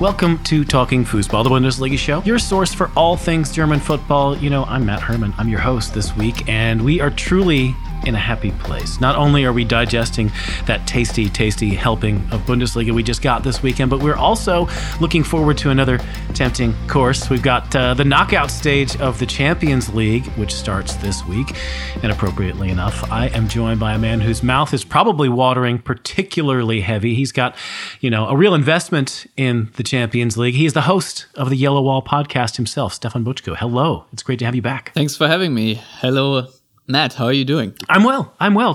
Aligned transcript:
Welcome 0.00 0.40
to 0.44 0.64
Talking 0.64 1.04
Fußball, 1.04 1.42
the 1.42 1.50
Bundesliga 1.50 1.98
show, 1.98 2.22
your 2.22 2.38
source 2.38 2.72
for 2.72 2.88
all 2.96 3.16
things 3.16 3.50
German 3.50 3.80
football. 3.80 4.36
You 4.36 4.48
know, 4.48 4.62
I'm 4.66 4.86
Matt 4.86 5.00
Herman. 5.02 5.34
I'm 5.36 5.48
your 5.48 5.58
host 5.58 5.92
this 5.92 6.14
week, 6.14 6.48
and 6.48 6.84
we 6.84 7.00
are 7.00 7.10
truly 7.10 7.74
in 8.06 8.14
a 8.14 8.18
happy 8.18 8.50
place. 8.52 9.00
Not 9.00 9.16
only 9.16 9.44
are 9.44 9.52
we 9.52 9.64
digesting 9.64 10.30
that 10.66 10.86
tasty, 10.86 11.28
tasty 11.28 11.70
helping 11.70 12.16
of 12.30 12.40
Bundesliga 12.42 12.94
we 12.94 13.02
just 13.02 13.22
got 13.22 13.42
this 13.42 13.62
weekend, 13.62 13.90
but 13.90 14.02
we're 14.02 14.16
also 14.16 14.68
looking 15.00 15.22
forward 15.22 15.58
to 15.58 15.70
another 15.70 15.98
tempting 16.34 16.74
course. 16.86 17.30
We've 17.30 17.42
got 17.42 17.74
uh, 17.74 17.94
the 17.94 18.04
knockout 18.04 18.50
stage 18.50 18.96
of 19.00 19.18
the 19.18 19.26
Champions 19.26 19.94
League, 19.94 20.26
which 20.36 20.54
starts 20.54 20.94
this 20.96 21.24
week. 21.26 21.56
And 22.02 22.12
appropriately 22.12 22.70
enough, 22.70 23.10
I 23.10 23.28
am 23.28 23.48
joined 23.48 23.80
by 23.80 23.94
a 23.94 23.98
man 23.98 24.20
whose 24.20 24.42
mouth 24.42 24.72
is 24.72 24.84
probably 24.84 25.28
watering 25.28 25.78
particularly 25.78 26.80
heavy. 26.80 27.14
He's 27.14 27.32
got, 27.32 27.56
you 28.00 28.10
know, 28.10 28.26
a 28.28 28.36
real 28.36 28.54
investment 28.54 29.26
in 29.36 29.70
the 29.76 29.82
Champions 29.82 30.36
League. 30.36 30.54
He 30.54 30.66
is 30.66 30.72
the 30.72 30.82
host 30.82 31.26
of 31.34 31.50
the 31.50 31.56
Yellow 31.56 31.82
Wall 31.82 32.02
podcast 32.02 32.56
himself, 32.56 32.92
Stefan 32.94 33.24
Buczko. 33.24 33.56
Hello. 33.56 34.04
It's 34.12 34.22
great 34.22 34.38
to 34.40 34.44
have 34.44 34.54
you 34.54 34.62
back. 34.62 34.92
Thanks 34.94 35.16
for 35.16 35.26
having 35.26 35.54
me. 35.54 35.74
Hello, 36.00 36.46
Matt, 36.88 37.14
how 37.14 37.26
are 37.26 37.32
you 37.32 37.44
doing? 37.44 37.74
I'm 37.90 38.02
well. 38.02 38.34
I'm 38.40 38.54
well. 38.54 38.74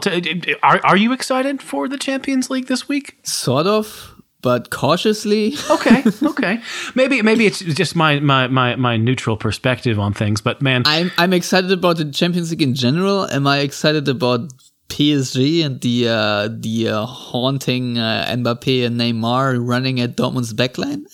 Are, 0.62 0.80
are 0.86 0.96
you 0.96 1.14
excited 1.14 1.64
for 1.64 1.88
the 1.88 1.98
Champions 1.98 2.52
League 2.52 2.68
this 2.68 2.88
week? 2.88 3.18
Sort 3.24 3.66
of, 3.66 4.14
but 4.44 4.70
cautiously. 4.70 5.56
okay, 5.72 6.04
okay. 6.22 6.62
Maybe 6.94 7.24
maybe 7.24 7.48
it's 7.48 7.60
just 7.60 7.96
my, 7.96 8.20
my 8.20 8.46
my 8.48 8.76
my 8.76 8.98
neutral 8.98 9.36
perspective 9.36 9.98
on 10.00 10.14
things, 10.14 10.42
but 10.42 10.62
man, 10.62 10.84
I'm 10.86 11.12
I'm 11.18 11.34
excited 11.34 11.72
about 11.72 11.98
the 11.98 12.12
Champions 12.12 12.52
League 12.52 12.62
in 12.62 12.76
general. 12.76 13.28
Am 13.32 13.48
I 13.48 13.60
excited 13.60 14.08
about 14.08 14.54
PSG 14.90 15.66
and 15.66 15.82
the 15.82 16.08
uh, 16.08 16.50
the 16.52 16.90
uh, 16.90 17.06
haunting 17.08 17.98
uh, 17.98 18.28
Mbappe 18.30 18.86
and 18.86 19.00
Neymar 19.00 19.58
running 19.60 20.00
at 20.00 20.16
Dortmund's 20.16 20.54
backline? 20.54 21.06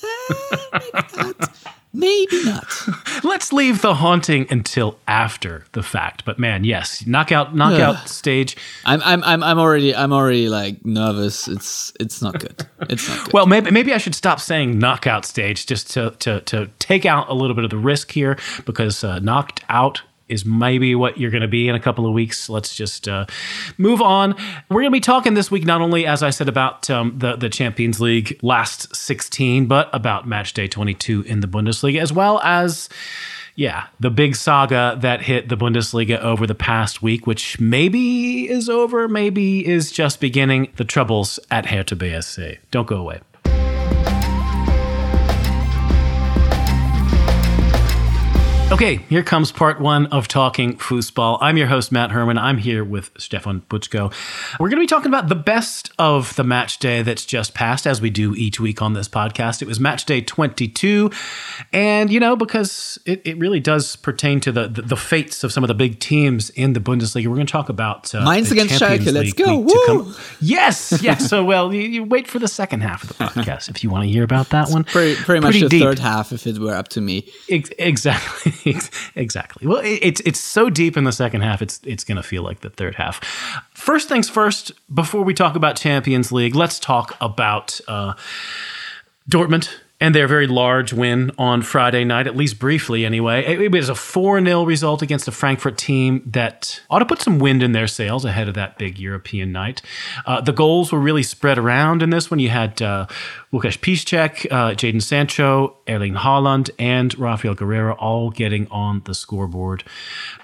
Maybe 1.91 2.43
not. 2.45 2.71
Let's 3.23 3.51
leave 3.51 3.81
the 3.81 3.95
haunting 3.95 4.45
until 4.51 4.99
after 5.07 5.65
the 5.71 5.81
fact. 5.81 6.23
But 6.23 6.37
man, 6.37 6.63
yes, 6.63 7.05
knockout 7.07 7.55
knockout 7.55 8.07
stage. 8.07 8.55
I'm 8.85 9.01
I'm 9.03 9.23
I'm 9.23 9.41
I'm 9.43 9.57
already 9.57 9.95
I'm 9.95 10.13
already 10.13 10.49
like 10.49 10.85
nervous. 10.85 11.47
It's 11.47 11.91
it's 11.99 12.21
not 12.21 12.39
good. 12.39 12.67
It's 12.81 13.09
not 13.09 13.25
good. 13.25 13.33
well, 13.33 13.47
maybe 13.47 13.71
maybe 13.71 13.91
I 13.91 13.97
should 13.97 14.13
stop 14.13 14.39
saying 14.39 14.77
knockout 14.77 15.25
stage 15.25 15.65
just 15.65 15.89
to 15.93 16.11
to 16.19 16.41
to 16.41 16.69
take 16.77 17.07
out 17.07 17.27
a 17.27 17.33
little 17.33 17.55
bit 17.55 17.63
of 17.63 17.71
the 17.71 17.77
risk 17.77 18.11
here 18.11 18.37
because 18.65 19.03
uh, 19.03 19.17
knocked 19.19 19.63
out 19.67 20.03
is 20.29 20.45
maybe 20.45 20.95
what 20.95 21.17
you're 21.17 21.31
going 21.31 21.41
to 21.41 21.47
be 21.47 21.67
in 21.67 21.75
a 21.75 21.79
couple 21.79 22.05
of 22.05 22.13
weeks. 22.13 22.49
Let's 22.49 22.75
just 22.75 23.07
uh, 23.07 23.25
move 23.77 24.01
on. 24.01 24.35
We're 24.69 24.81
going 24.81 24.91
to 24.91 24.91
be 24.91 24.99
talking 24.99 25.33
this 25.33 25.51
week 25.51 25.65
not 25.65 25.81
only, 25.81 26.05
as 26.05 26.23
I 26.23 26.29
said, 26.29 26.47
about 26.47 26.89
um, 26.89 27.17
the 27.17 27.35
the 27.35 27.49
Champions 27.49 27.99
League 27.99 28.39
last 28.41 28.95
16, 28.95 29.65
but 29.65 29.89
about 29.93 30.27
Match 30.27 30.53
Day 30.53 30.67
22 30.67 31.23
in 31.23 31.39
the 31.41 31.47
Bundesliga, 31.47 31.99
as 31.99 32.13
well 32.13 32.39
as. 32.43 32.89
Yeah, 33.55 33.87
the 33.99 34.09
big 34.09 34.37
saga 34.37 34.97
that 35.01 35.21
hit 35.21 35.49
the 35.49 35.57
Bundesliga 35.57 36.17
over 36.19 36.47
the 36.47 36.55
past 36.55 37.01
week, 37.01 37.27
which 37.27 37.59
maybe 37.59 38.49
is 38.49 38.69
over, 38.69 39.09
maybe 39.09 39.67
is 39.67 39.91
just 39.91 40.21
beginning. 40.21 40.71
The 40.77 40.85
troubles 40.85 41.41
at 41.51 41.65
Hertha 41.65 41.97
BSC. 41.97 42.59
Don't 42.71 42.87
go 42.87 42.95
away. 42.95 43.19
Okay, 48.71 48.97
here 49.09 49.23
comes 49.23 49.51
part 49.51 49.81
one 49.81 50.05
of 50.07 50.27
Talking 50.27 50.77
Fußball. 50.77 51.39
I'm 51.41 51.57
your 51.57 51.65
host, 51.65 51.91
Matt 51.91 52.11
Herman. 52.11 52.37
I'm 52.37 52.59
here 52.59 52.83
with 52.83 53.09
Stefan 53.17 53.61
Buczko. 53.61 54.13
We're 54.59 54.69
going 54.69 54.77
to 54.77 54.83
be 54.83 54.87
talking 54.87 55.07
about 55.07 55.27
the 55.27 55.33
best 55.33 55.91
of 55.97 56.35
the 56.35 56.43
match 56.43 56.77
day 56.77 57.01
that's 57.01 57.25
just 57.25 57.55
passed, 57.55 57.87
as 57.87 57.99
we 57.99 58.11
do 58.11 58.35
each 58.35 58.59
week 58.59 58.79
on 58.79 58.93
this 58.93 59.09
podcast. 59.09 59.63
It 59.63 59.67
was 59.67 59.79
match 59.79 60.05
day 60.05 60.21
22. 60.21 61.09
And, 61.73 62.11
you 62.11 62.19
know, 62.19 62.35
because 62.35 62.99
it, 63.07 63.23
it 63.25 63.39
really 63.39 63.59
does 63.59 63.95
pertain 63.95 64.39
to 64.41 64.51
the, 64.51 64.67
the, 64.67 64.83
the 64.83 64.95
fates 64.95 65.43
of 65.43 65.51
some 65.51 65.63
of 65.63 65.67
the 65.67 65.73
big 65.73 65.99
teams 65.99 66.51
in 66.51 66.73
the 66.73 66.79
Bundesliga, 66.79 67.25
we're 67.25 67.35
going 67.35 67.47
to 67.47 67.51
talk 67.51 67.69
about. 67.69 68.13
Uh, 68.13 68.23
Mainz 68.23 68.51
against 68.51 68.75
Schalke. 68.75 69.11
Let's 69.11 69.33
go. 69.33 69.57
Woo! 69.57 70.13
Yes, 70.41 70.99
yes. 71.01 71.27
so, 71.27 71.43
well, 71.43 71.73
you, 71.73 71.81
you, 71.81 72.03
wait 72.03 72.27
for 72.27 72.37
the 72.37 72.47
second 72.47 72.81
half 72.81 73.01
of 73.01 73.09
the 73.09 73.13
podcast 73.25 73.69
if 73.69 73.83
you 73.83 73.89
want 73.89 74.03
to 74.03 74.09
hear 74.09 74.23
about 74.23 74.49
that 74.49 74.69
one. 74.69 74.83
Pretty, 74.83 75.15
pretty 75.15 75.41
much 75.41 75.59
the 75.59 75.69
deep. 75.69 75.81
third 75.81 75.97
half 75.97 76.31
if 76.31 76.45
it 76.45 76.59
were 76.59 76.75
up 76.75 76.89
to 76.89 77.01
me. 77.01 77.27
Ex- 77.49 77.71
exactly. 77.79 78.53
exactly. 79.15 79.67
Well, 79.67 79.81
it's 79.83 80.21
it's 80.21 80.39
so 80.39 80.69
deep 80.69 80.97
in 80.97 81.03
the 81.03 81.11
second 81.11 81.41
half. 81.41 81.61
It's 81.61 81.79
it's 81.83 82.03
going 82.03 82.17
to 82.17 82.23
feel 82.23 82.43
like 82.43 82.61
the 82.61 82.69
third 82.69 82.95
half. 82.95 83.23
First 83.73 84.09
things 84.09 84.29
first. 84.29 84.71
Before 84.93 85.23
we 85.23 85.33
talk 85.33 85.55
about 85.55 85.75
Champions 85.75 86.31
League, 86.31 86.55
let's 86.55 86.79
talk 86.79 87.15
about 87.21 87.79
uh, 87.87 88.13
Dortmund 89.29 89.69
and 90.01 90.15
their 90.15 90.27
very 90.27 90.47
large 90.47 90.93
win 90.93 91.31
on 91.37 91.61
Friday 91.61 92.03
night, 92.03 92.25
at 92.25 92.35
least 92.35 92.57
briefly 92.57 93.05
anyway. 93.05 93.43
It, 93.45 93.71
was 93.71 93.89
a 93.89 93.95
4 93.95 94.43
0 94.43 94.63
result 94.63 95.01
against 95.01 95.27
a 95.27 95.31
Frankfurt 95.31 95.77
team 95.77 96.23
that 96.25 96.81
ought 96.89 96.99
to 96.99 97.05
put 97.05 97.21
some 97.21 97.39
wind 97.39 97.61
in 97.61 97.73
their 97.73 97.87
sails 97.87 98.23
ahead 98.23 98.47
of 98.47 98.55
that 98.55 98.77
big 98.77 98.97
European 98.97 99.51
night. 99.51 99.81
Uh, 100.25 100.39
the 100.41 100.53
goals 100.53 100.91
were 100.91 100.99
really 100.99 101.23
spread 101.23 101.57
around 101.57 102.01
in 102.01 102.09
this 102.09 102.31
one. 102.31 102.39
You 102.39 102.49
had 102.49 102.81
uh, 102.81 103.07
Łukasz 103.51 103.77
Piszczek, 103.79 104.45
uh, 104.51 104.75
Jadon 104.75 105.01
Sancho, 105.01 105.77
Erling 105.87 106.15
Haaland, 106.15 106.69
and 106.79 107.17
Rafael 107.19 107.55
Guerreiro 107.55 107.95
all 107.99 108.29
getting 108.29 108.67
on 108.69 109.01
the 109.05 109.13
scoreboard. 109.13 109.83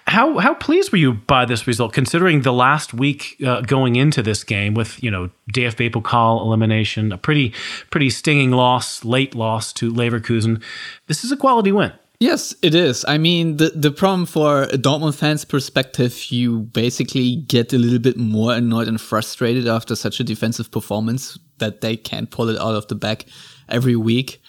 How 0.07 0.37
how 0.37 0.53
pleased 0.53 0.91
were 0.91 0.99
you 0.99 1.13
by 1.13 1.45
this 1.45 1.65
result, 1.65 1.93
considering 1.93 2.41
the 2.41 2.53
last 2.53 2.93
week 2.93 3.37
uh, 3.45 3.61
going 3.61 3.95
into 3.95 4.21
this 4.21 4.43
game 4.43 4.75
with 4.75 5.01
you 5.03 5.09
know 5.09 5.31
DFB 5.51 5.91
Pokal 5.91 6.41
elimination, 6.41 7.11
a 7.11 7.17
pretty 7.17 7.53
pretty 7.89 8.11
stinging 8.11 8.51
loss, 8.51 9.03
late 9.03 9.33
loss 9.33 9.73
to 9.73 9.91
Leverkusen. 9.91 10.61
This 11.07 11.23
is 11.23 11.31
a 11.31 11.37
quality 11.37 11.71
win. 11.71 11.91
Yes, 12.19 12.55
it 12.61 12.75
is. 12.75 13.03
I 13.07 13.17
mean, 13.17 13.57
the 13.57 13.69
the 13.75 13.91
problem 13.91 14.25
for 14.25 14.63
a 14.63 14.77
Dortmund 14.77 15.15
fans' 15.15 15.43
perspective, 15.43 16.31
you 16.31 16.59
basically 16.59 17.37
get 17.37 17.73
a 17.73 17.77
little 17.77 17.99
bit 17.99 18.15
more 18.15 18.53
annoyed 18.53 18.87
and 18.87 19.01
frustrated 19.01 19.67
after 19.67 19.95
such 19.95 20.19
a 20.19 20.23
defensive 20.23 20.71
performance 20.71 21.37
that 21.57 21.81
they 21.81 21.97
can't 21.97 22.29
pull 22.29 22.49
it 22.49 22.59
out 22.59 22.75
of 22.75 22.87
the 22.87 22.95
back 22.95 23.25
every 23.69 23.95
week. 23.95 24.41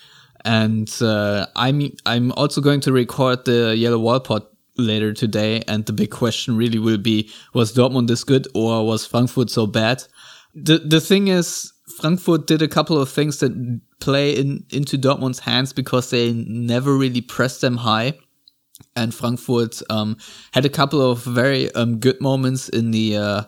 And 0.44 0.90
uh, 1.00 1.46
I'm 1.56 1.92
I'm 2.04 2.30
also 2.32 2.60
going 2.60 2.80
to 2.82 2.92
record 2.92 3.46
the 3.46 3.74
Yellow 3.76 3.98
Wall 3.98 4.20
pod 4.20 4.46
later 4.78 5.12
today. 5.12 5.62
And 5.68 5.86
the 5.86 5.92
big 5.92 6.10
question 6.10 6.56
really 6.56 6.78
will 6.78 6.98
be, 6.98 7.30
was 7.54 7.74
Dortmund 7.74 8.08
this 8.08 8.24
good 8.24 8.46
or 8.54 8.86
was 8.86 9.06
Frankfurt 9.06 9.50
so 9.50 9.66
bad? 9.66 10.04
The, 10.54 10.78
the 10.78 11.00
thing 11.00 11.28
is, 11.28 11.72
Frankfurt 12.00 12.46
did 12.46 12.62
a 12.62 12.68
couple 12.68 13.00
of 13.00 13.08
things 13.08 13.38
that 13.38 13.80
play 14.00 14.32
in, 14.32 14.64
into 14.70 14.98
Dortmund's 14.98 15.38
hands 15.40 15.72
because 15.72 16.10
they 16.10 16.32
never 16.32 16.94
really 16.94 17.20
pressed 17.20 17.60
them 17.60 17.76
high. 17.76 18.14
And 18.94 19.14
Frankfurt 19.14 19.80
um, 19.88 20.16
had 20.52 20.64
a 20.64 20.70
couple 20.70 21.00
of 21.00 21.22
very 21.22 21.72
um, 21.74 21.98
good 21.98 22.20
moments 22.20 22.68
in 22.68 22.90
the 22.90 23.16
uh, 23.16 23.42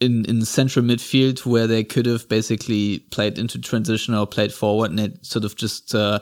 in 0.00 0.24
in 0.24 0.44
central 0.44 0.84
midfield 0.84 1.46
where 1.46 1.68
they 1.68 1.84
could 1.84 2.06
have 2.06 2.28
basically 2.28 3.00
played 3.10 3.38
into 3.38 3.60
transition 3.60 4.14
or 4.14 4.26
played 4.26 4.52
forward, 4.52 4.90
and 4.90 5.00
it 5.00 5.24
sort 5.24 5.44
of 5.44 5.54
just 5.54 5.94
uh, 5.94 6.18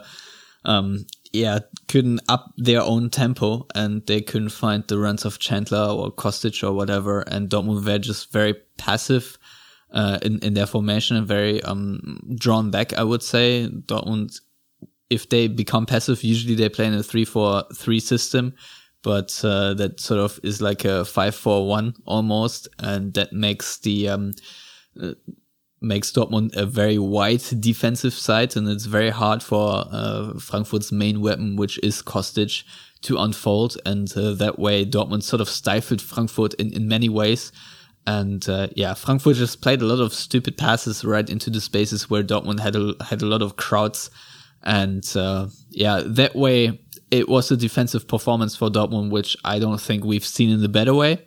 um, 0.65 1.05
yeah, 1.33 1.59
couldn't 1.87 2.21
up 2.29 2.53
their 2.57 2.81
own 2.81 3.09
tempo 3.09 3.65
and 3.73 4.05
they 4.05 4.21
couldn't 4.21 4.49
find 4.49 4.87
the 4.87 4.99
runs 4.99 5.25
of 5.25 5.39
Chandler 5.39 5.79
or 5.79 6.11
Kostic 6.11 6.63
or 6.63 6.73
whatever. 6.73 7.21
And 7.21 7.49
Dortmund 7.49 7.83
were 7.83 7.97
just 7.97 8.31
very 8.31 8.53
passive, 8.77 9.39
uh, 9.91 10.19
in, 10.21 10.39
in 10.39 10.53
their 10.53 10.67
formation 10.67 11.17
and 11.17 11.27
very, 11.27 11.61
um, 11.63 12.19
drawn 12.35 12.69
back, 12.69 12.93
I 12.93 13.03
would 13.03 13.23
say. 13.23 13.67
Dortmund, 13.67 14.39
if 15.09 15.27
they 15.29 15.47
become 15.47 15.87
passive, 15.87 16.23
usually 16.23 16.53
they 16.53 16.69
play 16.69 16.85
in 16.85 16.93
a 16.93 16.99
3-4-3 16.99 17.99
system, 17.99 18.53
but, 19.01 19.39
uh, 19.43 19.73
that 19.73 19.99
sort 19.99 20.19
of 20.19 20.39
is 20.43 20.61
like 20.61 20.85
a 20.85 21.03
5-4-1 21.03 21.95
almost. 22.05 22.67
And 22.77 23.11
that 23.15 23.33
makes 23.33 23.79
the, 23.79 24.09
um, 24.09 24.33
makes 25.83 26.11
Dortmund 26.11 26.55
a 26.55 26.65
very 26.65 26.97
wide 26.97 27.43
defensive 27.59 28.13
side, 28.13 28.55
and 28.55 28.67
it's 28.67 28.85
very 28.85 29.09
hard 29.09 29.43
for 29.43 29.85
uh, 29.91 30.39
Frankfurt's 30.39 30.91
main 30.91 31.21
weapon, 31.21 31.55
which 31.55 31.79
is 31.83 32.01
Kostic, 32.01 32.63
to 33.01 33.17
unfold. 33.17 33.77
And 33.85 34.11
uh, 34.15 34.33
that 34.35 34.57
way, 34.57 34.85
Dortmund 34.85 35.23
sort 35.23 35.41
of 35.41 35.49
stifled 35.49 36.01
Frankfurt 36.01 36.53
in, 36.55 36.73
in 36.73 36.87
many 36.87 37.09
ways. 37.09 37.51
And 38.05 38.47
uh, 38.49 38.67
yeah, 38.75 38.93
Frankfurt 38.93 39.35
just 39.35 39.61
played 39.61 39.81
a 39.81 39.85
lot 39.85 40.01
of 40.01 40.13
stupid 40.13 40.57
passes 40.57 41.05
right 41.05 41.29
into 41.29 41.49
the 41.49 41.61
spaces 41.61 42.09
where 42.09 42.23
Dortmund 42.23 42.59
had 42.59 42.75
a, 42.75 42.93
had 43.03 43.21
a 43.21 43.25
lot 43.25 43.41
of 43.41 43.55
crowds. 43.55 44.09
And 44.63 45.05
uh, 45.15 45.47
yeah, 45.69 46.01
that 46.05 46.35
way, 46.35 46.79
it 47.11 47.29
was 47.29 47.51
a 47.51 47.57
defensive 47.57 48.07
performance 48.07 48.55
for 48.55 48.69
Dortmund, 48.69 49.11
which 49.11 49.37
I 49.45 49.59
don't 49.59 49.79
think 49.79 50.03
we've 50.03 50.25
seen 50.25 50.49
in 50.49 50.61
the 50.61 50.69
better 50.69 50.93
way. 50.93 51.19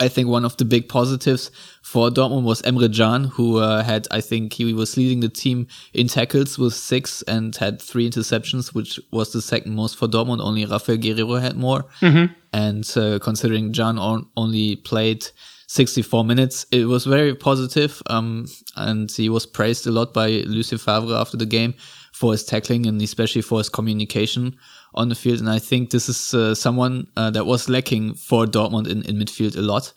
I 0.00 0.08
think 0.08 0.28
one 0.28 0.44
of 0.44 0.56
the 0.56 0.64
big 0.64 0.88
positives 0.88 1.50
for 1.82 2.08
Dortmund 2.08 2.42
was 2.44 2.62
Emre 2.62 2.94
Can, 2.94 3.24
who 3.24 3.58
uh, 3.58 3.82
had, 3.82 4.08
I 4.10 4.20
think 4.22 4.54
he 4.54 4.72
was 4.72 4.96
leading 4.96 5.20
the 5.20 5.28
team 5.28 5.66
in 5.92 6.08
tackles 6.08 6.58
with 6.58 6.74
six 6.74 7.22
and 7.22 7.54
had 7.54 7.80
three 7.82 8.08
interceptions, 8.08 8.74
which 8.74 8.98
was 9.10 9.32
the 9.32 9.42
second 9.42 9.76
most 9.76 9.96
for 9.96 10.08
Dortmund. 10.08 10.40
Only 10.40 10.64
Rafael 10.64 10.96
Guerreiro 10.96 11.40
had 11.40 11.56
more. 11.56 11.84
Mm-hmm. 12.00 12.32
And 12.52 12.90
uh, 12.96 13.18
considering 13.20 13.72
Can 13.72 13.98
on, 13.98 14.26
only 14.36 14.76
played 14.76 15.28
64 15.70 16.24
minutes. 16.24 16.66
It 16.72 16.86
was 16.86 17.04
very 17.04 17.32
positive, 17.32 18.02
um, 18.06 18.46
and 18.74 19.08
he 19.08 19.28
was 19.28 19.46
praised 19.46 19.86
a 19.86 19.92
lot 19.92 20.12
by 20.12 20.42
Lucien 20.44 20.78
Favre 20.78 21.14
after 21.14 21.36
the 21.36 21.46
game 21.46 21.74
for 22.12 22.32
his 22.32 22.42
tackling 22.42 22.86
and 22.86 23.00
especially 23.00 23.40
for 23.40 23.58
his 23.58 23.68
communication 23.68 24.56
on 24.94 25.10
the 25.10 25.14
field. 25.14 25.38
And 25.38 25.48
I 25.48 25.60
think 25.60 25.90
this 25.90 26.08
is 26.08 26.34
uh, 26.34 26.56
someone 26.56 27.06
uh, 27.16 27.30
that 27.30 27.46
was 27.46 27.68
lacking 27.68 28.14
for 28.14 28.46
Dortmund 28.46 28.88
in, 28.88 29.02
in 29.02 29.16
midfield 29.16 29.56
a 29.56 29.60
lot. 29.60 29.92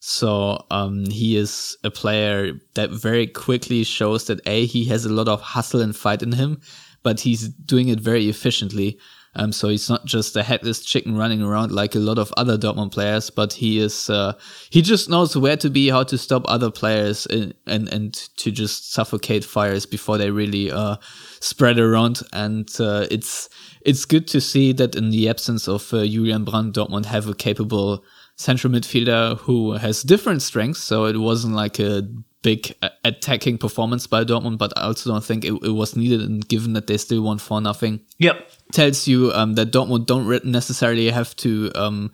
So 0.00 0.64
um, 0.70 1.04
he 1.04 1.36
is 1.36 1.76
a 1.84 1.90
player 1.90 2.54
that 2.74 2.88
very 2.88 3.26
quickly 3.26 3.84
shows 3.84 4.28
that 4.28 4.40
a 4.46 4.64
he 4.64 4.86
has 4.86 5.04
a 5.04 5.12
lot 5.12 5.28
of 5.28 5.42
hustle 5.42 5.82
and 5.82 5.94
fight 5.94 6.22
in 6.22 6.32
him, 6.32 6.62
but 7.02 7.20
he's 7.20 7.48
doing 7.48 7.88
it 7.88 8.00
very 8.00 8.30
efficiently. 8.30 8.98
Um, 9.34 9.50
so 9.52 9.68
he's 9.68 9.88
not 9.88 10.04
just 10.04 10.36
a 10.36 10.42
headless 10.42 10.84
chicken 10.84 11.16
running 11.16 11.42
around 11.42 11.72
like 11.72 11.94
a 11.94 11.98
lot 11.98 12.18
of 12.18 12.32
other 12.36 12.58
Dortmund 12.58 12.92
players, 12.92 13.30
but 13.30 13.54
he 13.54 13.78
is 13.78 14.10
uh, 14.10 14.34
he 14.68 14.82
just 14.82 15.08
knows 15.08 15.36
where 15.36 15.56
to 15.56 15.70
be, 15.70 15.88
how 15.88 16.02
to 16.04 16.18
stop 16.18 16.44
other 16.46 16.70
players, 16.70 17.24
and 17.26 17.54
and, 17.66 17.88
and 17.88 18.12
to 18.36 18.50
just 18.50 18.92
suffocate 18.92 19.44
fires 19.44 19.86
before 19.86 20.18
they 20.18 20.30
really 20.30 20.70
uh, 20.70 20.96
spread 21.40 21.78
around. 21.78 22.20
And 22.32 22.68
uh, 22.78 23.06
it's 23.10 23.48
it's 23.80 24.04
good 24.04 24.28
to 24.28 24.40
see 24.40 24.72
that 24.74 24.94
in 24.94 25.10
the 25.10 25.28
absence 25.28 25.66
of 25.66 25.94
uh, 25.94 26.04
Julian 26.04 26.44
Brandt, 26.44 26.74
Dortmund 26.74 27.06
have 27.06 27.26
a 27.26 27.34
capable 27.34 28.04
central 28.36 28.72
midfielder 28.72 29.38
who 29.38 29.72
has 29.72 30.02
different 30.02 30.42
strengths. 30.42 30.80
So 30.80 31.06
it 31.06 31.16
wasn't 31.16 31.54
like 31.54 31.78
a 31.78 32.06
big 32.42 32.74
attacking 33.04 33.56
performance 33.56 34.06
by 34.06 34.24
Dortmund, 34.24 34.58
but 34.58 34.72
I 34.76 34.82
also 34.82 35.10
don't 35.10 35.24
think 35.24 35.44
it, 35.44 35.52
it 35.62 35.70
was 35.70 35.96
needed. 35.96 36.20
And 36.20 36.46
given 36.46 36.72
that 36.72 36.88
they 36.88 36.96
still 36.96 37.22
won 37.22 37.38
for 37.38 37.60
nothing, 37.60 38.00
yep, 38.18 38.50
tells 38.72 39.06
you 39.06 39.32
um, 39.32 39.54
that 39.54 39.72
Dortmund 39.72 40.06
don't 40.06 40.44
necessarily 40.44 41.10
have 41.10 41.34
to 41.36 41.70
um, 41.74 42.12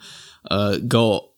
uh, 0.50 0.78
go 0.86 1.30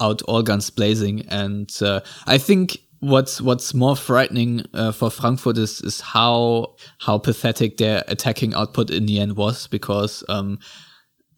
out 0.00 0.22
all 0.22 0.42
guns 0.42 0.70
blazing. 0.70 1.26
And 1.28 1.70
uh, 1.82 2.00
I 2.26 2.38
think 2.38 2.78
what's 3.00 3.40
what's 3.40 3.74
more 3.74 3.96
frightening 3.96 4.64
uh, 4.74 4.92
for 4.92 5.10
Frankfurt 5.10 5.58
is 5.58 5.80
is 5.82 6.00
how 6.00 6.76
how 6.98 7.18
pathetic 7.18 7.76
their 7.76 8.04
attacking 8.08 8.54
output 8.54 8.90
in 8.90 9.06
the 9.06 9.20
end 9.20 9.36
was 9.36 9.66
because 9.66 10.24
um, 10.28 10.58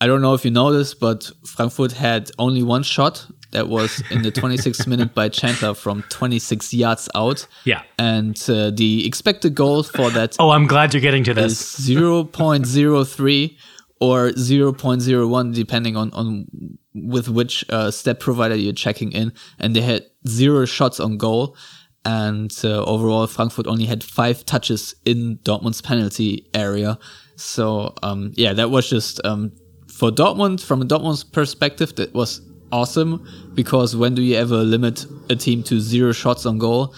I 0.00 0.06
don't 0.06 0.22
know 0.22 0.34
if 0.34 0.44
you 0.44 0.50
know 0.50 0.72
this, 0.72 0.94
but 0.94 1.30
Frankfurt 1.44 1.92
had 1.92 2.30
only 2.38 2.62
one 2.62 2.82
shot 2.82 3.26
that 3.52 3.68
was 3.68 4.02
in 4.10 4.22
the 4.22 4.30
26th 4.30 4.86
minute 4.88 5.14
by 5.14 5.28
Chandler 5.28 5.74
from 5.74 6.02
26 6.08 6.72
yards 6.74 7.08
out. 7.14 7.46
Yeah. 7.64 7.82
And 7.98 8.40
uh, 8.48 8.70
the 8.70 9.06
expected 9.06 9.54
goal 9.54 9.82
for 9.82 10.10
that. 10.10 10.36
Oh, 10.38 10.50
I'm 10.50 10.66
glad 10.66 10.94
you're 10.94 11.00
getting 11.00 11.24
to 11.24 11.34
this. 11.34 11.78
0.03 11.80 13.56
or 14.00 14.30
0.01, 14.30 15.54
depending 15.54 15.96
on, 15.96 16.12
on 16.12 16.46
with 16.94 17.28
which 17.28 17.64
uh, 17.70 17.90
step 17.90 18.20
provider 18.20 18.54
you're 18.54 18.72
checking 18.72 19.12
in. 19.12 19.32
And 19.58 19.74
they 19.76 19.82
had 19.82 20.06
zero 20.26 20.64
shots 20.64 21.00
on 21.00 21.18
goal. 21.18 21.56
And 22.04 22.50
uh, 22.64 22.82
overall, 22.84 23.26
Frankfurt 23.26 23.66
only 23.66 23.84
had 23.84 24.02
five 24.02 24.46
touches 24.46 24.94
in 25.04 25.38
Dortmund's 25.42 25.82
penalty 25.82 26.48
area. 26.54 26.98
So, 27.36 27.94
um, 28.02 28.32
yeah, 28.36 28.54
that 28.54 28.70
was 28.70 28.88
just 28.88 29.20
um, 29.24 29.52
for 30.00 30.10
Dortmund, 30.10 30.62
from 30.62 30.80
a 30.80 30.86
Dortmund's 30.86 31.24
perspective, 31.24 31.94
that 31.96 32.14
was 32.14 32.40
awesome 32.72 33.26
because 33.54 33.96
when 33.96 34.14
do 34.14 34.22
you 34.22 34.36
ever 34.36 34.56
limit 34.56 35.06
a 35.28 35.36
team 35.36 35.62
to 35.64 35.80
zero 35.80 36.12
shots 36.12 36.46
on 36.46 36.58
goal? 36.58 36.94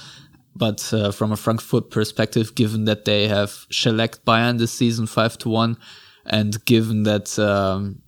But 0.54 0.92
uh, 0.92 1.12
from 1.12 1.32
a 1.32 1.36
Frankfurt 1.36 1.90
perspective, 1.90 2.54
given 2.54 2.84
that 2.84 3.04
they 3.04 3.26
have 3.28 3.66
shellacked 3.70 4.24
Bayern 4.24 4.58
this 4.58 4.72
season 4.72 5.06
five 5.06 5.38
to 5.38 5.48
one, 5.48 5.78
and 6.26 6.62
given 6.66 7.04
that 7.04 7.38
um, 7.38 8.02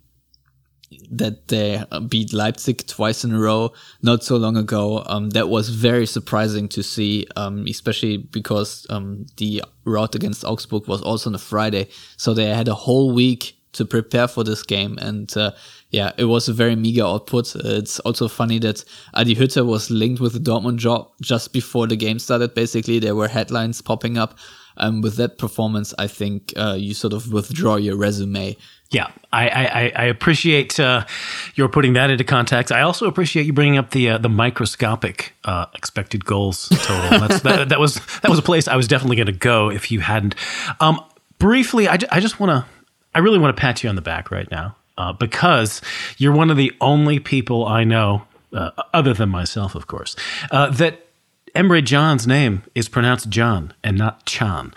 that 1.09 1.47
they 1.47 1.83
beat 2.07 2.33
Leipzig 2.33 2.85
twice 2.87 3.23
in 3.23 3.33
a 3.33 3.39
row 3.39 3.73
not 4.01 4.23
so 4.23 4.37
long 4.37 4.57
ago, 4.57 5.03
um, 5.07 5.31
that 5.31 5.49
was 5.49 5.69
very 5.69 6.05
surprising 6.05 6.67
to 6.69 6.83
see, 6.83 7.25
um, 7.35 7.65
especially 7.67 8.17
because 8.17 8.85
um, 8.89 9.25
the 9.37 9.63
route 9.83 10.15
against 10.15 10.45
Augsburg 10.45 10.87
was 10.87 11.01
also 11.01 11.29
on 11.31 11.35
a 11.35 11.39
Friday, 11.39 11.87
so 12.17 12.33
they 12.33 12.45
had 12.45 12.67
a 12.67 12.75
whole 12.75 13.11
week 13.11 13.55
to 13.73 13.85
prepare 13.85 14.27
for 14.27 14.43
this 14.43 14.63
game. 14.63 14.97
And 14.99 15.35
uh, 15.37 15.51
yeah, 15.95 16.11
it 16.17 16.25
was 16.25 16.49
a 16.49 16.53
very 16.53 16.75
meager 16.75 17.05
output. 17.05 17.55
It's 17.55 18.01
also 18.01 18.27
funny 18.27 18.59
that 18.59 18.83
Adi 19.13 19.33
Hütter 19.33 19.65
was 19.65 19.89
linked 19.89 20.19
with 20.19 20.33
the 20.33 20.39
Dortmund 20.39 20.75
job 20.75 21.09
just 21.21 21.53
before 21.53 21.87
the 21.87 21.95
game 21.95 22.19
started. 22.19 22.53
Basically, 22.53 22.99
there 22.99 23.15
were 23.15 23.29
headlines 23.29 23.81
popping 23.81 24.17
up. 24.17 24.37
Um, 24.77 24.99
with 24.99 25.15
that 25.15 25.37
performance, 25.37 25.93
I 25.97 26.07
think 26.07 26.51
uh, 26.57 26.75
you 26.77 26.93
sort 26.93 27.13
of 27.13 27.31
withdraw 27.31 27.77
your 27.77 27.95
resume. 27.95 28.57
Yeah, 28.91 29.07
I, 29.31 29.47
I, 29.47 29.91
I 29.95 30.03
appreciate 30.07 30.77
uh, 30.81 31.05
your 31.55 31.69
putting 31.69 31.93
that 31.93 32.09
into 32.09 32.25
context. 32.25 32.73
I 32.73 32.81
also 32.81 33.07
appreciate 33.07 33.45
you 33.45 33.53
bringing 33.53 33.77
up 33.77 33.91
the 33.91 34.09
uh, 34.09 34.17
the 34.17 34.27
microscopic 34.27 35.33
uh, 35.45 35.67
expected 35.75 36.25
goals 36.25 36.67
total. 36.67 37.19
that, 37.43 37.67
that 37.69 37.79
was 37.79 38.01
that 38.19 38.29
was 38.29 38.39
a 38.39 38.41
place 38.41 38.67
I 38.67 38.75
was 38.75 38.89
definitely 38.89 39.15
going 39.15 39.27
to 39.27 39.31
go 39.31 39.71
if 39.71 39.89
you 39.91 40.01
hadn't. 40.01 40.35
Um, 40.81 40.99
briefly, 41.39 41.87
I, 41.87 41.97
I 42.11 42.19
just 42.19 42.37
want 42.37 42.49
to 42.49 42.65
I 43.13 43.19
really 43.19 43.39
want 43.39 43.55
to 43.55 43.61
pat 43.61 43.81
you 43.81 43.89
on 43.89 43.95
the 43.95 44.01
back 44.01 44.29
right 44.29 44.51
now 44.51 44.75
uh, 44.97 45.13
because 45.13 45.81
you're 46.17 46.33
one 46.33 46.49
of 46.49 46.57
the 46.57 46.73
only 46.81 47.19
people 47.19 47.65
I 47.65 47.83
know, 47.83 48.23
uh, 48.53 48.71
other 48.93 49.13
than 49.13 49.29
myself, 49.29 49.75
of 49.75 49.87
course, 49.87 50.15
uh, 50.51 50.69
that 50.71 51.05
Emre 51.55 51.85
Can's 51.85 52.27
name 52.27 52.63
is 52.75 52.89
pronounced 52.89 53.29
John 53.29 53.73
and 53.81 53.97
not 53.97 54.25
Chan. 54.25 54.73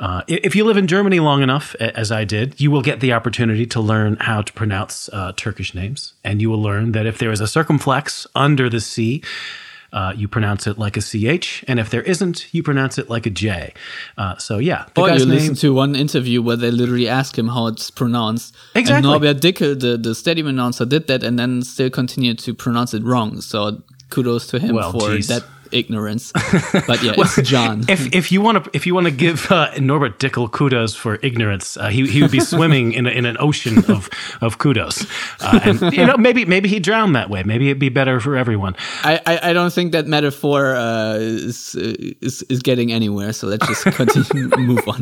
Uh, 0.00 0.22
if 0.26 0.56
you 0.56 0.64
live 0.64 0.76
in 0.76 0.88
Germany 0.88 1.20
long 1.20 1.40
enough, 1.40 1.76
as 1.76 2.10
I 2.10 2.24
did, 2.24 2.60
you 2.60 2.70
will 2.70 2.82
get 2.82 2.98
the 2.98 3.12
opportunity 3.12 3.64
to 3.66 3.80
learn 3.80 4.16
how 4.16 4.42
to 4.42 4.52
pronounce 4.52 5.08
uh, 5.12 5.32
Turkish 5.36 5.72
names. 5.72 6.14
And 6.24 6.42
you 6.42 6.50
will 6.50 6.60
learn 6.60 6.92
that 6.92 7.06
if 7.06 7.18
there 7.18 7.30
is 7.30 7.40
a 7.40 7.46
circumflex 7.46 8.26
under 8.34 8.68
the 8.68 8.80
C, 8.80 9.22
uh, 9.92 10.12
you 10.16 10.28
pronounce 10.28 10.66
it 10.66 10.78
like 10.78 10.96
a 10.96 11.00
ch, 11.00 11.64
and 11.68 11.78
if 11.78 11.90
there 11.90 12.02
isn't, 12.02 12.52
you 12.54 12.62
pronounce 12.62 12.98
it 12.98 13.08
like 13.08 13.26
a 13.26 13.30
j. 13.30 13.72
Uh, 14.16 14.36
so 14.36 14.58
yeah, 14.58 14.86
the 14.94 15.00
or 15.00 15.10
you 15.10 15.18
name, 15.20 15.28
listen 15.28 15.54
to 15.56 15.74
one 15.74 15.94
interview 15.94 16.42
where 16.42 16.56
they 16.56 16.70
literally 16.70 17.08
ask 17.08 17.38
him 17.38 17.48
how 17.48 17.66
it's 17.66 17.90
pronounced. 17.90 18.54
Exactly. 18.74 18.96
And 18.96 19.06
Norbert 19.06 19.40
Dickel, 19.40 19.78
the 19.78 19.96
the 19.96 20.14
stadium 20.14 20.46
announcer, 20.46 20.84
did 20.84 21.06
that 21.06 21.22
and 21.22 21.38
then 21.38 21.62
still 21.62 21.90
continued 21.90 22.38
to 22.40 22.54
pronounce 22.54 22.94
it 22.94 23.02
wrong. 23.02 23.40
So 23.40 23.82
kudos 24.10 24.46
to 24.48 24.58
him 24.58 24.74
well, 24.74 24.92
for 24.92 25.16
geez. 25.16 25.28
that 25.28 25.44
ignorance. 25.72 26.32
But 26.86 27.02
yeah, 27.02 27.14
well, 27.16 27.26
it's 27.26 27.48
John. 27.48 27.84
If 27.88 28.14
if 28.14 28.30
you 28.30 28.40
want 28.40 28.64
to 28.64 28.70
if 28.72 28.86
you 28.86 28.94
want 28.94 29.06
to 29.06 29.10
give 29.10 29.50
uh, 29.50 29.70
Norbert 29.78 30.18
Dickel 30.18 30.50
kudos 30.50 30.94
for 30.94 31.18
ignorance, 31.22 31.76
uh, 31.76 31.88
he 31.88 32.06
he 32.06 32.22
would 32.22 32.30
be 32.30 32.40
swimming 32.40 32.92
in 32.92 33.06
a, 33.06 33.10
in 33.10 33.24
an 33.24 33.36
ocean 33.40 33.78
of 33.90 34.08
of 34.40 34.58
kudos, 34.58 35.06
uh, 35.40 35.60
and 35.64 35.80
you 35.92 36.06
know 36.06 36.16
maybe 36.16 36.44
maybe 36.44 36.68
he'd 36.68 36.82
drown 36.82 37.12
that 37.14 37.30
way. 37.30 37.42
Maybe 37.42 37.68
it'd 37.68 37.78
be 37.80 37.88
better 37.88 38.20
for 38.20 38.36
everyone. 38.36 38.76
I 39.02 39.20
I, 39.26 39.50
I 39.50 39.52
don't 39.52 39.72
think 39.72 39.92
that 39.92 40.06
metaphor 40.06 40.76
uh, 40.76 41.14
is, 41.14 41.74
is 41.74 42.42
is 42.42 42.60
getting 42.60 42.92
anywhere. 42.92 43.32
So 43.32 43.46
let's 43.46 43.66
just 43.66 43.84
continue 43.84 44.48
move 44.58 44.86
on. 44.86 45.00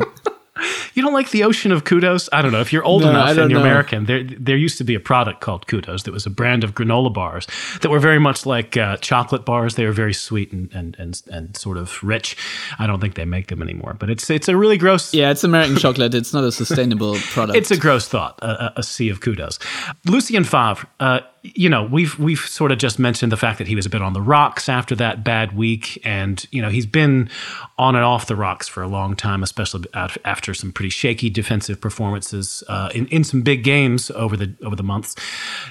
You 0.93 1.01
don't 1.01 1.13
like 1.13 1.31
the 1.31 1.43
ocean 1.43 1.73
of 1.73 1.83
kudos? 1.83 2.29
I 2.31 2.41
don't 2.41 2.53
know. 2.53 2.61
If 2.61 2.71
you're 2.71 2.83
old 2.83 3.01
no, 3.01 3.09
enough 3.09 3.37
and 3.37 3.51
you're 3.51 3.59
know. 3.59 3.65
American, 3.65 4.05
there 4.05 4.23
there 4.23 4.55
used 4.55 4.77
to 4.77 4.85
be 4.85 4.95
a 4.95 4.99
product 4.99 5.41
called 5.41 5.67
Kudos 5.67 6.03
that 6.03 6.13
was 6.13 6.25
a 6.25 6.29
brand 6.29 6.63
of 6.63 6.73
granola 6.73 7.13
bars 7.13 7.45
that 7.81 7.89
were 7.89 7.99
very 7.99 8.19
much 8.19 8.45
like 8.45 8.77
uh, 8.77 8.95
chocolate 8.97 9.45
bars. 9.45 9.75
They 9.75 9.85
were 9.85 9.91
very 9.91 10.13
sweet 10.13 10.53
and, 10.53 10.73
and 10.73 10.95
and 10.97 11.21
and 11.29 11.57
sort 11.57 11.77
of 11.77 12.01
rich. 12.01 12.37
I 12.79 12.87
don't 12.87 13.01
think 13.01 13.15
they 13.15 13.25
make 13.25 13.47
them 13.47 13.61
anymore, 13.61 13.95
but 13.99 14.09
it's 14.09 14.29
it's 14.29 14.47
a 14.47 14.55
really 14.55 14.77
gross. 14.77 15.13
Yeah, 15.13 15.31
it's 15.31 15.43
American 15.43 15.75
chocolate. 15.75 16.13
It's 16.15 16.33
not 16.33 16.45
a 16.45 16.51
sustainable 16.51 17.15
product. 17.33 17.57
It's 17.65 17.71
a 17.71 17.77
gross 17.77 18.07
thought. 18.07 18.39
A, 18.41 18.73
a 18.77 18.83
sea 18.83 19.09
of 19.09 19.19
kudos. 19.19 19.59
Lucien 20.05 20.43
Favre. 20.43 20.87
Uh, 20.99 21.19
you 21.55 21.69
know, 21.69 21.83
we've 21.83 22.17
we've 22.17 22.39
sort 22.39 22.71
of 22.71 22.77
just 22.77 22.97
mentioned 22.97 23.31
the 23.31 23.37
fact 23.37 23.57
that 23.57 23.67
he 23.67 23.75
was 23.75 23.85
a 23.85 23.89
bit 23.89 24.01
on 24.01 24.13
the 24.13 24.21
rocks 24.21 24.67
after 24.67 24.95
that 24.95 25.23
bad 25.23 25.55
week, 25.55 26.01
and 26.03 26.45
you 26.51 26.61
know 26.61 26.69
he's 26.69 26.85
been 26.85 27.29
on 27.77 27.95
and 27.95 28.03
off 28.03 28.27
the 28.27 28.35
rocks 28.35 28.67
for 28.67 28.81
a 28.81 28.87
long 28.87 29.15
time, 29.15 29.43
especially 29.43 29.85
after 29.93 30.53
some 30.53 30.71
pretty 30.71 30.89
shaky 30.89 31.29
defensive 31.29 31.79
performances 31.79 32.63
uh, 32.67 32.89
in 32.95 33.07
in 33.07 33.23
some 33.23 33.41
big 33.41 33.63
games 33.63 34.09
over 34.11 34.35
the 34.35 34.55
over 34.63 34.75
the 34.75 34.83
months. 34.83 35.15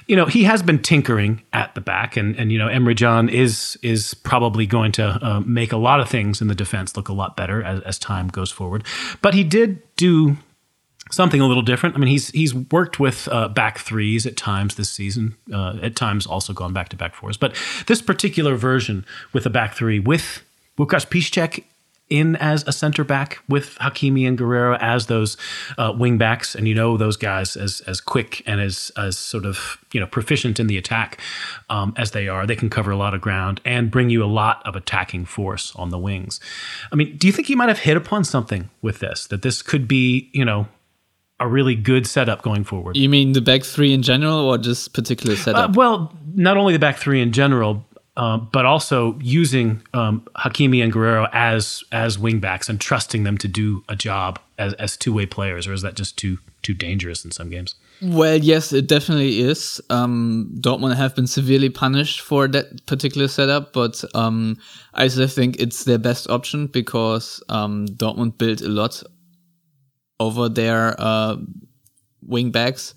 You 0.07 0.16
know, 0.16 0.26
he 0.26 0.45
has 0.45 0.62
been 0.62 0.81
tinkering 0.81 1.43
at 1.52 1.75
the 1.75 1.81
back, 1.81 2.16
and 2.16 2.37
and 2.37 2.52
you 2.52 2.59
know 2.59 2.69
Emre 2.69 2.97
Can 2.97 3.28
is 3.28 3.78
is 3.83 4.14
probably 4.14 4.66
going 4.66 4.93
to 4.93 5.19
uh, 5.23 5.40
make 5.40 5.73
a 5.73 5.78
lot 5.78 6.00
of 6.00 6.09
things 6.09 6.40
in 6.40 6.49
the 6.49 6.54
defense 6.54 6.97
look 6.97 7.09
a 7.09 7.12
lot 7.12 7.37
better 7.37 7.62
as, 7.62 7.81
as 7.83 7.99
time 7.99 8.28
goes 8.28 8.50
forward. 8.50 8.85
But 9.23 9.35
he 9.35 9.45
did 9.45 9.83
do 9.97 10.37
something 11.11 11.40
a 11.40 11.46
little 11.46 11.62
different. 11.62 11.94
I 11.94 11.99
mean, 11.99 12.08
he's 12.08 12.30
he's 12.30 12.54
worked 12.54 12.99
with 12.99 13.28
uh, 13.30 13.49
back 13.49 13.78
threes 13.78 14.26
at 14.26 14.37
times 14.37 14.76
this 14.76 14.90
season. 14.90 15.37
Uh, 15.52 15.76
at 15.82 15.96
times, 15.96 16.26
also 16.26 16.52
gone 16.52 16.73
back 16.73 16.88
to 16.90 16.96
back 16.96 17.14
fours. 17.14 17.37
But 17.37 17.56
this 17.87 18.02
particular 18.02 18.56
version 18.56 19.04
with 19.32 19.46
a 19.46 19.50
back 19.50 19.75
three 19.75 19.99
with 19.99 20.42
Łukasz 20.78 21.06
Piszczek 21.06 21.64
in 22.11 22.37
as 22.37 22.66
a 22.68 22.73
center 22.73 23.02
back 23.02 23.38
with 23.49 23.76
Hakimi 23.76 24.28
and 24.28 24.38
Guerreiro 24.38 24.78
as 24.80 25.06
those 25.06 25.37
uh, 25.78 25.92
wing 25.96 26.18
backs, 26.18 26.54
and 26.54 26.68
you 26.68 26.75
know 26.75 26.96
those 26.96 27.16
guys 27.16 27.56
as 27.56 27.80
as 27.87 28.00
quick 28.00 28.42
and 28.46 28.61
as 28.61 28.92
as 28.96 29.16
sort 29.16 29.46
of 29.46 29.78
you 29.92 30.00
know 30.00 30.06
proficient 30.06 30.61
in 30.61 30.66
the 30.66 30.76
attack 30.76 31.20
um, 31.70 31.94
as 31.96 32.11
they 32.11 32.28
are, 32.28 32.46
they 32.46 32.56
can 32.56 32.68
cover 32.68 32.90
a 32.90 32.96
lot 32.96 33.14
of 33.14 33.20
ground 33.20 33.61
and 33.64 33.90
bring 33.90 34.11
you 34.11 34.23
a 34.23 34.26
lot 34.26 34.62
of 34.66 34.76
attacking 34.76 35.25
force 35.25 35.73
on 35.76 35.90
the 35.90 35.99
wings. 35.99 36.40
I 36.92 36.96
mean, 36.96 37.16
do 37.16 37.26
you 37.26 37.32
think 37.32 37.49
he 37.49 37.56
might 37.56 37.68
have 37.68 37.80
hit 37.80 37.96
upon 37.96 38.25
something 38.25 38.70
with 38.82 38.99
this? 38.99 39.26
That 39.26 39.42
this 39.42 39.62
could 39.62 39.88
be 39.88 40.28
you 40.32 40.44
know 40.44 40.68
a 41.41 41.49
really 41.49 41.75
good 41.75 42.07
setup 42.07 42.43
going 42.43 42.64
forward. 42.64 42.97
You 42.97 43.09
mean 43.09 43.33
the 43.33 43.41
back 43.41 43.64
three 43.64 43.93
in 43.93 44.03
general, 44.03 44.38
or 44.38 44.59
just 44.59 44.93
particular 44.95 45.37
setup? 45.37 45.71
Uh, 45.71 45.73
well, 45.75 46.17
not 46.35 46.57
only 46.57 46.73
the 46.73 46.79
back 46.79 46.97
three 46.97 47.21
in 47.21 47.33
general. 47.33 47.85
um, 48.17 48.49
but 48.53 48.64
also 48.64 49.19
using 49.21 49.83
um, 49.93 50.26
Hakimi 50.37 50.83
and 50.83 50.93
Guerreiro 50.93 51.29
as 51.33 51.83
as 51.91 52.17
wingbacks 52.17 52.69
and 52.69 52.81
trusting 52.81 53.25
them 53.25 53.37
to 53.38 53.49
do 53.49 53.83
a 53.88 53.97
job 53.97 54.38
as, 54.59 54.73
as 54.75 54.97
two 54.97 55.12
way 55.12 55.26
players, 55.26 55.67
or 55.67 55.73
is 55.73 55.83
that 55.83 55.95
just 55.95 56.17
too 56.17 56.38
too 56.62 56.75
dangerous 56.75 57.25
in 57.25 57.33
some 57.33 57.50
games? 57.50 57.75
Well, 58.00 58.37
yes, 58.37 58.73
it 58.73 58.87
definitely 58.87 59.41
is. 59.41 59.81
Um, 59.91 60.50
Dortmund 60.61 60.95
have 60.97 61.14
been 61.14 61.26
severely 61.26 61.71
punished 61.71 62.21
for 62.21 62.49
that 62.49 62.87
particular 62.87 63.29
setup, 63.29 63.73
but 63.73 64.05
um, 64.14 64.59
I 64.95 65.09
still 65.09 65.29
think 65.29 65.57
it's 65.59 65.85
their 65.85 65.99
best 65.99 66.31
option 66.31 66.69
because 66.69 67.43
um, 67.49 67.87
Dortmund 67.88 68.38
built 68.38 68.61
a 68.62 68.69
lot 68.69 69.03
over 70.21 70.49
their 70.49 70.94
uh, 70.99 71.37
wing 72.23 72.50
backs. 72.50 72.94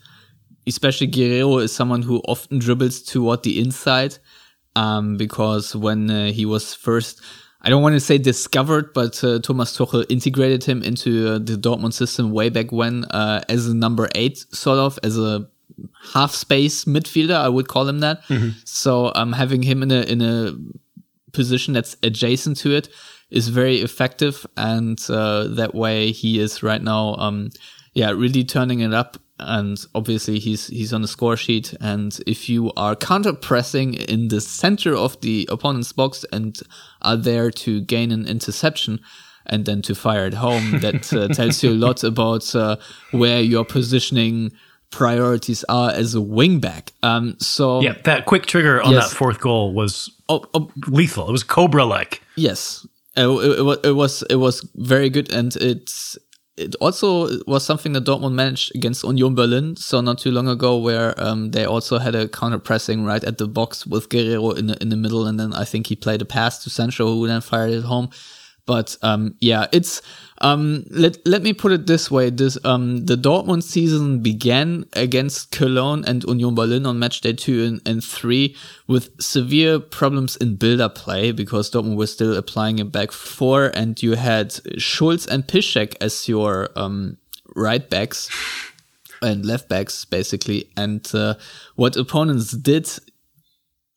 Especially 0.67 1.07
Guerreiro 1.07 1.63
is 1.63 1.73
someone 1.73 2.01
who 2.01 2.21
often 2.27 2.59
dribbles 2.59 3.01
toward 3.01 3.43
the 3.43 3.59
inside 3.59 4.17
um, 4.75 5.15
because 5.15 5.75
when 5.75 6.09
uh, 6.11 6.31
he 6.31 6.45
was 6.45 6.73
first 6.73 7.21
I 7.61 7.69
don't 7.69 7.81
want 7.81 7.95
to 7.95 7.99
say 7.99 8.17
discovered, 8.17 8.93
but 8.93 9.21
uh, 9.23 9.39
Thomas 9.39 9.75
Tuchel 9.75 10.05
integrated 10.09 10.63
him 10.63 10.83
into 10.83 11.27
uh, 11.27 11.39
the 11.39 11.55
Dortmund 11.55 11.93
system 11.93 12.31
way 12.31 12.49
back 12.49 12.71
when 12.71 13.03
uh, 13.05 13.43
as 13.49 13.67
a 13.67 13.75
number 13.75 14.07
eight, 14.13 14.37
sort 14.53 14.77
of 14.77 14.99
as 15.03 15.17
a 15.17 15.49
half 16.13 16.33
space 16.33 16.85
midfielder. 16.85 17.35
I 17.35 17.49
would 17.49 17.67
call 17.67 17.87
him 17.87 17.99
that. 17.99 18.23
Mm-hmm. 18.25 18.49
So 18.63 19.11
um, 19.15 19.33
having 19.33 19.63
him 19.63 19.81
in 19.83 19.91
a 19.91 20.01
in 20.01 20.21
a 20.21 20.55
position 21.33 21.73
that's 21.73 21.97
adjacent 22.03 22.57
to 22.57 22.71
it 22.71 22.89
is 23.29 23.49
very 23.49 23.77
effective, 23.81 24.45
and 24.55 24.99
uh, 25.09 25.47
that 25.47 25.75
way 25.75 26.11
he 26.11 26.39
is 26.39 26.63
right 26.63 26.81
now, 26.81 27.15
um, 27.15 27.49
yeah, 27.93 28.11
really 28.11 28.43
turning 28.43 28.79
it 28.81 28.93
up. 28.93 29.17
And 29.39 29.77
obviously 29.93 30.39
he's 30.39 30.65
he's 30.67 30.93
on 30.93 31.03
the 31.03 31.07
score 31.07 31.37
sheet. 31.37 31.73
And 31.79 32.17
if 32.25 32.49
you 32.49 32.71
are 32.75 32.95
counter 32.95 33.33
pressing 33.33 33.93
in 33.93 34.29
the 34.29 34.41
center 34.41 34.95
of 34.95 35.19
the 35.21 35.47
opponent's 35.51 35.91
box 35.91 36.25
and 36.31 36.57
are 37.03 37.17
there 37.17 37.51
to 37.51 37.81
gain 37.81 38.11
an 38.11 38.25
interception 38.27 38.99
and 39.45 39.65
then 39.65 39.83
to 39.83 39.93
fire 39.93 40.25
it 40.25 40.33
home 40.33 40.79
that 40.79 41.13
uh, 41.13 41.27
tells 41.33 41.61
you 41.61 41.71
a 41.71 41.73
lot 41.73 42.03
about 42.03 42.53
uh, 42.55 42.77
where 43.11 43.39
your 43.39 43.63
positioning 43.63 44.51
priorities 44.89 45.63
are 45.69 45.91
as 45.91 46.15
a 46.15 46.19
wingback. 46.19 46.89
Um 47.03 47.35
so 47.39 47.81
yeah 47.81 47.93
that 48.05 48.25
quick 48.25 48.47
trigger 48.47 48.81
on 48.81 48.93
yes. 48.93 49.11
that 49.11 49.15
fourth 49.17 49.39
goal 49.39 49.71
was 49.73 50.09
oh, 50.29 50.45
oh, 50.55 50.71
lethal. 50.87 51.29
It 51.29 51.31
was 51.31 51.43
cobra 51.43 51.85
like 51.85 52.23
yes 52.35 52.87
it, 53.17 53.27
it, 53.27 53.79
it 53.85 53.91
was 53.91 54.23
it 54.29 54.35
was 54.35 54.67
very 54.75 55.09
good 55.09 55.31
and 55.31 55.55
it's 55.55 56.17
it 56.57 56.75
also 56.81 57.29
was 57.45 57.63
something 57.63 57.93
that 57.93 58.03
Dortmund 58.03 58.33
managed 58.33 58.75
against 58.75 59.03
Union 59.03 59.35
Berlin, 59.35 59.75
so 59.75 60.01
not 60.01 60.17
too 60.17 60.31
long 60.31 60.47
ago, 60.47 60.77
where 60.77 61.13
um, 61.21 61.51
they 61.51 61.65
also 61.65 61.99
had 61.99 62.15
a 62.15 62.27
counter 62.27 62.57
pressing 62.57 63.05
right 63.05 63.23
at 63.23 63.37
the 63.37 63.47
box 63.47 63.85
with 63.85 64.09
Guerreiro 64.09 64.57
in 64.57 64.67
the, 64.67 64.81
in 64.81 64.89
the 64.89 64.97
middle, 64.97 65.27
and 65.27 65.39
then 65.39 65.53
I 65.53 65.65
think 65.65 65.85
he 65.85 65.95
played 65.95 66.21
a 66.21 66.25
pass 66.25 66.63
to 66.63 66.71
Sancho, 66.71 67.05
who 67.05 67.27
then 67.27 67.41
fired 67.41 67.73
it 67.73 67.83
home. 67.83 68.09
But 68.67 68.97
um, 69.01 69.35
yeah, 69.39 69.65
it's 69.71 70.01
um, 70.39 70.85
let 70.91 71.25
let 71.25 71.41
me 71.41 71.53
put 71.53 71.71
it 71.71 71.87
this 71.87 72.11
way: 72.11 72.29
this 72.29 72.57
um, 72.65 73.05
the 73.05 73.15
Dortmund 73.15 73.63
season 73.63 74.21
began 74.21 74.85
against 74.93 75.51
Cologne 75.51 76.03
and 76.05 76.23
Union 76.25 76.53
Berlin 76.53 76.85
on 76.85 76.99
match 76.99 77.21
day 77.21 77.33
two 77.33 77.63
and, 77.63 77.81
and 77.87 78.03
three 78.03 78.55
with 78.85 79.09
severe 79.21 79.79
problems 79.79 80.35
in 80.35 80.57
build-up 80.57 80.95
play 80.95 81.31
because 81.31 81.71
Dortmund 81.71 81.95
was 81.95 82.11
still 82.11 82.35
applying 82.35 82.79
a 82.81 82.85
back 82.85 83.11
four, 83.11 83.71
and 83.73 84.03
you 84.03 84.13
had 84.15 84.59
Schulz 84.77 85.25
and 85.25 85.47
Piszczek 85.47 85.95
as 86.01 86.27
your 86.27 86.69
um, 86.75 87.17
right 87.55 87.89
backs 87.89 88.29
and 89.21 89.45
left 89.45 89.69
backs 89.69 90.05
basically. 90.05 90.69
And 90.75 91.09
uh, 91.15 91.35
what 91.75 91.95
opponents 91.95 92.51
did 92.51 92.89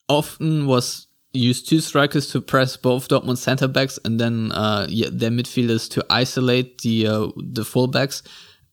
often 0.09 0.67
was 0.67 1.07
use 1.33 1.63
two 1.63 1.81
strikers 1.81 2.31
to 2.33 2.41
press 2.41 2.77
both 2.77 3.09
Dortmund 3.09 3.39
center 3.39 3.69
backs 3.69 3.99
and 4.05 4.19
then 4.19 4.53
uh, 4.53 4.87
yeah, 4.89 5.09
their 5.13 5.31
midfielders 5.31 5.89
to 5.91 6.05
isolate 6.11 6.81
the 6.83 7.07
uh, 7.07 7.29
the 7.37 7.63
fullbacks. 7.63 8.23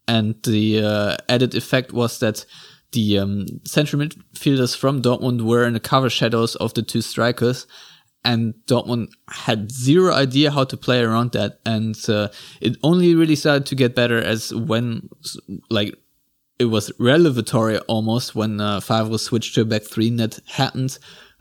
And 0.08 0.36
the 0.44 0.84
uh, 0.84 1.18
added 1.28 1.54
effect 1.54 1.92
was 1.92 2.20
that 2.20 2.46
the 2.94 3.20
um, 3.20 3.46
central 3.66 4.02
midfielders 4.02 4.76
from 4.76 5.02
Dortmund 5.02 5.42
were 5.42 5.66
in 5.66 5.74
the 5.74 5.80
cover 5.80 6.10
shadows 6.10 6.56
of 6.56 6.74
the 6.74 6.82
two 6.82 7.02
strikers. 7.02 7.68
And 8.24 8.54
Dortmund 8.68 9.10
had 9.30 9.72
zero 9.72 10.14
idea 10.14 10.52
how 10.52 10.64
to 10.64 10.78
play 10.78 11.02
around 11.02 11.34
that. 11.34 11.60
And 11.66 11.98
uh, 12.10 12.30
it 12.62 12.78
only 12.84 13.16
really 13.16 13.36
started 13.36 13.66
to 13.68 13.76
get 13.76 13.96
better 13.96 14.18
as 14.18 14.54
when, 14.54 15.10
like, 15.70 15.94
it 16.58 16.66
was 16.66 16.92
revelatory 17.00 17.78
almost 17.80 18.34
when 18.34 18.60
uh, 18.60 18.80
Favre 18.80 19.18
switched 19.18 19.56
to 19.56 19.62
a 19.62 19.66
back 19.66 19.84
three 19.84 20.08
and 20.08 20.20
that 20.20 20.40
happened 20.48 20.98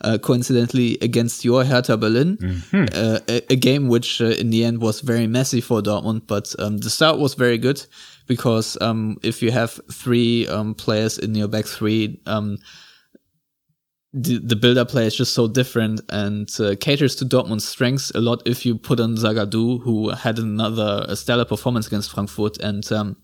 uh, 0.06 0.18
coincidentally 0.18 0.96
against 1.02 1.44
your 1.44 1.64
Hertha 1.64 1.96
Berlin, 1.96 2.36
mm-hmm. 2.36 2.84
uh, 2.94 3.18
a, 3.28 3.52
a, 3.52 3.56
game 3.56 3.88
which 3.88 4.20
uh, 4.20 4.26
in 4.26 4.50
the 4.50 4.64
end 4.64 4.80
was 4.80 5.00
very 5.00 5.26
messy 5.26 5.60
for 5.60 5.82
Dortmund. 5.82 6.28
But 6.28 6.54
um, 6.60 6.78
the 6.78 6.90
start 6.90 7.18
was 7.18 7.34
very 7.34 7.58
good 7.58 7.84
because 8.28 8.78
um, 8.80 9.18
if 9.24 9.42
you 9.42 9.50
have 9.50 9.80
three 9.92 10.46
um, 10.46 10.74
players 10.74 11.18
in 11.18 11.34
your 11.34 11.48
back 11.48 11.64
three, 11.64 12.20
um, 12.26 12.58
the, 14.12 14.38
the 14.38 14.54
build-up 14.54 14.88
play 14.88 15.06
is 15.06 15.16
just 15.16 15.34
so 15.34 15.48
different 15.48 16.00
and 16.08 16.48
uh, 16.60 16.76
caters 16.80 17.16
to 17.16 17.24
Dortmund's 17.24 17.66
strengths 17.68 18.10
a 18.10 18.20
lot. 18.20 18.42
If 18.46 18.64
you 18.64 18.78
put 18.78 19.00
on 19.00 19.16
Zagadou, 19.16 19.82
who 19.82 20.10
had 20.10 20.38
another 20.38 21.14
stellar 21.16 21.44
performance 21.44 21.88
against 21.88 22.12
Frankfurt, 22.12 22.58
and 22.58 22.90
um, 22.92 23.16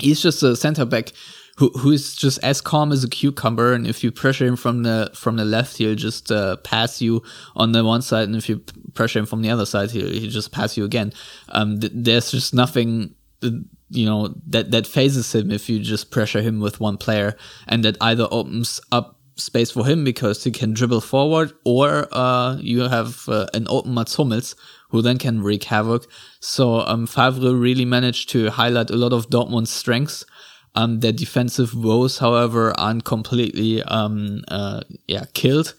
he's 0.00 0.20
just 0.20 0.42
a 0.42 0.56
center 0.56 0.84
back 0.84 1.12
who 1.56 1.70
who's 1.70 2.14
just 2.14 2.42
as 2.42 2.60
calm 2.60 2.92
as 2.92 3.04
a 3.04 3.08
cucumber, 3.08 3.72
and 3.72 3.86
if 3.86 4.02
you 4.02 4.10
pressure 4.10 4.46
him 4.46 4.56
from 4.56 4.82
the 4.82 5.10
from 5.14 5.36
the 5.36 5.44
left, 5.44 5.76
he'll 5.76 5.94
just 5.94 6.32
uh, 6.32 6.56
pass 6.58 7.00
you 7.00 7.22
on 7.54 7.72
the 7.72 7.84
one 7.84 8.02
side, 8.02 8.28
and 8.28 8.36
if 8.36 8.48
you 8.48 8.58
pressure 8.94 9.20
him 9.20 9.26
from 9.26 9.42
the 9.42 9.50
other 9.50 9.66
side, 9.66 9.90
he'll, 9.90 10.08
he'll 10.08 10.30
just 10.30 10.52
pass 10.52 10.76
you 10.76 10.84
again. 10.84 11.12
Um, 11.50 11.80
th- 11.80 11.92
there's 11.94 12.30
just 12.30 12.54
nothing. 12.54 13.14
Uh, 13.42 13.50
you 13.90 14.06
know 14.06 14.34
that 14.46 14.72
that 14.72 14.86
phases 14.86 15.34
him 15.34 15.52
if 15.52 15.68
you 15.68 15.78
just 15.78 16.10
pressure 16.10 16.42
him 16.42 16.58
with 16.58 16.80
one 16.80 16.96
player, 16.96 17.36
and 17.68 17.84
that 17.84 17.96
either 18.00 18.26
opens 18.30 18.80
up 18.90 19.20
space 19.36 19.70
for 19.70 19.86
him 19.86 20.04
because 20.04 20.42
he 20.42 20.50
can 20.50 20.74
dribble 20.74 21.00
forward, 21.02 21.52
or 21.64 22.08
uh, 22.12 22.56
you 22.56 22.80
have 22.80 23.28
uh, 23.28 23.46
an 23.54 23.66
open 23.68 23.94
Mats 23.94 24.16
Hummels 24.16 24.56
who 24.88 25.02
then 25.02 25.18
can 25.18 25.42
wreak 25.42 25.64
havoc. 25.64 26.06
So 26.40 26.80
um, 26.80 27.06
Favre 27.06 27.54
really 27.54 27.84
managed 27.84 28.28
to 28.30 28.50
highlight 28.50 28.90
a 28.90 28.96
lot 28.96 29.12
of 29.12 29.28
Dortmund's 29.28 29.70
strengths 29.70 30.24
um, 30.74 31.00
their 31.00 31.12
defensive 31.12 31.74
woes, 31.74 32.18
however, 32.18 32.78
aren't 32.78 33.04
completely 33.04 33.82
um, 33.84 34.42
uh, 34.48 34.82
yeah 35.06 35.24
killed. 35.32 35.74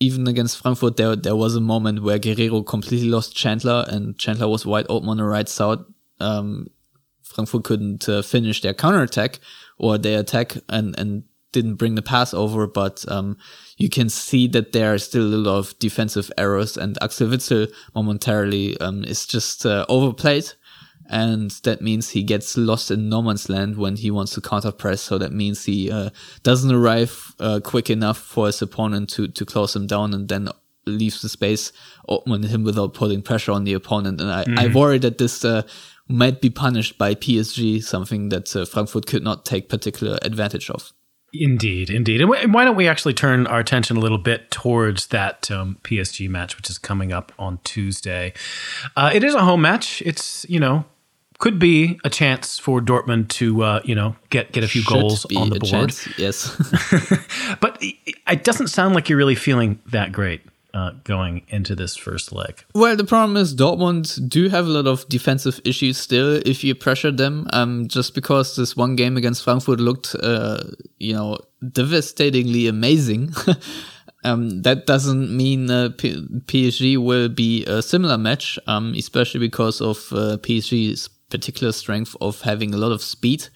Even 0.00 0.26
against 0.26 0.60
Frankfurt, 0.60 0.96
there 0.96 1.14
there 1.14 1.36
was 1.36 1.54
a 1.54 1.60
moment 1.60 2.02
where 2.02 2.18
Guerreiro 2.18 2.66
completely 2.66 3.08
lost 3.08 3.36
Chandler, 3.36 3.84
and 3.88 4.18
Chandler 4.18 4.48
was 4.48 4.66
wide 4.66 4.86
open 4.88 5.08
on 5.08 5.18
the 5.18 5.24
right 5.24 5.48
side. 5.48 5.78
Um, 6.18 6.68
Frankfurt 7.22 7.64
couldn't 7.64 8.08
uh, 8.08 8.22
finish 8.22 8.60
their 8.60 8.74
counterattack 8.74 9.38
or 9.78 9.98
their 9.98 10.20
attack, 10.20 10.56
and 10.68 10.98
and 10.98 11.22
didn't 11.52 11.76
bring 11.76 11.94
the 11.94 12.02
pass 12.02 12.34
over. 12.34 12.66
But 12.66 13.04
um, 13.06 13.36
you 13.76 13.88
can 13.88 14.08
see 14.08 14.48
that 14.48 14.72
there 14.72 14.92
are 14.92 14.98
still 14.98 15.32
a 15.32 15.36
lot 15.36 15.58
of 15.58 15.78
defensive 15.78 16.32
errors, 16.36 16.76
and 16.76 16.98
Axel 17.00 17.28
Witsel 17.28 17.72
momentarily 17.94 18.76
um, 18.80 19.04
is 19.04 19.26
just 19.26 19.64
uh, 19.64 19.86
overplayed 19.88 20.50
and 21.12 21.50
that 21.62 21.82
means 21.82 22.10
he 22.10 22.22
gets 22.22 22.56
lost 22.56 22.90
in 22.90 23.10
no 23.10 23.20
man's 23.20 23.50
land 23.50 23.76
when 23.76 23.96
he 23.96 24.10
wants 24.10 24.32
to 24.32 24.40
counter 24.40 24.72
press. 24.72 25.02
So 25.02 25.18
that 25.18 25.32
means 25.32 25.66
he 25.66 25.90
uh, 25.90 26.08
doesn't 26.42 26.74
arrive 26.74 27.34
uh, 27.38 27.60
quick 27.62 27.90
enough 27.90 28.16
for 28.16 28.46
his 28.46 28.62
opponent 28.62 29.10
to 29.10 29.28
to 29.28 29.44
close 29.44 29.76
him 29.76 29.86
down, 29.86 30.14
and 30.14 30.28
then 30.28 30.48
leaves 30.86 31.22
the 31.22 31.28
space 31.28 31.70
open 32.08 32.42
him 32.42 32.64
without 32.64 32.94
putting 32.94 33.22
pressure 33.22 33.52
on 33.52 33.64
the 33.64 33.74
opponent. 33.74 34.20
And 34.20 34.30
I, 34.30 34.44
mm. 34.44 34.58
I 34.58 34.74
worry 34.74 34.98
that 34.98 35.18
this 35.18 35.44
uh, 35.44 35.62
might 36.08 36.40
be 36.40 36.50
punished 36.50 36.98
by 36.98 37.14
PSG, 37.14 37.82
something 37.84 38.30
that 38.30 38.56
uh, 38.56 38.64
Frankfurt 38.64 39.06
could 39.06 39.22
not 39.22 39.44
take 39.44 39.68
particular 39.68 40.18
advantage 40.22 40.70
of. 40.70 40.92
Indeed, 41.34 41.88
indeed. 41.88 42.20
And 42.20 42.52
why 42.52 42.64
don't 42.64 42.76
we 42.76 42.88
actually 42.88 43.14
turn 43.14 43.46
our 43.46 43.60
attention 43.60 43.96
a 43.96 44.00
little 44.00 44.18
bit 44.18 44.50
towards 44.50 45.06
that 45.08 45.50
um, 45.50 45.78
PSG 45.82 46.28
match, 46.28 46.56
which 46.56 46.68
is 46.68 46.76
coming 46.76 47.10
up 47.10 47.32
on 47.38 47.58
Tuesday? 47.64 48.34
Uh, 48.96 49.10
it 49.14 49.24
is 49.24 49.34
a 49.34 49.42
home 49.42 49.62
match. 49.62 50.02
It's, 50.04 50.44
you 50.50 50.60
know, 50.60 50.84
could 51.42 51.58
be 51.58 51.98
a 52.04 52.08
chance 52.08 52.60
for 52.60 52.80
Dortmund 52.80 53.26
to 53.28 53.64
uh, 53.64 53.80
you 53.84 53.96
know 53.96 54.14
get 54.30 54.52
get 54.52 54.62
a 54.62 54.68
few 54.68 54.82
Should 54.82 54.92
goals 54.92 55.26
on 55.36 55.50
the 55.50 55.58
board. 55.58 55.90
Chance, 55.90 56.08
yes, 56.16 56.56
but 57.60 57.76
it 57.82 58.44
doesn't 58.44 58.68
sound 58.68 58.94
like 58.94 59.08
you're 59.08 59.18
really 59.18 59.34
feeling 59.34 59.80
that 59.90 60.12
great. 60.12 60.40
Uh, 60.74 60.92
going 61.04 61.42
into 61.48 61.74
this 61.74 61.96
first 61.96 62.32
leg. 62.32 62.64
Well, 62.74 62.96
the 62.96 63.04
problem 63.04 63.36
is 63.36 63.54
Dortmund 63.54 64.26
do 64.26 64.48
have 64.48 64.64
a 64.64 64.70
lot 64.70 64.86
of 64.86 65.06
defensive 65.10 65.60
issues 65.66 65.98
still 65.98 66.40
if 66.46 66.64
you 66.64 66.74
pressure 66.74 67.10
them. 67.10 67.46
Um, 67.52 67.88
just 67.88 68.14
because 68.14 68.56
this 68.56 68.74
one 68.74 68.96
game 68.96 69.18
against 69.18 69.44
Frankfurt 69.44 69.80
looked, 69.80 70.14
uh, 70.14 70.64
you 70.98 71.12
know, 71.12 71.36
devastatingly 71.60 72.68
amazing. 72.68 73.34
Um, 74.24 74.62
that 74.62 74.86
doesn't 74.86 75.36
mean 75.36 75.68
uh, 75.68 75.90
P- 75.98 76.26
PSG 76.46 76.96
will 76.96 77.28
be 77.28 77.64
a 77.64 77.82
similar 77.82 78.16
match, 78.16 78.58
um, 78.66 78.94
especially 78.96 79.40
because 79.40 79.80
of 79.80 79.96
uh, 80.12 80.38
PSG's 80.38 81.08
particular 81.32 81.72
strength 81.72 82.14
of 82.20 82.42
having 82.42 82.72
a 82.72 82.76
lot 82.76 82.92
of 82.92 83.02
speed. 83.02 83.48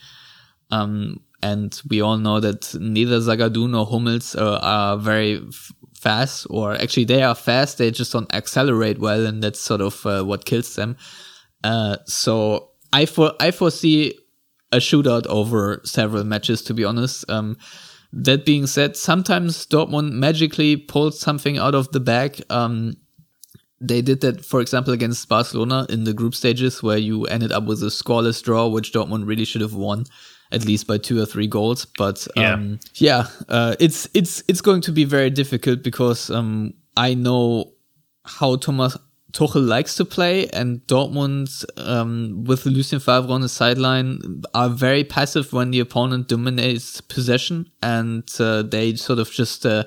Um, 0.70 1.20
and 1.42 1.80
we 1.88 2.00
all 2.00 2.16
know 2.18 2.40
that 2.40 2.74
neither 2.74 3.18
Zagadou 3.18 3.70
nor 3.70 3.86
Hummels 3.86 4.34
uh, 4.34 4.58
are 4.62 4.96
very 4.96 5.36
f- 5.46 5.72
fast, 5.94 6.46
or 6.50 6.72
actually 6.72 7.04
they 7.04 7.22
are 7.22 7.34
fast. 7.34 7.78
They 7.78 7.90
just 7.90 8.12
don't 8.12 8.32
accelerate 8.34 8.98
well, 8.98 9.24
and 9.26 9.42
that's 9.42 9.60
sort 9.60 9.80
of 9.80 10.04
uh, 10.06 10.24
what 10.24 10.44
kills 10.44 10.74
them. 10.74 10.96
Uh, 11.62 11.98
so 12.06 12.70
I 12.92 13.06
for 13.06 13.32
I 13.38 13.50
foresee 13.50 14.18
a 14.72 14.78
shootout 14.78 15.26
over 15.26 15.80
several 15.84 16.24
matches. 16.24 16.62
To 16.62 16.74
be 16.74 16.84
honest, 16.84 17.28
um, 17.30 17.56
that 18.12 18.46
being 18.46 18.66
said, 18.66 18.96
sometimes 18.96 19.66
Dortmund 19.66 20.12
magically 20.12 20.76
pulls 20.76 21.20
something 21.20 21.58
out 21.58 21.74
of 21.74 21.92
the 21.92 22.00
bag. 22.00 22.42
Um, 22.50 22.96
they 23.80 24.02
did 24.02 24.20
that, 24.22 24.44
for 24.44 24.60
example, 24.60 24.92
against 24.92 25.28
Barcelona 25.28 25.86
in 25.88 26.04
the 26.04 26.14
group 26.14 26.34
stages, 26.34 26.82
where 26.82 26.98
you 26.98 27.24
ended 27.24 27.52
up 27.52 27.64
with 27.64 27.82
a 27.82 27.86
scoreless 27.86 28.42
draw, 28.42 28.66
which 28.66 28.92
Dortmund 28.92 29.26
really 29.26 29.44
should 29.44 29.60
have 29.60 29.74
won 29.74 30.04
at 30.52 30.64
least 30.64 30.86
by 30.86 30.98
two 30.98 31.20
or 31.20 31.26
three 31.26 31.46
goals. 31.46 31.84
But 31.84 32.26
um, 32.36 32.78
yeah, 32.94 33.26
yeah 33.26 33.44
uh, 33.48 33.76
it's 33.80 34.08
it's 34.14 34.42
it's 34.48 34.60
going 34.60 34.80
to 34.82 34.92
be 34.92 35.04
very 35.04 35.30
difficult 35.30 35.82
because 35.82 36.30
um, 36.30 36.74
I 36.96 37.14
know 37.14 37.72
how 38.24 38.56
Thomas 38.56 38.96
Tuchel 39.32 39.66
likes 39.66 39.94
to 39.96 40.04
play, 40.04 40.48
and 40.48 40.80
Dortmund 40.86 41.64
um, 41.76 42.44
with 42.44 42.66
Lucien 42.66 43.00
Favre 43.00 43.30
on 43.30 43.40
the 43.40 43.48
sideline 43.48 44.42
are 44.54 44.68
very 44.68 45.04
passive 45.04 45.52
when 45.52 45.70
the 45.70 45.80
opponent 45.80 46.28
dominates 46.28 47.00
possession, 47.00 47.70
and 47.82 48.28
uh, 48.38 48.62
they 48.62 48.94
sort 48.94 49.18
of 49.18 49.30
just 49.30 49.66
uh, 49.66 49.84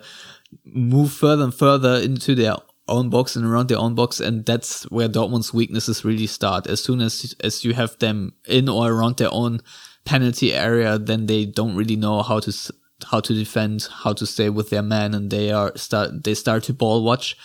move 0.63 1.11
further 1.11 1.43
and 1.43 1.53
further 1.53 1.95
into 1.95 2.35
their 2.35 2.55
own 2.89 3.09
box 3.09 3.35
and 3.35 3.45
around 3.45 3.69
their 3.69 3.77
own 3.77 3.95
box, 3.95 4.19
and 4.19 4.45
that's 4.45 4.83
where 4.89 5.07
Dortmund's 5.07 5.53
weaknesses 5.53 6.05
really 6.05 6.27
start. 6.27 6.67
As 6.67 6.83
soon 6.83 7.01
as 7.01 7.35
as 7.43 7.63
you 7.63 7.73
have 7.73 7.97
them 7.99 8.33
in 8.47 8.69
or 8.69 8.91
around 8.91 9.17
their 9.17 9.33
own 9.33 9.61
penalty 10.05 10.53
area, 10.53 10.97
then 10.97 11.25
they 11.27 11.45
don't 11.45 11.75
really 11.75 11.95
know 11.95 12.21
how 12.21 12.39
to 12.39 12.53
how 13.11 13.19
to 13.21 13.33
defend, 13.33 13.87
how 14.03 14.13
to 14.13 14.25
stay 14.25 14.49
with 14.49 14.69
their 14.69 14.83
man, 14.83 15.13
and 15.13 15.29
they 15.31 15.51
are 15.51 15.75
start 15.77 16.23
they 16.23 16.33
start 16.33 16.63
to 16.63 16.73
ball 16.73 17.03
watch 17.03 17.35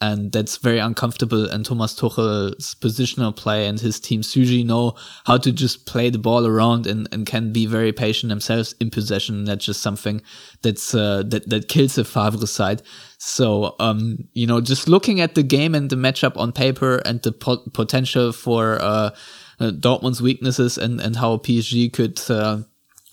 and 0.00 0.30
that's 0.32 0.58
very 0.58 0.78
uncomfortable. 0.78 1.48
And 1.48 1.64
Thomas 1.64 1.94
Tuchel's 1.94 2.74
positional 2.74 3.34
play 3.34 3.66
and 3.66 3.80
his 3.80 3.98
teams 3.98 4.36
usually 4.36 4.64
know 4.64 4.94
how 5.24 5.38
to 5.38 5.50
just 5.52 5.86
play 5.86 6.10
the 6.10 6.18
ball 6.18 6.46
around 6.46 6.86
and, 6.86 7.08
and 7.12 7.24
can 7.24 7.52
be 7.52 7.66
very 7.66 7.92
patient 7.92 8.28
themselves 8.28 8.74
in 8.78 8.90
possession. 8.90 9.44
That's 9.44 9.64
just 9.64 9.80
something 9.82 10.20
that's 10.62 10.94
uh, 10.94 11.22
that 11.28 11.48
that 11.48 11.68
kills 11.68 11.94
the 11.94 12.04
Favre 12.04 12.46
side. 12.46 12.82
So 13.18 13.74
um, 13.78 14.28
you 14.32 14.46
know, 14.46 14.60
just 14.60 14.88
looking 14.88 15.20
at 15.20 15.34
the 15.34 15.42
game 15.42 15.74
and 15.74 15.90
the 15.90 15.96
matchup 15.96 16.36
on 16.36 16.52
paper 16.52 16.96
and 17.04 17.22
the 17.22 17.32
po- 17.32 17.64
potential 17.72 18.32
for 18.32 18.78
uh, 18.80 19.10
uh, 19.58 19.70
Dortmund's 19.70 20.22
weaknesses 20.22 20.78
and 20.78 21.00
and 21.00 21.16
how 21.16 21.36
PSG 21.38 21.92
could. 21.92 22.20
Uh, 22.30 22.62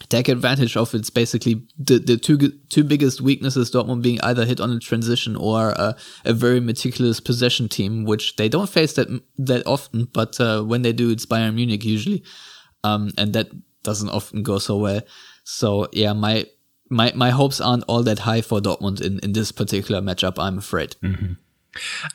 take 0.09 0.27
advantage 0.27 0.75
of 0.75 0.93
it's 0.93 1.09
basically 1.09 1.65
the, 1.77 1.97
the 1.97 2.17
two 2.17 2.37
two 2.69 2.83
biggest 2.83 3.21
weaknesses 3.21 3.71
Dortmund 3.71 4.01
being 4.01 4.19
either 4.21 4.45
hit 4.45 4.59
on 4.59 4.71
a 4.71 4.79
transition 4.79 5.35
or 5.35 5.69
a, 5.69 5.95
a 6.25 6.33
very 6.33 6.59
meticulous 6.59 7.19
possession 7.19 7.69
team 7.69 8.03
which 8.03 8.35
they 8.35 8.49
don't 8.49 8.69
face 8.69 8.93
that 8.93 9.07
that 9.37 9.65
often 9.65 10.05
but 10.13 10.39
uh, 10.39 10.61
when 10.61 10.81
they 10.81 10.93
do 10.93 11.09
it's 11.09 11.25
Bayern 11.25 11.55
Munich 11.55 11.83
usually 11.83 12.23
um, 12.83 13.11
and 13.17 13.33
that 13.33 13.49
doesn't 13.83 14.09
often 14.09 14.43
go 14.43 14.59
so 14.59 14.77
well 14.77 15.01
so 15.43 15.87
yeah 15.93 16.13
my 16.13 16.45
my 16.93 17.11
my 17.15 17.31
hopes 17.31 17.59
aren't 17.59 17.83
all 17.87 18.03
that 18.03 18.19
high 18.19 18.41
for 18.41 18.59
Dortmund 18.59 19.01
in 19.01 19.19
in 19.19 19.33
this 19.33 19.51
particular 19.51 20.01
matchup 20.01 20.35
I'm 20.37 20.57
afraid 20.57 20.95
mm-hmm. 21.03 21.33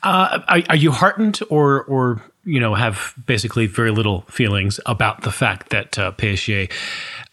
uh, 0.03 0.39
are, 0.47 0.61
are 0.69 0.75
you 0.75 0.91
heartened 0.91 1.39
or 1.49 1.83
or 1.83 2.21
you 2.45 2.59
know 2.59 2.75
have 2.75 3.13
basically 3.25 3.67
very 3.67 3.91
little 3.91 4.21
feelings 4.29 4.79
about 4.85 5.21
the 5.21 5.31
fact 5.31 5.69
that 5.69 5.99
uh, 5.99 6.11
PSG 6.13 6.71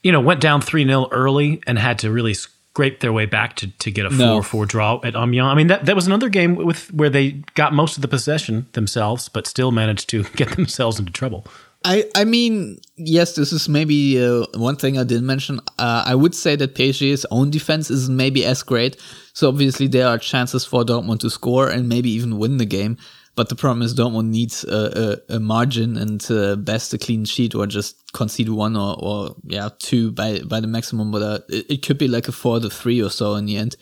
you 0.07 0.13
know, 0.13 0.21
went 0.21 0.41
down 0.41 0.61
3 0.61 0.87
0 0.87 1.09
early 1.11 1.61
and 1.67 1.81
had 1.81 1.99
to 1.99 2.13
really 2.13 2.33
scrape 2.33 3.01
their 3.01 3.13
way 3.13 3.27
back 3.27 3.57
to, 3.57 3.67
to 3.79 3.91
get 3.91 4.07
a 4.07 4.11
4 4.11 4.19
no. 4.19 4.41
4 4.41 4.65
draw 4.65 5.01
at 5.03 5.17
Amiens. 5.17 5.47
I 5.47 5.55
mean, 5.57 5.67
that, 5.67 5.85
that 5.87 5.97
was 5.97 6.07
another 6.07 6.29
game 6.29 6.55
with 6.55 6.95
where 6.95 7.11
they 7.11 7.43
got 7.55 7.73
most 7.73 7.97
of 7.97 8.03
the 8.03 8.09
possession 8.09 8.69
themselves, 8.73 9.29
but 9.29 9.49
still 9.49 9.73
managed 9.73 10.09
to 10.11 10.23
get 10.37 10.51
themselves 10.51 11.01
into 11.01 11.11
trouble. 11.11 11.45
I, 11.89 12.05
I 12.17 12.25
mean, 12.25 12.81
yes, 12.97 13.37
this 13.37 13.53
is 13.53 13.69
maybe 13.69 14.21
uh, 14.21 14.45
one 14.55 14.75
thing 14.75 14.99
I 14.99 15.05
didn't 15.05 15.27
mention. 15.27 15.61
Uh, 15.79 16.03
I 16.05 16.17
would 16.17 16.35
say 16.35 16.57
that 16.57 16.75
PSG's 16.75 17.25
own 17.31 17.51
defense 17.51 17.93
is 17.93 18.11
maybe 18.11 18.45
as 18.45 18.65
great. 18.65 18.97
So 19.35 19.49
obviously 19.49 19.87
there 19.87 20.09
are 20.09 20.19
chances 20.19 20.65
for 20.65 20.83
Dortmund 20.83 21.21
to 21.21 21.31
score 21.31 21.69
and 21.69 21.89
maybe 21.89 22.11
even 22.11 22.39
win 22.39 22.57
the 22.57 22.65
game. 22.67 22.99
But 23.37 23.51
the 23.51 23.55
problem 23.55 23.83
is 23.83 23.95
Dortmund 23.95 24.31
needs 24.31 24.65
a, 24.65 25.21
a, 25.31 25.37
a 25.37 25.39
margin 25.41 25.97
and 25.97 26.29
uh, 26.29 26.57
best 26.57 26.93
a 26.93 26.99
clean 26.99 27.25
sheet 27.25 27.55
or 27.55 27.69
just 27.69 28.13
concede 28.13 28.49
one 28.49 28.77
or, 28.77 28.97
or 28.99 29.37
yeah 29.45 29.69
two 29.79 30.11
by 30.11 30.41
by 30.41 30.59
the 30.59 30.67
maximum. 30.67 31.13
But 31.13 31.23
uh, 31.23 31.39
it, 31.49 31.67
it, 31.71 31.83
could 31.83 31.99
be 31.99 32.09
like 32.09 32.27
a 32.27 32.33
four 32.33 32.59
to 32.59 32.69
three 32.69 33.01
or 33.01 33.11
so 33.11 33.35
in 33.35 33.47
the 33.47 33.59
end. 33.59 33.77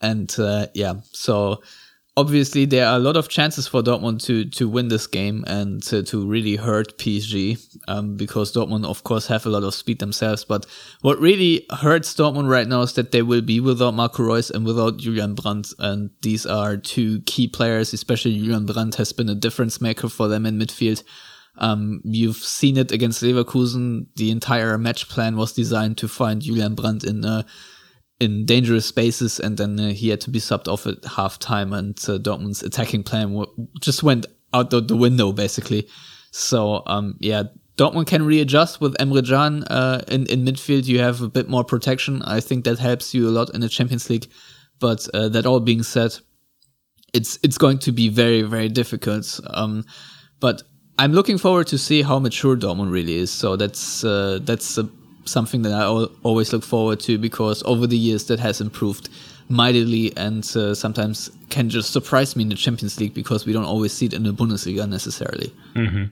And 0.00 0.34
uh, 0.40 0.66
yeah, 0.74 0.94
so 1.12 1.62
obviously 2.16 2.64
there 2.64 2.86
are 2.86 2.96
a 2.96 3.00
lot 3.00 3.16
of 3.16 3.28
chances 3.28 3.68
for 3.68 3.82
Dortmund 3.82 4.22
to 4.24 4.44
to 4.46 4.68
win 4.68 4.88
this 4.88 5.06
game 5.06 5.44
and 5.46 5.82
to, 5.84 6.02
to 6.04 6.26
really 6.26 6.56
hurt 6.56 6.98
PSG 6.98 7.58
um, 7.88 8.16
because 8.16 8.52
Dortmund 8.52 8.86
of 8.86 9.04
course 9.04 9.26
have 9.26 9.44
a 9.46 9.50
lot 9.50 9.62
of 9.62 9.74
speed 9.74 9.98
themselves. 9.98 10.44
But 10.44 10.66
what 11.02 11.20
really 11.20 11.66
hurts 11.70 12.14
Dortmund 12.14 12.48
right 12.48 12.66
now 12.66 12.82
is 12.82 12.94
that 12.94 13.12
they 13.12 13.22
will 13.22 13.42
be 13.42 13.60
without 13.60 13.94
Marco 13.94 14.22
Reus 14.22 14.50
and 14.50 14.64
without 14.64 14.96
Julian 14.96 15.34
Brandt, 15.34 15.72
and 15.78 16.10
these 16.22 16.46
are 16.46 16.76
two 16.76 17.20
key 17.22 17.48
players. 17.48 17.92
Especially 17.92 18.38
Julian 18.38 18.66
Brandt 18.66 18.96
has 18.96 19.12
been 19.12 19.28
a 19.28 19.34
difference 19.34 19.80
maker 19.80 20.08
for 20.08 20.28
them 20.28 20.46
in 20.46 20.58
midfield. 20.58 21.02
Um, 21.58 22.02
you've 22.04 22.36
seen 22.36 22.76
it 22.76 22.92
against 22.92 23.22
Leverkusen. 23.22 24.06
The 24.16 24.30
entire 24.30 24.76
match 24.76 25.08
plan 25.08 25.36
was 25.36 25.54
designed 25.54 25.96
to 25.98 26.08
find 26.08 26.42
Julian 26.42 26.74
Brandt 26.74 27.04
in 27.04 27.24
in 28.20 28.46
dangerous 28.46 28.86
spaces, 28.86 29.38
and 29.38 29.56
then 29.56 29.78
uh, 29.78 29.88
he 29.88 30.08
had 30.08 30.20
to 30.22 30.30
be 30.30 30.38
subbed 30.38 30.68
off 30.68 30.86
at 30.86 31.02
halftime, 31.02 31.76
and 31.76 31.96
uh, 32.08 32.18
Dortmund's 32.18 32.62
attacking 32.62 33.02
plan 33.02 33.34
w- 33.34 33.68
just 33.80 34.02
went 34.02 34.26
out 34.54 34.70
the, 34.70 34.80
the 34.80 34.96
window 34.96 35.32
basically. 35.32 35.88
So 36.30 36.82
um, 36.86 37.16
yeah, 37.20 37.44
Dortmund 37.76 38.06
can 38.06 38.24
readjust 38.24 38.80
with 38.80 38.96
Emre 38.96 39.26
Can 39.26 39.64
uh, 39.64 40.02
in 40.08 40.26
in 40.26 40.44
midfield. 40.44 40.86
You 40.86 41.00
have 41.00 41.20
a 41.20 41.28
bit 41.28 41.48
more 41.48 41.64
protection. 41.64 42.22
I 42.22 42.40
think 42.40 42.64
that 42.64 42.78
helps 42.78 43.12
you 43.14 43.28
a 43.28 43.30
lot 43.30 43.54
in 43.54 43.60
the 43.60 43.68
Champions 43.68 44.08
League. 44.08 44.28
But 44.78 45.08
uh, 45.14 45.28
that 45.30 45.46
all 45.46 45.60
being 45.60 45.82
said, 45.82 46.16
it's 47.12 47.38
it's 47.42 47.58
going 47.58 47.78
to 47.80 47.92
be 47.92 48.08
very 48.08 48.42
very 48.42 48.68
difficult. 48.68 49.40
Um, 49.48 49.84
but 50.40 50.62
I'm 50.98 51.12
looking 51.12 51.38
forward 51.38 51.66
to 51.68 51.78
see 51.78 52.02
how 52.02 52.18
mature 52.18 52.56
Dortmund 52.56 52.90
really 52.90 53.16
is. 53.16 53.30
So 53.30 53.56
that's 53.56 54.04
uh, 54.04 54.40
that's 54.42 54.78
a 54.78 54.88
something 55.26 55.62
that 55.62 55.72
I 55.72 55.84
always 55.84 56.52
look 56.52 56.64
forward 56.64 57.00
to 57.00 57.18
because 57.18 57.62
over 57.64 57.86
the 57.86 57.98
years 57.98 58.26
that 58.26 58.40
has 58.40 58.60
improved 58.60 59.08
mightily 59.48 60.16
and 60.16 60.44
uh, 60.56 60.74
sometimes 60.74 61.30
can 61.50 61.68
just 61.70 61.92
surprise 61.92 62.36
me 62.36 62.42
in 62.42 62.48
the 62.48 62.56
Champions 62.56 62.98
League 62.98 63.14
because 63.14 63.46
we 63.46 63.52
don't 63.52 63.64
always 63.64 63.92
see 63.92 64.06
it 64.06 64.12
in 64.12 64.22
the 64.24 64.32
Bundesliga 64.32 64.88
necessarily. 64.88 65.52
Mm-hmm. 65.74 66.04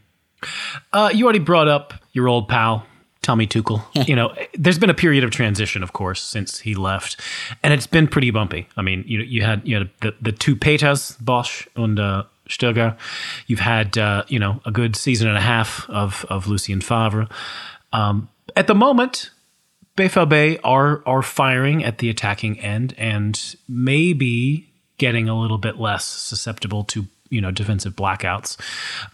Uh, 0.93 1.11
you 1.13 1.25
already 1.25 1.39
brought 1.39 1.69
up 1.69 1.95
your 2.13 2.29
old 2.29 2.49
pal. 2.49 2.87
Tommy 3.23 3.47
Tuchel. 3.47 3.83
you 4.07 4.15
know, 4.15 4.35
there's 4.53 4.79
been 4.79 4.91
a 4.91 4.95
period 4.95 5.25
of 5.25 5.31
transition, 5.31 5.83
of 5.83 5.95
course, 5.95 6.23
since 6.23 6.61
he 6.61 6.75
left, 6.75 7.19
and 7.63 7.73
it's 7.73 7.87
been 7.87 8.07
pretty 8.07 8.31
bumpy. 8.31 8.69
I 8.77 8.83
mean, 8.83 9.03
you 9.07 9.21
you 9.21 9.41
had 9.41 9.67
you 9.67 9.77
had 9.79 9.91
the, 10.03 10.15
the 10.21 10.31
two 10.31 10.55
Peters, 10.55 11.17
Bosz 11.25 11.67
and 11.75 11.99
uh, 11.99 12.25
Stöger. 12.51 12.99
You've 13.47 13.61
had 13.61 13.97
uh, 13.97 14.25
you 14.29 14.39
know 14.39 14.61
a 14.67 14.71
good 14.71 14.95
season 14.95 15.27
and 15.27 15.39
a 15.39 15.41
half 15.41 15.89
of 15.89 16.27
of 16.29 16.47
Lucien 16.49 16.83
Favre. 16.83 17.27
Um, 17.95 18.29
at 18.57 18.67
the 18.67 18.75
moment, 18.75 19.31
BVB 19.97 20.61
are 20.65 21.03
are 21.07 21.23
firing 21.23 21.85
at 21.85 21.99
the 21.99 22.11
attacking 22.11 22.59
end 22.61 22.95
and 22.99 23.57
maybe 23.69 24.73
getting 24.99 25.29
a 25.29 25.39
little 25.39 25.59
bit 25.59 25.79
less 25.79 26.05
susceptible 26.05 26.85
to 26.85 27.07
you 27.31 27.41
know 27.41 27.51
defensive 27.51 27.95
blackouts. 27.95 28.57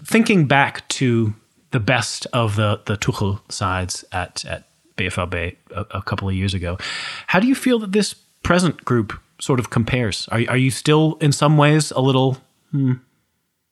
Thinking 0.04 0.46
back 0.46 0.86
to 0.88 1.34
the 1.70 1.80
best 1.80 2.26
of 2.32 2.56
the 2.56 2.80
the 2.86 2.96
Tuchel 2.96 3.40
sides 3.50 4.04
at 4.12 4.44
at 4.44 4.68
BVB 4.96 5.56
a, 5.74 5.86
a 5.90 6.02
couple 6.02 6.28
of 6.28 6.34
years 6.34 6.54
ago, 6.54 6.78
how 7.26 7.40
do 7.40 7.46
you 7.46 7.54
feel 7.54 7.78
that 7.80 7.92
this 7.92 8.14
present 8.42 8.84
group 8.84 9.18
sort 9.40 9.60
of 9.60 9.70
compares? 9.70 10.28
Are 10.28 10.42
are 10.48 10.56
you 10.56 10.70
still 10.70 11.18
in 11.20 11.32
some 11.32 11.56
ways 11.56 11.90
a 11.90 12.00
little 12.00 12.38
hmm, 12.70 12.94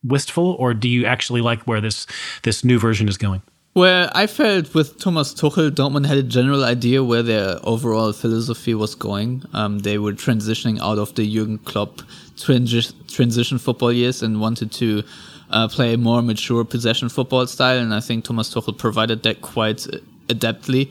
wistful, 0.05 0.57
or 0.59 0.75
do 0.75 0.89
you 0.89 1.07
actually 1.07 1.41
like 1.41 1.63
where 1.63 1.81
this 1.81 2.07
this 2.43 2.65
new 2.65 2.79
version 2.79 3.09
is 3.09 3.17
going? 3.17 3.43
Well, 3.79 4.11
I 4.13 4.27
felt 4.27 4.75
with 4.75 4.99
Thomas 4.99 5.33
Tuchel, 5.33 5.71
Dortmund 5.71 6.07
had 6.07 6.19
a 6.19 6.25
general 6.25 6.65
idea 6.65 7.05
where 7.05 7.23
their 7.23 7.61
overall 7.63 8.13
philosophy 8.13 8.75
was 8.75 8.97
going. 8.97 9.45
Um, 9.53 9.79
they 9.79 9.99
were 9.99 10.15
transitioning 10.15 10.81
out 10.81 10.99
of 10.99 11.15
the 11.15 11.25
Jurgen 11.25 11.59
Klopp 11.59 12.03
transi- 12.37 12.93
transition 13.07 13.57
football 13.57 13.93
years 13.93 14.21
and 14.21 14.41
wanted 14.41 14.73
to 14.73 15.05
uh, 15.51 15.69
play 15.69 15.95
a 15.95 15.97
more 15.97 16.23
mature 16.23 16.65
possession 16.65 17.09
football 17.09 17.47
style. 17.47 17.79
And 17.79 17.95
I 17.95 18.01
think 18.01 18.25
Thomas 18.25 18.53
Tuchel 18.53 18.77
provided 18.77 19.23
that 19.23 19.43
quite 19.43 19.87
adeptly. 20.27 20.91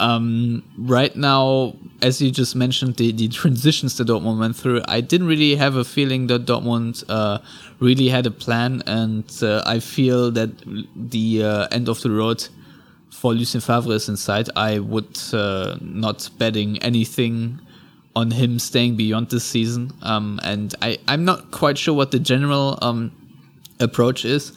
Um, 0.00 0.64
right 0.78 1.14
now, 1.14 1.76
as 2.00 2.22
you 2.22 2.30
just 2.30 2.56
mentioned, 2.56 2.96
the, 2.96 3.12
the 3.12 3.28
transitions 3.28 3.98
that 3.98 4.08
Dortmund 4.08 4.40
went 4.40 4.56
through, 4.56 4.80
I 4.88 5.02
didn't 5.02 5.26
really 5.26 5.54
have 5.56 5.76
a 5.76 5.84
feeling 5.84 6.26
that 6.28 6.46
Dortmund 6.46 7.04
uh, 7.08 7.38
really 7.80 8.08
had 8.08 8.26
a 8.26 8.30
plan, 8.30 8.82
and 8.86 9.30
uh, 9.42 9.62
I 9.66 9.78
feel 9.78 10.30
that 10.32 10.50
the 10.96 11.44
uh, 11.44 11.68
end 11.70 11.88
of 11.88 12.00
the 12.00 12.10
road 12.10 12.48
for 13.10 13.34
Lucien 13.34 13.60
Favre 13.60 13.92
is 13.92 14.08
inside, 14.08 14.48
I 14.56 14.78
would 14.78 15.18
uh, 15.34 15.76
not 15.82 16.30
betting 16.38 16.78
anything 16.82 17.60
on 18.16 18.30
him 18.30 18.58
staying 18.58 18.96
beyond 18.96 19.28
this 19.30 19.44
season. 19.44 19.92
Um, 20.02 20.40
and 20.42 20.74
I, 20.80 20.98
I'm 21.06 21.24
not 21.24 21.50
quite 21.50 21.76
sure 21.76 21.94
what 21.94 22.10
the 22.10 22.18
general 22.18 22.78
um, 22.82 23.12
approach 23.78 24.24
is. 24.24 24.52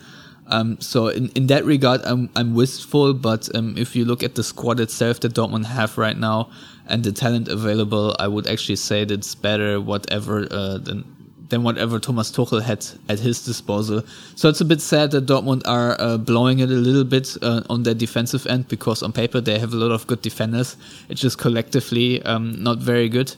Um, 0.47 0.79
so 0.81 1.07
in, 1.07 1.29
in 1.29 1.47
that 1.47 1.65
regard, 1.65 2.01
I'm, 2.03 2.29
I'm 2.35 2.53
wistful. 2.53 3.13
But 3.13 3.53
um, 3.55 3.77
if 3.77 3.95
you 3.95 4.05
look 4.05 4.23
at 4.23 4.35
the 4.35 4.43
squad 4.43 4.79
itself 4.79 5.19
that 5.21 5.33
Dortmund 5.33 5.65
have 5.65 5.97
right 5.97 6.17
now 6.17 6.51
and 6.87 7.03
the 7.03 7.11
talent 7.11 7.47
available, 7.47 8.15
I 8.19 8.27
would 8.27 8.47
actually 8.47 8.75
say 8.75 9.05
that 9.05 9.13
it's 9.13 9.35
better 9.35 9.79
whatever 9.79 10.47
uh, 10.51 10.77
than 10.77 11.05
than 11.49 11.61
whatever 11.61 11.99
Thomas 11.99 12.31
Tuchel 12.31 12.63
had 12.63 12.83
at 13.09 13.19
his 13.19 13.45
disposal. 13.45 14.01
So 14.35 14.49
it's 14.49 14.61
a 14.61 14.65
bit 14.65 14.81
sad 14.81 15.11
that 15.11 15.27
Dortmund 15.27 15.61
are 15.67 15.95
uh, 15.99 16.17
blowing 16.17 16.59
it 16.59 16.69
a 16.69 16.73
little 16.73 17.03
bit 17.03 17.37
uh, 17.43 17.61
on 17.69 17.83
their 17.83 17.93
defensive 17.93 18.47
end 18.47 18.67
because 18.69 19.03
on 19.03 19.11
paper 19.11 19.39
they 19.39 19.59
have 19.59 19.71
a 19.71 19.75
lot 19.75 19.91
of 19.91 20.07
good 20.07 20.23
defenders. 20.23 20.77
It's 21.09 21.21
just 21.21 21.37
collectively 21.37 22.23
um, 22.23 22.63
not 22.63 22.79
very 22.79 23.07
good. 23.07 23.35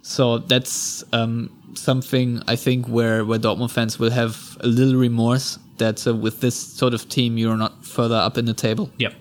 So 0.00 0.38
that's 0.38 1.04
um, 1.12 1.50
something 1.74 2.42
I 2.46 2.56
think 2.56 2.86
where 2.86 3.24
where 3.24 3.38
Dortmund 3.38 3.70
fans 3.70 3.98
will 3.98 4.10
have 4.10 4.56
a 4.60 4.66
little 4.66 4.98
remorse 4.98 5.58
that 5.80 6.06
uh, 6.06 6.14
with 6.14 6.40
this 6.40 6.54
sort 6.54 6.94
of 6.94 7.08
team 7.08 7.36
you're 7.36 7.56
not 7.56 7.84
further 7.84 8.14
up 8.14 8.38
in 8.38 8.44
the 8.44 8.54
table. 8.54 8.90
Yep. 8.98 9.14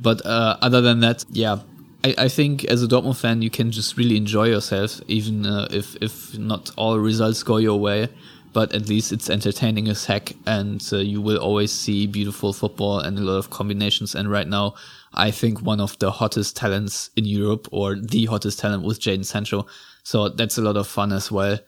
But 0.00 0.24
uh, 0.24 0.56
other 0.62 0.80
than 0.80 1.00
that, 1.00 1.24
yeah, 1.30 1.58
I, 2.02 2.14
I, 2.18 2.28
think 2.28 2.64
as 2.64 2.82
a 2.82 2.86
Dortmund 2.86 3.18
fan 3.18 3.42
you 3.42 3.50
can 3.50 3.70
just 3.70 3.96
really 3.96 4.16
enjoy 4.16 4.48
yourself, 4.48 5.00
even 5.08 5.46
uh, 5.46 5.68
if 5.70 5.96
if 6.00 6.38
not 6.38 6.70
all 6.76 6.98
results 6.98 7.42
go 7.42 7.58
your 7.58 7.78
way. 7.78 8.08
But 8.52 8.74
at 8.74 8.88
least 8.88 9.12
it's 9.12 9.28
entertaining 9.28 9.86
as 9.88 10.06
heck, 10.06 10.32
and 10.46 10.82
uh, 10.90 10.96
you 10.96 11.20
will 11.20 11.36
always 11.36 11.70
see 11.70 12.06
beautiful 12.06 12.54
football 12.54 13.00
and 13.00 13.18
a 13.18 13.20
lot 13.20 13.36
of 13.36 13.50
combinations. 13.50 14.14
And 14.14 14.30
right 14.30 14.48
now, 14.48 14.76
I 15.12 15.30
think 15.30 15.60
one 15.60 15.78
of 15.78 15.98
the 15.98 16.10
hottest 16.10 16.56
talents 16.56 17.10
in 17.16 17.26
Europe, 17.26 17.68
or 17.70 17.96
the 17.96 18.24
hottest 18.24 18.58
talent, 18.58 18.82
was 18.82 18.98
Jadon 18.98 19.26
Sancho. 19.26 19.66
So 20.04 20.30
that's 20.30 20.56
a 20.56 20.62
lot 20.62 20.78
of 20.78 20.86
fun 20.86 21.12
as 21.12 21.30
well 21.30 21.58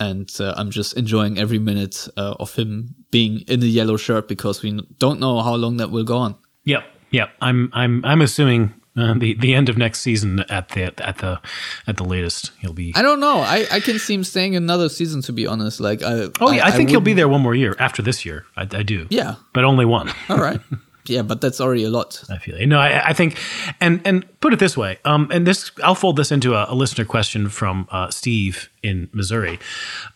and 0.00 0.30
uh, 0.40 0.54
I'm 0.56 0.70
just 0.70 0.96
enjoying 0.96 1.38
every 1.38 1.58
minute 1.58 2.08
uh, 2.16 2.34
of 2.40 2.54
him 2.54 2.94
being 3.10 3.40
in 3.48 3.60
the 3.60 3.68
yellow 3.68 3.96
shirt 3.96 4.28
because 4.28 4.62
we 4.62 4.80
don't 4.98 5.20
know 5.20 5.40
how 5.40 5.54
long 5.54 5.76
that 5.76 5.90
will 5.90 6.04
go 6.04 6.16
on. 6.18 6.36
Yep, 6.64 6.84
yep. 7.10 7.30
I'm 7.40 7.70
I'm 7.72 8.04
I'm 8.04 8.20
assuming 8.20 8.74
uh, 8.96 9.14
the 9.14 9.34
the 9.34 9.54
end 9.54 9.68
of 9.68 9.78
next 9.78 10.00
season 10.00 10.40
at 10.48 10.70
the 10.70 10.84
at 10.84 11.18
the 11.18 11.40
at 11.86 11.96
the 11.96 12.04
latest 12.04 12.52
he'll 12.60 12.72
be. 12.72 12.92
I 12.94 13.02
don't 13.02 13.20
know. 13.20 13.38
I, 13.38 13.66
I 13.70 13.80
can 13.80 13.98
see 13.98 14.14
him 14.14 14.24
staying 14.24 14.56
another 14.56 14.88
season 14.88 15.22
to 15.22 15.32
be 15.32 15.46
honest. 15.46 15.80
Like 15.80 16.02
I. 16.02 16.28
Oh 16.40 16.50
yeah, 16.52 16.64
I, 16.64 16.68
I 16.68 16.70
think 16.72 16.88
I 16.88 16.92
he'll 16.92 17.00
be 17.00 17.14
there 17.14 17.28
one 17.28 17.40
more 17.40 17.54
year 17.54 17.74
after 17.78 18.02
this 18.02 18.24
year. 18.24 18.44
I, 18.56 18.62
I 18.62 18.82
do. 18.82 19.06
Yeah, 19.10 19.36
but 19.54 19.64
only 19.64 19.84
one. 19.84 20.12
All 20.28 20.38
right. 20.38 20.60
Yeah, 21.06 21.22
but 21.22 21.40
that's 21.40 21.60
already 21.60 21.82
a 21.84 21.90
lot. 21.90 22.22
I 22.30 22.38
feel 22.38 22.58
you. 22.58 22.66
No, 22.66 22.78
I, 22.78 23.08
I, 23.08 23.12
think, 23.12 23.36
and 23.80 24.00
and 24.04 24.24
put 24.40 24.52
it 24.52 24.60
this 24.60 24.76
way, 24.76 24.98
um, 25.04 25.28
and 25.32 25.46
this 25.46 25.72
I'll 25.82 25.96
fold 25.96 26.16
this 26.16 26.30
into 26.30 26.54
a, 26.54 26.66
a 26.68 26.74
listener 26.74 27.04
question 27.04 27.48
from 27.48 27.88
uh, 27.90 28.10
Steve 28.10 28.70
in 28.84 29.08
Missouri. 29.12 29.58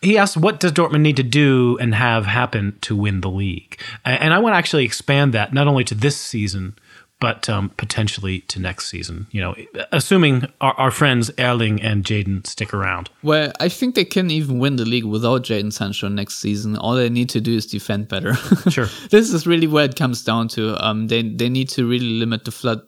He 0.01 0.17
asked, 0.17 0.37
"What 0.37 0.61
does 0.61 0.71
Dortmund 0.71 1.01
need 1.01 1.17
to 1.17 1.23
do 1.23 1.77
and 1.79 1.93
have 1.93 2.25
happen 2.25 2.77
to 2.81 2.95
win 2.95 3.19
the 3.19 3.29
league?" 3.29 3.79
And 4.05 4.33
I 4.33 4.39
want 4.39 4.53
to 4.53 4.57
actually 4.57 4.85
expand 4.85 5.33
that 5.33 5.53
not 5.53 5.67
only 5.67 5.83
to 5.85 5.95
this 5.95 6.15
season, 6.15 6.77
but 7.19 7.49
um, 7.49 7.69
potentially 7.77 8.41
to 8.41 8.59
next 8.59 8.87
season. 8.87 9.27
You 9.31 9.41
know, 9.41 9.55
assuming 9.91 10.45
our, 10.61 10.73
our, 10.73 10.91
friends 10.91 11.31
Erling 11.39 11.81
and 11.81 12.03
Jadon 12.03 12.45
stick 12.45 12.73
around. 12.73 13.09
Well, 13.23 13.51
I 13.59 13.69
think 13.69 13.95
they 13.95 14.05
can 14.05 14.29
even 14.29 14.59
win 14.59 14.75
the 14.75 14.85
league 14.85 15.05
without 15.05 15.43
Jadon 15.43 15.73
Sancho 15.73 16.07
next 16.07 16.39
season. 16.39 16.77
All 16.77 16.95
they 16.95 17.09
need 17.09 17.29
to 17.29 17.41
do 17.41 17.55
is 17.55 17.65
defend 17.65 18.07
better. 18.07 18.35
Sure, 18.69 18.89
this 19.09 19.33
is 19.33 19.47
really 19.47 19.67
where 19.67 19.85
it 19.85 19.95
comes 19.95 20.23
down 20.23 20.49
to. 20.49 20.75
Um, 20.85 21.07
they 21.07 21.21
they 21.21 21.49
need 21.49 21.69
to 21.69 21.87
really 21.87 22.19
limit 22.19 22.43
the 22.43 22.51
flood 22.51 22.81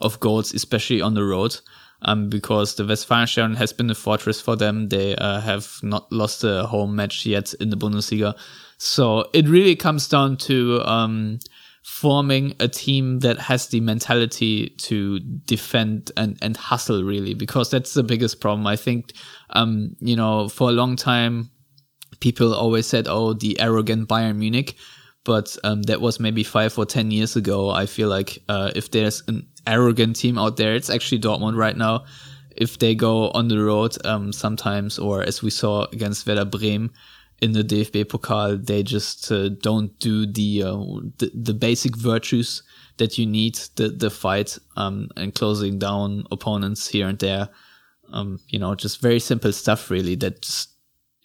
of 0.00 0.18
goals, 0.20 0.54
especially 0.54 1.02
on 1.02 1.14
the 1.14 1.24
road. 1.24 1.56
Um, 2.02 2.28
because 2.28 2.74
the 2.74 2.82
Westfalenstadion 2.82 3.56
has 3.56 3.72
been 3.72 3.90
a 3.90 3.94
fortress 3.94 4.40
for 4.40 4.54
them. 4.54 4.90
They 4.90 5.16
uh, 5.16 5.40
have 5.40 5.78
not 5.82 6.12
lost 6.12 6.44
a 6.44 6.66
home 6.66 6.94
match 6.94 7.24
yet 7.24 7.54
in 7.54 7.70
the 7.70 7.76
Bundesliga. 7.76 8.34
So 8.78 9.30
it 9.32 9.48
really 9.48 9.76
comes 9.76 10.06
down 10.06 10.36
to 10.38 10.82
um, 10.84 11.38
forming 11.86 12.52
a 12.58 12.66
team 12.66 13.20
that 13.20 13.38
has 13.38 13.68
the 13.68 13.78
mentality 13.78 14.70
to 14.70 15.20
defend 15.20 16.10
and, 16.16 16.36
and 16.42 16.56
hustle 16.56 17.04
really, 17.04 17.32
because 17.32 17.70
that's 17.70 17.94
the 17.94 18.02
biggest 18.02 18.40
problem. 18.40 18.66
I 18.66 18.74
think, 18.74 19.12
um, 19.50 19.94
you 20.00 20.16
know, 20.16 20.48
for 20.48 20.68
a 20.68 20.72
long 20.72 20.96
time, 20.96 21.48
people 22.18 22.52
always 22.52 22.88
said, 22.88 23.06
oh, 23.08 23.34
the 23.34 23.58
arrogant 23.60 24.08
Bayern 24.08 24.36
Munich. 24.36 24.74
But 25.22 25.56
um, 25.62 25.82
that 25.82 26.00
was 26.00 26.18
maybe 26.18 26.42
five 26.42 26.76
or 26.76 26.86
10 26.86 27.12
years 27.12 27.36
ago. 27.36 27.70
I 27.70 27.86
feel 27.86 28.08
like 28.08 28.42
uh, 28.48 28.72
if 28.74 28.90
there's 28.90 29.22
an 29.28 29.46
arrogant 29.64 30.16
team 30.16 30.38
out 30.38 30.56
there, 30.56 30.74
it's 30.74 30.90
actually 30.90 31.20
Dortmund 31.20 31.56
right 31.56 31.76
now. 31.76 32.04
If 32.56 32.80
they 32.80 32.96
go 32.96 33.30
on 33.30 33.46
the 33.46 33.62
road 33.62 33.96
um, 34.04 34.32
sometimes, 34.32 34.98
or 34.98 35.22
as 35.22 35.40
we 35.40 35.50
saw 35.50 35.86
against 35.92 36.26
Werder 36.26 36.44
Bremen, 36.44 36.90
in 37.42 37.52
the 37.52 37.62
DFB 37.62 38.06
Pokal, 38.06 38.64
they 38.64 38.82
just 38.82 39.30
uh, 39.30 39.50
don't 39.50 39.98
do 39.98 40.26
the, 40.26 40.62
uh, 40.62 40.76
the, 41.18 41.30
the 41.34 41.54
basic 41.54 41.96
virtues 41.96 42.62
that 42.98 43.18
you 43.18 43.26
need 43.26 43.56
the 43.76 43.88
the 43.88 44.10
fight 44.10 44.58
um, 44.76 45.08
and 45.16 45.34
closing 45.34 45.78
down 45.78 46.24
opponents 46.30 46.88
here 46.88 47.08
and 47.08 47.18
there. 47.18 47.48
Um, 48.12 48.40
you 48.48 48.58
know, 48.58 48.74
just 48.74 49.00
very 49.00 49.20
simple 49.20 49.52
stuff 49.52 49.90
really 49.90 50.14
that 50.16 50.42
just 50.42 50.70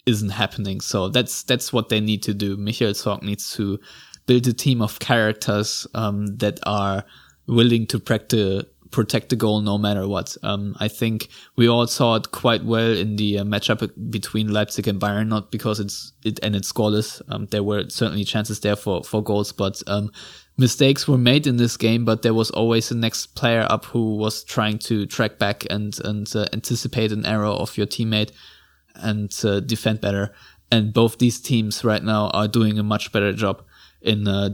isn't 0.05 0.29
happening. 0.29 0.81
So 0.81 1.09
that's 1.09 1.43
that's 1.43 1.71
what 1.71 1.89
they 1.89 1.99
need 1.99 2.23
to 2.23 2.33
do. 2.33 2.57
Michael 2.57 2.91
Zorc 2.91 3.21
needs 3.21 3.53
to 3.55 3.79
build 4.25 4.47
a 4.47 4.53
team 4.53 4.81
of 4.81 4.99
characters 4.99 5.87
um, 5.93 6.37
that 6.37 6.59
are 6.65 7.03
willing 7.47 7.87
to 7.87 7.99
practice 7.99 8.63
protect 8.91 9.29
the 9.29 9.35
goal 9.35 9.61
no 9.61 9.77
matter 9.77 10.07
what. 10.07 10.35
Um, 10.43 10.75
I 10.79 10.87
think 10.87 11.29
we 11.55 11.67
all 11.67 11.87
saw 11.87 12.15
it 12.15 12.31
quite 12.31 12.63
well 12.63 12.91
in 12.91 13.15
the 13.15 13.39
uh, 13.39 13.43
matchup 13.43 13.89
between 14.11 14.53
Leipzig 14.53 14.87
and 14.87 14.99
Bayern, 14.99 15.27
not 15.27 15.51
because 15.51 15.79
it's 15.79 16.13
it 16.23 16.39
ended 16.43 16.63
scoreless. 16.63 17.21
Um, 17.29 17.47
there 17.47 17.63
were 17.63 17.89
certainly 17.89 18.23
chances 18.23 18.59
there 18.59 18.75
for 18.75 19.03
for 19.03 19.23
goals, 19.23 19.51
but 19.51 19.81
um, 19.87 20.11
mistakes 20.57 21.07
were 21.07 21.17
made 21.17 21.47
in 21.47 21.57
this 21.57 21.77
game. 21.77 22.05
But 22.05 22.21
there 22.21 22.33
was 22.33 22.51
always 22.51 22.89
the 22.89 22.95
next 22.95 23.35
player 23.35 23.65
up 23.69 23.85
who 23.85 24.17
was 24.17 24.43
trying 24.43 24.79
to 24.79 25.05
track 25.05 25.39
back 25.39 25.65
and 25.69 25.97
and 26.03 26.33
uh, 26.35 26.45
anticipate 26.53 27.11
an 27.11 27.25
error 27.25 27.47
of 27.47 27.77
your 27.77 27.87
teammate 27.87 28.31
and 28.95 29.33
uh, 29.43 29.61
defend 29.61 30.01
better. 30.01 30.33
And 30.71 30.93
both 30.93 31.17
these 31.17 31.39
teams 31.41 31.83
right 31.83 32.03
now 32.03 32.29
are 32.29 32.47
doing 32.47 32.79
a 32.79 32.83
much 32.83 33.11
better 33.11 33.33
job 33.33 33.63
in 34.01 34.27
uh, 34.27 34.51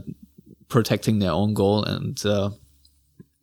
protecting 0.68 1.18
their 1.18 1.32
own 1.32 1.54
goal 1.54 1.84
and 1.84 2.24
uh, 2.26 2.50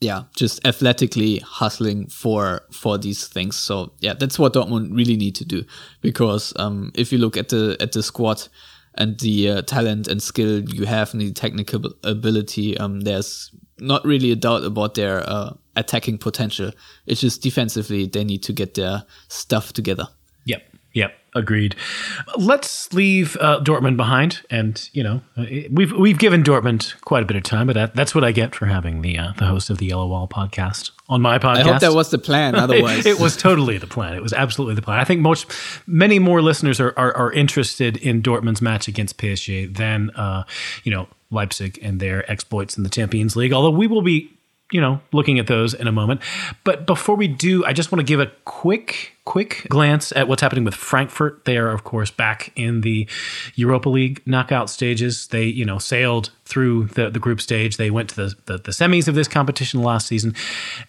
yeah, 0.05 0.23
just 0.35 0.63
athletically 0.67 1.39
hustling 1.39 2.07
for 2.07 2.61
for 2.71 2.97
these 2.99 3.27
things. 3.27 3.57
So 3.57 3.91
yeah, 3.99 4.13
that's 4.13 4.37
what 4.37 4.53
Dortmund 4.53 4.95
really 4.95 5.17
need 5.17 5.35
to 5.35 5.45
do 5.45 5.63
because 6.01 6.53
um, 6.57 6.91
if 6.93 7.11
you 7.11 7.17
look 7.17 7.35
at 7.35 7.49
the 7.49 7.75
at 7.79 7.91
the 7.91 8.03
squad 8.03 8.47
and 8.93 9.19
the 9.19 9.49
uh, 9.49 9.61
talent 9.63 10.07
and 10.07 10.21
skill 10.21 10.61
you 10.61 10.85
have 10.85 11.11
and 11.13 11.21
the 11.21 11.31
technical 11.31 11.81
ability, 12.03 12.77
um, 12.77 13.01
there's 13.01 13.51
not 13.79 14.05
really 14.05 14.31
a 14.31 14.35
doubt 14.35 14.63
about 14.63 14.93
their 14.93 15.27
uh, 15.27 15.53
attacking 15.75 16.19
potential. 16.19 16.71
It's 17.07 17.21
just 17.21 17.41
defensively 17.41 18.05
they 18.05 18.23
need 18.23 18.43
to 18.43 18.53
get 18.53 18.75
their 18.75 19.03
stuff 19.27 19.73
together. 19.73 20.07
Agreed. 21.35 21.75
Let's 22.37 22.93
leave 22.93 23.35
uh, 23.41 23.59
Dortmund 23.59 23.97
behind, 23.97 24.41
and 24.49 24.89
you 24.93 25.03
know 25.03 25.21
we've 25.69 25.91
we've 25.91 26.17
given 26.17 26.43
Dortmund 26.43 26.99
quite 27.01 27.23
a 27.23 27.25
bit 27.25 27.35
of 27.35 27.43
time, 27.43 27.67
but 27.67 27.73
that, 27.73 27.93
that's 27.93 28.15
what 28.15 28.23
I 28.23 28.31
get 28.31 28.55
for 28.55 28.67
having 28.67 29.01
the 29.01 29.17
uh, 29.17 29.33
the 29.37 29.45
host 29.45 29.69
of 29.69 29.77
the 29.77 29.87
Yellow 29.87 30.07
Wall 30.07 30.29
podcast 30.29 30.91
on 31.09 31.21
my 31.21 31.37
podcast. 31.37 31.57
I 31.57 31.61
hope 31.63 31.81
that 31.81 31.93
was 31.93 32.09
the 32.09 32.17
plan. 32.17 32.55
Otherwise, 32.55 33.05
it, 33.05 33.17
it, 33.17 33.19
was 33.19 33.35
totally 33.35 33.77
the 33.77 33.85
plan. 33.85 34.13
It 34.13 34.23
was 34.23 34.31
absolutely 34.31 34.75
the 34.75 34.81
plan. 34.81 34.97
I 34.97 35.03
think 35.03 35.19
most 35.19 35.51
many 35.85 36.19
more 36.19 36.41
listeners 36.41 36.79
are 36.79 36.93
are, 36.95 37.15
are 37.17 37.33
interested 37.33 37.97
in 37.97 38.21
Dortmund's 38.21 38.61
match 38.61 38.87
against 38.87 39.17
PSG 39.17 39.75
than 39.75 40.11
uh, 40.11 40.45
you 40.85 40.91
know 40.91 41.09
Leipzig 41.31 41.77
and 41.81 41.99
their 41.99 42.29
exploits 42.31 42.77
in 42.77 42.83
the 42.83 42.89
Champions 42.89 43.35
League. 43.35 43.51
Although 43.51 43.77
we 43.77 43.87
will 43.87 44.01
be 44.01 44.34
you 44.71 44.81
know 44.81 44.99
looking 45.11 45.39
at 45.39 45.47
those 45.47 45.73
in 45.73 45.87
a 45.87 45.91
moment, 45.91 46.21
but 46.63 46.85
before 46.85 47.15
we 47.15 47.27
do, 47.27 47.65
I 47.65 47.73
just 47.73 47.91
want 47.91 47.99
to 47.99 48.05
give 48.05 48.19
a 48.19 48.31
quick 48.45 49.15
quick 49.25 49.65
glance 49.69 50.11
at 50.13 50.27
what's 50.27 50.41
happening 50.41 50.63
with 50.63 50.75
Frankfurt. 50.75 51.45
They 51.45 51.57
are, 51.57 51.69
of 51.69 51.83
course, 51.83 52.11
back 52.11 52.51
in 52.55 52.81
the 52.81 53.07
Europa 53.55 53.89
League 53.89 54.21
knockout 54.25 54.69
stages. 54.69 55.27
They, 55.27 55.45
you 55.45 55.65
know, 55.65 55.79
sailed 55.79 56.29
through 56.45 56.85
the, 56.87 57.09
the 57.09 57.19
group 57.19 57.41
stage. 57.41 57.77
They 57.77 57.89
went 57.89 58.09
to 58.09 58.15
the, 58.15 58.35
the, 58.45 58.57
the 58.57 58.71
semis 58.71 59.07
of 59.07 59.15
this 59.15 59.27
competition 59.27 59.81
last 59.81 60.07
season. 60.07 60.35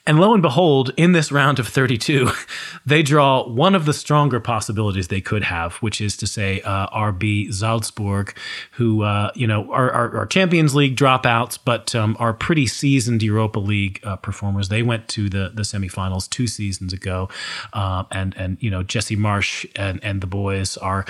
And 0.07 0.21
lo 0.21 0.33
and 0.33 0.43
behold, 0.43 0.93
in 0.97 1.13
this 1.13 1.33
round 1.33 1.59
of 1.59 1.69
32, 1.69 2.31
they 2.87 3.03
draw 3.03 3.47
one 3.47 3.75
of 3.75 3.87
the 3.87 3.93
stronger 3.93 4.41
possibilities 4.41 5.09
they 5.09 5.21
could 5.21 5.45
have, 5.45 5.77
which 5.77 6.01
is 6.01 6.17
to 6.19 6.27
say 6.27 6.61
uh, 6.63 6.89
RB 6.89 7.53
Salzburg, 7.53 8.37
who, 8.73 9.03
uh, 9.03 9.31
you 9.35 9.47
know, 9.47 9.71
are, 9.73 9.91
are, 9.91 10.17
are, 10.19 10.27
Champions 10.27 10.75
League 10.75 10.97
dropouts, 10.97 11.59
but 11.63 11.95
um, 11.95 12.17
are 12.19 12.33
pretty 12.33 12.67
seasoned 12.67 13.23
Europa 13.23 13.59
League 13.59 14.01
uh, 14.05 14.17
performers. 14.17 14.69
They 14.69 14.83
went 14.83 15.09
to 15.09 15.29
the, 15.29 15.51
the 15.55 15.63
semifinals 15.63 16.29
two 16.29 16.47
seasons 16.47 16.93
ago. 16.93 17.29
Uh, 17.73 18.05
and 18.11 18.35
and 18.37 18.57
you 18.61 18.71
know 18.71 18.83
Jesse 18.83 19.17
Marsch 19.17 19.71
and 19.77 20.03
and 20.03 20.21
the 20.21 20.27
boys 20.27 20.77
are 20.77 21.05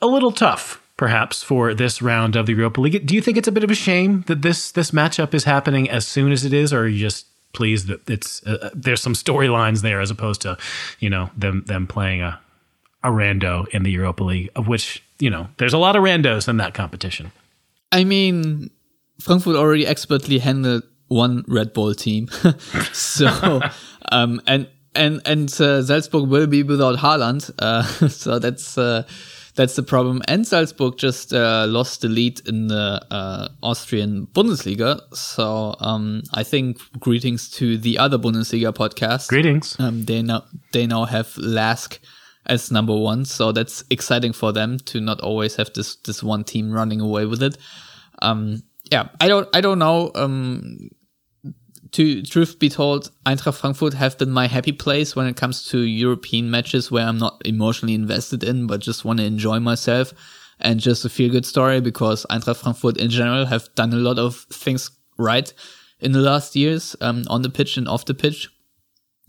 a 0.00 0.06
little 0.06 0.32
tough 0.32 0.82
perhaps 0.96 1.42
for 1.42 1.74
this 1.74 2.00
round 2.00 2.36
of 2.36 2.46
the 2.46 2.52
Europa 2.52 2.80
League. 2.80 3.06
Do 3.06 3.14
you 3.14 3.20
think 3.20 3.36
it's 3.36 3.48
a 3.48 3.52
bit 3.52 3.64
of 3.64 3.70
a 3.70 3.74
shame 3.74 4.24
that 4.26 4.42
this 4.42 4.72
this 4.72 4.90
matchup 4.90 5.34
is 5.34 5.44
happening 5.44 5.90
as 5.90 6.06
soon 6.06 6.32
as 6.32 6.44
it 6.44 6.52
is, 6.52 6.72
or 6.72 6.80
are 6.80 6.88
you 6.88 6.98
just 6.98 7.26
pleased 7.52 7.86
that 7.86 8.08
it's 8.08 8.46
uh, 8.46 8.58
uh 8.62 8.70
there's 8.74 9.00
some 9.00 9.14
storylines 9.14 9.80
there 9.80 10.00
as 10.00 10.10
opposed 10.10 10.42
to 10.42 10.58
you 10.98 11.08
know 11.08 11.30
them 11.36 11.64
them 11.66 11.86
playing 11.86 12.22
a 12.22 12.40
a 13.02 13.10
rando 13.10 13.68
in 13.68 13.82
the 13.82 13.90
Europa 13.90 14.24
League, 14.24 14.50
of 14.56 14.66
which 14.68 15.02
you 15.18 15.30
know 15.30 15.48
there's 15.58 15.72
a 15.72 15.78
lot 15.78 15.96
of 15.96 16.02
randos 16.02 16.48
in 16.48 16.56
that 16.58 16.74
competition. 16.74 17.32
I 17.92 18.04
mean, 18.04 18.70
Frankfurt 19.20 19.56
already 19.56 19.86
expertly 19.86 20.38
handled 20.38 20.82
one 21.08 21.44
Red 21.46 21.72
Bull 21.72 21.94
team, 21.94 22.28
so 22.92 23.60
um, 24.12 24.40
and 24.46 24.68
and 24.94 25.22
and 25.24 25.48
uh, 25.60 25.82
Salzburg 25.82 26.28
will 26.28 26.46
be 26.46 26.62
without 26.62 26.98
Haaland, 26.98 27.50
uh, 27.58 27.82
so 28.08 28.38
that's 28.38 28.76
uh, 28.76 29.04
that's 29.56 29.74
the 29.74 29.82
problem. 29.82 30.22
And 30.28 30.46
Salzburg 30.46 30.98
just 30.98 31.32
uh, 31.32 31.66
lost 31.68 32.02
the 32.02 32.08
lead 32.08 32.46
in 32.46 32.68
the 32.68 33.04
uh, 33.10 33.48
Austrian 33.62 34.26
Bundesliga. 34.28 35.00
So 35.14 35.74
um, 35.80 36.22
I 36.32 36.42
think 36.42 36.78
greetings 37.00 37.50
to 37.52 37.78
the 37.78 37.98
other 37.98 38.18
Bundesliga 38.18 38.72
podcast. 38.72 39.28
Greetings. 39.28 39.74
Um, 39.80 40.04
they 40.04 40.22
now 40.22 40.44
they 40.72 40.86
now 40.86 41.04
have 41.04 41.36
Lask 41.38 41.98
as 42.44 42.70
number 42.70 42.94
one, 42.94 43.24
so 43.24 43.50
that's 43.50 43.82
exciting 43.90 44.32
for 44.32 44.52
them 44.52 44.78
to 44.78 45.00
not 45.00 45.20
always 45.20 45.56
have 45.56 45.72
this 45.72 45.96
this 45.96 46.22
one 46.22 46.44
team 46.44 46.70
running 46.70 47.00
away 47.00 47.26
with 47.26 47.42
it. 47.42 47.58
Um, 48.22 48.62
yeah, 48.92 49.08
I 49.20 49.28
don't 49.28 49.48
I 49.54 49.60
don't 49.60 49.78
know. 49.78 50.12
Um, 50.14 50.90
to 51.96 52.20
truth 52.20 52.58
be 52.58 52.68
told, 52.68 53.10
Eintracht 53.24 53.54
Frankfurt 53.54 53.94
have 53.94 54.18
been 54.18 54.30
my 54.30 54.48
happy 54.48 54.72
place 54.72 55.16
when 55.16 55.26
it 55.26 55.36
comes 55.36 55.64
to 55.68 55.78
European 55.78 56.50
matches 56.50 56.90
where 56.90 57.06
I'm 57.06 57.16
not 57.16 57.40
emotionally 57.46 57.94
invested 57.94 58.44
in, 58.44 58.66
but 58.66 58.82
just 58.82 59.06
want 59.06 59.18
to 59.18 59.24
enjoy 59.24 59.60
myself 59.60 60.12
and 60.60 60.78
just 60.78 61.06
a 61.06 61.08
feel 61.08 61.30
good 61.30 61.46
story 61.46 61.80
because 61.80 62.26
Eintracht 62.28 62.58
Frankfurt 62.58 62.98
in 62.98 63.08
general 63.08 63.46
have 63.46 63.74
done 63.76 63.94
a 63.94 63.96
lot 63.96 64.18
of 64.18 64.36
things 64.52 64.90
right 65.16 65.50
in 65.98 66.12
the 66.12 66.20
last 66.20 66.54
years 66.54 66.94
um, 67.00 67.24
on 67.30 67.40
the 67.40 67.48
pitch 67.48 67.78
and 67.78 67.88
off 67.88 68.04
the 68.04 68.12
pitch. 68.12 68.50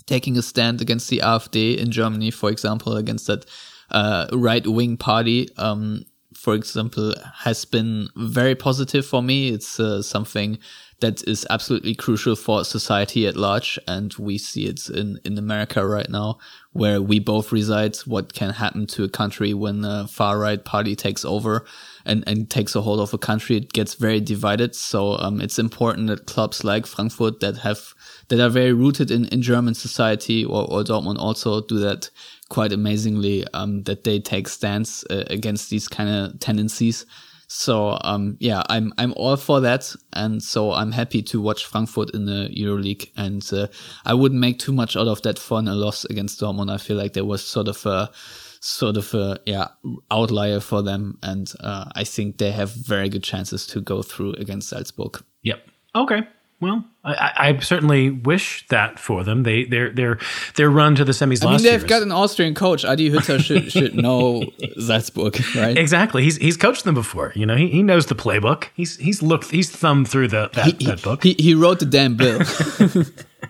Taking 0.06 0.38
a 0.38 0.41
stand 0.41 0.82
against 0.82 1.10
the 1.10 1.19
AfD 1.19 1.77
in 1.77 1.89
Germany, 1.89 2.32
for 2.32 2.49
example, 2.49 2.97
against 2.97 3.27
that 3.27 3.45
uh, 3.91 4.27
right 4.34 4.67
wing 4.67 4.97
party, 4.97 5.47
um, 5.56 6.03
for 6.34 6.53
example, 6.53 7.13
has 7.34 7.63
been 7.63 8.10
very 8.17 8.56
positive 8.56 9.06
for 9.06 9.23
me. 9.23 9.49
It's 9.49 9.80
uh, 9.80 10.01
something 10.01 10.60
that 10.99 11.27
is 11.27 11.45
absolutely 11.49 11.93
crucial 11.93 12.36
for 12.36 12.65
society 12.65 13.27
at 13.27 13.36
large. 13.36 13.77
And 13.88 14.13
we 14.15 14.38
see 14.38 14.65
it 14.65 14.89
in, 14.89 15.19
in 15.23 15.38
America 15.38 15.86
right 15.86 16.10
now, 16.10 16.39
where 16.71 17.01
we 17.01 17.19
both 17.19 17.51
reside, 17.51 17.97
what 18.05 18.33
can 18.33 18.51
happen 18.51 18.88
to 18.88 19.03
a 19.03 19.10
country 19.10 19.53
when 19.53 19.86
a 19.86 20.07
far 20.07 20.39
right 20.39 20.63
party 20.63 20.95
takes 20.95 21.23
over 21.23 21.65
and, 22.03 22.23
and 22.25 22.49
takes 22.49 22.75
a 22.75 22.81
hold 22.81 22.99
of 22.99 23.13
a 23.13 23.17
country. 23.19 23.57
It 23.57 23.73
gets 23.73 23.93
very 23.93 24.19
divided. 24.19 24.73
So, 24.73 25.17
um, 25.19 25.39
it's 25.39 25.60
important 25.60 26.07
that 26.07 26.25
clubs 26.25 26.63
like 26.63 26.88
Frankfurt 26.88 27.41
that 27.41 27.57
have, 27.57 27.93
that 28.29 28.39
are 28.39 28.49
very 28.49 28.73
rooted 28.73 29.12
in, 29.12 29.25
in 29.27 29.43
German 29.43 29.75
society 29.75 30.43
or, 30.43 30.63
or 30.71 30.83
Dortmund 30.83 31.19
also 31.19 31.62
do 31.62 31.77
that 31.79 32.10
quite 32.49 32.73
amazingly, 32.73 33.45
um, 33.53 33.83
that 33.83 34.03
they 34.03 34.19
take 34.19 34.47
stance 34.47 35.03
uh, 35.12 35.25
against 35.27 35.69
these 35.69 35.88
kind 35.88 36.10
of 36.10 36.39
tendencies 36.39 37.05
so 37.47 37.97
um, 38.01 38.36
yeah, 38.39 38.62
I'm 38.69 38.93
I'm 38.97 39.13
all 39.15 39.38
for 39.38 39.62
that, 39.62 39.95
and 40.13 40.43
so 40.43 40.73
I'm 40.73 40.91
happy 40.91 41.21
to 41.23 41.41
watch 41.41 41.65
Frankfurt 41.65 42.12
in 42.13 42.25
the 42.25 42.49
EuroLeague. 42.55 43.10
And 43.15 43.47
uh, 43.53 43.67
I 44.05 44.13
wouldn't 44.13 44.41
make 44.41 44.60
too 44.60 44.73
much 44.73 44.97
out 44.97 45.07
of 45.07 45.21
that 45.21 45.39
for 45.39 45.60
a 45.60 45.62
loss 45.62 46.03
against 46.05 46.41
Dortmund. 46.41 46.71
I 46.71 46.77
feel 46.77 46.97
like 46.97 47.13
there 47.13 47.25
was 47.25 47.45
sort 47.45 47.69
of 47.69 47.86
a 47.86 48.12
sort 48.60 48.97
of 48.97 49.13
a 49.13 49.39
yeah 49.45 49.69
outlier 50.12 50.60
for 50.60 50.81
them, 50.81 51.19
and 51.23 51.51
uh, 51.62 51.86
I 51.95 52.03
think 52.03 52.38
they 52.38 52.51
have 52.51 52.71
very 52.71 53.07
good 53.07 53.23
chances 53.23 53.65
to 53.67 53.79
go 53.79 54.01
through 54.01 54.33
against 54.33 54.69
Salzburg. 54.69 55.23
Yep. 55.43 55.60
Okay. 55.95 56.27
Well, 56.60 56.84
I, 57.04 57.34
I, 57.38 57.60
certainly 57.60 58.10
wish 58.10 58.65
that 58.70 58.98
for 58.98 59.24
them. 59.24 59.43
They 59.43 59.65
their 59.65 59.91
their 59.91 60.17
their 60.56 60.72
run 60.72 60.96
to 60.96 61.06
the 61.06 61.12
semis. 61.12 61.46
I 61.46 61.52
mean, 61.52 61.62
they've 61.62 61.86
got 61.86 62.02
an 62.02 62.12
Austrian 62.12 62.56
coach. 62.56 62.84
Adi 62.84 63.12
Hütter 63.12 63.39
should 63.39 63.72
should 63.72 63.93
know 64.04 64.43
Salzburg, 64.80 65.39
right? 65.56 65.78
Exactly. 65.78 66.24
He's 66.24 66.38
he's 66.38 66.58
coached 66.58 66.84
them 66.84 66.96
before. 66.96 67.32
You 67.36 67.46
know, 67.46 67.56
he, 67.56 67.67
he 67.67 67.84
knows 67.84 68.08
the 68.08 68.15
playbook. 68.15 68.70
He's 68.74 68.98
he's 68.98 69.22
looked 69.22 69.52
he's 69.52 69.70
thumbed 69.70 70.08
through 70.08 70.30
the 70.30 70.50
that, 70.54 70.65
he, 70.65 70.86
that 70.86 71.04
book. 71.04 71.24
He 71.24 71.36
he 71.38 71.54
wrote 71.54 71.78
the 71.78 71.86
damn 71.86 72.15
bill. 72.15 72.41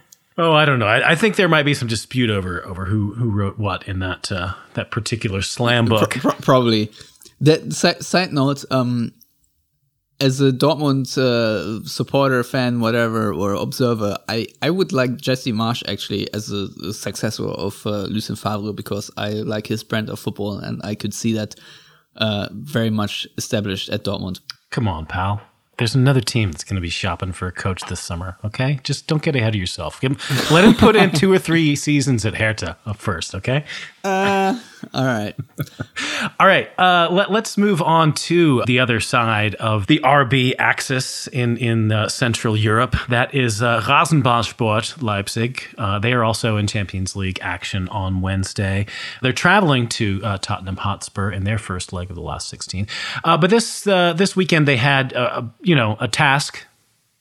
oh, 0.37 0.51
I 0.51 0.65
don't 0.65 0.79
know. 0.79 0.87
I, 0.87 1.11
I, 1.11 1.15
think 1.15 1.37
there 1.37 1.47
might 1.47 1.63
be 1.63 1.73
some 1.73 1.87
dispute 1.87 2.29
over 2.29 2.65
over 2.65 2.85
who 2.85 3.13
who 3.13 3.29
wrote 3.29 3.57
what 3.57 3.87
in 3.87 3.99
that 3.99 4.29
uh, 4.33 4.53
that 4.73 4.91
particular 4.91 5.41
slam 5.41 5.85
book. 5.85 6.11
Pro- 6.11 6.33
probably. 6.33 6.91
That 7.39 7.71
side, 7.71 8.03
side 8.03 8.33
note, 8.33 8.65
um, 8.71 9.13
as 10.19 10.41
a 10.41 10.51
Dortmund 10.51 11.17
uh, 11.17 11.85
supporter, 11.87 12.43
fan, 12.43 12.79
whatever, 12.79 13.33
or 13.33 13.53
observer, 13.53 14.17
I, 14.27 14.47
I 14.61 14.69
would 14.69 14.91
like 14.91 15.17
Jesse 15.17 15.53
Marsch 15.53 15.83
actually 15.87 16.31
as 16.33 16.51
a, 16.51 16.67
a 16.83 16.93
successor 16.93 17.45
of 17.47 17.85
uh, 17.85 18.03
Lucien 18.03 18.35
Favre 18.35 18.73
because 18.73 19.11
I 19.17 19.29
like 19.29 19.67
his 19.67 19.83
brand 19.83 20.09
of 20.09 20.19
football 20.19 20.57
and 20.57 20.81
I 20.83 20.95
could 20.95 21.13
see 21.13 21.33
that 21.33 21.55
uh, 22.15 22.49
very 22.51 22.89
much 22.89 23.27
established 23.37 23.89
at 23.89 24.03
Dortmund. 24.03 24.39
Come 24.71 24.87
on, 24.87 25.05
pal. 25.05 25.41
There's 25.77 25.93
another 25.93 26.21
team 26.21 26.51
that's 26.51 26.63
going 26.63 26.75
to 26.77 26.81
be 26.81 26.89
shopping 26.89 27.33
for 27.33 27.47
a 27.47 27.51
coach 27.51 27.83
this 27.83 27.99
summer. 27.99 28.37
Okay, 28.43 28.79
just 28.83 29.05
don't 29.05 29.21
get 29.21 29.35
ahead 29.35 29.53
of 29.53 29.59
yourself. 29.59 30.01
Let 30.49 30.63
him 30.63 30.73
put 30.73 30.95
in 30.95 31.11
two 31.11 31.31
or 31.31 31.37
three 31.37 31.75
seasons 31.87 32.25
at 32.25 32.33
Hertha 32.33 32.77
first. 32.95 33.35
Okay. 33.35 33.63
Uh, 34.03 34.59
all 34.93 35.05
right. 35.05 35.35
all 36.39 36.47
right. 36.47 36.69
Uh, 36.79 37.09
let, 37.11 37.29
us 37.29 37.57
move 37.57 37.81
on 37.81 38.13
to 38.13 38.63
the 38.65 38.79
other 38.79 38.99
side 38.99 39.55
of 39.55 39.87
the 39.87 39.99
RB 39.99 40.53
axis 40.59 41.27
in 41.27 41.57
in 41.57 41.91
uh, 41.91 42.09
Central 42.09 42.55
Europe. 42.55 42.95
That 43.09 43.33
is 43.33 43.61
uh, 43.61 43.81
Rasenballsport 43.81 45.01
Leipzig. 45.01 45.63
Uh, 45.77 45.99
they 45.99 46.13
are 46.13 46.23
also 46.23 46.57
in 46.57 46.67
Champions 46.67 47.15
League 47.15 47.39
action 47.41 47.87
on 47.89 48.21
Wednesday. 48.21 48.85
They're 49.21 49.33
traveling 49.33 49.87
to 49.89 50.21
uh, 50.23 50.37
Tottenham 50.39 50.77
Hotspur 50.77 51.31
in 51.31 51.43
their 51.43 51.57
first 51.57 51.93
leg 51.93 52.09
of 52.09 52.15
the 52.15 52.21
last 52.21 52.49
16. 52.49 52.87
Uh, 53.23 53.37
but 53.37 53.49
this 53.49 53.87
uh, 53.87 54.13
this 54.13 54.35
weekend 54.35 54.67
they 54.67 54.77
had 54.77 55.13
you 55.61 55.75
know, 55.75 55.97
a 55.99 56.07
task 56.07 56.66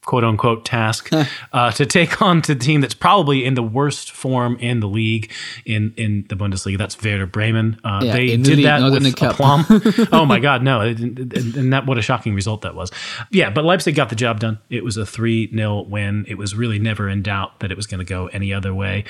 quote 0.07 0.25
unquote 0.25 0.65
task 0.65 1.11
uh, 1.53 1.71
to 1.73 1.85
take 1.85 2.23
on 2.23 2.41
to 2.41 2.55
the 2.55 2.61
team 2.61 2.81
that's 2.81 2.95
probably 2.95 3.45
in 3.45 3.55
the 3.55 3.63
worst 3.63 4.13
form 4.13 4.57
in 4.61 4.81
the 4.81 4.87
league 4.89 5.31
in 5.67 5.93
in 5.99 6.25
the 6.29 6.37
Bundesliga. 6.37 6.79
That's 6.79 6.97
Werder 7.03 7.27
Bremen. 7.27 7.79
Uh, 7.85 8.01
yeah, 8.05 8.13
they 8.13 8.37
did 8.37 8.65
that 8.65 8.81
with 8.91 9.23
aplomb. 9.23 9.67
oh 10.13 10.25
my 10.25 10.39
God, 10.39 10.63
no! 10.63 10.81
And 10.81 11.73
that 11.73 11.85
what 11.87 11.99
a 11.99 12.03
shocking 12.03 12.35
result 12.35 12.63
that 12.63 12.75
was. 12.75 12.91
Yeah, 13.31 13.51
but 13.51 13.65
Leipzig 13.65 13.95
got 13.95 14.09
the 14.09 14.17
job 14.17 14.41
done. 14.41 14.59
It 14.71 14.85
was 14.85 14.97
a 14.97 15.05
three 15.05 15.51
0 15.55 15.83
win. 15.83 16.25
It 16.29 16.39
was 16.39 16.55
really 16.55 16.79
never 16.79 17.09
in 17.09 17.23
doubt 17.23 17.61
that 17.61 17.71
it 17.71 17.77
was 17.77 17.87
going 17.87 17.99
to 17.99 18.05
go 18.05 18.29
any 18.29 18.55
other 18.55 18.73
way. 18.73 19.05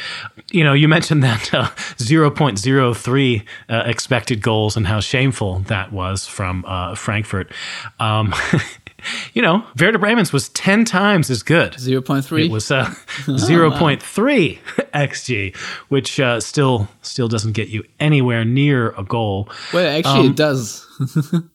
You 0.51 0.65
know, 0.65 0.73
you 0.73 0.89
mentioned 0.89 1.23
that 1.23 1.53
uh, 1.55 1.71
zero 2.01 2.31
point 2.31 2.59
zero 2.59 2.95
three 2.95 3.45
uh, 3.69 3.83
expected 3.85 4.41
goals 4.43 4.77
and 4.77 4.87
how 4.87 5.01
shameful 5.01 5.61
that 5.61 5.93
was 5.93 6.27
from 6.27 6.65
uh, 6.67 6.95
Frankfurt. 6.95 7.53
Um, 8.01 8.35
you 9.35 9.43
know, 9.43 9.65
Werder 9.79 9.99
Bremen's 9.99 10.33
was 10.33 10.49
10 10.51 10.85
times 10.85 11.31
as 11.31 11.43
good. 11.43 11.73
0.3. 11.75 12.45
It 12.45 12.51
was 12.51 12.71
uh, 12.71 12.85
0.3 13.27 14.59
xG, 14.95 15.57
which 15.89 16.21
uh, 16.21 16.41
still 16.41 16.89
still 17.03 17.29
doesn't 17.29 17.53
get 17.53 17.69
you 17.69 17.85
anywhere 18.01 18.45
near 18.45 18.91
a 18.91 19.05
goal. 19.05 19.49
Well, 19.73 19.97
actually, 19.97 20.21
um, 20.21 20.31
it 20.31 20.37
does. 20.37 20.87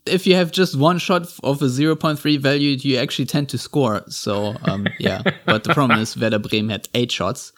if 0.06 0.28
you 0.28 0.36
have 0.36 0.52
just 0.52 0.78
one 0.78 0.98
shot 0.98 1.24
of 1.44 1.62
a 1.62 1.66
0.3 1.66 2.40
value, 2.40 2.78
you 2.80 2.98
actually 2.98 3.26
tend 3.26 3.50
to 3.50 3.58
score. 3.58 4.04
So, 4.08 4.56
um, 4.64 4.88
yeah. 5.00 5.22
but 5.46 5.64
the 5.64 5.74
problem 5.74 6.00
is 6.00 6.18
Werder 6.18 6.40
Bremen 6.40 6.70
had 6.70 6.88
eight 6.94 7.12
shots. 7.12 7.54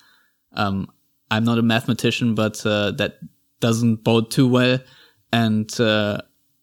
Um, 0.53 0.89
I'm 1.32 1.43
not 1.43 1.58
a 1.58 1.63
mathematician, 1.63 2.36
but 2.36 2.63
uh, 2.65 2.91
that 2.91 3.17
doesn't 3.60 4.03
bode 4.03 4.29
too 4.29 4.47
well. 4.47 4.79
And 5.32 5.79
uh, 5.79 6.19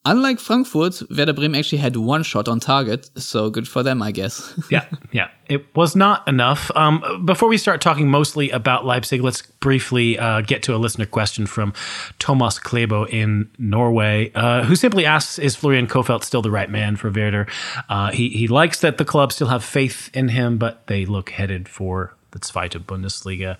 Unlike 0.06 0.40
Frankfurt, 0.40 1.02
Werder 1.10 1.34
Bremen 1.34 1.58
actually 1.58 1.76
had 1.78 1.94
one 1.94 2.22
shot 2.22 2.48
on 2.48 2.58
target, 2.58 3.10
so 3.20 3.50
good 3.50 3.68
for 3.68 3.82
them, 3.82 4.00
I 4.00 4.12
guess. 4.12 4.58
yeah, 4.70 4.86
yeah. 5.12 5.28
It 5.46 5.76
was 5.76 5.94
not 5.94 6.26
enough. 6.26 6.70
Um, 6.74 7.26
before 7.26 7.50
we 7.50 7.58
start 7.58 7.82
talking 7.82 8.08
mostly 8.08 8.48
about 8.48 8.86
Leipzig, 8.86 9.20
let's 9.20 9.42
briefly 9.42 10.18
uh, 10.18 10.40
get 10.40 10.62
to 10.62 10.74
a 10.74 10.78
listener 10.78 11.04
question 11.04 11.44
from 11.44 11.74
Thomas 12.18 12.58
Klebo 12.58 13.10
in 13.10 13.50
Norway, 13.58 14.32
uh, 14.34 14.64
who 14.64 14.74
simply 14.74 15.04
asks 15.04 15.38
Is 15.38 15.54
Florian 15.54 15.86
Kohfeldt 15.86 16.24
still 16.24 16.40
the 16.40 16.50
right 16.50 16.70
man 16.70 16.96
for 16.96 17.10
Werder? 17.10 17.46
Uh, 17.90 18.10
he, 18.10 18.30
he 18.30 18.48
likes 18.48 18.80
that 18.80 18.96
the 18.96 19.04
club 19.04 19.32
still 19.32 19.48
have 19.48 19.62
faith 19.62 20.08
in 20.14 20.28
him, 20.28 20.56
but 20.56 20.86
they 20.86 21.04
look 21.04 21.28
headed 21.28 21.68
for 21.68 22.14
the 22.30 22.38
Zweite 22.38 22.82
Bundesliga. 22.86 23.58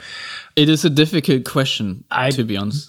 It 0.57 0.71
is 0.71 0.87
a 0.87 0.91
difficult 0.91 1.45
question, 1.45 2.05
I, 2.11 2.31
to 2.31 2.45
be 2.45 2.57
honest. 2.57 2.89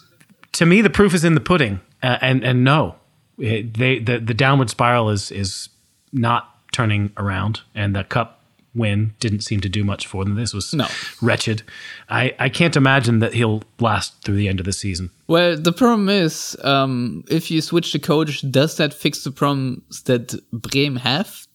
To 0.53 0.65
me, 0.65 0.81
the 0.81 0.89
proof 0.89 1.13
is 1.13 1.25
in 1.25 1.33
the 1.33 1.41
pudding, 1.41 1.81
uh, 2.01 2.17
and, 2.21 2.45
and 2.45 2.63
no 2.63 2.95
they 3.41 3.99
the 3.99 4.19
the 4.19 4.33
downward 4.33 4.69
spiral 4.69 5.09
is 5.09 5.31
is 5.31 5.69
not 6.13 6.49
turning 6.71 7.11
around, 7.17 7.61
and 7.75 7.95
the 7.95 8.03
cup 8.03 8.37
win 8.73 9.13
didn't 9.19 9.41
seem 9.41 9.59
to 9.59 9.67
do 9.67 9.83
much 9.83 10.07
for 10.07 10.23
them. 10.23 10.35
This 10.35 10.53
was 10.53 10.73
No. 10.73 10.87
wretched. 11.21 11.63
I, 12.09 12.33
I 12.39 12.47
can't 12.47 12.77
imagine 12.77 13.19
that 13.19 13.33
he'll 13.33 13.63
last 13.79 14.13
through 14.23 14.37
the 14.37 14.47
end 14.47 14.61
of 14.61 14.65
the 14.65 14.71
season. 14.71 15.09
Well, 15.27 15.57
the 15.57 15.73
problem 15.73 16.07
is, 16.07 16.55
um, 16.63 17.25
if 17.29 17.51
you 17.51 17.59
switch 17.61 17.91
the 17.91 17.99
coach, 17.99 18.49
does 18.49 18.77
that 18.77 18.93
fix 18.93 19.25
the 19.25 19.31
problems 19.31 20.03
that 20.03 20.33
Bremen 20.53 21.01
have? 21.01 21.45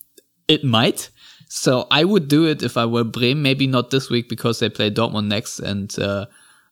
It 0.47 0.63
might. 0.63 1.09
So 1.49 1.87
I 1.91 2.05
would 2.05 2.29
do 2.29 2.45
it 2.47 2.63
if 2.63 2.77
I 2.77 2.85
were 2.85 3.05
Bremen. 3.05 3.43
Maybe 3.43 3.67
not 3.67 3.89
this 3.91 4.11
week 4.11 4.29
because 4.29 4.59
they 4.59 4.69
play 4.69 4.91
Dortmund 4.91 5.29
next, 5.29 5.59
and 5.61 5.99
uh, 5.99 6.27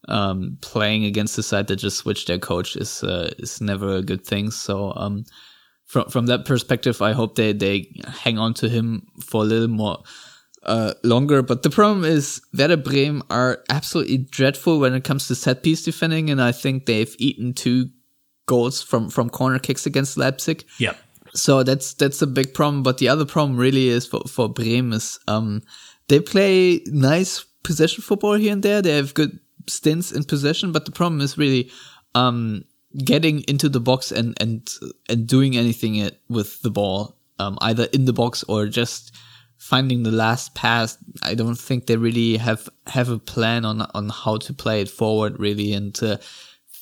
um, 0.09 0.59
playing 0.61 1.05
against 1.05 1.37
the 1.37 1.43
side 1.43 1.67
that 1.69 1.77
just 1.77 1.99
switched 1.99 2.29
their 2.29 2.39
coach 2.39 2.77
is 2.77 3.03
uh, 3.03 3.33
is 3.39 3.61
never 3.61 3.97
a 3.97 4.03
good 4.03 4.25
thing. 4.25 4.51
So 4.51 4.93
um, 4.97 5.25
from 5.85 6.09
from 6.09 6.27
that 6.27 6.45
perspective, 6.45 7.03
I 7.03 7.13
hope 7.13 7.37
they 7.37 7.53
they 7.53 7.91
hang 8.07 8.39
on 8.39 8.55
to 8.55 8.69
him 8.69 9.07
for 9.21 9.43
a 9.43 9.47
little 9.47 9.69
more 9.69 10.03
uh, 10.63 10.95
longer. 11.03 11.43
But 11.43 11.63
the 11.63 11.71
problem 11.71 12.05
is 12.05 12.41
Werder 12.57 12.77
Bremen 12.77 13.23
are 13.31 13.63
absolutely 13.69 14.19
dreadful 14.19 14.81
when 14.81 14.95
it 14.95 15.05
comes 15.05 15.29
to 15.29 15.35
set 15.35 15.63
piece 15.63 15.83
defending, 15.83 16.31
and 16.31 16.41
I 16.41 16.53
think 16.53 16.87
they've 16.87 17.15
eaten 17.19 17.55
two 17.55 17.91
goals 18.47 18.83
from 18.83 19.11
from 19.11 19.31
corner 19.31 19.59
kicks 19.59 19.87
against 19.87 20.17
Leipzig. 20.17 20.65
Yeah. 20.79 20.95
So 21.35 21.63
that's 21.63 21.95
that's 21.95 22.23
a 22.23 22.27
big 22.27 22.55
problem. 22.55 22.83
But 22.83 22.99
the 22.99 23.09
other 23.09 23.25
problem 23.25 23.59
really 23.59 23.89
is 23.89 24.07
for 24.07 24.23
for 24.29 24.49
Bremen 24.49 24.93
is 24.93 25.19
um 25.29 25.63
they 26.09 26.21
play 26.21 26.83
nice 26.87 27.45
possession 27.63 28.03
football 28.03 28.35
here 28.35 28.53
and 28.53 28.63
there. 28.63 28.83
They 28.83 28.97
have 28.97 29.15
good 29.15 29.39
stints 29.69 30.13
in 30.13 30.25
possession, 30.25 30.73
but 30.73 30.85
the 30.85 30.93
problem 30.93 31.21
is 31.21 31.39
really 31.39 31.71
um 32.15 32.65
getting 33.05 33.41
into 33.49 33.69
the 33.69 33.81
box 33.81 34.13
and 34.13 34.37
and 34.41 34.69
and 35.09 35.27
doing 35.27 35.57
anything 35.57 35.97
it- 35.97 36.21
with 36.29 36.63
the 36.63 36.71
ball, 36.71 37.17
um 37.39 37.59
either 37.61 37.85
in 37.93 38.05
the 38.05 38.13
box 38.13 38.45
or 38.49 38.67
just 38.67 39.13
finding 39.59 40.03
the 40.03 40.13
last 40.13 40.55
pass. 40.55 40.99
I 41.23 41.35
don't 41.35 41.59
think 41.59 41.87
they 41.87 41.97
really 41.97 42.37
have 42.37 42.69
have 42.87 43.09
a 43.09 43.19
plan 43.19 43.65
on 43.65 43.83
on 43.95 44.09
how 44.11 44.37
to 44.39 44.53
play 44.53 44.81
it 44.83 44.89
forward 44.91 45.39
really 45.39 45.73
and. 45.73 45.99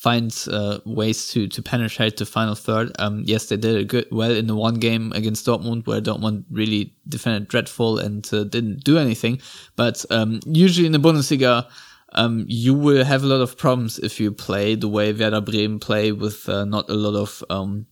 Find 0.03 0.35
uh, 0.51 0.79
ways 0.85 1.29
to 1.31 1.47
to 1.47 1.61
penetrate 1.61 2.17
the 2.17 2.25
final 2.25 2.55
third. 2.55 2.91
Um, 2.99 3.23
yes, 3.25 3.45
they 3.45 3.55
did 3.55 3.87
good 3.87 4.05
well 4.11 4.31
in 4.31 4.47
the 4.47 4.55
one 4.55 4.75
game 4.75 5.13
against 5.13 5.45
Dortmund, 5.45 5.87
where 5.87 6.01
Dortmund 6.01 6.43
really 6.51 6.93
defended 7.07 7.47
dreadful 7.47 7.99
and 7.99 8.27
uh, 8.33 8.43
didn't 8.43 8.83
do 8.83 8.97
anything. 8.97 9.39
But 9.77 10.05
um, 10.09 10.41
usually 10.45 10.85
in 10.87 10.91
the 10.91 10.99
Bundesliga, 10.99 11.69
um, 12.13 12.45
you 12.47 12.73
will 12.73 13.03
have 13.03 13.23
a 13.23 13.27
lot 13.27 13.41
of 13.41 13.57
problems 13.57 13.99
if 13.99 14.19
you 14.19 14.31
play 14.31 14.75
the 14.75 14.87
way 14.87 15.11
Werder 15.13 15.41
Bremen 15.41 15.79
play 15.79 16.11
with 16.11 16.47
uh, 16.47 16.65
not 16.65 16.89
a 16.89 16.93
lot 16.93 17.15
of 17.15 17.43
um, 17.49 17.87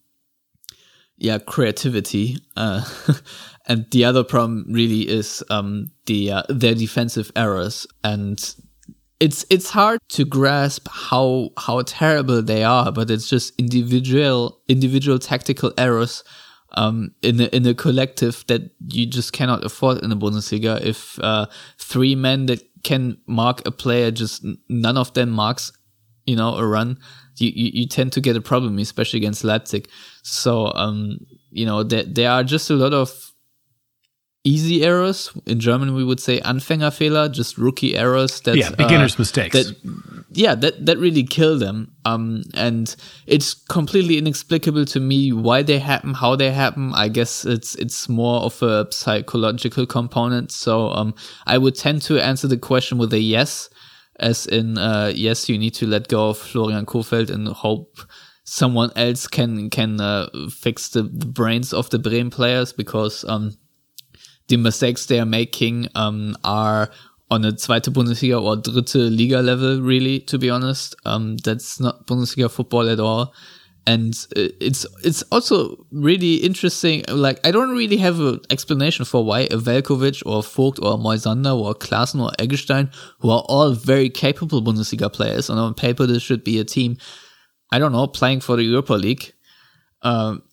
yeah 1.17 1.39
creativity. 1.39 2.37
Uh, 2.55 2.83
and 3.67 3.87
the 3.91 4.05
other 4.05 4.23
problem 4.23 4.65
really 4.69 5.07
is 5.07 5.43
um, 5.49 5.91
the 6.05 6.31
uh, 6.31 6.43
their 6.49 6.75
defensive 6.75 7.31
errors 7.35 7.87
and 8.03 8.55
it's 9.21 9.45
it's 9.51 9.69
hard 9.69 9.99
to 10.09 10.25
grasp 10.25 10.87
how 10.89 11.51
how 11.57 11.81
terrible 11.83 12.41
they 12.41 12.63
are, 12.63 12.91
but 12.91 13.11
it's 13.11 13.29
just 13.29 13.53
individual 13.59 14.59
individual 14.67 15.19
tactical 15.19 15.71
errors 15.77 16.23
um, 16.73 17.11
in 17.21 17.39
a, 17.39 17.45
in 17.55 17.65
a 17.67 17.75
collective 17.75 18.43
that 18.47 18.71
you 18.87 19.05
just 19.05 19.31
cannot 19.31 19.63
afford 19.63 19.99
in 19.99 20.09
the 20.09 20.15
Bundesliga. 20.15 20.81
If 20.81 21.19
uh, 21.19 21.45
three 21.77 22.15
men 22.15 22.47
that 22.47 22.63
can 22.83 23.17
mark 23.27 23.61
a 23.65 23.71
player, 23.71 24.11
just 24.11 24.45
none 24.69 24.97
of 24.97 25.13
them 25.13 25.29
marks, 25.29 25.71
you 26.25 26.35
know, 26.35 26.55
a 26.55 26.65
run, 26.65 26.97
you, 27.37 27.51
you, 27.53 27.71
you 27.73 27.87
tend 27.87 28.11
to 28.13 28.21
get 28.21 28.35
a 28.35 28.41
problem, 28.41 28.77
especially 28.79 29.17
against 29.17 29.43
Leipzig. 29.43 29.87
So 30.23 30.71
um, 30.73 31.17
you 31.49 31.65
know, 31.65 31.83
there 31.83 32.03
there 32.03 32.31
are 32.31 32.43
just 32.43 32.69
a 32.69 32.75
lot 32.75 32.93
of 32.93 33.31
easy 34.43 34.83
errors. 34.83 35.31
In 35.45 35.59
German, 35.59 35.93
we 35.93 36.03
would 36.03 36.19
say 36.19 36.39
Anfängerfehler, 36.41 37.31
just 37.31 37.57
rookie 37.57 37.95
errors. 37.95 38.41
That, 38.41 38.57
Yeah, 38.57 38.71
beginner's 38.71 39.15
uh, 39.15 39.19
mistakes. 39.19 39.55
That, 39.55 39.75
yeah, 40.31 40.55
that 40.55 40.85
that 40.85 40.97
really 40.97 41.23
kill 41.23 41.57
them. 41.57 41.90
Um, 42.05 42.43
and 42.55 42.95
it's 43.27 43.53
completely 43.53 44.17
inexplicable 44.17 44.85
to 44.85 44.99
me 44.99 45.31
why 45.31 45.61
they 45.61 45.79
happen, 45.79 46.13
how 46.13 46.35
they 46.35 46.51
happen. 46.51 46.93
I 46.93 47.07
guess 47.09 47.45
it's 47.45 47.75
it's 47.75 48.09
more 48.09 48.41
of 48.41 48.61
a 48.63 48.87
psychological 48.91 49.85
component. 49.85 50.51
So 50.51 50.89
um, 50.89 51.13
I 51.45 51.57
would 51.57 51.75
tend 51.75 52.01
to 52.03 52.19
answer 52.19 52.47
the 52.47 52.57
question 52.57 52.97
with 52.97 53.13
a 53.13 53.19
yes, 53.19 53.69
as 54.19 54.47
in 54.47 54.77
uh, 54.77 55.11
yes, 55.15 55.47
you 55.49 55.57
need 55.57 55.75
to 55.75 55.87
let 55.87 56.07
go 56.07 56.29
of 56.29 56.37
Florian 56.37 56.85
Kohfeldt 56.85 57.29
and 57.29 57.47
hope 57.47 57.99
someone 58.43 58.91
else 58.95 59.27
can 59.27 59.69
can 59.69 60.01
uh, 60.01 60.29
fix 60.49 60.89
the, 60.89 61.03
the 61.03 61.27
brains 61.27 61.73
of 61.73 61.89
the 61.89 61.99
Bremen 61.99 62.29
players 62.29 62.73
because 62.73 63.23
um, 63.25 63.55
the 64.47 64.57
mistakes 64.57 65.05
they 65.05 65.19
are 65.19 65.25
making 65.25 65.87
um, 65.95 66.35
are 66.43 66.89
on 67.31 67.45
a 67.45 67.53
zweite 67.53 67.91
Bundesliga 67.91 68.39
or 68.39 68.57
dritte 68.57 69.09
Liga 69.09 69.41
level, 69.41 69.81
really, 69.81 70.19
to 70.19 70.37
be 70.37 70.49
honest. 70.49 70.95
Um, 71.05 71.37
that's 71.37 71.79
not 71.79 72.05
Bundesliga 72.05 72.51
football 72.51 72.89
at 72.89 72.99
all. 72.99 73.33
And 73.87 74.13
uh, 74.35 74.49
it's 74.59 74.85
it's 75.03 75.23
also 75.31 75.87
really 75.91 76.35
interesting. 76.35 77.03
Like 77.07 77.39
I 77.47 77.49
don't 77.49 77.75
really 77.75 77.97
have 77.97 78.19
an 78.19 78.41
explanation 78.51 79.05
for 79.05 79.25
why 79.25 79.41
a 79.41 79.57
Veljkovic 79.57 80.21
or 80.25 80.43
Vogt 80.43 80.77
or 80.83 80.99
Moisander 80.99 81.57
or 81.57 81.73
Klaassen 81.73 82.21
or 82.21 82.31
Eggestein, 82.37 82.93
who 83.19 83.31
are 83.31 83.43
all 83.47 83.71
very 83.73 84.09
capable 84.09 84.61
Bundesliga 84.61 85.11
players, 85.11 85.49
and 85.49 85.57
on 85.57 85.73
paper 85.73 86.05
this 86.05 86.21
should 86.21 86.43
be 86.43 86.59
a 86.59 86.63
team, 86.63 86.97
I 87.71 87.79
don't 87.79 87.91
know, 87.91 88.05
playing 88.05 88.41
for 88.41 88.55
the 88.55 88.63
Europa 88.63 88.93
League. 88.93 89.33
Um, 90.03 90.43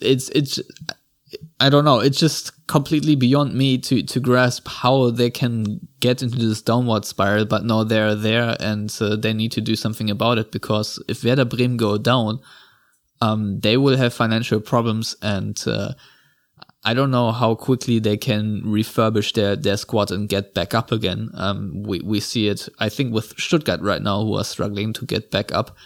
it's 0.00 0.28
it's 0.30 0.60
I 1.60 1.70
don't 1.70 1.84
know. 1.84 1.98
It's 1.98 2.18
just 2.18 2.66
completely 2.68 3.16
beyond 3.16 3.54
me 3.54 3.78
to 3.78 4.02
to 4.02 4.20
grasp 4.20 4.68
how 4.68 5.10
they 5.10 5.30
can 5.30 5.88
get 5.98 6.22
into 6.22 6.38
this 6.38 6.62
downward 6.62 7.04
spiral. 7.04 7.46
But 7.46 7.64
now 7.64 7.82
they're 7.82 8.14
there 8.14 8.56
and 8.60 8.96
uh, 9.00 9.16
they 9.16 9.32
need 9.32 9.52
to 9.52 9.60
do 9.60 9.74
something 9.74 10.08
about 10.10 10.38
it 10.38 10.52
because 10.52 11.02
if 11.08 11.24
Werder 11.24 11.44
Bremen 11.44 11.76
go 11.76 11.98
down, 11.98 12.40
um, 13.20 13.58
they 13.60 13.76
will 13.76 13.96
have 13.96 14.14
financial 14.14 14.60
problems 14.60 15.16
and. 15.22 15.60
Uh, 15.66 15.94
I 16.84 16.94
don't 16.94 17.10
know 17.10 17.32
how 17.32 17.56
quickly 17.56 17.98
they 17.98 18.16
can 18.16 18.62
refurbish 18.62 19.32
their, 19.32 19.56
their 19.56 19.76
squad 19.76 20.12
and 20.12 20.28
get 20.28 20.54
back 20.54 20.74
up 20.74 20.92
again. 20.92 21.28
Um, 21.34 21.82
we, 21.82 22.00
we 22.00 22.20
see 22.20 22.48
it, 22.48 22.68
I 22.78 22.88
think, 22.88 23.12
with 23.12 23.38
Stuttgart 23.38 23.80
right 23.82 24.00
now, 24.00 24.22
who 24.22 24.34
are 24.36 24.44
struggling 24.44 24.92
to 24.94 25.04
get 25.04 25.30
back 25.30 25.50
up. 25.52 25.76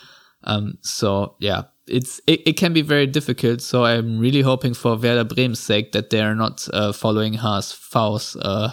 Um, 0.44 0.78
so 0.82 1.36
yeah, 1.40 1.62
it's 1.86 2.20
it, 2.26 2.42
it 2.46 2.52
can 2.56 2.72
be 2.72 2.82
very 2.82 3.06
difficult. 3.06 3.60
So 3.60 3.84
I'm 3.84 4.18
really 4.18 4.42
hoping 4.42 4.74
for 4.74 4.96
Werder 4.96 5.24
Bremen's 5.24 5.60
sake 5.60 5.92
that 5.92 6.10
they 6.10 6.20
are 6.20 6.34
not 6.34 6.66
uh, 6.72 6.92
following 6.92 7.34
Haas 7.34 7.72
Faust 7.72 8.36
uh, 8.40 8.70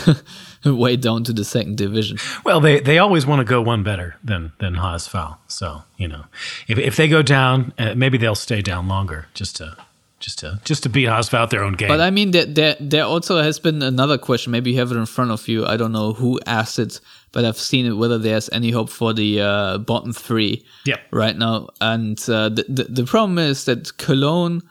way 0.64 0.96
down 0.96 1.24
to 1.24 1.32
the 1.32 1.44
second 1.44 1.76
division. 1.76 2.18
Well, 2.44 2.60
they, 2.60 2.80
they 2.80 2.98
always 2.98 3.26
want 3.26 3.40
to 3.40 3.44
go 3.44 3.60
one 3.62 3.82
better 3.82 4.16
than 4.22 4.52
than 4.58 4.74
HSV. 4.74 5.38
So 5.48 5.82
you 5.96 6.08
know, 6.08 6.24
if 6.68 6.78
if 6.78 6.96
they 6.96 7.08
go 7.08 7.22
down, 7.22 7.72
uh, 7.78 7.94
maybe 7.94 8.18
they'll 8.18 8.34
stay 8.34 8.62
down 8.62 8.88
longer 8.88 9.26
just 9.34 9.56
to 9.56 9.76
just 10.18 10.38
to 10.40 10.60
just 10.64 10.82
to 10.84 10.88
beat 10.88 11.08
HSV 11.08 11.34
at 11.34 11.50
their 11.50 11.64
own 11.64 11.74
game. 11.74 11.88
But 11.88 12.00
I 12.00 12.10
mean, 12.10 12.30
there, 12.30 12.46
there 12.46 12.76
there 12.80 13.04
also 13.04 13.42
has 13.42 13.58
been 13.58 13.82
another 13.82 14.18
question. 14.18 14.52
Maybe 14.52 14.72
you 14.72 14.78
have 14.78 14.92
it 14.92 14.96
in 14.96 15.06
front 15.06 15.30
of 15.30 15.48
you. 15.48 15.66
I 15.66 15.76
don't 15.76 15.92
know 15.92 16.12
who 16.12 16.40
asked 16.46 16.78
it, 16.78 17.00
but 17.32 17.44
I've 17.44 17.58
seen 17.58 17.86
it. 17.86 17.92
Whether 17.92 18.18
there's 18.18 18.48
any 18.50 18.70
hope 18.70 18.90
for 18.90 19.12
the 19.12 19.40
uh, 19.40 19.78
bottom 19.78 20.12
three 20.12 20.64
right 21.10 21.36
now, 21.36 21.68
and 21.80 22.18
uh, 22.28 22.48
the, 22.48 22.64
the 22.68 22.84
the 22.84 23.04
problem 23.04 23.38
is 23.38 23.64
that 23.64 23.96
Cologne 23.98 24.62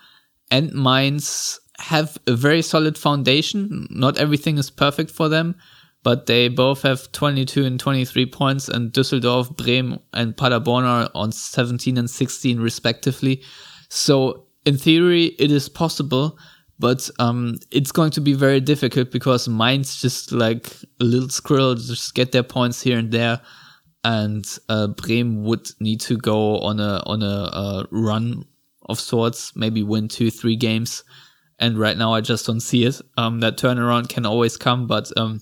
and 0.49 0.73
Mainz 0.73 1.59
have 1.79 2.17
a 2.27 2.35
very 2.35 2.61
solid 2.61 2.97
foundation. 2.97 3.87
Not 3.89 4.17
everything 4.17 4.57
is 4.57 4.69
perfect 4.69 5.11
for 5.11 5.29
them, 5.29 5.55
but 6.03 6.25
they 6.25 6.47
both 6.47 6.81
have 6.83 7.11
22 7.11 7.65
and 7.65 7.79
23 7.79 8.25
points, 8.27 8.69
and 8.69 8.91
Düsseldorf, 8.91 9.55
Bremen, 9.57 9.99
and 10.13 10.35
Paderborn 10.35 10.85
are 10.85 11.09
on 11.13 11.31
17 11.31 11.97
and 11.97 12.09
16 12.09 12.59
respectively. 12.59 13.41
So 13.89 14.45
in 14.65 14.77
theory, 14.77 15.35
it 15.39 15.51
is 15.51 15.69
possible, 15.69 16.37
but 16.81 17.09
um, 17.19 17.59
it's 17.69 17.91
going 17.91 18.09
to 18.11 18.21
be 18.21 18.33
very 18.33 18.59
difficult 18.59 19.11
because 19.11 19.47
Mainz 19.47 20.01
just 20.01 20.31
like 20.31 20.75
a 20.99 21.03
little 21.03 21.29
squirrel, 21.29 21.75
just 21.75 22.15
get 22.15 22.31
their 22.31 22.43
points 22.43 22.81
here 22.81 22.97
and 22.97 23.11
there, 23.11 23.39
and 24.03 24.43
uh, 24.67 24.87
Bremen 24.87 25.43
would 25.43 25.69
need 25.79 26.01
to 26.01 26.17
go 26.17 26.57
on 26.57 26.79
a 26.79 27.03
on 27.05 27.21
a 27.21 27.43
uh, 27.53 27.83
run 27.91 28.45
of 28.89 28.99
sorts, 28.99 29.55
maybe 29.55 29.83
win 29.83 30.07
two, 30.07 30.31
three 30.31 30.55
games. 30.55 31.03
And 31.59 31.77
right 31.77 31.95
now, 31.95 32.13
I 32.13 32.21
just 32.21 32.47
don't 32.47 32.59
see 32.59 32.85
it. 32.85 32.99
Um, 33.15 33.41
that 33.41 33.57
turnaround 33.57 34.09
can 34.09 34.25
always 34.25 34.57
come, 34.57 34.87
but 34.87 35.15
um, 35.15 35.39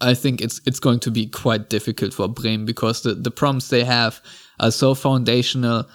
I 0.00 0.14
think 0.14 0.40
it's 0.40 0.60
it's 0.66 0.78
going 0.78 1.00
to 1.00 1.10
be 1.10 1.26
quite 1.26 1.68
difficult 1.68 2.14
for 2.14 2.28
Bremen 2.28 2.64
because 2.64 3.02
the, 3.02 3.16
the 3.16 3.32
problems 3.32 3.70
they 3.70 3.82
have 3.82 4.22
are 4.60 4.70
so 4.70 4.94
foundational 4.94 5.88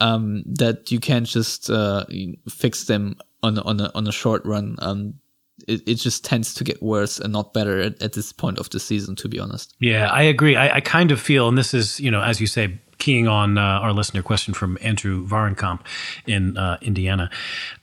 um, 0.00 0.42
that 0.46 0.90
you 0.90 0.98
can't 0.98 1.26
just 1.26 1.70
uh, 1.70 2.04
fix 2.48 2.86
them 2.86 3.14
on 3.42 3.58
on 3.58 3.80
a 3.80 3.90
on 3.94 4.06
a 4.06 4.12
short 4.12 4.44
run. 4.44 4.76
Um, 4.78 5.14
it, 5.68 5.82
it 5.86 5.94
just 5.96 6.24
tends 6.24 6.54
to 6.54 6.64
get 6.64 6.82
worse 6.82 7.18
and 7.18 7.32
not 7.32 7.52
better 7.52 7.80
at, 7.80 8.02
at 8.02 8.12
this 8.14 8.32
point 8.32 8.58
of 8.58 8.70
the 8.70 8.80
season, 8.80 9.14
to 9.16 9.28
be 9.28 9.38
honest. 9.38 9.74
Yeah, 9.78 10.08
I 10.08 10.22
agree. 10.22 10.56
I, 10.56 10.76
I 10.76 10.80
kind 10.80 11.10
of 11.10 11.20
feel, 11.20 11.48
and 11.48 11.58
this 11.58 11.74
is, 11.74 12.00
you 12.00 12.10
know, 12.10 12.22
as 12.22 12.40
you 12.40 12.46
say, 12.46 12.80
keying 13.00 13.26
on 13.26 13.58
uh, 13.58 13.60
our 13.60 13.92
listener 13.92 14.22
question 14.22 14.54
from 14.54 14.78
Andrew 14.80 15.26
Varenkamp 15.26 15.80
in 16.26 16.56
uh, 16.56 16.78
Indiana. 16.80 17.28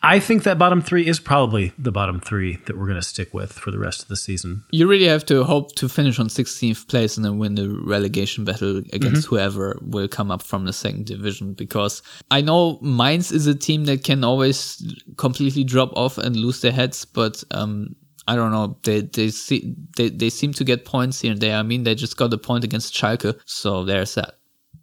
I 0.01 0.19
think 0.19 0.43
that 0.43 0.57
bottom 0.57 0.81
three 0.81 1.05
is 1.05 1.19
probably 1.19 1.73
the 1.77 1.91
bottom 1.91 2.21
three 2.21 2.57
that 2.65 2.77
we're 2.77 2.85
going 2.87 3.01
to 3.01 3.05
stick 3.05 3.33
with 3.33 3.51
for 3.51 3.71
the 3.71 3.79
rest 3.79 4.01
of 4.01 4.07
the 4.07 4.15
season. 4.15 4.63
You 4.71 4.87
really 4.87 5.07
have 5.07 5.25
to 5.25 5.43
hope 5.43 5.75
to 5.75 5.89
finish 5.89 6.19
on 6.19 6.27
16th 6.29 6.87
place 6.87 7.17
and 7.17 7.25
then 7.25 7.37
win 7.37 7.55
the 7.55 7.67
relegation 7.85 8.45
battle 8.45 8.77
against 8.93 9.07
Mm-hmm. 9.27 9.35
whoever 9.35 9.77
will 9.81 10.07
come 10.07 10.29
up 10.31 10.41
from 10.43 10.65
the 10.65 10.73
second 10.73 11.05
division. 11.05 11.53
Because 11.53 12.01
I 12.31 12.41
know 12.41 12.77
Mainz 12.81 13.31
is 13.31 13.47
a 13.47 13.55
team 13.55 13.85
that 13.85 14.03
can 14.03 14.23
always 14.23 14.81
completely 15.17 15.63
drop 15.63 15.91
off 15.95 16.17
and 16.17 16.35
lose 16.35 16.61
their 16.61 16.71
heads, 16.71 17.03
but 17.05 17.43
um, 17.51 17.95
I 18.27 18.35
don't 18.35 18.51
know. 18.51 18.77
They 18.83 19.01
they 19.01 19.29
see 19.29 19.73
they, 19.95 20.09
they 20.09 20.29
seem 20.29 20.53
to 20.53 20.63
get 20.63 20.85
points 20.85 21.21
here 21.21 21.31
and 21.31 21.41
there. 21.41 21.55
I 21.57 21.63
mean, 21.63 21.83
they 21.83 21.95
just 21.95 22.17
got 22.17 22.33
a 22.33 22.37
point 22.37 22.63
against 22.63 22.93
Schalke, 22.93 23.39
so 23.45 23.83
there's 23.85 24.15
that. 24.15 24.36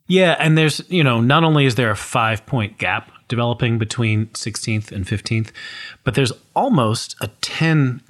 Yeah, 0.07 0.37
and 0.39 0.59
there's, 0.59 0.83
you 0.91 1.03
know, 1.03 1.21
not 1.21 1.45
only 1.45 1.65
is 1.65 1.77
there 1.77 1.91
a 1.91 1.97
five 1.97 2.45
point 2.47 2.79
gap 2.79 3.11
developing 3.29 3.79
between 3.79 4.27
16th 4.29 4.93
and 4.93 5.07
15th, 5.07 5.51
but 6.05 6.15
there's 6.15 6.33
almost 6.55 7.17
a 7.21 7.29
10 7.41 8.03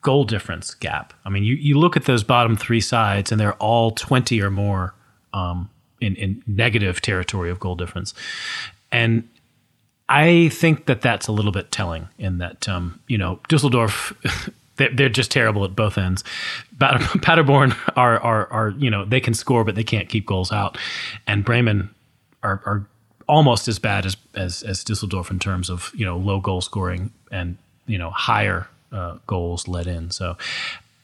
goal 0.00 0.24
difference 0.24 0.74
gap. 0.74 1.12
I 1.24 1.28
mean, 1.28 1.44
you, 1.44 1.54
you 1.54 1.78
look 1.78 1.96
at 1.96 2.04
those 2.04 2.24
bottom 2.24 2.56
three 2.56 2.80
sides 2.80 3.30
and 3.30 3.40
they're 3.40 3.54
all 3.54 3.90
20 3.92 4.40
or 4.40 4.50
more 4.50 4.94
um, 5.32 5.70
in, 6.00 6.16
in 6.16 6.42
negative 6.46 7.00
territory 7.00 7.50
of 7.50 7.60
goal 7.60 7.76
difference. 7.76 8.14
And 8.90 9.28
I 10.08 10.48
think 10.48 10.86
that 10.86 11.00
that's 11.00 11.26
a 11.26 11.32
little 11.32 11.52
bit 11.52 11.70
telling 11.70 12.08
in 12.18 12.38
that, 12.38 12.68
um, 12.68 13.00
you 13.08 13.16
know, 13.16 13.40
Dusseldorf, 13.48 14.12
they're, 14.90 15.08
just 15.08 15.30
terrible 15.30 15.64
at 15.64 15.76
both 15.76 15.98
ends. 15.98 16.24
Pader- 16.78 16.98
Paderborn 17.22 17.76
are, 17.96 18.18
are, 18.20 18.46
are, 18.52 18.70
you 18.70 18.90
know, 18.90 19.04
they 19.04 19.20
can 19.20 19.34
score, 19.34 19.64
but 19.64 19.74
they 19.74 19.84
can't 19.84 20.08
keep 20.08 20.26
goals 20.26 20.50
out. 20.52 20.78
And 21.26 21.44
Bremen 21.44 21.90
are, 22.42 22.62
are 22.64 22.86
almost 23.28 23.68
as 23.68 23.78
bad 23.78 24.06
as, 24.06 24.16
as, 24.34 24.62
as 24.62 24.84
Dusseldorf 24.84 25.30
in 25.30 25.38
terms 25.38 25.70
of, 25.70 25.92
you 25.94 26.04
know, 26.04 26.16
low 26.16 26.40
goal 26.40 26.60
scoring 26.60 27.10
and, 27.30 27.56
you 27.86 27.98
know, 27.98 28.10
higher 28.10 28.68
uh, 28.92 29.18
goals 29.26 29.68
let 29.68 29.86
in. 29.86 30.10
So 30.10 30.36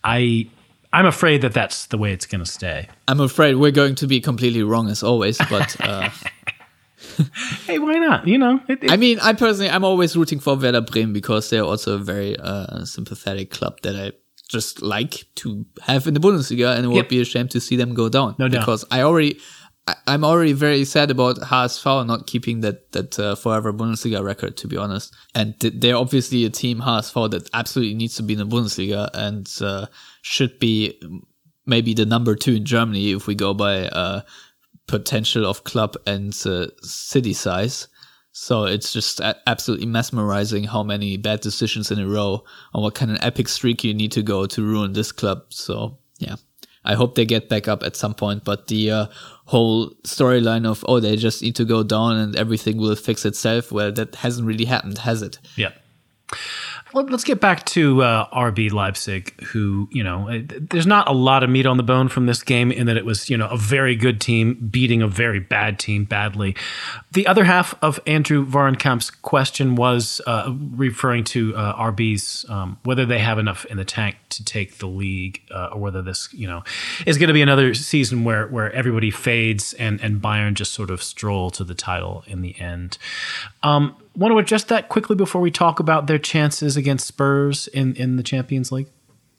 I, 0.04 0.48
I'm 0.92 1.06
afraid 1.06 1.42
that 1.42 1.52
that's 1.52 1.86
the 1.86 1.98
way 1.98 2.12
it's 2.12 2.26
going 2.26 2.42
to 2.42 2.50
stay. 2.50 2.88
I'm 3.06 3.20
afraid 3.20 3.56
we're 3.56 3.70
going 3.70 3.94
to 3.96 4.06
be 4.06 4.20
completely 4.20 4.62
wrong 4.62 4.88
as 4.88 5.02
always, 5.02 5.38
but 5.50 5.76
uh, 5.80 6.08
Hey, 7.66 7.78
why 7.78 7.94
not? 7.94 8.26
You 8.26 8.38
know, 8.38 8.60
it, 8.68 8.90
I 8.90 8.96
mean, 8.96 9.18
I 9.20 9.32
personally, 9.32 9.70
I'm 9.70 9.84
always 9.84 10.16
rooting 10.16 10.40
for 10.40 10.56
Werder 10.56 10.80
Bremen 10.80 11.12
because 11.12 11.48
they're 11.50 11.64
also 11.64 11.94
a 11.94 11.98
very 11.98 12.36
uh, 12.38 12.84
sympathetic 12.84 13.50
club 13.50 13.80
that 13.82 13.94
I 13.96 14.12
just 14.48 14.80
like 14.82 15.26
to 15.36 15.66
have 15.82 16.06
in 16.06 16.14
the 16.14 16.20
Bundesliga, 16.20 16.74
and 16.74 16.84
it 16.84 16.88
would 16.88 16.96
Yep. 16.96 17.08
be 17.08 17.20
a 17.20 17.24
shame 17.24 17.48
to 17.48 17.60
see 17.60 17.76
them 17.76 17.94
go 17.94 18.08
down. 18.08 18.34
No 18.38 18.48
doubt. 18.48 18.60
because 18.60 18.84
I 18.90 19.02
already, 19.02 19.38
I, 19.86 19.94
I'm 20.06 20.24
already 20.24 20.54
very 20.54 20.84
sad 20.84 21.10
about 21.10 21.36
HSV 21.36 22.06
not 22.06 22.26
keeping 22.26 22.60
that 22.60 22.92
that 22.92 23.18
uh, 23.18 23.34
forever 23.34 23.72
Bundesliga 23.72 24.22
record. 24.24 24.56
To 24.56 24.66
be 24.68 24.76
honest, 24.76 25.14
and 25.34 25.58
th- 25.60 25.74
they're 25.76 25.96
obviously 25.96 26.44
a 26.46 26.50
team 26.50 26.80
HSV 26.80 27.30
that 27.32 27.48
absolutely 27.52 27.94
needs 27.94 28.16
to 28.16 28.22
be 28.22 28.32
in 28.32 28.38
the 28.38 28.46
Bundesliga 28.46 29.10
and 29.14 29.48
uh, 29.60 29.86
should 30.22 30.58
be 30.58 30.98
maybe 31.66 31.92
the 31.92 32.06
number 32.06 32.34
two 32.34 32.54
in 32.54 32.64
Germany 32.64 33.12
if 33.12 33.26
we 33.26 33.34
go 33.34 33.52
by 33.52 33.88
uh, 33.88 34.22
potential 34.88 35.46
of 35.46 35.62
club 35.62 35.94
and 36.06 36.34
uh, 36.44 36.66
city 36.82 37.32
size. 37.32 37.86
So 38.32 38.64
it's 38.64 38.92
just 38.92 39.20
absolutely 39.46 39.86
mesmerizing 39.86 40.64
how 40.64 40.82
many 40.82 41.16
bad 41.16 41.40
decisions 41.40 41.90
in 41.90 41.98
a 41.98 42.06
row 42.06 42.44
and 42.72 42.82
what 42.82 42.94
kind 42.94 43.10
of 43.10 43.18
epic 43.20 43.48
streak 43.48 43.82
you 43.84 43.94
need 43.94 44.12
to 44.12 44.22
go 44.22 44.46
to 44.46 44.62
ruin 44.62 44.92
this 44.92 45.12
club. 45.12 45.44
So 45.48 45.98
yeah, 46.18 46.36
I 46.84 46.94
hope 46.94 47.14
they 47.14 47.24
get 47.24 47.48
back 47.48 47.68
up 47.68 47.82
at 47.82 47.96
some 47.96 48.14
point. 48.14 48.44
But 48.44 48.68
the 48.68 48.90
uh, 48.90 49.06
whole 49.46 49.90
storyline 50.04 50.66
of 50.66 50.84
oh 50.86 51.00
they 51.00 51.16
just 51.16 51.42
need 51.42 51.56
to 51.56 51.64
go 51.64 51.82
down 51.82 52.16
and 52.16 52.36
everything 52.36 52.76
will 52.76 52.96
fix 52.96 53.24
itself, 53.24 53.72
well 53.72 53.92
that 53.92 54.14
hasn't 54.16 54.46
really 54.46 54.66
happened, 54.66 54.98
has 54.98 55.22
it? 55.22 55.38
Yeah. 55.56 55.72
Let- 56.94 57.10
Let's 57.10 57.24
get 57.24 57.40
back 57.40 57.64
to 57.66 58.02
uh, 58.02 58.28
RB 58.30 58.72
Leipzig, 58.72 59.38
who, 59.44 59.88
you 59.90 60.02
know, 60.02 60.28
eh, 60.28 60.42
there's 60.46 60.86
not 60.86 61.08
a 61.08 61.12
lot 61.12 61.42
of 61.42 61.50
meat 61.50 61.66
on 61.66 61.76
the 61.76 61.82
bone 61.82 62.08
from 62.08 62.26
this 62.26 62.42
game 62.42 62.70
in 62.72 62.86
that 62.86 62.96
it 62.96 63.04
was, 63.04 63.28
you 63.28 63.36
know, 63.36 63.48
a 63.48 63.56
very 63.56 63.94
good 63.96 64.20
team 64.20 64.54
beating 64.70 65.02
a 65.02 65.08
very 65.08 65.38
bad 65.40 65.78
team 65.78 66.04
badly. 66.04 66.54
The 67.12 67.26
other 67.26 67.44
half 67.44 67.74
of 67.82 68.00
Andrew 68.06 68.46
Varenkamp's 68.46 69.10
question 69.10 69.74
was 69.74 70.20
uh, 70.26 70.52
referring 70.76 71.24
to 71.24 71.54
uh, 71.56 71.76
RB's 71.90 72.46
um, 72.48 72.78
whether 72.84 73.04
they 73.04 73.18
have 73.18 73.38
enough 73.38 73.64
in 73.66 73.76
the 73.76 73.84
tank 73.84 74.16
to 74.30 74.44
take 74.44 74.78
the 74.78 74.86
league 74.86 75.42
uh, 75.50 75.70
or 75.72 75.80
whether 75.80 76.02
this, 76.02 76.28
you 76.32 76.46
know, 76.46 76.62
is 77.06 77.18
going 77.18 77.28
to 77.28 77.34
be 77.34 77.42
another 77.42 77.74
season 77.74 78.24
where, 78.24 78.46
where 78.48 78.72
everybody 78.72 79.10
fades 79.10 79.72
and, 79.74 80.00
and 80.00 80.20
Bayern 80.22 80.54
just 80.54 80.72
sort 80.72 80.90
of 80.90 81.02
stroll 81.02 81.50
to 81.50 81.64
the 81.64 81.74
title 81.74 82.24
in 82.26 82.42
the 82.42 82.58
end. 82.60 82.98
Um, 83.62 83.96
want 84.18 84.32
to 84.32 84.38
adjust 84.38 84.68
that 84.68 84.88
quickly 84.88 85.16
before 85.16 85.40
we 85.40 85.50
talk 85.50 85.80
about 85.80 86.06
their 86.06 86.18
chances 86.18 86.76
against 86.76 87.06
Spurs 87.06 87.68
in, 87.68 87.94
in 87.94 88.16
the 88.16 88.22
Champions 88.22 88.72
League? 88.72 88.88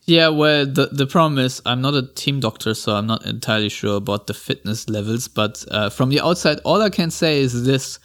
Yeah, 0.05 0.29
well, 0.29 0.65
the 0.65 0.87
the 0.87 1.05
problem 1.05 1.37
is 1.37 1.61
I'm 1.65 1.81
not 1.81 1.93
a 1.93 2.01
team 2.01 2.39
doctor, 2.39 2.73
so 2.73 2.95
I'm 2.95 3.05
not 3.05 3.25
entirely 3.27 3.69
sure 3.69 3.97
about 3.97 4.25
the 4.25 4.33
fitness 4.33 4.89
levels. 4.89 5.27
But 5.27 5.63
uh, 5.69 5.89
from 5.91 6.09
the 6.09 6.21
outside, 6.21 6.59
all 6.63 6.81
I 6.81 6.89
can 6.89 7.11
say 7.11 7.41
is 7.41 7.63
this: 7.63 7.99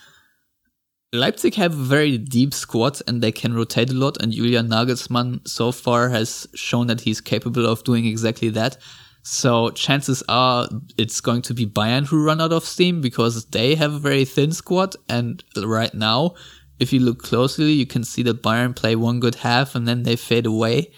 Leipzig 1.15 1.55
have 1.55 1.73
a 1.73 1.83
very 1.83 2.19
deep 2.19 2.53
squad 2.53 3.01
and 3.07 3.23
they 3.23 3.33
can 3.33 3.55
rotate 3.55 3.89
a 3.91 3.95
lot. 3.95 4.21
And 4.21 4.33
Julian 4.33 4.69
Nagelsmann 4.69 5.49
so 5.49 5.73
far 5.73 6.11
has 6.11 6.47
shown 6.55 6.89
that 6.89 7.03
he's 7.03 7.21
capable 7.21 7.65
of 7.65 7.85
doing 7.85 8.05
exactly 8.05 8.51
that. 8.51 8.77
So 9.23 9.71
chances 9.71 10.23
are 10.29 10.69
it's 10.99 11.23
going 11.23 11.41
to 11.43 11.55
be 11.55 11.65
Bayern 11.65 12.07
who 12.07 12.23
run 12.23 12.43
out 12.43 12.53
of 12.53 12.65
steam 12.67 13.01
because 13.01 13.47
they 13.47 13.77
have 13.77 13.95
a 13.95 13.99
very 13.99 14.27
thin 14.27 14.53
squad. 14.53 14.97
And 15.09 15.43
right 15.57 15.95
now, 15.95 16.35
if 16.79 16.93
you 16.93 17.01
look 17.01 17.23
closely, 17.23 17.73
you 17.73 17.87
can 17.87 18.05
see 18.05 18.23
that 18.25 18.43
Bayern 18.43 18.75
play 18.75 18.97
one 18.97 19.21
good 19.21 19.37
half 19.37 19.75
and 19.75 19.87
then 19.87 20.03
they 20.03 20.17
fade 20.17 20.47
away. 20.47 20.93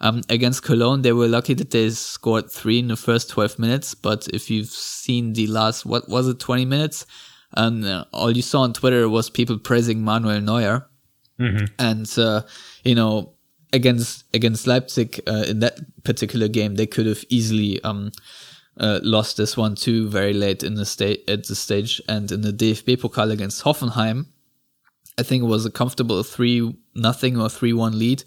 Um, 0.00 0.22
against 0.28 0.62
Cologne, 0.62 1.02
they 1.02 1.12
were 1.12 1.26
lucky 1.26 1.54
that 1.54 1.70
they 1.70 1.90
scored 1.90 2.50
three 2.50 2.78
in 2.78 2.88
the 2.88 2.96
first 2.96 3.30
12 3.30 3.58
minutes. 3.58 3.94
But 3.94 4.28
if 4.28 4.48
you've 4.48 4.68
seen 4.68 5.32
the 5.32 5.48
last, 5.48 5.84
what 5.84 6.08
was 6.08 6.28
it, 6.28 6.38
20 6.38 6.64
minutes? 6.64 7.04
Um, 7.54 7.84
uh, 7.84 8.04
all 8.12 8.30
you 8.30 8.42
saw 8.42 8.60
on 8.60 8.72
Twitter 8.72 9.08
was 9.08 9.28
people 9.28 9.58
praising 9.58 10.02
Manuel 10.02 10.40
Neuer. 10.40 10.88
And, 11.78 12.18
uh, 12.18 12.42
you 12.84 12.94
know, 12.94 13.34
against, 13.72 14.24
against 14.34 14.66
Leipzig, 14.66 15.20
uh, 15.26 15.44
in 15.48 15.60
that 15.60 15.78
particular 16.04 16.48
game, 16.48 16.76
they 16.76 16.86
could 16.86 17.06
have 17.06 17.24
easily, 17.28 17.82
um, 17.82 18.12
uh, 18.78 19.00
lost 19.02 19.36
this 19.36 19.56
one 19.56 19.74
too 19.74 20.08
very 20.08 20.32
late 20.32 20.62
in 20.62 20.74
the 20.74 20.86
state 20.86 21.28
at 21.28 21.46
the 21.48 21.56
stage 21.56 22.00
and 22.08 22.30
in 22.30 22.42
the 22.42 22.52
DFB 22.52 22.98
Pokal 22.98 23.32
against 23.32 23.64
Hoffenheim. 23.64 24.26
I 25.18 25.22
think 25.22 25.42
it 25.42 25.46
was 25.46 25.66
a 25.66 25.70
comfortable 25.70 26.22
three 26.22 26.76
nothing 26.94 27.40
or 27.40 27.48
three 27.48 27.72
one 27.72 27.98
lead, 27.98 28.24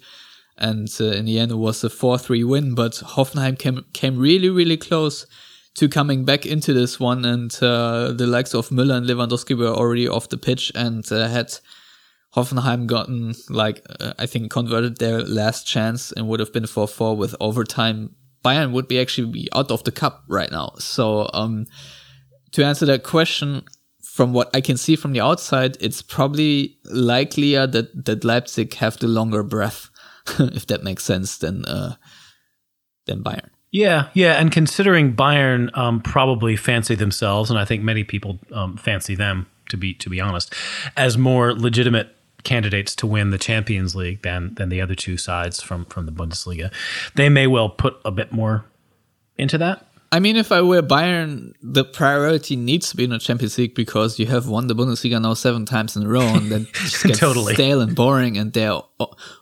and 0.58 0.88
uh, 1.00 1.04
in 1.06 1.24
the 1.24 1.38
end 1.38 1.50
it 1.50 1.56
was 1.56 1.82
a 1.82 1.90
four 1.90 2.18
three 2.18 2.44
win. 2.44 2.74
But 2.74 2.92
Hoffenheim 2.92 3.58
came 3.58 3.84
came 3.92 4.18
really 4.18 4.50
really 4.50 4.76
close 4.76 5.26
to 5.74 5.88
coming 5.88 6.24
back 6.24 6.44
into 6.44 6.74
this 6.74 7.00
one, 7.00 7.24
and 7.24 7.52
uh, 7.62 8.12
the 8.12 8.26
likes 8.26 8.54
of 8.54 8.68
Müller 8.68 8.98
and 8.98 9.06
Lewandowski 9.06 9.56
were 9.56 9.68
already 9.68 10.06
off 10.06 10.28
the 10.28 10.36
pitch, 10.36 10.70
and 10.74 11.10
uh, 11.10 11.28
had 11.28 11.58
Hoffenheim 12.36 12.86
gotten 12.86 13.34
like 13.48 13.84
uh, 14.00 14.12
I 14.18 14.26
think 14.26 14.50
converted 14.50 14.98
their 14.98 15.22
last 15.22 15.66
chance 15.66 16.12
and 16.12 16.28
would 16.28 16.40
have 16.40 16.52
been 16.52 16.66
four 16.66 16.88
four 16.88 17.16
with 17.16 17.34
overtime. 17.40 18.14
Bayern 18.44 18.72
would 18.72 18.88
be 18.88 19.00
actually 19.00 19.30
be 19.30 19.48
out 19.54 19.70
of 19.70 19.84
the 19.84 19.92
cup 19.92 20.24
right 20.28 20.50
now. 20.50 20.72
So 20.78 21.30
um, 21.32 21.66
to 22.50 22.64
answer 22.64 22.84
that 22.86 23.04
question, 23.04 23.62
from 24.12 24.34
what 24.34 24.54
I 24.54 24.60
can 24.60 24.76
see 24.76 24.94
from 24.94 25.14
the 25.14 25.22
outside, 25.22 25.78
it's 25.80 26.02
probably 26.02 26.76
likelier 26.84 27.66
that, 27.66 28.04
that 28.04 28.24
Leipzig 28.24 28.74
have 28.74 28.98
the 28.98 29.08
longer 29.08 29.42
breath, 29.42 29.88
if 30.38 30.66
that 30.66 30.84
makes 30.84 31.02
sense, 31.02 31.38
than 31.38 31.64
uh, 31.64 31.94
than 33.06 33.24
Bayern. 33.24 33.48
Yeah, 33.70 34.10
yeah, 34.12 34.34
and 34.34 34.52
considering 34.52 35.16
Bayern 35.16 35.74
um, 35.74 36.02
probably 36.02 36.56
fancy 36.56 36.94
themselves, 36.94 37.48
and 37.48 37.58
I 37.58 37.64
think 37.64 37.82
many 37.82 38.04
people 38.04 38.38
um, 38.52 38.76
fancy 38.76 39.14
them 39.14 39.46
to 39.70 39.78
be 39.78 39.94
to 39.94 40.10
be 40.10 40.20
honest, 40.20 40.54
as 40.94 41.16
more 41.16 41.54
legitimate 41.54 42.14
candidates 42.44 42.94
to 42.96 43.06
win 43.06 43.30
the 43.30 43.38
Champions 43.38 43.96
League 43.96 44.20
than 44.20 44.52
than 44.56 44.68
the 44.68 44.82
other 44.82 44.94
two 44.94 45.16
sides 45.16 45.62
from 45.62 45.86
from 45.86 46.04
the 46.04 46.12
Bundesliga, 46.12 46.70
they 47.14 47.30
may 47.30 47.46
well 47.46 47.70
put 47.70 47.98
a 48.04 48.10
bit 48.10 48.30
more 48.30 48.66
into 49.38 49.56
that. 49.56 49.86
I 50.12 50.20
mean, 50.20 50.36
if 50.36 50.52
I 50.52 50.60
were 50.60 50.82
Bayern, 50.82 51.54
the 51.62 51.86
priority 51.86 52.54
needs 52.54 52.90
to 52.90 52.96
be 52.98 53.04
in 53.04 53.10
the 53.10 53.18
Champions 53.18 53.56
League 53.56 53.74
because 53.74 54.18
you 54.18 54.26
have 54.26 54.46
won 54.46 54.66
the 54.66 54.74
Bundesliga 54.74 55.18
now 55.20 55.32
seven 55.32 55.64
times 55.64 55.96
in 55.96 56.02
a 56.02 56.08
row, 56.08 56.20
and 56.20 56.52
then 56.52 56.66
just 56.74 57.02
gets 57.04 57.18
Totally. 57.18 57.54
stale 57.54 57.80
and 57.80 57.96
boring. 57.96 58.36
And 58.36 58.52
their 58.52 58.78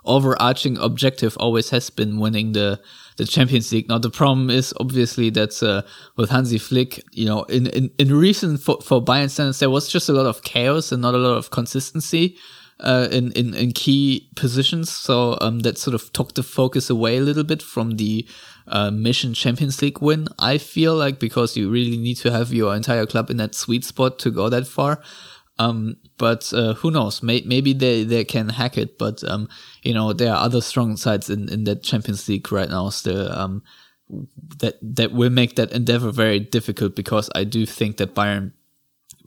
overarching 0.05 0.79
objective 0.79 1.37
always 1.39 1.71
has 1.71 1.91
been 1.91 2.21
winning 2.21 2.53
the 2.53 2.81
the 3.17 3.27
Champions 3.27 3.73
League. 3.73 3.89
Now 3.89 3.99
the 3.99 4.11
problem 4.11 4.49
is 4.49 4.73
obviously 4.79 5.29
that 5.31 5.61
uh, 5.61 5.83
with 6.17 6.31
Hansi 6.31 6.59
Flick, 6.59 7.03
you 7.11 7.27
know, 7.27 7.43
in 7.45 7.67
in, 7.67 7.91
in 7.99 8.15
recent 8.15 8.61
for, 8.61 8.81
for 8.81 9.05
Bayern 9.05 9.29
standards, 9.29 9.59
there 9.59 9.71
was 9.71 9.89
just 9.89 10.09
a 10.09 10.13
lot 10.13 10.27
of 10.27 10.45
chaos 10.45 10.93
and 10.93 11.03
not 11.03 11.15
a 11.15 11.19
lot 11.19 11.37
of 11.37 11.51
consistency. 11.51 12.39
uh, 12.83 13.09
in, 13.11 13.33
in 13.33 13.55
in 13.55 13.73
key 13.73 14.29
positions. 14.37 14.91
So 14.91 15.37
um, 15.41 15.61
that 15.61 15.79
sort 15.79 15.95
of 15.95 16.13
took 16.13 16.35
the 16.35 16.43
focus 16.43 16.91
away 16.91 17.19
a 17.19 17.21
little 17.21 17.45
bit 17.45 17.63
from 17.63 17.97
the 17.97 18.27
uh, 18.71 18.91
mission 18.91 19.35
Champions 19.35 19.83
League 19.83 20.01
win. 20.01 20.29
I 20.39 20.59
feel 20.59 20.95
like 20.97 21.19
because 21.19 21.57
you 21.57 21.71
really 21.71 21.97
need 21.97 22.17
to 22.19 22.31
have 22.31 22.53
your 22.53 22.75
entire 22.75 23.07
club 23.07 23.31
in 23.31 23.37
that 23.37 23.55
sweet 23.55 23.85
spot 23.85 24.19
to 24.21 24.31
go 24.31 24.49
that 24.49 24.67
far. 24.67 25.03
Um, 25.59 25.97
but 26.17 26.51
uh, 26.55 26.75
who 26.75 26.91
knows? 26.91 27.23
May- 27.23 27.45
maybe 27.45 27.75
they, 27.75 28.05
they 28.05 28.25
can 28.25 28.49
hack 28.49 28.79
it. 28.79 28.99
But 28.99 29.23
um, 29.25 29.49
you 29.83 29.93
know, 29.93 30.13
there 30.13 30.33
are 30.33 30.43
other 30.45 30.61
strong 30.61 30.97
sides 30.97 31.29
in, 31.29 31.53
in 31.53 31.65
that 31.65 31.83
Champions 31.83 32.29
League 32.29 32.51
right 32.51 32.71
now 32.71 32.89
still. 32.89 33.31
Um, 33.31 33.63
that 34.59 34.77
that 34.83 35.13
will 35.13 35.31
make 35.31 35.57
that 35.57 35.71
endeavor 35.73 36.11
very 36.11 36.41
difficult 36.41 36.97
because 36.97 37.31
I 37.35 37.45
do 37.45 37.65
think 37.65 37.99
that 37.99 38.15
Bayern 38.15 38.53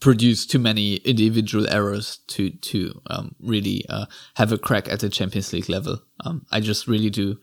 produce 0.02 0.46
too 0.46 0.60
many 0.60 0.96
individual 0.96 1.70
errors 1.70 2.18
to 2.28 2.50
to 2.50 3.02
um, 3.08 3.36
really 3.40 3.86
uh, 3.88 4.06
have 4.36 4.52
a 4.52 4.58
crack 4.58 4.90
at 4.90 5.00
the 5.00 5.10
Champions 5.10 5.54
League 5.54 5.70
level. 5.70 6.02
Um, 6.26 6.46
I 6.52 6.60
just 6.60 6.88
really 6.88 7.10
do. 7.10 7.38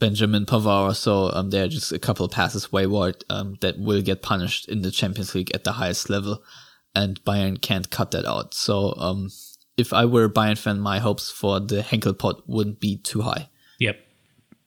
Benjamin 0.00 0.46
Pavard, 0.46 0.96
so 0.96 1.30
um, 1.32 1.50
there 1.50 1.64
are 1.64 1.68
just 1.68 1.92
a 1.92 1.98
couple 1.98 2.26
of 2.26 2.32
passes 2.32 2.72
wayward 2.72 3.24
um, 3.30 3.56
that 3.60 3.78
will 3.78 4.02
get 4.02 4.22
punished 4.22 4.68
in 4.68 4.82
the 4.82 4.90
Champions 4.90 5.34
League 5.34 5.52
at 5.54 5.62
the 5.62 5.72
highest 5.72 6.10
level 6.10 6.42
and 6.94 7.22
Bayern 7.24 7.60
can't 7.60 7.90
cut 7.90 8.10
that 8.12 8.26
out. 8.26 8.54
So 8.54 8.94
um, 8.96 9.30
if 9.76 9.92
I 9.92 10.04
were 10.04 10.24
a 10.24 10.30
Bayern 10.30 10.58
fan, 10.58 10.80
my 10.80 10.98
hopes 10.98 11.30
for 11.30 11.60
the 11.60 11.82
Henkelpott 11.82 12.42
wouldn't 12.46 12.80
be 12.80 12.96
too 12.96 13.22
high. 13.22 13.48
Yep, 13.78 13.98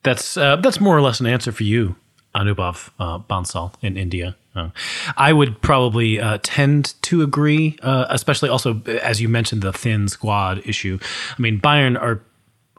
that's 0.04 0.38
uh, 0.38 0.58
that's 0.58 0.80
more 0.80 0.98
or 0.98 1.02
less 1.02 1.20
an 1.20 1.28
answer 1.28 1.52
for 1.52 1.64
you, 1.64 1.96
Anubhav 2.36 2.92
uh, 3.00 3.20
Bansal 3.20 3.74
in 3.82 3.98
India. 3.98 4.36
Uh, 4.56 4.70
I 5.18 5.34
would 5.34 5.62
probably 5.62 6.20
uh, 6.20 6.38
tend 6.44 6.94
to 7.04 7.24
agree, 7.24 7.78
uh, 7.82 8.06
especially 8.10 8.50
also 8.50 8.82
as 8.84 9.20
you 9.20 9.28
mentioned 9.28 9.64
the 9.64 9.74
thin 9.74 10.08
squad 10.08 10.62
issue. 10.66 11.00
I 11.38 11.42
mean, 11.42 11.60
Bayern 11.60 12.00
are 12.00 12.22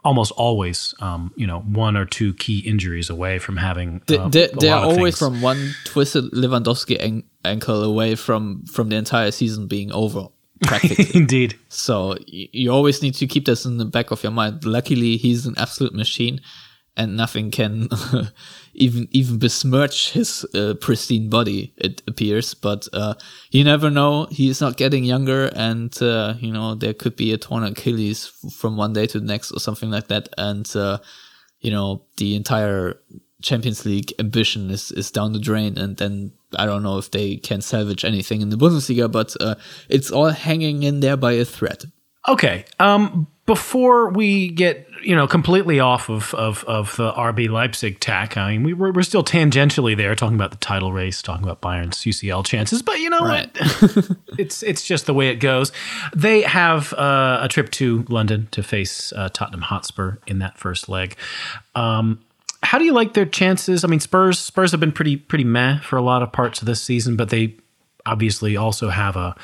almost 0.05 0.31
always, 0.33 0.93
um, 0.99 1.33
you 1.35 1.47
know, 1.47 1.59
one 1.61 1.97
or 1.97 2.05
two 2.05 2.33
key 2.35 2.59
injuries 2.59 3.09
away 3.09 3.39
from 3.39 3.57
having. 3.57 4.01
Uh, 4.07 4.29
they, 4.29 4.47
they 4.59 4.69
are 4.69 4.85
always 4.85 5.17
from 5.17 5.41
one 5.41 5.73
twisted 5.83 6.25
Lewandowski 6.31 7.03
an- 7.03 7.23
ankle 7.43 7.83
away 7.83 8.15
from 8.15 8.63
from 8.65 8.89
the 8.89 8.95
entire 8.95 9.31
season 9.31 9.67
being 9.67 9.91
over. 9.91 10.27
Practically. 10.63 11.07
Indeed. 11.19 11.59
So 11.67 12.15
you 12.27 12.71
always 12.71 13.01
need 13.01 13.15
to 13.15 13.27
keep 13.27 13.45
this 13.45 13.65
in 13.65 13.77
the 13.77 13.85
back 13.85 14.11
of 14.11 14.23
your 14.23 14.31
mind. 14.31 14.63
Luckily, 14.63 15.17
he's 15.17 15.45
an 15.45 15.55
absolute 15.57 15.93
machine, 15.93 16.39
and 16.95 17.17
nothing 17.17 17.51
can 17.51 17.89
even 18.75 19.07
even 19.11 19.39
besmirch 19.39 20.11
his 20.11 20.45
uh, 20.53 20.75
pristine 20.79 21.29
body. 21.29 21.73
It 21.77 22.01
appears, 22.07 22.53
but 22.53 22.87
uh, 22.93 23.15
you 23.51 23.63
never 23.63 23.89
know. 23.89 24.25
He 24.31 24.49
is 24.49 24.61
not 24.61 24.77
getting 24.77 25.03
younger, 25.03 25.47
and 25.55 25.95
uh, 26.01 26.35
you 26.39 26.51
know 26.51 26.75
there 26.75 26.93
could 26.93 27.15
be 27.15 27.33
a 27.33 27.37
torn 27.37 27.63
Achilles 27.63 28.27
from 28.57 28.77
one 28.77 28.93
day 28.93 29.07
to 29.07 29.19
the 29.19 29.25
next 29.25 29.51
or 29.51 29.59
something 29.59 29.89
like 29.89 30.07
that, 30.07 30.29
and 30.37 30.69
uh, 30.75 30.99
you 31.59 31.71
know 31.71 32.03
the 32.17 32.35
entire 32.35 32.99
Champions 33.41 33.85
League 33.85 34.13
ambition 34.19 34.69
is 34.69 34.91
is 34.91 35.11
down 35.11 35.33
the 35.33 35.39
drain, 35.39 35.77
and 35.77 35.97
then 35.97 36.31
I 36.57 36.65
don't 36.65 36.83
know 36.83 36.97
if 36.97 37.11
they 37.11 37.37
can 37.37 37.61
salvage 37.61 38.05
anything 38.05 38.41
in 38.41 38.49
the 38.49 38.57
Bundesliga, 38.57 39.11
but 39.11 39.35
uh, 39.39 39.55
it's 39.89 40.11
all 40.11 40.29
hanging 40.29 40.83
in 40.83 40.99
there 40.99 41.17
by 41.17 41.33
a 41.33 41.45
thread. 41.45 41.91
Okay. 42.27 42.65
Um, 42.79 43.27
before 43.45 44.09
we 44.09 44.49
get 44.49 44.87
you 45.03 45.15
know 45.15 45.27
completely 45.27 45.79
off 45.79 46.09
of 46.09 46.33
of, 46.33 46.63
of 46.63 46.95
the 46.95 47.11
RB 47.11 47.49
Leipzig 47.49 47.99
tack, 47.99 48.37
I 48.37 48.51
mean 48.51 48.63
we 48.63 48.73
we're, 48.73 48.91
we're 48.91 49.03
still 49.03 49.23
tangentially 49.23 49.95
there 49.95 50.15
talking 50.15 50.35
about 50.35 50.51
the 50.51 50.57
title 50.57 50.91
race, 50.91 51.21
talking 51.21 51.43
about 51.43 51.61
Bayern's 51.61 51.97
UCL 51.97 52.45
chances, 52.45 52.81
but 52.81 52.99
you 52.99 53.09
know 53.09 53.19
right. 53.19 53.49
it's 54.37 54.63
it's 54.63 54.83
just 54.83 55.05
the 55.05 55.13
way 55.13 55.29
it 55.29 55.35
goes. 55.35 55.71
They 56.15 56.41
have 56.41 56.93
uh, 56.93 57.39
a 57.41 57.47
trip 57.47 57.69
to 57.71 58.05
London 58.09 58.47
to 58.51 58.63
face 58.63 59.13
uh, 59.13 59.29
Tottenham 59.29 59.61
Hotspur 59.61 60.17
in 60.25 60.39
that 60.39 60.57
first 60.57 60.89
leg. 60.89 61.15
Um, 61.75 62.21
how 62.63 62.79
do 62.79 62.85
you 62.85 62.93
like 62.93 63.13
their 63.13 63.27
chances? 63.27 63.83
I 63.83 63.87
mean, 63.87 63.99
Spurs 63.99 64.39
Spurs 64.39 64.71
have 64.71 64.79
been 64.79 64.91
pretty 64.91 65.17
pretty 65.17 65.43
meh 65.43 65.79
for 65.81 65.97
a 65.97 66.01
lot 66.01 66.23
of 66.23 66.31
parts 66.31 66.61
of 66.61 66.65
this 66.65 66.81
season, 66.81 67.15
but 67.15 67.29
they 67.29 67.55
obviously 68.07 68.57
also 68.57 68.89
have 68.89 69.15
a 69.15 69.35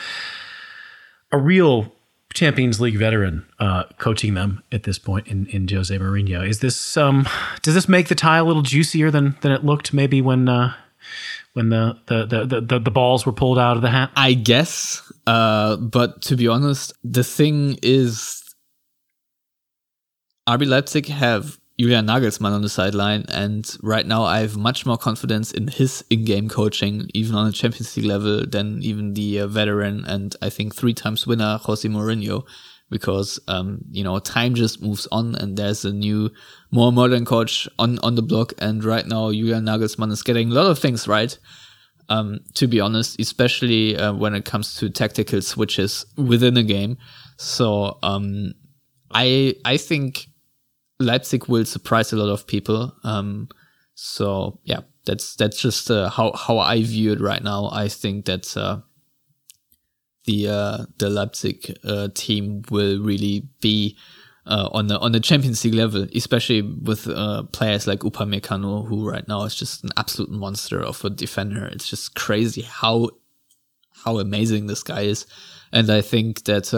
a 1.31 1.37
real 1.37 1.93
Champions 2.33 2.79
League 2.79 2.97
veteran 2.97 3.45
uh, 3.59 3.83
coaching 3.97 4.33
them 4.33 4.63
at 4.71 4.83
this 4.83 4.97
point 4.97 5.27
in, 5.27 5.47
in 5.47 5.67
Jose 5.67 5.95
Mourinho. 5.97 6.47
Is 6.47 6.59
this 6.59 6.97
um 6.97 7.27
does 7.61 7.73
this 7.73 7.87
make 7.87 8.07
the 8.07 8.15
tie 8.15 8.37
a 8.37 8.43
little 8.43 8.61
juicier 8.61 9.11
than 9.11 9.37
than 9.41 9.51
it 9.51 9.63
looked 9.63 9.93
maybe 9.93 10.21
when 10.21 10.49
uh, 10.49 10.73
when 11.53 11.69
the 11.69 11.97
the, 12.07 12.25
the 12.25 12.61
the 12.61 12.79
the 12.79 12.91
balls 12.91 13.25
were 13.25 13.33
pulled 13.33 13.59
out 13.59 13.75
of 13.75 13.81
the 13.81 13.89
hat? 13.89 14.11
I 14.15 14.33
guess, 14.33 15.11
uh, 15.27 15.77
but 15.77 16.21
to 16.23 16.35
be 16.35 16.47
honest, 16.47 16.93
the 17.03 17.23
thing 17.23 17.77
is, 17.81 18.43
RB 20.47 20.67
Leipzig 20.67 21.07
have 21.07 21.60
Julian 21.81 22.05
Nagelsmann 22.05 22.53
on 22.53 22.61
the 22.61 22.69
sideline. 22.69 23.25
And 23.27 23.65
right 23.81 24.05
now, 24.05 24.23
I 24.23 24.41
have 24.41 24.55
much 24.55 24.85
more 24.85 24.97
confidence 24.97 25.51
in 25.51 25.67
his 25.67 26.05
in-game 26.11 26.47
coaching, 26.47 27.09
even 27.15 27.35
on 27.35 27.47
a 27.47 27.51
Champions 27.51 27.97
League 27.97 28.05
level, 28.05 28.45
than 28.45 28.83
even 28.83 29.15
the 29.15 29.39
uh, 29.39 29.47
veteran 29.47 30.05
and 30.05 30.35
I 30.43 30.51
think 30.51 30.75
three 30.75 30.93
times 30.93 31.25
winner 31.25 31.57
Jose 31.63 31.89
Mourinho. 31.89 32.43
Because 32.91 33.39
um, 33.47 33.79
you 33.89 34.03
know, 34.03 34.19
time 34.19 34.53
just 34.53 34.81
moves 34.81 35.07
on, 35.11 35.33
and 35.35 35.57
there's 35.57 35.85
a 35.85 35.93
new, 35.93 36.29
more 36.71 36.91
modern 36.91 37.25
coach 37.25 37.67
on 37.79 37.97
on 37.99 38.15
the 38.15 38.21
block. 38.21 38.53
And 38.59 38.83
right 38.83 39.07
now, 39.07 39.31
Julian 39.31 39.65
Nagelsmann 39.65 40.11
is 40.11 40.21
getting 40.21 40.51
a 40.51 40.53
lot 40.53 40.69
of 40.69 40.77
things 40.77 41.07
right. 41.07 41.39
Um, 42.09 42.41
to 42.55 42.67
be 42.67 42.81
honest, 42.81 43.19
especially 43.19 43.95
uh, 43.95 44.13
when 44.13 44.35
it 44.35 44.43
comes 44.43 44.75
to 44.75 44.89
tactical 44.89 45.41
switches 45.41 46.05
within 46.17 46.57
a 46.57 46.63
game. 46.63 46.97
So 47.37 47.97
um, 48.03 48.53
I 49.13 49.55
I 49.63 49.77
think 49.77 50.27
Leipzig 51.01 51.47
will 51.47 51.65
surprise 51.65 52.13
a 52.13 52.17
lot 52.17 52.31
of 52.31 52.47
people. 52.47 52.93
Um, 53.03 53.49
so 53.95 54.59
yeah, 54.63 54.81
that's 55.05 55.35
that's 55.35 55.61
just 55.61 55.89
uh, 55.89 56.09
how 56.09 56.33
how 56.33 56.59
I 56.59 56.81
view 56.83 57.13
it 57.13 57.21
right 57.21 57.43
now. 57.43 57.69
I 57.71 57.87
think 57.87 58.25
that 58.25 58.55
uh, 58.55 58.79
the 60.25 60.47
uh, 60.47 60.77
the 60.97 61.09
Leipzig 61.09 61.77
uh, 61.83 62.09
team 62.13 62.63
will 62.69 63.01
really 63.01 63.47
be 63.61 63.97
uh, 64.45 64.69
on 64.71 64.87
the 64.87 64.99
on 64.99 65.11
the 65.11 65.19
Champions 65.19 65.63
League 65.63 65.73
level, 65.73 66.07
especially 66.15 66.61
with 66.61 67.07
uh, 67.07 67.43
players 67.51 67.87
like 67.87 67.99
Upamecano, 67.99 68.87
who 68.87 69.07
right 69.09 69.27
now 69.27 69.43
is 69.43 69.55
just 69.55 69.83
an 69.83 69.91
absolute 69.97 70.31
monster 70.31 70.81
of 70.81 71.03
a 71.03 71.09
defender. 71.09 71.65
It's 71.65 71.87
just 71.87 72.15
crazy 72.15 72.61
how 72.61 73.09
how 74.03 74.19
amazing 74.19 74.67
this 74.67 74.83
guy 74.83 75.01
is, 75.01 75.25
and 75.71 75.89
I 75.91 76.01
think 76.01 76.45
that 76.45 76.73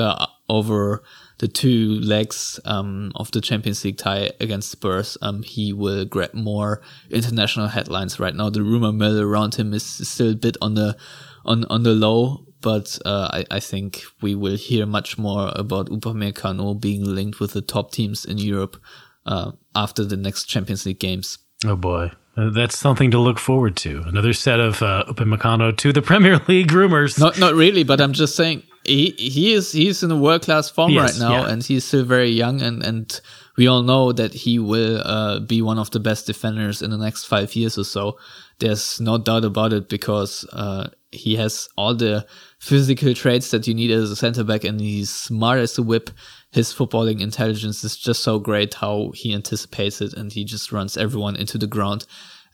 over 0.50 1.04
the 1.44 1.48
two 1.50 2.00
legs 2.00 2.58
um, 2.64 3.12
of 3.16 3.30
the 3.32 3.42
Champions 3.42 3.84
League 3.84 3.98
tie 3.98 4.32
against 4.40 4.72
Spurs, 4.72 5.18
um, 5.22 5.44
he 5.44 5.74
will 5.74 6.06
grab 6.06 6.34
more 6.34 6.82
international 7.10 7.68
headlines. 7.68 8.18
Right 8.18 8.34
now, 8.34 8.50
the 8.50 8.64
rumor 8.64 8.94
mill 8.94 9.20
around 9.20 9.56
him 9.56 9.74
is 9.74 9.84
still 9.86 10.32
a 10.32 10.36
bit 10.36 10.56
on 10.62 10.76
the 10.76 10.96
on 11.44 11.66
on 11.66 11.84
the 11.84 11.92
low, 11.92 12.46
but 12.62 12.98
uh, 13.04 13.28
I, 13.34 13.58
I 13.58 13.60
think 13.60 14.04
we 14.22 14.36
will 14.36 14.56
hear 14.56 14.86
much 14.86 15.18
more 15.18 15.52
about 15.54 15.90
Upamecano 15.90 16.80
being 16.80 17.04
linked 17.04 17.42
with 17.42 17.52
the 17.52 17.62
top 17.62 17.92
teams 17.92 18.24
in 18.24 18.38
Europe 18.38 18.78
uh, 19.26 19.52
after 19.76 20.06
the 20.06 20.16
next 20.16 20.46
Champions 20.46 20.86
League 20.86 21.00
games. 21.00 21.40
Oh 21.66 21.76
boy. 21.76 22.12
Uh, 22.36 22.50
that's 22.50 22.78
something 22.78 23.12
to 23.12 23.20
look 23.20 23.38
forward 23.38 23.76
to. 23.76 24.02
Another 24.08 24.34
set 24.34 24.60
of 24.60 24.82
uh, 24.82 25.06
Upamecano 25.08 25.76
to 25.78 25.94
the 25.94 26.02
Premier 26.12 26.40
League 26.48 26.72
rumors. 26.72 27.20
Not, 27.20 27.38
not 27.38 27.54
really, 27.54 27.84
but 27.84 28.02
I'm 28.02 28.14
just 28.14 28.36
saying 28.36 28.64
he 28.86 29.12
he 29.18 29.54
is 29.54 29.72
he's 29.72 30.04
in 30.04 30.12
a 30.12 30.18
world 30.18 30.42
class 30.42 30.70
form 30.70 30.96
right 30.96 31.18
now, 31.20 31.44
yeah. 31.44 31.50
and 31.50 31.64
he's 31.64 31.86
still 31.86 32.04
very 32.04 32.30
young, 32.30 32.62
and 32.62 32.84
and 32.84 33.22
we 33.56 33.68
all 33.68 33.84
know 33.84 34.12
that 34.12 34.34
he 34.34 34.60
will 34.60 35.02
uh, 35.06 35.40
be 35.40 35.62
one 35.62 35.78
of 35.78 35.92
the 35.92 36.00
best 36.00 36.26
defenders 36.26 36.82
in 36.82 36.90
the 36.90 36.98
next 36.98 37.26
five 37.26 37.56
years 37.56 37.78
or 37.78 37.84
so. 37.84 38.18
There's 38.60 39.00
no 39.00 39.18
doubt 39.18 39.46
about 39.46 39.74
it 39.74 39.90
because 39.90 40.46
uh, 40.54 40.90
he 41.12 41.36
has 41.36 41.70
all 41.78 41.96
the 41.96 42.26
physical 42.60 43.14
traits 43.14 43.52
that 43.52 43.68
you 43.68 43.74
need 43.74 43.92
as 43.92 44.12
a 44.12 44.16
center 44.16 44.44
back, 44.44 44.64
and 44.64 44.82
he's 44.82 45.10
smart 45.10 45.60
as 45.60 45.78
a 45.78 45.84
whip. 45.84 46.10
His 46.54 46.74
footballing 46.74 47.20
intelligence 47.20 47.84
is 47.84 47.98
just 47.98 48.24
so 48.24 48.40
great 48.40 48.76
how 48.76 49.12
he 49.16 49.34
anticipates 49.34 50.02
it, 50.02 50.14
and 50.14 50.32
he 50.32 50.46
just 50.46 50.72
runs 50.72 50.98
everyone 50.98 51.36
into 51.36 51.58
the 51.58 51.68
ground 51.68 52.06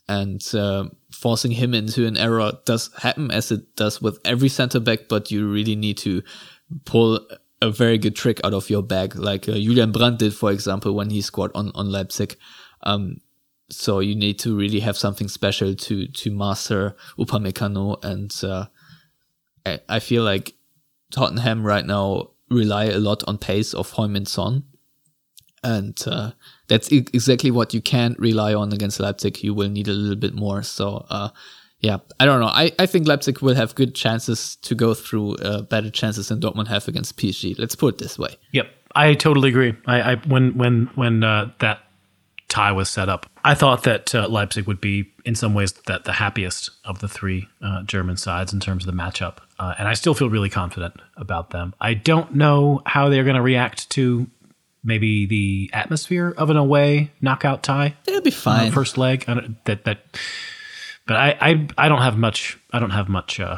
and 0.09 0.43
uh, 0.55 0.85
forcing 1.11 1.51
him 1.51 1.75
into 1.75 2.07
an 2.07 2.17
error 2.17 2.51
does 2.65 2.89
happen 2.97 3.29
as 3.29 3.51
it 3.51 3.75
does 3.75 4.01
with 4.01 4.19
every 4.25 4.49
center 4.49 4.79
back, 4.79 5.01
but 5.07 5.29
you 5.29 5.47
really 5.47 5.75
need 5.75 5.99
to 5.99 6.23
pull 6.85 7.19
a 7.61 7.69
very 7.69 7.99
good 7.99 8.15
trick 8.15 8.41
out 8.43 8.55
of 8.55 8.71
your 8.71 8.81
bag, 8.81 9.15
like 9.15 9.47
uh, 9.47 9.53
Julian 9.53 9.91
Brandt 9.91 10.17
did, 10.17 10.33
for 10.33 10.51
example, 10.51 10.95
when 10.95 11.11
he 11.11 11.21
scored 11.21 11.51
on, 11.53 11.71
on 11.75 11.91
Leipzig. 11.91 12.35
Um, 12.81 13.17
so 13.69 13.99
you 13.99 14.15
need 14.15 14.39
to 14.39 14.57
really 14.57 14.79
have 14.79 14.97
something 14.97 15.27
special 15.27 15.75
to, 15.75 16.07
to 16.07 16.31
master 16.31 16.95
Upamecano. 17.19 18.03
And, 18.03 18.33
uh, 18.43 18.65
I, 19.63 19.79
I 19.87 19.99
feel 19.99 20.23
like 20.23 20.55
Tottenham 21.11 21.63
right 21.63 21.85
now 21.85 22.31
rely 22.49 22.85
a 22.85 22.99
lot 22.99 23.23
on 23.27 23.37
pace 23.37 23.73
of 23.73 23.91
Heung-min 23.93 24.25
Son. 24.25 24.63
And, 25.63 26.01
uh, 26.07 26.31
that's 26.69 26.89
exactly 26.91 27.51
what 27.51 27.73
you 27.73 27.81
can't 27.81 28.17
rely 28.17 28.53
on 28.53 28.71
against 28.71 28.99
Leipzig. 28.99 29.43
You 29.43 29.53
will 29.53 29.69
need 29.69 29.87
a 29.87 29.91
little 29.91 30.15
bit 30.15 30.33
more. 30.33 30.63
So 30.63 31.05
uh, 31.09 31.29
yeah, 31.79 31.97
I 32.19 32.25
don't 32.25 32.39
know. 32.41 32.47
I, 32.47 32.71
I 32.77 32.85
think 32.85 33.07
Leipzig 33.07 33.39
will 33.39 33.55
have 33.55 33.73
good 33.75 33.95
chances 33.95 34.57
to 34.57 34.75
go 34.75 34.93
through, 34.93 35.35
uh, 35.37 35.61
better 35.61 35.89
chances 35.89 36.27
than 36.27 36.41
Dortmund 36.41 36.67
have 36.67 36.87
against 36.87 37.17
PSG. 37.17 37.57
Let's 37.57 37.75
put 37.75 37.95
it 37.95 37.97
this 37.99 38.19
way. 38.19 38.35
Yep, 38.51 38.67
I 38.95 39.13
totally 39.13 39.49
agree. 39.49 39.75
I, 39.85 40.13
I 40.13 40.15
when 40.27 40.57
when 40.57 40.89
when 40.95 41.23
uh, 41.23 41.51
that 41.59 41.79
tie 42.49 42.73
was 42.73 42.89
set 42.89 43.07
up, 43.07 43.27
I 43.45 43.55
thought 43.55 43.83
that 43.83 44.13
uh, 44.13 44.27
Leipzig 44.27 44.67
would 44.67 44.81
be 44.81 45.11
in 45.23 45.35
some 45.35 45.53
ways 45.53 45.71
that 45.87 46.03
the 46.03 46.13
happiest 46.13 46.69
of 46.83 46.99
the 46.99 47.07
three 47.07 47.47
uh, 47.61 47.83
German 47.83 48.17
sides 48.17 48.51
in 48.51 48.59
terms 48.59 48.85
of 48.85 48.93
the 48.93 49.01
matchup, 49.01 49.37
uh, 49.59 49.75
and 49.77 49.87
I 49.87 49.93
still 49.93 50.13
feel 50.13 50.29
really 50.29 50.49
confident 50.49 50.95
about 51.17 51.51
them. 51.51 51.75
I 51.79 51.93
don't 51.93 52.35
know 52.35 52.81
how 52.85 53.09
they're 53.09 53.25
going 53.25 53.35
to 53.35 53.41
react 53.41 53.89
to 53.91 54.27
maybe 54.83 55.25
the 55.25 55.69
atmosphere 55.73 56.33
of 56.37 56.49
an 56.49 56.57
away 56.57 57.11
knockout 57.21 57.61
tie. 57.61 57.95
They'll 58.05 58.21
be 58.21 58.31
fine. 58.31 58.71
First 58.71 58.97
leg 58.97 59.25
that 59.65 59.83
that 59.83 59.99
but 61.05 61.17
I, 61.17 61.37
I, 61.41 61.67
I 61.77 61.89
don't 61.89 62.03
have 62.03 62.19
much. 62.19 62.59
I 62.71 62.79
don't 62.79 62.91
have 62.91 63.09
much 63.09 63.39
uh, 63.39 63.57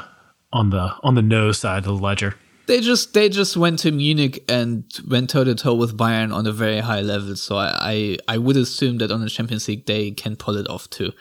on 0.54 0.70
the 0.70 0.94
on 1.04 1.16
the 1.16 1.22
no 1.22 1.52
side 1.52 1.80
of 1.80 1.84
the 1.84 1.94
ledger. 1.94 2.36
They 2.68 2.80
just 2.80 3.14
they 3.14 3.28
just 3.28 3.58
went 3.58 3.80
to 3.80 3.92
Munich 3.92 4.44
and 4.48 4.86
went 5.08 5.30
toe 5.30 5.44
to 5.44 5.54
toe 5.54 5.76
with 5.76 5.98
Bayern 5.98 6.34
on 6.34 6.48
a 6.48 6.54
very 6.54 6.80
high 6.80 7.02
level. 7.02 7.36
So 7.36 7.58
I, 7.58 7.76
I 7.80 8.18
I 8.30 8.38
would 8.38 8.56
assume 8.56 9.00
that 9.00 9.12
on 9.12 9.22
the 9.22 9.30
Champions 9.30 9.68
League 9.68 9.86
they 9.86 10.12
can 10.12 10.38
pull 10.38 10.56
it 10.56 10.70
off 10.70 10.90
too. 10.90 11.12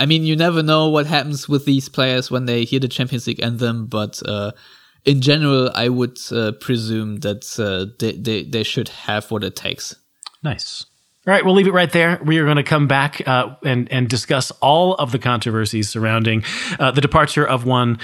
I 0.00 0.06
mean, 0.06 0.24
you 0.24 0.34
never 0.34 0.62
know 0.62 0.88
what 0.88 1.06
happens 1.06 1.46
with 1.46 1.66
these 1.66 1.90
players 1.90 2.30
when 2.30 2.46
they 2.46 2.64
hear 2.64 2.80
the 2.80 2.88
Champions 2.88 3.26
League 3.26 3.42
anthem, 3.42 3.84
but 3.84 4.22
uh, 4.24 4.52
in 5.04 5.20
general, 5.20 5.70
I 5.74 5.90
would 5.90 6.18
uh, 6.32 6.52
presume 6.52 7.18
that 7.18 7.44
uh, 7.58 7.94
they, 7.98 8.12
they 8.12 8.44
they 8.44 8.62
should 8.62 8.88
have 8.88 9.30
what 9.30 9.44
it 9.44 9.56
takes. 9.56 9.94
Nice. 10.42 10.86
All 11.26 11.34
right, 11.34 11.44
we'll 11.44 11.54
leave 11.54 11.66
it 11.66 11.74
right 11.74 11.92
there. 11.92 12.18
We 12.24 12.38
are 12.38 12.44
going 12.44 12.56
to 12.56 12.62
come 12.62 12.88
back 12.88 13.28
uh, 13.28 13.56
and 13.62 13.92
and 13.92 14.08
discuss 14.08 14.50
all 14.62 14.94
of 14.94 15.12
the 15.12 15.18
controversies 15.18 15.90
surrounding 15.90 16.44
uh, 16.78 16.92
the 16.92 17.02
departure 17.02 17.46
of 17.46 17.66
one 17.66 17.98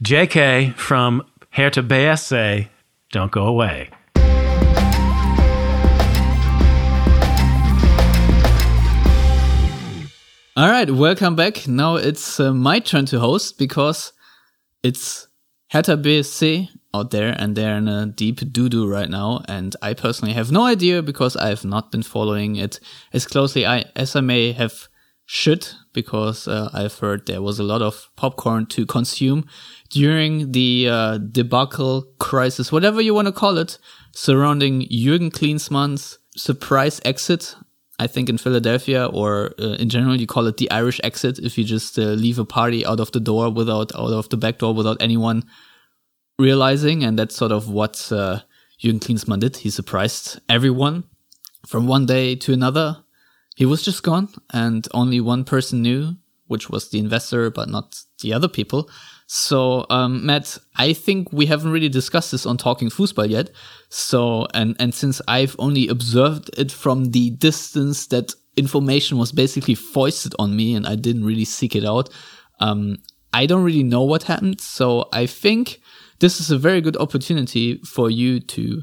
J.K. 0.00 0.72
from 0.78 1.22
Hertha 1.50 1.82
BSC. 1.82 2.68
Don't 3.10 3.30
go 3.30 3.44
away. 3.44 3.90
All 10.62 10.70
right, 10.70 10.88
welcome 10.88 11.34
back. 11.34 11.66
Now 11.66 11.96
it's 11.96 12.38
uh, 12.38 12.54
my 12.54 12.78
turn 12.78 13.04
to 13.06 13.18
host 13.18 13.58
because 13.58 14.12
it's 14.84 15.26
Hertha 15.72 15.96
BSC 15.96 16.68
out 16.94 17.10
there 17.10 17.34
and 17.36 17.56
they're 17.56 17.76
in 17.78 17.88
a 17.88 18.06
deep 18.06 18.52
doo 18.52 18.68
doo 18.68 18.88
right 18.88 19.10
now. 19.10 19.42
And 19.48 19.74
I 19.82 19.94
personally 19.94 20.34
have 20.34 20.52
no 20.52 20.64
idea 20.64 21.02
because 21.02 21.34
I 21.36 21.48
have 21.48 21.64
not 21.64 21.90
been 21.90 22.04
following 22.04 22.54
it 22.54 22.78
as 23.12 23.26
closely 23.26 23.64
as 23.64 24.14
I 24.14 24.20
may 24.20 24.52
have 24.52 24.86
should 25.26 25.66
because 25.92 26.46
uh, 26.46 26.70
I've 26.72 26.96
heard 26.96 27.26
there 27.26 27.42
was 27.42 27.58
a 27.58 27.64
lot 27.64 27.82
of 27.82 28.08
popcorn 28.14 28.66
to 28.66 28.86
consume 28.86 29.46
during 29.90 30.52
the 30.52 30.88
uh, 30.88 31.18
debacle 31.18 32.04
crisis, 32.20 32.70
whatever 32.70 33.00
you 33.00 33.14
want 33.14 33.26
to 33.26 33.32
call 33.32 33.58
it, 33.58 33.78
surrounding 34.12 34.82
Jürgen 34.82 35.32
Klinsmann's 35.32 36.20
surprise 36.36 37.00
exit. 37.04 37.56
I 38.02 38.08
think 38.08 38.28
in 38.28 38.36
Philadelphia, 38.36 39.06
or 39.06 39.54
uh, 39.60 39.76
in 39.82 39.88
general, 39.88 40.20
you 40.20 40.26
call 40.26 40.48
it 40.48 40.56
the 40.56 40.68
Irish 40.72 41.00
exit 41.04 41.38
if 41.38 41.56
you 41.56 41.62
just 41.62 41.96
uh, 41.98 42.02
leave 42.24 42.40
a 42.40 42.44
party 42.44 42.84
out 42.84 42.98
of 42.98 43.12
the 43.12 43.20
door 43.20 43.48
without 43.48 43.94
out 43.94 44.12
of 44.12 44.28
the 44.28 44.36
back 44.36 44.58
door 44.58 44.74
without 44.74 44.96
anyone 45.00 45.44
realizing, 46.36 47.04
and 47.04 47.16
that's 47.16 47.36
sort 47.36 47.52
of 47.52 47.68
what 47.68 48.10
uh, 48.10 48.40
Jürgen 48.82 48.98
Klinsmann 48.98 49.38
did. 49.38 49.56
He 49.56 49.70
surprised 49.70 50.40
everyone 50.48 51.04
from 51.64 51.86
one 51.86 52.04
day 52.06 52.34
to 52.34 52.52
another. 52.52 52.88
He 53.54 53.66
was 53.66 53.84
just 53.84 54.02
gone, 54.02 54.28
and 54.52 54.88
only 54.92 55.20
one 55.20 55.44
person 55.44 55.82
knew, 55.82 56.16
which 56.48 56.68
was 56.68 56.90
the 56.90 56.98
investor, 56.98 57.50
but 57.50 57.68
not 57.68 58.02
the 58.20 58.32
other 58.32 58.48
people. 58.48 58.90
So, 59.28 59.86
um, 59.90 60.26
Matt, 60.26 60.58
I 60.76 60.92
think 60.92 61.32
we 61.32 61.46
haven't 61.46 61.70
really 61.70 61.88
discussed 61.88 62.32
this 62.32 62.46
on 62.46 62.56
Talking 62.56 62.90
Fußball 62.90 63.30
yet. 63.30 63.50
So, 63.94 64.46
and, 64.54 64.74
and 64.78 64.94
since 64.94 65.20
I've 65.28 65.54
only 65.58 65.86
observed 65.86 66.48
it 66.56 66.72
from 66.72 67.10
the 67.10 67.28
distance 67.28 68.06
that 68.06 68.32
information 68.56 69.18
was 69.18 69.32
basically 69.32 69.74
foisted 69.74 70.34
on 70.38 70.56
me 70.56 70.74
and 70.74 70.86
I 70.86 70.94
didn't 70.94 71.26
really 71.26 71.44
seek 71.44 71.76
it 71.76 71.84
out, 71.84 72.08
um, 72.58 72.96
I 73.34 73.44
don't 73.44 73.62
really 73.62 73.82
know 73.82 74.02
what 74.02 74.22
happened. 74.22 74.62
So 74.62 75.10
I 75.12 75.26
think 75.26 75.82
this 76.20 76.40
is 76.40 76.50
a 76.50 76.56
very 76.56 76.80
good 76.80 76.96
opportunity 76.96 77.82
for 77.84 78.08
you 78.08 78.40
to 78.40 78.82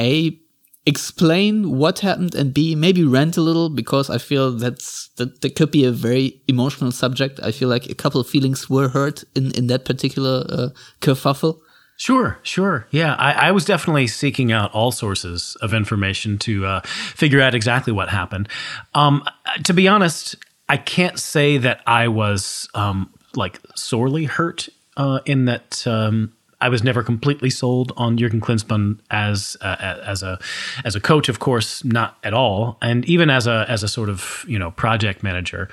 a 0.00 0.40
explain 0.86 1.76
what 1.76 1.98
happened 1.98 2.34
and 2.34 2.54
b 2.54 2.76
maybe 2.76 3.02
rant 3.02 3.36
a 3.36 3.40
little 3.40 3.68
because 3.68 4.08
i 4.08 4.18
feel 4.18 4.52
that's 4.52 5.08
that, 5.16 5.40
that 5.40 5.56
could 5.56 5.72
be 5.72 5.84
a 5.84 5.90
very 5.90 6.40
emotional 6.46 6.92
subject 6.92 7.40
i 7.42 7.50
feel 7.50 7.68
like 7.68 7.90
a 7.90 7.94
couple 7.94 8.20
of 8.20 8.28
feelings 8.28 8.70
were 8.70 8.88
hurt 8.88 9.24
in 9.34 9.50
in 9.56 9.66
that 9.66 9.84
particular 9.84 10.46
uh, 10.48 10.68
kerfuffle 11.00 11.58
Sure, 11.96 12.38
sure. 12.42 12.86
Yeah, 12.90 13.14
I, 13.14 13.48
I, 13.48 13.50
was 13.52 13.64
definitely 13.64 14.06
seeking 14.06 14.52
out 14.52 14.70
all 14.72 14.92
sources 14.92 15.56
of 15.62 15.72
information 15.72 16.36
to 16.38 16.66
uh, 16.66 16.80
figure 16.82 17.40
out 17.40 17.54
exactly 17.54 17.92
what 17.92 18.10
happened. 18.10 18.50
Um, 18.94 19.24
to 19.64 19.72
be 19.72 19.88
honest, 19.88 20.36
I 20.68 20.76
can't 20.76 21.18
say 21.18 21.56
that 21.56 21.80
I 21.86 22.08
was 22.08 22.68
um, 22.74 23.12
like 23.34 23.60
sorely 23.74 24.24
hurt 24.24 24.68
uh, 24.98 25.20
in 25.24 25.46
that 25.46 25.86
um, 25.86 26.34
I 26.60 26.68
was 26.68 26.82
never 26.82 27.02
completely 27.02 27.50
sold 27.50 27.92
on 27.96 28.16
Jurgen 28.16 28.40
Klinsmann 28.40 28.98
as 29.10 29.56
uh, 29.60 29.76
as 30.04 30.22
a 30.22 30.38
as 30.84 30.96
a 30.96 31.00
coach, 31.00 31.28
of 31.28 31.38
course, 31.38 31.84
not 31.84 32.18
at 32.24 32.32
all, 32.32 32.78
and 32.80 33.04
even 33.04 33.30
as 33.30 33.46
a 33.46 33.66
as 33.68 33.82
a 33.82 33.88
sort 33.88 34.08
of 34.08 34.44
you 34.48 34.58
know 34.58 34.70
project 34.70 35.22
manager, 35.22 35.68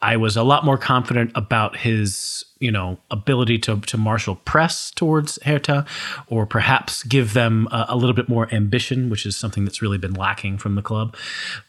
I 0.00 0.16
was 0.16 0.36
a 0.36 0.42
lot 0.42 0.64
more 0.64 0.78
confident 0.78 1.32
about 1.34 1.78
his 1.78 2.44
you 2.60 2.70
know 2.70 2.98
ability 3.10 3.58
to 3.60 3.80
to 3.80 3.96
marshal 3.96 4.36
press 4.36 4.90
towards 4.90 5.38
Hertha, 5.42 5.86
or 6.28 6.46
perhaps 6.46 7.02
give 7.02 7.34
them 7.34 7.68
a, 7.70 7.86
a 7.90 7.96
little 7.96 8.14
bit 8.14 8.28
more 8.28 8.52
ambition, 8.52 9.10
which 9.10 9.26
is 9.26 9.36
something 9.36 9.64
that's 9.64 9.82
really 9.82 9.98
been 9.98 10.14
lacking 10.14 10.58
from 10.58 10.74
the 10.74 10.82
club. 10.82 11.16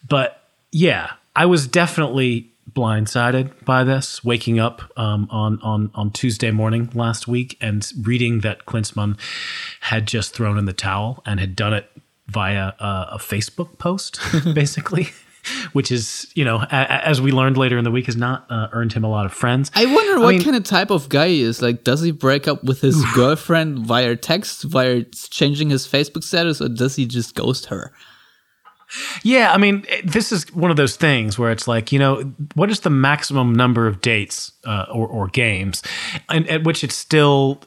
But 0.07 0.43
yeah, 0.71 1.13
I 1.35 1.45
was 1.45 1.67
definitely 1.67 2.51
blindsided 2.71 3.65
by 3.65 3.83
this, 3.83 4.23
waking 4.23 4.59
up 4.59 4.91
um, 4.97 5.27
on 5.31 5.59
on 5.61 5.91
on 5.95 6.11
Tuesday 6.11 6.51
morning 6.51 6.89
last 6.93 7.27
week 7.27 7.57
and 7.59 7.91
reading 8.01 8.41
that 8.41 8.65
Klinsmann 8.65 9.17
had 9.81 10.07
just 10.07 10.33
thrown 10.33 10.57
in 10.57 10.65
the 10.65 10.73
towel 10.73 11.23
and 11.25 11.39
had 11.39 11.55
done 11.55 11.73
it 11.73 11.89
via 12.27 12.73
a, 12.79 13.07
a 13.13 13.17
Facebook 13.17 13.77
post, 13.79 14.19
basically. 14.53 15.09
Which 15.73 15.91
is, 15.91 16.31
you 16.35 16.45
know, 16.45 16.57
a, 16.57 16.73
as 16.73 17.21
we 17.21 17.31
learned 17.31 17.57
later 17.57 17.77
in 17.77 17.83
the 17.83 17.91
week, 17.91 18.05
has 18.07 18.17
not 18.17 18.45
uh, 18.49 18.67
earned 18.71 18.93
him 18.93 19.03
a 19.03 19.09
lot 19.09 19.25
of 19.25 19.33
friends. 19.33 19.71
I 19.75 19.85
wonder 19.85 20.19
what 20.19 20.29
I 20.29 20.31
mean, 20.31 20.43
kind 20.43 20.55
of 20.55 20.63
type 20.63 20.89
of 20.89 21.09
guy 21.09 21.29
he 21.29 21.41
is. 21.41 21.61
Like, 21.61 21.83
does 21.83 22.01
he 22.01 22.11
break 22.11 22.47
up 22.47 22.63
with 22.63 22.81
his 22.81 23.03
girlfriend 23.13 23.79
via 23.79 24.15
text, 24.15 24.63
via 24.63 25.03
changing 25.03 25.69
his 25.69 25.87
Facebook 25.87 26.23
status, 26.23 26.61
or 26.61 26.69
does 26.69 26.95
he 26.95 27.05
just 27.05 27.35
ghost 27.35 27.67
her? 27.67 27.91
Yeah, 29.23 29.53
I 29.53 29.57
mean, 29.57 29.85
this 30.03 30.31
is 30.31 30.51
one 30.53 30.71
of 30.71 30.77
those 30.77 30.95
things 30.95 31.37
where 31.37 31.51
it's 31.51 31.67
like, 31.67 31.91
you 31.91 31.99
know, 31.99 32.33
what 32.55 32.71
is 32.71 32.79
the 32.79 32.89
maximum 32.89 33.53
number 33.53 33.85
of 33.85 34.01
dates 34.01 34.51
uh, 34.65 34.85
or, 34.91 35.07
or 35.07 35.27
games 35.27 35.83
and, 36.27 36.47
at 36.49 36.63
which 36.63 36.83
it's 36.83 36.95
still, 36.95 37.61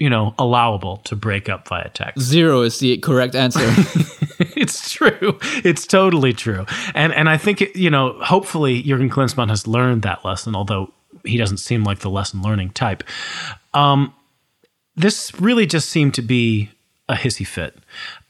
you 0.00 0.10
know, 0.10 0.34
allowable 0.38 0.96
to 1.04 1.14
break 1.14 1.48
up 1.48 1.68
via 1.68 1.88
text? 1.90 2.20
Zero 2.20 2.62
is 2.62 2.80
the 2.80 2.98
correct 2.98 3.36
answer. 3.36 3.60
it's 4.56 4.90
true. 4.90 5.38
It's 5.64 5.86
totally 5.86 6.32
true. 6.32 6.66
And 6.94 7.14
and 7.14 7.28
I 7.28 7.36
think, 7.36 7.62
it, 7.62 7.76
you 7.76 7.90
know, 7.90 8.18
hopefully 8.20 8.82
Jurgen 8.82 9.10
Klinsmann 9.10 9.48
has 9.48 9.66
learned 9.66 10.02
that 10.02 10.24
lesson, 10.24 10.56
although 10.56 10.92
he 11.24 11.36
doesn't 11.36 11.58
seem 11.58 11.84
like 11.84 12.00
the 12.00 12.10
lesson 12.10 12.42
learning 12.42 12.70
type. 12.70 13.04
Um, 13.74 14.12
this 14.96 15.32
really 15.40 15.66
just 15.66 15.88
seemed 15.88 16.14
to 16.14 16.22
be 16.22 16.70
a 17.08 17.14
hissy 17.14 17.46
fit 17.46 17.76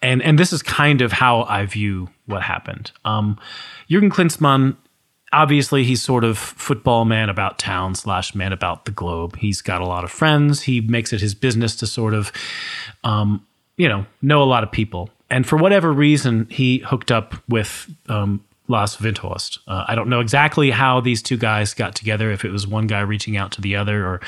and 0.03 0.23
and 0.23 0.39
this 0.39 0.53
is 0.53 0.63
kind 0.63 1.03
of 1.03 1.13
how 1.13 1.43
I 1.45 1.67
view 1.67 2.09
what 2.27 2.43
happened. 2.43 2.93
Um, 3.05 3.39
Jurgen 3.89 4.11
Klinsmann, 4.11 4.77
obviously, 5.33 5.85
he's 5.85 6.03
sort 6.03 6.25
of 6.25 6.39
football 6.39 7.05
man 7.05 7.29
about 7.29 7.59
town 7.59 7.95
slash 7.95 8.35
man 8.35 8.53
about 8.53 8.85
the 8.85 8.91
globe. 8.91 9.37
He's 9.37 9.63
got 9.63 9.81
a 9.81 9.87
lot 9.87 10.05
of 10.05 10.11
friends. 10.11 10.63
He 10.63 10.81
makes 10.81 11.13
it 11.13 11.21
his 11.21 11.35
business 11.35 11.77
to 11.77 11.87
sort 11.87 12.15
of, 12.15 12.33
um, 13.05 13.47
you 13.77 13.89
know, 13.89 14.07
know 14.23 14.43
a 14.43 14.45
lot 14.45 14.63
of 14.63 14.73
people. 14.73 15.11
And 15.31 15.47
for 15.47 15.57
whatever 15.57 15.93
reason, 15.93 16.47
he 16.51 16.79
hooked 16.79 17.13
up 17.13 17.35
with 17.49 17.89
um, 18.09 18.45
Lars 18.67 18.97
Windhorst. 18.97 19.59
Uh, 19.69 19.85
I 19.87 19.95
don't 19.95 20.09
know 20.09 20.21
exactly 20.21 20.71
how 20.71 21.01
these 21.01 21.23
two 21.23 21.37
guys 21.37 21.73
got 21.75 21.95
together. 21.95 22.31
If 22.31 22.45
it 22.45 22.51
was 22.51 22.67
one 22.67 22.87
guy 22.87 23.01
reaching 23.01 23.37
out 23.37 23.53
to 23.53 23.61
the 23.61 23.77
other, 23.77 24.05
or 24.05 24.21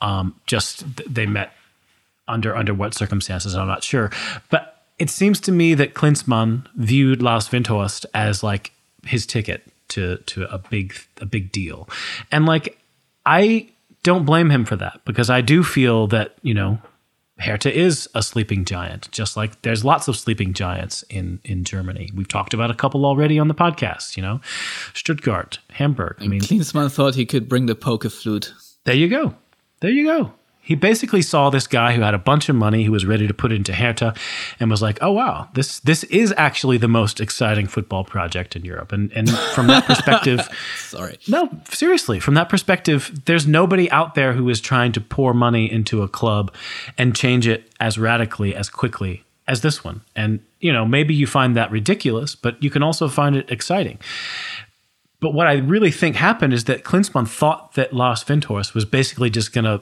um, 0.00 0.34
just 0.46 0.84
they 1.12 1.26
met 1.26 1.52
under 2.26 2.56
under 2.56 2.72
what 2.72 2.94
circumstances, 2.94 3.54
I'm 3.54 3.66
not 3.66 3.84
sure. 3.84 4.10
But 4.50 4.82
it 4.98 5.10
seems 5.10 5.38
to 5.40 5.52
me 5.52 5.74
that 5.74 5.94
Klinsmann 5.94 6.66
viewed 6.74 7.22
Lars 7.22 7.48
Windhorst 7.48 8.06
as 8.14 8.42
like 8.42 8.72
his 9.04 9.26
ticket 9.26 9.66
to 9.88 10.18
to 10.18 10.52
a 10.52 10.58
big 10.58 10.94
a 11.20 11.26
big 11.26 11.52
deal, 11.52 11.88
and 12.30 12.46
like 12.46 12.78
I 13.26 13.68
don't 14.02 14.24
blame 14.24 14.50
him 14.50 14.64
for 14.64 14.76
that 14.76 15.00
because 15.04 15.30
I 15.30 15.40
do 15.40 15.62
feel 15.62 16.06
that 16.08 16.36
you 16.42 16.54
know 16.54 16.78
Hertha 17.38 17.72
is 17.72 18.08
a 18.14 18.22
sleeping 18.22 18.64
giant, 18.64 19.10
just 19.12 19.36
like 19.36 19.62
there's 19.62 19.84
lots 19.84 20.08
of 20.08 20.16
sleeping 20.16 20.52
giants 20.52 21.04
in 21.04 21.40
in 21.44 21.64
Germany. 21.64 22.10
We've 22.14 22.28
talked 22.28 22.52
about 22.52 22.70
a 22.70 22.74
couple 22.74 23.06
already 23.06 23.38
on 23.38 23.48
the 23.48 23.54
podcast. 23.54 24.16
You 24.16 24.22
know, 24.22 24.40
Stuttgart, 24.94 25.60
Hamburg. 25.70 26.16
I 26.20 26.26
mean, 26.26 26.40
Klinsmann 26.40 26.92
thought 26.92 27.14
he 27.14 27.26
could 27.26 27.48
bring 27.48 27.66
the 27.66 27.74
poker 27.74 28.10
flute. 28.10 28.52
There 28.84 28.96
you 28.96 29.08
go. 29.08 29.34
There 29.80 29.90
you 29.90 30.04
go. 30.06 30.32
He 30.68 30.74
basically 30.74 31.22
saw 31.22 31.48
this 31.48 31.66
guy 31.66 31.94
who 31.94 32.02
had 32.02 32.12
a 32.12 32.18
bunch 32.18 32.50
of 32.50 32.54
money, 32.54 32.84
who 32.84 32.92
was 32.92 33.06
ready 33.06 33.26
to 33.26 33.32
put 33.32 33.52
it 33.52 33.54
into 33.54 33.72
Hertha, 33.72 34.12
and 34.60 34.70
was 34.70 34.82
like, 34.82 34.98
"Oh 35.00 35.12
wow, 35.12 35.48
this 35.54 35.80
this 35.80 36.04
is 36.04 36.34
actually 36.36 36.76
the 36.76 36.88
most 36.88 37.22
exciting 37.22 37.66
football 37.66 38.04
project 38.04 38.54
in 38.54 38.66
Europe." 38.66 38.92
And 38.92 39.10
and 39.12 39.30
from 39.54 39.68
that 39.68 39.86
perspective, 39.86 40.46
Sorry. 40.76 41.18
no, 41.26 41.48
seriously, 41.70 42.20
from 42.20 42.34
that 42.34 42.50
perspective, 42.50 43.22
there's 43.24 43.46
nobody 43.46 43.90
out 43.90 44.14
there 44.14 44.34
who 44.34 44.46
is 44.50 44.60
trying 44.60 44.92
to 44.92 45.00
pour 45.00 45.32
money 45.32 45.72
into 45.72 46.02
a 46.02 46.08
club 46.08 46.52
and 46.98 47.16
change 47.16 47.48
it 47.48 47.72
as 47.80 47.96
radically 47.96 48.54
as 48.54 48.68
quickly 48.68 49.24
as 49.46 49.62
this 49.62 49.82
one. 49.82 50.02
And 50.14 50.40
you 50.60 50.70
know, 50.70 50.84
maybe 50.84 51.14
you 51.14 51.26
find 51.26 51.56
that 51.56 51.70
ridiculous, 51.70 52.34
but 52.34 52.62
you 52.62 52.68
can 52.68 52.82
also 52.82 53.08
find 53.08 53.36
it 53.36 53.50
exciting. 53.50 54.00
But 55.20 55.32
what 55.32 55.46
I 55.46 55.54
really 55.54 55.90
think 55.90 56.16
happened 56.16 56.52
is 56.52 56.64
that 56.64 56.84
Klinsmann 56.84 57.26
thought 57.26 57.72
that 57.72 57.94
Lars 57.94 58.22
Windhorst 58.22 58.74
was 58.74 58.84
basically 58.84 59.30
just 59.30 59.54
going 59.54 59.64
to 59.64 59.80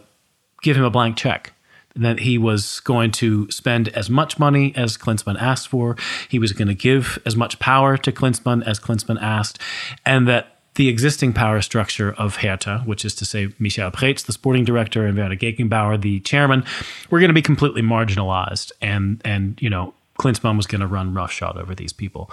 give 0.67 0.77
him 0.77 0.85
a 0.85 0.91
blank 0.91 1.17
check. 1.17 1.53
That 1.95 2.19
he 2.19 2.37
was 2.37 2.81
going 2.81 3.13
to 3.13 3.51
spend 3.51 3.89
as 3.89 4.11
much 4.11 4.39
money 4.39 4.75
as 4.77 4.99
Klinsmann 4.99 5.41
asked 5.41 5.69
for. 5.69 5.97
He 6.29 6.39
was 6.39 6.53
going 6.53 6.69
to 6.69 6.75
give 6.75 7.19
as 7.25 7.37
much 7.37 7.59
power 7.59 7.97
to 7.97 8.13
Klinsmann 8.13 8.67
as 8.67 8.79
Klinsmann 8.79 9.19
asked. 9.23 9.59
And 10.05 10.29
that 10.29 10.59
the 10.75 10.89
existing 10.89 11.33
power 11.33 11.63
structure 11.63 12.13
of 12.13 12.37
Hertha, 12.37 12.83
which 12.85 13.07
is 13.07 13.15
to 13.15 13.25
say 13.25 13.47
Michael 13.59 13.91
Preetz, 13.93 14.27
the 14.27 14.33
sporting 14.33 14.65
director, 14.65 15.07
and 15.07 15.17
Werner 15.17 15.37
Gegenbauer, 15.37 15.99
the 15.99 16.21
chairman, 16.21 16.65
were 17.09 17.19
going 17.19 17.31
to 17.31 17.35
be 17.35 17.41
completely 17.41 17.81
marginalized. 17.81 18.73
And, 18.83 19.23
and 19.25 19.57
you 19.63 19.71
know, 19.71 19.95
Klinsmann 20.19 20.59
was 20.59 20.67
going 20.67 20.83
to 20.83 20.87
run 20.87 21.15
roughshod 21.15 21.57
over 21.57 21.75
these 21.75 21.95
people. 21.95 22.31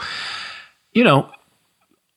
You 0.92 1.06
know, 1.06 1.30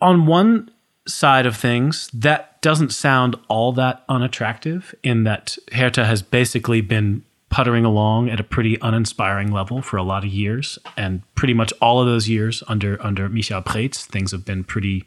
on 0.00 0.26
one 0.26 0.70
side 1.06 1.46
of 1.46 1.56
things, 1.56 2.10
that 2.12 2.60
doesn't 2.62 2.92
sound 2.92 3.36
all 3.48 3.72
that 3.72 4.04
unattractive 4.08 4.94
in 5.02 5.24
that 5.24 5.56
Hertha 5.72 6.04
has 6.04 6.22
basically 6.22 6.80
been 6.80 7.24
puttering 7.48 7.84
along 7.84 8.28
at 8.28 8.40
a 8.40 8.44
pretty 8.44 8.76
uninspiring 8.82 9.52
level 9.52 9.80
for 9.80 9.96
a 9.96 10.02
lot 10.02 10.24
of 10.24 10.30
years. 10.30 10.78
And 10.96 11.22
pretty 11.34 11.54
much 11.54 11.72
all 11.80 12.00
of 12.00 12.06
those 12.06 12.28
years 12.28 12.62
under 12.68 13.02
under 13.04 13.28
Michael 13.28 13.62
Preetz, 13.62 14.04
things 14.04 14.32
have 14.32 14.44
been 14.44 14.64
pretty 14.64 15.04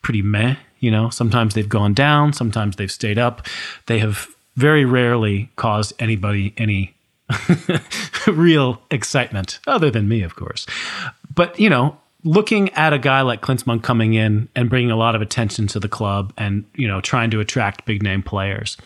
pretty 0.00 0.22
meh. 0.22 0.56
You 0.80 0.90
know, 0.90 1.10
sometimes 1.10 1.54
they've 1.54 1.68
gone 1.68 1.94
down, 1.94 2.32
sometimes 2.32 2.76
they've 2.76 2.90
stayed 2.90 3.18
up. 3.18 3.46
They 3.86 3.98
have 3.98 4.28
very 4.56 4.84
rarely 4.84 5.50
caused 5.56 5.92
anybody 5.98 6.54
any 6.56 6.94
real 8.26 8.82
excitement, 8.90 9.60
other 9.66 9.90
than 9.90 10.08
me, 10.08 10.22
of 10.22 10.36
course. 10.36 10.66
But, 11.34 11.58
you 11.58 11.70
know, 11.70 11.96
looking 12.24 12.70
at 12.70 12.92
a 12.92 12.98
guy 12.98 13.22
like 13.22 13.40
Klinsmann 13.40 13.82
coming 13.82 14.14
in 14.14 14.48
and 14.54 14.70
bringing 14.70 14.90
a 14.90 14.96
lot 14.96 15.14
of 15.14 15.22
attention 15.22 15.66
to 15.68 15.80
the 15.80 15.88
club 15.88 16.32
and 16.38 16.64
you 16.74 16.86
know 16.86 17.00
trying 17.00 17.30
to 17.30 17.40
attract 17.40 17.84
big 17.84 18.02
name 18.02 18.22
players 18.22 18.76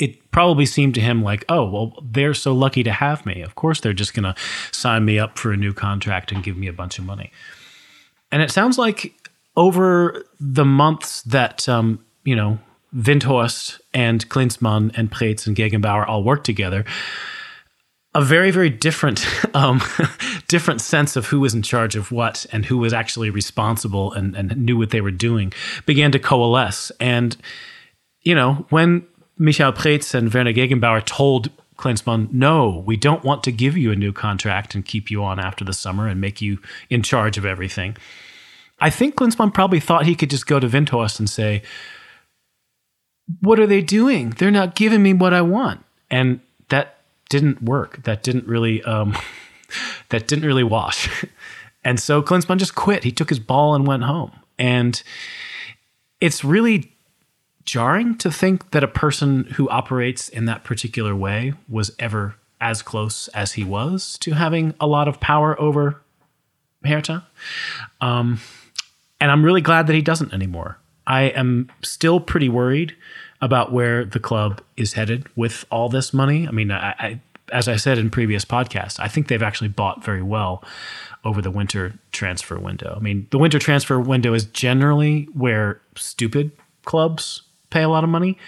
it 0.00 0.30
probably 0.30 0.66
seemed 0.66 0.94
to 0.94 1.00
him 1.00 1.22
like 1.22 1.44
oh 1.48 1.68
well 1.68 1.92
they're 2.02 2.34
so 2.34 2.52
lucky 2.52 2.82
to 2.82 2.90
have 2.90 3.24
me. 3.24 3.42
Of 3.42 3.54
course 3.54 3.80
they're 3.80 3.92
just 3.92 4.14
going 4.14 4.24
to 4.24 4.34
sign 4.72 5.04
me 5.04 5.18
up 5.18 5.38
for 5.38 5.52
a 5.52 5.56
new 5.56 5.72
contract 5.72 6.32
and 6.32 6.42
give 6.42 6.56
me 6.56 6.66
a 6.66 6.72
bunch 6.72 6.98
of 6.98 7.04
money. 7.04 7.30
And 8.32 8.42
it 8.42 8.50
sounds 8.50 8.78
like 8.78 9.14
over 9.56 10.24
the 10.40 10.64
months 10.64 11.22
that 11.22 11.68
um, 11.68 12.04
you 12.24 12.34
know 12.34 12.58
Windhorst 12.96 13.78
and 13.94 14.28
Klinsmann 14.28 14.90
and 14.96 15.12
Preetz 15.12 15.46
and 15.46 15.54
Gegenbauer 15.54 16.08
all 16.08 16.24
worked 16.24 16.46
together 16.46 16.84
a 18.14 18.22
very 18.22 18.50
very 18.50 18.70
different 18.70 19.26
um, 19.54 19.80
different 20.48 20.80
sense 20.80 21.16
of 21.16 21.26
who 21.26 21.40
was 21.40 21.54
in 21.54 21.62
charge 21.62 21.96
of 21.96 22.10
what 22.10 22.46
and 22.52 22.66
who 22.66 22.78
was 22.78 22.92
actually 22.92 23.30
responsible 23.30 24.12
and, 24.12 24.34
and 24.36 24.56
knew 24.56 24.76
what 24.76 24.90
they 24.90 25.00
were 25.00 25.10
doing 25.10 25.52
began 25.86 26.10
to 26.12 26.18
coalesce 26.18 26.90
and 27.00 27.36
you 28.22 28.34
know 28.34 28.66
when 28.70 29.06
Michael 29.36 29.72
Preetz 29.72 30.14
and 30.14 30.32
Werner 30.32 30.52
Gegenbauer 30.52 31.02
told 31.02 31.48
Klinsmann, 31.80 32.30
no, 32.30 32.84
we 32.86 32.96
don't 32.96 33.24
want 33.24 33.42
to 33.44 33.52
give 33.52 33.74
you 33.76 33.90
a 33.90 33.96
new 33.96 34.12
contract 34.12 34.74
and 34.74 34.84
keep 34.84 35.10
you 35.10 35.24
on 35.24 35.40
after 35.40 35.64
the 35.64 35.72
summer 35.72 36.06
and 36.06 36.20
make 36.20 36.42
you 36.42 36.58
in 36.90 37.02
charge 37.02 37.38
of 37.38 37.46
everything. 37.46 37.96
I 38.80 38.90
think 38.90 39.16
Klinsmann 39.16 39.54
probably 39.54 39.80
thought 39.80 40.04
he 40.04 40.14
could 40.14 40.30
just 40.30 40.46
go 40.46 40.60
to 40.60 40.68
Windhorst 40.68 41.18
and 41.18 41.28
say, 41.28 41.62
what 43.40 43.58
are 43.58 43.66
they 43.66 43.80
doing? 43.80 44.30
They're 44.30 44.50
not 44.50 44.74
giving 44.74 45.02
me 45.02 45.14
what 45.14 45.32
I 45.32 45.40
want. 45.40 45.84
And 46.10 46.40
that 46.68 46.99
didn't 47.30 47.62
work. 47.62 48.02
That 48.02 48.22
didn't 48.22 48.46
really 48.46 48.82
um, 48.82 49.16
that 50.10 50.28
didn't 50.28 50.44
really 50.44 50.64
wash. 50.64 51.24
and 51.84 51.98
so 51.98 52.22
Klinsmann 52.22 52.58
just 52.58 52.74
quit. 52.74 53.04
He 53.04 53.10
took 53.10 53.30
his 53.30 53.38
ball 53.38 53.74
and 53.74 53.86
went 53.86 54.02
home. 54.02 54.32
And 54.58 55.02
it's 56.20 56.44
really 56.44 56.92
jarring 57.64 58.18
to 58.18 58.30
think 58.30 58.72
that 58.72 58.84
a 58.84 58.88
person 58.88 59.44
who 59.54 59.68
operates 59.70 60.28
in 60.28 60.44
that 60.44 60.64
particular 60.64 61.16
way 61.16 61.54
was 61.68 61.94
ever 61.98 62.34
as 62.60 62.82
close 62.82 63.28
as 63.28 63.52
he 63.52 63.64
was 63.64 64.18
to 64.18 64.32
having 64.32 64.74
a 64.78 64.86
lot 64.86 65.08
of 65.08 65.18
power 65.18 65.58
over 65.58 66.02
Hertha. 66.84 67.26
Um, 68.02 68.40
and 69.20 69.30
I'm 69.30 69.44
really 69.44 69.62
glad 69.62 69.86
that 69.86 69.94
he 69.94 70.02
doesn't 70.02 70.34
anymore. 70.34 70.78
I 71.06 71.22
am 71.22 71.70
still 71.82 72.20
pretty 72.20 72.48
worried 72.48 72.94
about 73.40 73.72
where 73.72 74.04
the 74.04 74.20
club 74.20 74.60
is 74.76 74.94
headed 74.94 75.26
with 75.36 75.64
all 75.70 75.88
this 75.88 76.12
money. 76.12 76.46
I 76.46 76.50
mean, 76.50 76.70
I, 76.70 76.94
I, 76.98 77.20
as 77.52 77.68
I 77.68 77.76
said 77.76 77.98
in 77.98 78.10
previous 78.10 78.44
podcasts, 78.44 79.00
I 79.00 79.08
think 79.08 79.28
they've 79.28 79.42
actually 79.42 79.68
bought 79.68 80.04
very 80.04 80.22
well 80.22 80.62
over 81.24 81.42
the 81.42 81.50
winter 81.50 81.94
transfer 82.12 82.58
window. 82.58 82.94
I 82.96 83.00
mean, 83.00 83.26
the 83.30 83.38
winter 83.38 83.58
transfer 83.58 83.98
window 84.00 84.34
is 84.34 84.44
generally 84.44 85.28
where 85.34 85.80
stupid 85.96 86.52
clubs 86.84 87.42
pay 87.70 87.82
a 87.82 87.88
lot 87.88 88.04
of 88.04 88.10
money, 88.10 88.38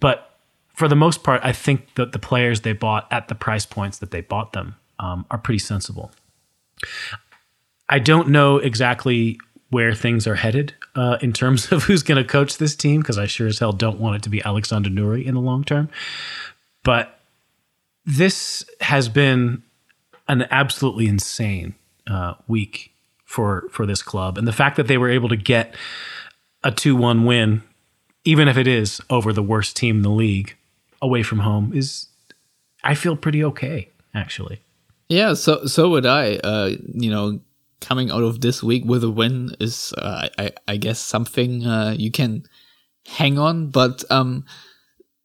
but 0.00 0.38
for 0.74 0.88
the 0.88 0.96
most 0.96 1.24
part, 1.24 1.40
I 1.42 1.52
think 1.52 1.94
that 1.96 2.12
the 2.12 2.18
players 2.18 2.60
they 2.60 2.72
bought 2.72 3.08
at 3.10 3.28
the 3.28 3.34
price 3.34 3.66
points 3.66 3.98
that 3.98 4.10
they 4.10 4.20
bought 4.20 4.52
them 4.52 4.76
um, 5.00 5.26
are 5.30 5.38
pretty 5.38 5.58
sensible. 5.58 6.12
I 7.88 7.98
don't 7.98 8.28
know 8.28 8.58
exactly 8.58 9.38
where 9.70 9.94
things 9.94 10.26
are 10.26 10.36
headed 10.36 10.74
uh, 10.94 11.18
in 11.20 11.32
terms 11.32 11.70
of 11.72 11.82
who's 11.84 12.02
going 12.02 12.22
to 12.22 12.28
coach 12.28 12.58
this 12.58 12.74
team 12.74 13.00
because 13.00 13.18
I 13.18 13.26
sure 13.26 13.46
as 13.46 13.58
hell 13.58 13.72
don't 13.72 13.98
want 13.98 14.16
it 14.16 14.22
to 14.22 14.30
be 14.30 14.42
Alexander 14.42 14.90
Nouri 14.90 15.24
in 15.24 15.34
the 15.34 15.40
long 15.40 15.64
term. 15.64 15.88
But 16.84 17.18
this 18.04 18.64
has 18.80 19.08
been 19.08 19.62
an 20.28 20.46
absolutely 20.50 21.06
insane 21.06 21.74
uh, 22.06 22.34
week 22.46 22.92
for 23.24 23.68
for 23.70 23.84
this 23.84 24.02
club, 24.02 24.38
and 24.38 24.48
the 24.48 24.52
fact 24.52 24.76
that 24.76 24.86
they 24.86 24.96
were 24.96 25.10
able 25.10 25.28
to 25.28 25.36
get 25.36 25.74
a 26.64 26.70
two 26.70 26.96
one 26.96 27.24
win, 27.24 27.62
even 28.24 28.48
if 28.48 28.56
it 28.56 28.66
is 28.66 29.00
over 29.10 29.32
the 29.32 29.42
worst 29.42 29.76
team 29.76 29.96
in 29.96 30.02
the 30.02 30.08
league, 30.08 30.56
away 31.02 31.22
from 31.22 31.40
home, 31.40 31.72
is 31.74 32.06
I 32.82 32.94
feel 32.94 33.16
pretty 33.16 33.44
okay 33.44 33.90
actually. 34.14 34.60
Yeah, 35.08 35.34
so 35.34 35.66
so 35.66 35.90
would 35.90 36.06
I. 36.06 36.36
Uh, 36.36 36.72
you 36.92 37.10
know, 37.10 37.40
coming 37.80 38.10
out 38.10 38.22
of 38.22 38.40
this 38.40 38.62
week 38.62 38.84
with 38.84 39.04
a 39.04 39.10
win 39.10 39.54
is, 39.60 39.92
uh, 39.98 40.28
I, 40.38 40.52
I 40.66 40.76
guess, 40.76 40.98
something 40.98 41.66
uh, 41.66 41.94
you 41.96 42.10
can 42.10 42.44
hang 43.06 43.38
on. 43.38 43.70
But 43.70 44.04
um, 44.10 44.44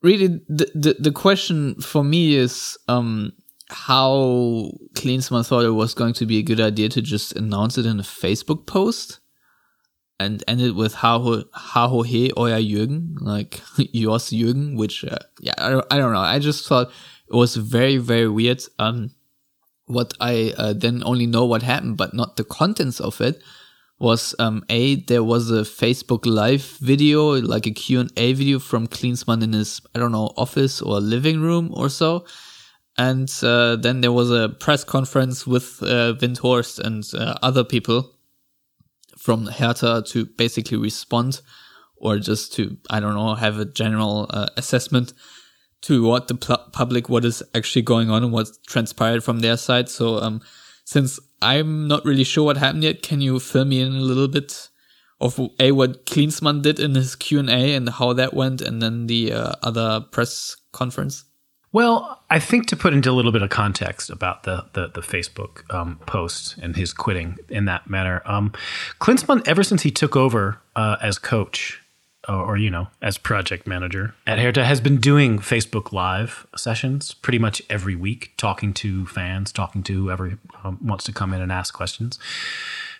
really, 0.01 0.27
the, 0.47 0.71
the, 0.75 0.95
the 0.99 1.11
question 1.11 1.75
for 1.81 2.03
me 2.03 2.35
is 2.35 2.77
um, 2.87 3.33
how 3.69 4.71
Klinsmann 4.93 5.45
thought 5.45 5.65
it 5.65 5.71
was 5.71 5.93
going 5.93 6.13
to 6.13 6.25
be 6.25 6.37
a 6.37 6.43
good 6.43 6.59
idea 6.59 6.89
to 6.89 7.01
just 7.01 7.35
announce 7.35 7.77
it 7.77 7.85
in 7.85 7.99
a 7.99 8.03
Facebook 8.03 8.65
post 8.67 9.19
and 10.19 10.43
end 10.47 10.61
it 10.61 10.75
with 10.75 10.93
how 10.93 11.43
how 11.53 12.01
he 12.03 12.29
euer 12.31 12.61
Jürgen, 12.61 13.15
like 13.19 13.61
yours 13.77 14.29
Jürgen, 14.29 14.77
which 14.77 15.03
uh, 15.03 15.17
yeah, 15.39 15.53
I, 15.57 15.81
I 15.91 15.97
don't 15.97 16.13
know. 16.13 16.19
I 16.19 16.39
just 16.39 16.67
thought 16.67 16.91
it 17.27 17.35
was 17.35 17.55
very 17.55 17.97
very 17.97 18.29
weird. 18.29 18.63
Um, 18.79 19.11
what 19.93 20.13
I 20.19 20.53
uh, 20.57 20.73
then 20.73 21.03
only 21.05 21.25
know 21.25 21.45
what 21.45 21.63
happened, 21.63 21.97
but 21.97 22.13
not 22.13 22.35
the 22.35 22.43
contents 22.43 22.99
of 22.99 23.21
it, 23.21 23.41
was 23.99 24.35
um, 24.39 24.63
a 24.69 24.95
there 24.95 25.23
was 25.23 25.51
a 25.51 25.61
Facebook 25.61 26.25
Live 26.25 26.63
video, 26.81 27.41
like 27.41 27.65
a 27.65 27.71
Q 27.71 28.01
and 28.01 28.11
A 28.17 28.33
video 28.33 28.59
from 28.59 28.87
Klinsmann 28.87 29.43
in 29.43 29.53
his 29.53 29.81
I 29.95 29.99
don't 29.99 30.11
know 30.11 30.33
office 30.37 30.81
or 30.81 30.99
living 30.99 31.41
room 31.41 31.71
or 31.73 31.89
so, 31.89 32.25
and 32.97 33.31
uh, 33.41 33.75
then 33.77 34.01
there 34.01 34.11
was 34.11 34.31
a 34.31 34.49
press 34.49 34.83
conference 34.83 35.47
with 35.47 35.81
uh, 35.81 36.13
Windhorst 36.19 36.79
and 36.79 37.03
uh, 37.13 37.35
other 37.41 37.63
people 37.63 38.11
from 39.17 39.45
Hertha 39.45 40.03
to 40.07 40.25
basically 40.25 40.77
respond 40.77 41.41
or 41.95 42.19
just 42.19 42.53
to 42.53 42.77
I 42.89 42.99
don't 42.99 43.15
know 43.15 43.35
have 43.35 43.57
a 43.57 43.65
general 43.65 44.27
uh, 44.29 44.47
assessment 44.57 45.13
to 45.83 46.03
what 46.03 46.27
the 46.27 46.35
pl- 46.35 46.65
public 46.71 47.09
what 47.09 47.25
is 47.25 47.43
actually 47.53 47.81
going 47.81 48.09
on 48.09 48.23
and 48.23 48.31
what's 48.31 48.57
transpired 48.67 49.23
from 49.23 49.39
their 49.39 49.57
side. 49.57 49.89
So 49.89 50.17
um, 50.17 50.41
since 50.85 51.19
I'm 51.41 51.87
not 51.87 52.05
really 52.05 52.23
sure 52.23 52.45
what 52.45 52.57
happened 52.57 52.83
yet, 52.83 53.01
can 53.01 53.21
you 53.21 53.39
fill 53.39 53.65
me 53.65 53.81
in 53.81 53.93
a 53.93 54.01
little 54.01 54.27
bit 54.27 54.69
of 55.21 55.39
a 55.59 55.71
what 55.71 56.05
Klinsmann 56.05 56.61
did 56.61 56.79
in 56.79 56.95
his 56.95 57.15
Q 57.15 57.39
and 57.39 57.49
A 57.49 57.75
and 57.75 57.87
how 57.89 58.13
that 58.13 58.33
went, 58.33 58.61
and 58.61 58.81
then 58.81 59.07
the 59.07 59.33
uh, 59.33 59.53
other 59.61 60.01
press 60.11 60.57
conference? 60.71 61.25
Well, 61.71 62.23
I 62.29 62.39
think 62.39 62.67
to 62.67 62.75
put 62.75 62.93
into 62.93 63.09
a 63.09 63.13
little 63.13 63.31
bit 63.31 63.41
of 63.41 63.49
context 63.49 64.09
about 64.09 64.43
the 64.43 64.65
the, 64.73 64.87
the 64.87 65.01
Facebook 65.01 65.69
um, 65.73 65.99
post 66.05 66.57
and 66.61 66.75
his 66.75 66.93
quitting 66.93 67.37
in 67.49 67.65
that 67.65 67.89
manner, 67.89 68.21
um, 68.25 68.53
Klinsmann, 68.99 69.47
ever 69.47 69.63
since 69.63 69.83
he 69.83 69.91
took 69.91 70.15
over 70.15 70.59
uh, 70.75 70.97
as 71.01 71.17
coach, 71.19 71.82
or, 72.27 72.35
or, 72.35 72.57
you 72.57 72.69
know, 72.69 72.87
as 73.01 73.17
project 73.17 73.67
manager 73.67 74.15
at 74.25 74.39
Hertha, 74.39 74.63
has 74.63 74.79
been 74.79 74.97
doing 74.97 75.39
Facebook 75.39 75.91
Live 75.91 76.47
sessions 76.55 77.13
pretty 77.13 77.39
much 77.39 77.61
every 77.69 77.95
week, 77.95 78.33
talking 78.37 78.73
to 78.75 79.05
fans, 79.07 79.51
talking 79.51 79.83
to 79.83 79.93
whoever 79.93 80.37
um, 80.63 80.77
wants 80.81 81.03
to 81.05 81.11
come 81.11 81.33
in 81.33 81.41
and 81.41 81.51
ask 81.51 81.73
questions. 81.73 82.19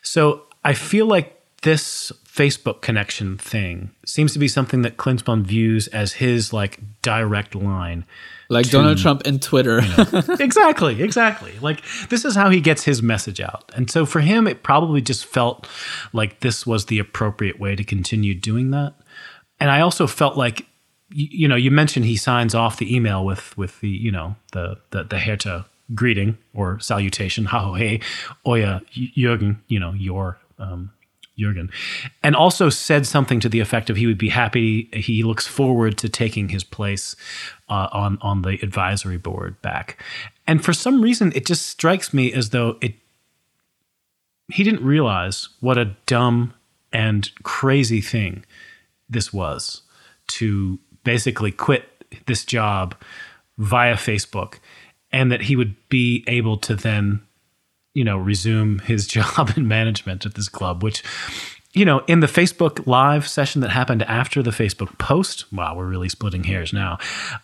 So 0.01 0.43
I 0.63 0.73
feel 0.73 1.05
like 1.05 1.39
this 1.63 2.11
Facebook 2.25 2.81
connection 2.81 3.37
thing 3.37 3.91
seems 4.05 4.33
to 4.33 4.39
be 4.39 4.47
something 4.47 4.81
that 4.83 4.97
Klinsmann 4.97 5.43
views 5.43 5.87
as 5.87 6.13
his 6.13 6.53
like 6.53 6.79
direct 7.01 7.55
line. 7.55 8.05
Like 8.49 8.65
to, 8.65 8.71
Donald 8.71 8.97
Trump 8.97 9.21
and 9.25 9.41
Twitter. 9.41 9.81
You 9.81 9.95
know, 9.97 10.35
exactly, 10.39 11.01
exactly. 11.01 11.53
Like 11.61 11.81
this 12.09 12.25
is 12.25 12.35
how 12.35 12.49
he 12.49 12.59
gets 12.59 12.83
his 12.83 13.01
message 13.01 13.39
out. 13.39 13.71
And 13.75 13.89
so 13.89 14.05
for 14.05 14.19
him, 14.19 14.45
it 14.45 14.61
probably 14.61 15.01
just 15.01 15.25
felt 15.25 15.67
like 16.11 16.41
this 16.41 16.67
was 16.67 16.85
the 16.85 16.99
appropriate 16.99 17.59
way 17.59 17.75
to 17.75 17.83
continue 17.83 18.35
doing 18.35 18.71
that. 18.71 18.93
And 19.59 19.71
I 19.71 19.81
also 19.81 20.07
felt 20.07 20.37
like 20.37 20.65
you 21.15 21.47
know, 21.47 21.55
you 21.55 21.71
mentioned 21.71 22.05
he 22.05 22.17
signs 22.17 22.55
off 22.55 22.77
the 22.77 22.93
email 22.93 23.23
with 23.23 23.55
with 23.57 23.79
the, 23.81 23.89
you 23.89 24.11
know, 24.11 24.35
the 24.51 24.77
the, 24.89 25.03
the 25.03 25.19
Hertha 25.19 25.65
greeting 25.93 26.37
or 26.53 26.79
salutation, 26.79 27.45
ha 27.45 27.59
ho 27.59 27.73
hey, 27.73 27.99
oya 28.47 28.81
Jürgen, 28.93 29.57
you 29.67 29.79
know, 29.79 29.93
your 29.93 30.39
um, 30.57 30.91
Jurgen, 31.37 31.69
and 32.23 32.35
also 32.35 32.69
said 32.69 33.05
something 33.05 33.39
to 33.39 33.49
the 33.49 33.59
effect 33.59 33.89
of 33.89 33.97
he 33.97 34.07
would 34.07 34.17
be 34.17 34.29
happy. 34.29 34.89
He 34.93 35.23
looks 35.23 35.45
forward 35.45 35.97
to 35.99 36.09
taking 36.09 36.49
his 36.49 36.63
place 36.63 37.15
uh, 37.69 37.89
on 37.91 38.17
on 38.21 38.41
the 38.41 38.59
advisory 38.63 39.17
board 39.17 39.61
back. 39.61 40.01
And 40.47 40.63
for 40.63 40.73
some 40.73 41.01
reason, 41.01 41.31
it 41.35 41.45
just 41.45 41.67
strikes 41.67 42.13
me 42.13 42.33
as 42.33 42.49
though 42.49 42.77
it 42.81 42.93
he 44.47 44.63
didn't 44.63 44.83
realize 44.83 45.49
what 45.59 45.77
a 45.77 45.95
dumb 46.05 46.53
and 46.91 47.31
crazy 47.43 48.01
thing 48.01 48.45
this 49.13 49.31
was 49.31 49.81
to 50.27 50.79
basically 51.03 51.51
quit 51.51 51.85
this 52.25 52.45
job 52.45 52.95
via 53.57 53.95
Facebook, 53.95 54.55
and 55.11 55.31
that 55.31 55.43
he 55.43 55.55
would 55.55 55.75
be 55.89 56.23
able 56.27 56.57
to 56.57 56.75
then 56.75 57.21
you 57.93 58.03
know, 58.03 58.17
resume 58.17 58.79
his 58.79 59.07
job 59.15 59.53
in 59.55 59.67
management 59.67 60.25
at 60.25 60.35
this 60.35 60.49
club, 60.49 60.83
which, 60.83 61.03
you 61.73 61.85
know, 61.85 61.99
in 62.07 62.19
the 62.19 62.27
Facebook 62.27 62.85
live 62.85 63.27
session 63.27 63.61
that 63.61 63.69
happened 63.69 64.03
after 64.03 64.43
the 64.43 64.51
Facebook 64.51 64.97
post, 64.97 65.51
wow, 65.51 65.75
we're 65.75 65.87
really 65.87 66.09
splitting 66.09 66.43
hairs 66.43 66.73
now. 66.73 66.97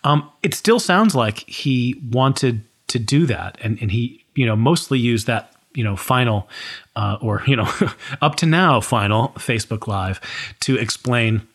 Um, 0.04 0.30
it 0.44 0.54
still 0.54 0.80
sounds 0.80 1.16
like 1.16 1.40
he 1.50 2.02
wanted 2.12 2.64
to 2.88 3.00
do 3.00 3.26
that. 3.28 3.58
And, 3.62 3.80
and 3.82 3.92
he, 3.92 4.24
you 4.36 4.46
know, 4.46 4.56
mostly 4.56 5.00
used 5.00 5.28
that, 5.28 5.54
you 5.74 5.84
know, 5.84 5.96
final 5.96 6.50
uh, 6.96 7.18
or, 7.22 7.44
you 7.46 7.56
know, 7.56 7.72
up 8.22 8.36
to 8.38 8.46
now 8.46 8.82
final 8.82 9.30
Facebook 9.30 9.88
live 9.88 10.20
to 10.62 10.76
explain 10.78 11.48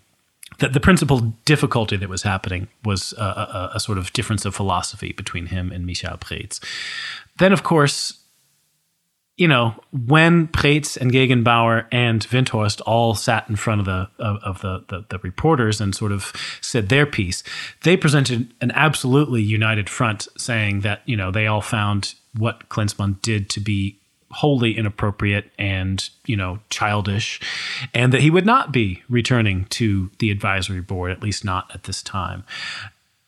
that 0.59 0.73
the 0.73 0.81
principal 0.81 1.21
difficulty 1.45 1.97
that 1.97 2.09
was 2.09 2.23
happening 2.23 2.69
was 2.85 3.13
a, 3.19 3.23
a, 3.23 3.71
a, 3.75 3.81
sort 3.81 3.99
of 3.99 4.13
difference 4.13 4.45
of 4.45 4.55
philosophy 4.55 5.13
between 5.13 5.47
him 5.47 5.73
and 5.73 5.87
Michael 5.87 6.17
Preetz. 6.19 6.61
Then, 7.39 7.53
of 7.53 7.63
course, 7.63 8.25
you 9.37 9.49
know, 9.49 9.75
when 9.91 10.47
Preetz 10.49 10.97
and 10.97 11.11
Gegenbauer 11.11 11.87
and 11.91 12.21
Windhorst 12.29 12.81
all 12.87 13.15
sat 13.15 13.49
in 13.49 13.57
front 13.57 13.81
of 13.81 13.87
the 13.87 14.09
of, 14.19 14.37
of 14.45 14.61
the, 14.61 14.85
the, 14.89 15.05
the 15.11 15.19
reporters 15.19 15.81
and 15.81 15.95
sort 15.95 16.13
of 16.13 16.33
said 16.61 16.89
their 16.89 17.05
piece, 17.05 17.43
they 17.83 17.97
presented 17.97 18.55
an 18.61 18.71
absolutely 18.73 19.43
united 19.43 19.91
front, 19.91 20.29
saying 20.39 20.81
that 20.81 21.03
you 21.05 21.17
know 21.17 21.33
they 21.33 21.49
all 21.49 21.61
found 21.61 22.15
what 22.37 22.69
Klinsmann 22.69 23.21
did 23.23 23.51
to 23.51 23.61
be 23.61 23.99
wholly 24.35 24.77
inappropriate 24.77 25.51
and 25.59 26.09
you 26.27 26.37
know 26.37 26.59
childish, 26.71 27.41
and 27.93 28.13
that 28.13 28.21
he 28.21 28.31
would 28.31 28.47
not 28.47 28.73
be 28.73 29.03
returning 29.09 29.65
to 29.67 30.11
the 30.19 30.31
advisory 30.31 30.81
board, 30.81 31.11
at 31.11 31.23
least 31.23 31.45
not 31.45 31.71
at 31.75 31.85
this 31.85 32.03
time. 32.03 32.45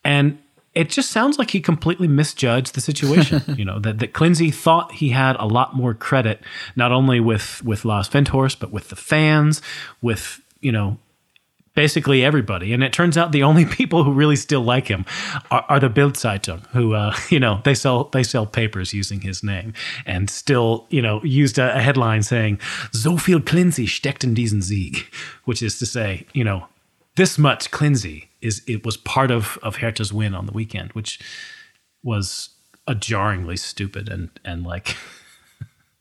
And 0.05 0.39
it 0.75 0.91
just 0.91 1.11
sounds 1.11 1.39
like 1.39 1.51
he 1.51 1.61
completely 1.61 2.07
misjudged 2.07 2.75
the 2.75 2.81
situation. 2.81 3.43
you 3.57 3.65
know 3.65 3.79
that 3.79 3.99
that 4.01 4.13
Klinsi 4.13 4.53
thought 4.53 4.93
he 4.93 5.11
had 5.11 5.37
a 5.39 5.47
lot 5.47 5.75
more 5.75 5.95
credit, 5.95 6.41
not 6.77 6.93
only 6.93 7.21
with 7.21 7.63
with 7.65 7.85
Lars 7.85 8.09
Windhorst, 8.09 8.61
but 8.61 8.71
with 8.71 8.91
the 8.91 8.97
fans, 8.97 9.63
with 10.03 10.41
you 10.61 10.73
know 10.73 10.99
basically 11.77 12.24
everybody. 12.24 12.72
And 12.72 12.83
it 12.83 12.93
turns 12.93 13.16
out 13.16 13.31
the 13.31 13.45
only 13.45 13.64
people 13.79 14.03
who 14.03 14.11
really 14.11 14.35
still 14.35 14.62
like 14.62 14.89
him 14.89 15.05
are, 15.53 15.64
are 15.68 15.79
the 15.79 15.89
Bild 15.89 16.14
Zeitung, 16.14 16.66
who 16.70 16.95
uh, 16.95 17.14
you 17.31 17.39
know 17.39 17.61
they 17.62 17.74
sell 17.74 18.05
they 18.05 18.24
sell 18.24 18.47
papers 18.47 18.93
using 18.93 19.20
his 19.20 19.45
name, 19.45 19.72
and 20.05 20.29
still 20.29 20.87
you 20.91 21.01
know 21.01 21.22
used 21.22 21.59
a, 21.59 21.77
a 21.77 21.81
headline 21.81 22.24
saying 22.24 22.59
"So 22.91 23.16
viel 23.16 23.39
Klinsi 23.41 23.87
steckt 23.87 24.24
in 24.24 24.35
diesen 24.35 24.62
Sieg," 24.62 25.07
which 25.45 25.62
is 25.62 25.79
to 25.79 25.87
say, 25.87 26.27
you 26.33 26.43
know, 26.43 26.66
this 27.14 27.39
much 27.39 27.70
Klinsi 27.70 28.27
is 28.41 28.62
it 28.66 28.85
was 28.85 28.97
part 28.97 29.31
of 29.31 29.59
of 29.62 29.77
Hertha's 29.77 30.12
win 30.12 30.35
on 30.35 30.47
the 30.47 30.53
weekend, 30.53 30.93
which 30.93 31.20
was 32.03 32.51
a 32.89 32.95
jarringly 32.95 33.57
stupid 33.57 34.09
and 34.09 34.31
and 34.45 34.64
like 34.64 34.97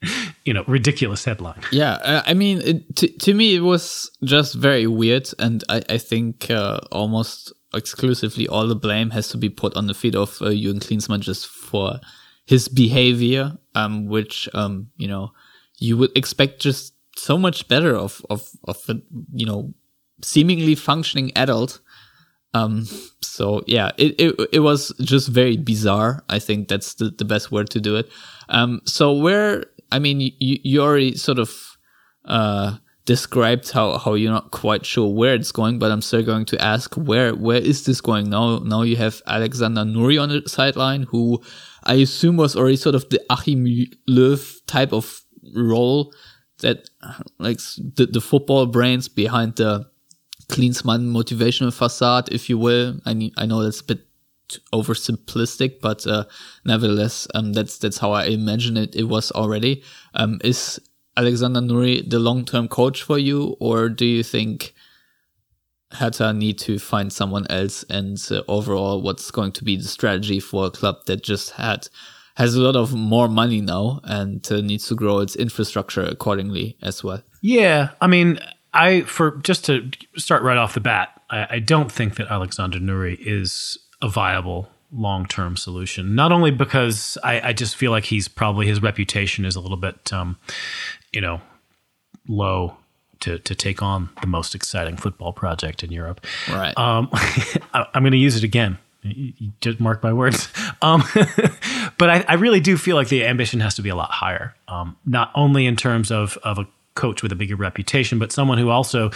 you 0.46 0.54
know 0.54 0.64
ridiculous 0.68 1.26
headline. 1.26 1.62
Yeah, 1.72 1.94
uh, 1.94 2.24
I 2.26 2.34
mean, 2.34 2.62
it, 2.62 2.96
to 2.98 3.08
to 3.08 3.34
me 3.34 3.56
it 3.56 3.62
was 3.62 4.12
just 4.24 4.56
very 4.56 4.88
weird, 4.88 5.30
and 5.40 5.64
I 5.70 5.82
I 5.90 5.98
think 5.98 6.50
uh, 6.50 6.80
almost 6.92 7.54
exclusively 7.74 8.48
all 8.48 8.68
the 8.68 8.76
blame 8.76 9.10
has 9.12 9.28
to 9.30 9.38
be 9.38 9.50
put 9.50 9.76
on 9.76 9.88
the 9.88 9.94
feet 9.94 10.16
of 10.16 10.42
uh, 10.42 10.46
Jürgen 10.46 10.80
Klinsmann 10.80 11.20
just 11.20 11.48
for 11.48 12.00
his 12.46 12.68
behavior, 12.68 13.58
um, 13.74 14.06
which 14.08 14.48
um, 14.54 14.90
you 14.98 15.08
know 15.08 15.32
you 15.78 15.98
would 15.98 16.16
expect 16.16 16.62
just 16.62 16.94
so 17.18 17.38
much 17.38 17.68
better 17.68 17.96
of 17.96 18.22
of 18.30 18.50
of 18.66 18.78
a, 18.90 19.02
you 19.34 19.46
know 19.46 19.74
seemingly 20.22 20.76
functioning 20.76 21.32
adult 21.36 21.82
um, 22.56 22.88
so 23.22 23.64
yeah, 23.68 23.92
it, 23.98 24.16
it, 24.18 24.50
it 24.54 24.60
was 24.62 24.94
just 25.02 25.28
very 25.28 25.58
bizarre. 25.58 26.24
I 26.30 26.40
think 26.40 26.70
that's 26.70 26.94
the, 26.94 27.10
the 27.10 27.26
best 27.26 27.52
word 27.52 27.70
to 27.72 27.82
do 27.82 27.98
it. 27.98 28.10
Um, 28.48 28.82
so 28.86 29.12
where, 29.12 29.66
I 29.92 30.00
mean, 30.00 30.20
you, 30.22 30.32
you 30.40 30.82
already 30.82 31.16
sort 31.16 31.40
of, 31.40 31.78
uh, 32.26 32.78
described 33.06 33.72
how, 33.72 33.98
how 33.98 34.16
you're 34.16 34.32
not 34.32 34.52
quite 34.52 34.86
sure 34.86 35.08
where 35.14 35.36
it's 35.36 35.52
going, 35.52 35.78
but 35.80 35.92
I'm 35.92 36.02
still 36.02 36.24
going 36.24 36.46
to 36.46 36.62
ask 36.62 36.96
where, 36.96 37.36
where 37.36 37.60
is 37.60 37.86
this 37.86 38.02
going 38.02 38.30
now? 38.30 38.58
Now 38.60 38.82
you 38.82 38.96
have 38.96 39.22
Alexander 39.28 39.82
Nouri 39.82 40.22
on 40.22 40.30
the 40.30 40.42
sideline, 40.48 41.04
who 41.04 41.42
I 41.84 41.96
assume 41.96 42.38
was 42.38 42.56
already 42.56 42.78
sort 42.78 42.96
of 42.96 43.08
the 43.10 43.22
Achim 43.30 43.66
Löw 44.10 44.66
type 44.66 44.92
of 44.92 45.22
role 45.56 46.14
that 46.62 46.90
like 47.38 47.60
the, 47.78 48.08
the 48.12 48.22
football 48.22 48.66
brains 48.66 49.08
behind 49.08 49.58
the 49.58 49.86
Klinsmann 50.50 51.12
motivational 51.12 51.74
facade, 51.74 52.30
if 52.32 52.50
you 52.50 52.58
will. 52.58 53.00
I 53.06 53.14
mean, 53.14 53.32
I 53.38 53.46
know 53.46 53.64
that's 53.64 53.82
a 53.82 53.86
bit 53.86 54.00
oversimplistic, 54.74 55.82
but 55.82 56.06
uh, 56.08 56.26
nevertheless, 56.66 57.28
um, 57.34 57.54
that's 57.54 57.78
that's 57.78 57.98
how 57.98 58.12
I 58.12 58.26
imagine 58.26 58.78
it. 58.78 58.96
It 58.96 59.04
was 59.04 59.32
already. 59.32 59.84
Um, 60.14 60.40
is 60.44 60.80
Alexander 61.18 61.62
Nouri 61.62 62.10
the 62.10 62.20
long 62.20 62.46
term 62.46 62.68
coach 62.68 63.04
for 63.04 63.18
you, 63.18 63.56
or 63.60 63.90
do 63.90 64.06
you 64.06 64.24
think 64.24 64.74
Hertha 65.92 66.34
need 66.34 66.60
to 66.60 66.80
find 66.80 67.12
someone 67.12 67.48
else? 67.50 67.84
And 67.90 68.22
uh, 68.32 68.42
overall, 68.48 69.02
what's 69.02 69.32
going 69.32 69.54
to 69.54 69.64
be 69.64 69.78
the 69.78 69.88
strategy 69.88 70.40
for 70.40 70.66
a 70.68 70.72
club 70.72 71.06
that 71.06 71.24
just 71.24 71.52
had 71.52 71.88
has 72.36 72.56
a 72.56 72.62
lot 72.62 72.76
of 72.76 72.94
more 72.94 73.30
money 73.30 73.62
now 73.62 74.02
and 74.04 74.46
uh, 74.52 74.60
needs 74.60 74.88
to 74.90 74.96
grow 74.96 75.20
its 75.20 75.36
infrastructure 75.36 76.04
accordingly 76.04 76.78
as 76.82 77.04
well? 77.04 77.22
Yeah, 77.42 77.92
I 78.02 78.08
mean, 78.08 78.40
I 78.74 79.02
for 79.02 79.38
just 79.38 79.66
to 79.66 79.90
start 80.18 80.44
right 80.44 80.58
off 80.58 80.74
the 80.74 80.82
bat, 80.82 81.22
I, 81.30 81.48
I 81.52 81.60
don't 81.60 81.92
think 81.92 82.16
that 82.16 82.28
Alexander 82.28 82.80
Nouri 82.80 83.18
is 83.20 83.78
a 84.02 84.10
viable 84.10 84.70
long 84.92 85.26
term 85.26 85.58
solution. 85.58 86.16
Not 86.16 86.32
only 86.32 86.52
because 86.52 87.18
I, 87.24 87.50
I, 87.50 87.54
just 87.54 87.76
feel 87.76 87.92
like 87.92 88.06
he's 88.06 88.28
probably 88.28 88.68
his 88.68 88.82
reputation 88.82 89.46
is 89.46 89.56
a 89.56 89.60
little 89.60 89.78
bit, 89.78 90.14
um, 90.14 90.38
you 91.12 91.22
know, 91.22 91.42
low 92.28 92.78
to 93.22 93.40
to 93.40 93.56
take 93.56 93.82
on 93.82 94.10
the 94.22 94.28
most 94.28 94.56
exciting 94.56 94.98
football 94.98 95.34
project 95.34 95.84
in 95.84 95.92
Europe. 95.92 96.26
Right. 96.50 96.78
Um, 96.78 97.10
I, 97.14 97.88
am 97.94 98.04
going 98.04 98.12
to 98.12 98.18
use 98.18 98.36
it 98.36 98.44
again. 98.44 98.78
You 99.02 99.52
just 99.62 99.80
mark 99.80 100.02
my 100.04 100.14
words. 100.14 100.48
Um, 100.82 101.04
but 101.98 102.10
I, 102.10 102.26
I, 102.28 102.34
really 102.36 102.60
do 102.60 102.78
feel 102.78 102.96
like 102.96 103.08
the 103.08 103.26
ambition 103.26 103.60
has 103.62 103.76
to 103.76 103.82
be 103.82 103.90
a 103.90 103.96
lot 103.96 104.12
higher. 104.12 104.54
Um, 104.68 104.98
not 105.06 105.32
only 105.34 105.66
in 105.66 105.78
terms 105.78 106.12
of 106.12 106.38
of 106.44 106.60
a 106.60 106.68
coach 106.96 107.24
with 107.24 107.32
a 107.32 107.36
bigger 107.36 107.56
reputation, 107.56 108.20
but 108.20 108.32
someone 108.32 108.58
who 108.58 108.70
also 108.70 109.10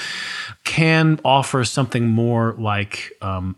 can 0.64 1.20
offer 1.26 1.64
something 1.66 2.08
more 2.08 2.56
like, 2.58 3.12
um, 3.22 3.56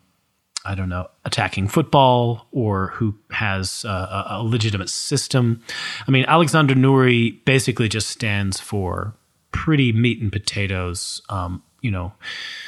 I 0.64 0.76
don't 0.76 0.90
know, 0.90 1.10
attacking 1.26 1.68
football 1.70 2.48
or 2.52 2.88
who 2.88 3.16
has 3.32 3.84
a, 3.84 4.26
a 4.30 4.44
legitimate 4.44 4.90
system. 4.90 5.64
I 6.08 6.12
mean, 6.12 6.26
Alexander 6.28 6.76
Nouri 6.76 7.44
basically 7.46 7.90
just 7.90 8.10
stands 8.10 8.60
for 8.60 9.16
pretty 9.52 9.92
meat 9.92 10.22
and 10.22 10.32
potatoes, 10.32 11.22
um, 11.30 11.64
you 11.82 11.92
know, 11.92 12.14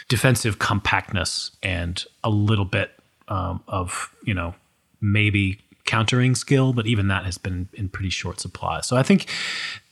defensive 0.09 0.59
compactness 0.59 1.51
and 1.61 2.03
a 2.23 2.29
little 2.29 2.65
bit 2.65 2.91
um, 3.27 3.63
of, 3.67 4.13
you 4.23 4.33
know, 4.33 4.55
maybe 4.99 5.59
countering 5.85 6.33
skill, 6.33 6.73
but 6.73 6.87
even 6.87 7.09
that 7.09 7.25
has 7.25 7.37
been 7.37 7.67
in 7.73 7.89
pretty 7.89 8.09
short 8.09 8.39
supply. 8.39 8.81
So 8.81 8.97
I 8.97 9.03
think, 9.03 9.27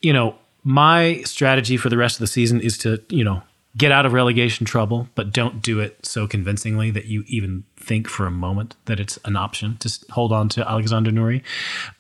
you 0.01 0.13
know, 0.13 0.35
my 0.63 1.21
strategy 1.23 1.77
for 1.77 1.89
the 1.89 1.97
rest 1.97 2.15
of 2.15 2.19
the 2.19 2.27
season 2.27 2.61
is 2.61 2.77
to, 2.79 3.01
you 3.09 3.23
know, 3.23 3.43
get 3.77 3.91
out 3.91 4.05
of 4.05 4.13
relegation 4.13 4.65
trouble, 4.65 5.07
but 5.15 5.31
don't 5.31 5.61
do 5.61 5.79
it 5.79 6.05
so 6.05 6.27
convincingly 6.27 6.91
that 6.91 7.05
you 7.05 7.23
even 7.27 7.63
think 7.77 8.07
for 8.07 8.25
a 8.25 8.31
moment 8.31 8.75
that 8.85 8.99
it's 8.99 9.17
an 9.25 9.35
option 9.35 9.77
to 9.77 9.89
hold 10.11 10.31
on 10.31 10.49
to 10.49 10.67
Alexander 10.67 11.11
Nouri. 11.11 11.41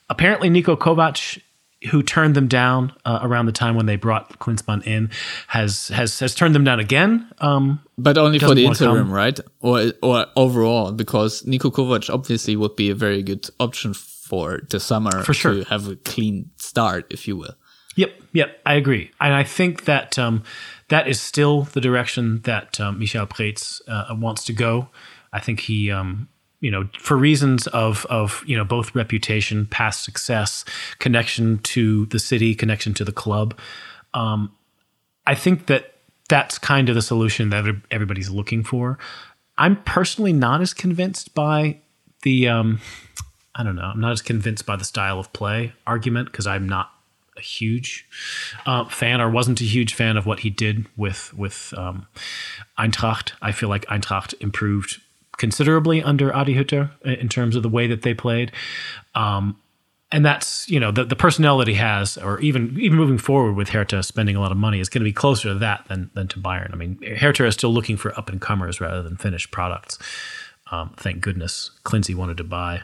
Apparently, 0.09 0.49
Niko 0.49 0.77
Kovac 0.77 1.41
who 1.89 2.03
turned 2.03 2.35
them 2.35 2.47
down 2.47 2.93
uh, 3.05 3.19
around 3.23 3.47
the 3.47 3.51
time 3.51 3.75
when 3.75 3.85
they 3.85 3.95
brought 3.95 4.37
Klinsmann 4.39 4.85
in, 4.85 5.09
has 5.47 5.87
has 5.89 6.19
has 6.19 6.35
turned 6.35 6.53
them 6.53 6.63
down 6.63 6.79
again. 6.79 7.29
Um, 7.39 7.81
but 7.97 8.17
only 8.17 8.39
for 8.39 8.53
the 8.53 8.65
interim, 8.65 9.11
right? 9.11 9.39
Or 9.61 9.91
or 10.01 10.27
overall, 10.35 10.91
because 10.91 11.43
Niko 11.43 11.71
Kovac 11.71 12.13
obviously 12.13 12.55
would 12.55 12.75
be 12.75 12.89
a 12.89 12.95
very 12.95 13.23
good 13.23 13.49
option 13.59 13.93
for 13.93 14.61
the 14.69 14.79
summer 14.79 15.23
for 15.23 15.33
sure. 15.33 15.55
to 15.55 15.63
have 15.65 15.87
a 15.87 15.95
clean 15.95 16.51
start, 16.57 17.07
if 17.09 17.27
you 17.27 17.35
will. 17.35 17.55
Yep, 17.95 18.11
yep, 18.31 18.59
I 18.65 18.75
agree, 18.75 19.11
and 19.19 19.33
I 19.33 19.43
think 19.43 19.85
that 19.85 20.17
um, 20.17 20.43
that 20.91 21.07
is 21.07 21.21
still 21.21 21.63
the 21.63 21.79
direction 21.79 22.41
that 22.41 22.79
um, 22.79 22.99
Michael 22.99 23.25
Preetz 23.25 23.81
uh, 23.87 24.13
wants 24.13 24.43
to 24.45 24.53
go. 24.53 24.89
I 25.31 25.39
think 25.39 25.61
he 25.61 25.89
um, 25.89 26.27
you 26.59 26.69
know, 26.69 26.87
for 26.99 27.17
reasons 27.17 27.67
of 27.67 28.05
of 28.09 28.43
you 28.45 28.55
know 28.55 28.63
both 28.63 28.93
reputation, 28.93 29.65
past 29.65 30.03
success, 30.03 30.63
connection 30.99 31.59
to 31.59 32.05
the 32.07 32.19
city, 32.19 32.53
connection 32.53 32.93
to 32.93 33.05
the 33.05 33.11
club. 33.11 33.57
Um, 34.13 34.51
I 35.25 35.33
think 35.33 35.67
that 35.67 35.95
that's 36.29 36.57
kind 36.57 36.89
of 36.89 36.95
the 36.95 37.01
solution 37.01 37.49
that 37.49 37.65
everybody's 37.89 38.29
looking 38.29 38.63
for. 38.63 38.99
I'm 39.57 39.81
personally 39.83 40.33
not 40.33 40.61
as 40.61 40.73
convinced 40.73 41.33
by 41.33 41.79
the 42.23 42.49
um, 42.49 42.81
I 43.55 43.63
don't 43.63 43.75
know. 43.75 43.91
I'm 43.93 44.01
not 44.01 44.11
as 44.11 44.21
convinced 44.21 44.65
by 44.65 44.75
the 44.75 44.85
style 44.85 45.19
of 45.19 45.31
play 45.31 45.73
argument 45.87 46.31
because 46.31 46.47
I'm 46.47 46.67
not 46.67 46.91
a 47.41 47.43
huge 47.43 48.05
uh, 48.65 48.85
fan 48.85 49.19
or 49.19 49.29
wasn't 49.29 49.59
a 49.61 49.65
huge 49.65 49.93
fan 49.93 50.15
of 50.15 50.25
what 50.25 50.39
he 50.39 50.49
did 50.49 50.85
with 50.95 51.33
with 51.33 51.73
um, 51.77 52.07
Eintracht. 52.77 53.33
I 53.41 53.51
feel 53.51 53.69
like 53.69 53.85
Eintracht 53.87 54.33
improved 54.39 55.01
considerably 55.37 56.03
under 56.03 56.33
Adi 56.33 56.55
Hütter 56.55 56.91
in 57.03 57.27
terms 57.27 57.55
of 57.55 57.63
the 57.63 57.69
way 57.69 57.87
that 57.87 58.03
they 58.03 58.13
played. 58.13 58.51
Um, 59.15 59.57
and 60.11 60.25
that's 60.25 60.69
you 60.69 60.79
know 60.79 60.91
the, 60.91 61.05
the 61.05 61.15
personnel 61.15 61.57
that 61.59 61.67
he 61.67 61.75
has, 61.75 62.17
or 62.17 62.39
even 62.41 62.77
even 62.79 62.97
moving 62.97 63.17
forward 63.17 63.53
with 63.53 63.69
Hertha 63.69 64.03
spending 64.03 64.35
a 64.35 64.41
lot 64.41 64.51
of 64.51 64.57
money 64.57 64.79
is 64.79 64.89
going 64.89 65.01
to 65.01 65.09
be 65.09 65.13
closer 65.13 65.49
to 65.49 65.55
that 65.55 65.85
than 65.87 66.11
than 66.13 66.27
to 66.29 66.39
Bayern. 66.39 66.73
I 66.73 66.75
mean, 66.75 67.01
Hertha 67.17 67.45
is 67.45 67.53
still 67.53 67.73
looking 67.73 67.97
for 67.97 68.17
up 68.17 68.29
and 68.29 68.39
comers 68.41 68.81
rather 68.81 69.01
than 69.01 69.17
finished 69.17 69.51
products. 69.51 69.97
Um, 70.69 70.93
thank 70.97 71.21
goodness 71.21 71.71
Klinsi 71.83 72.15
wanted 72.15 72.37
to 72.37 72.43
buy 72.43 72.81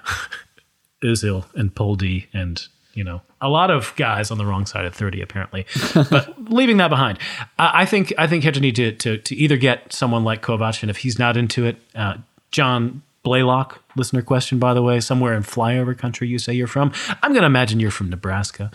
Özil 1.04 1.46
and 1.54 1.74
Poldi 1.74 2.28
and 2.34 2.68
you 2.98 3.04
know 3.04 3.22
a 3.40 3.48
lot 3.48 3.70
of 3.70 3.94
guys 3.96 4.32
on 4.32 4.38
the 4.38 4.46
wrong 4.46 4.66
side 4.66 4.86
of 4.86 4.96
30 4.96 5.22
apparently 5.22 5.66
but 6.10 6.34
leaving 6.52 6.78
that 6.78 6.90
behind 6.90 7.20
I, 7.60 7.82
I, 7.82 7.86
think 7.86 8.14
i 8.18 8.26
think 8.28 8.44
Hertha 8.44 8.60
need 8.60 8.76
to, 8.78 8.92
to, 8.92 9.18
to 9.20 9.36
either 9.36 9.58
get 9.58 9.94
someone 9.94 10.24
like 10.24 10.42
Kovac 10.42 10.82
and 10.82 10.90
if 10.90 10.98
he's 10.98 11.20
not 11.20 11.38
into 11.38 11.66
it 11.66 11.78
uh, 11.96 12.16
John 12.52 13.04
Blaylock, 13.24 13.84
listener 13.98 14.22
question, 14.22 14.58
by 14.58 14.74
the 14.74 14.82
way, 14.82 15.02
somewhere 15.02 15.34
in 15.34 15.44
flyover 15.44 15.98
country 15.98 16.30
you 16.30 16.40
say 16.40 16.54
you're 16.54 16.66
from. 16.66 16.94
I'm 17.22 17.34
going 17.34 17.42
to 17.42 17.48
imagine 17.48 17.82
you're 17.82 17.92
from 17.92 18.10
Nebraska. 18.10 18.72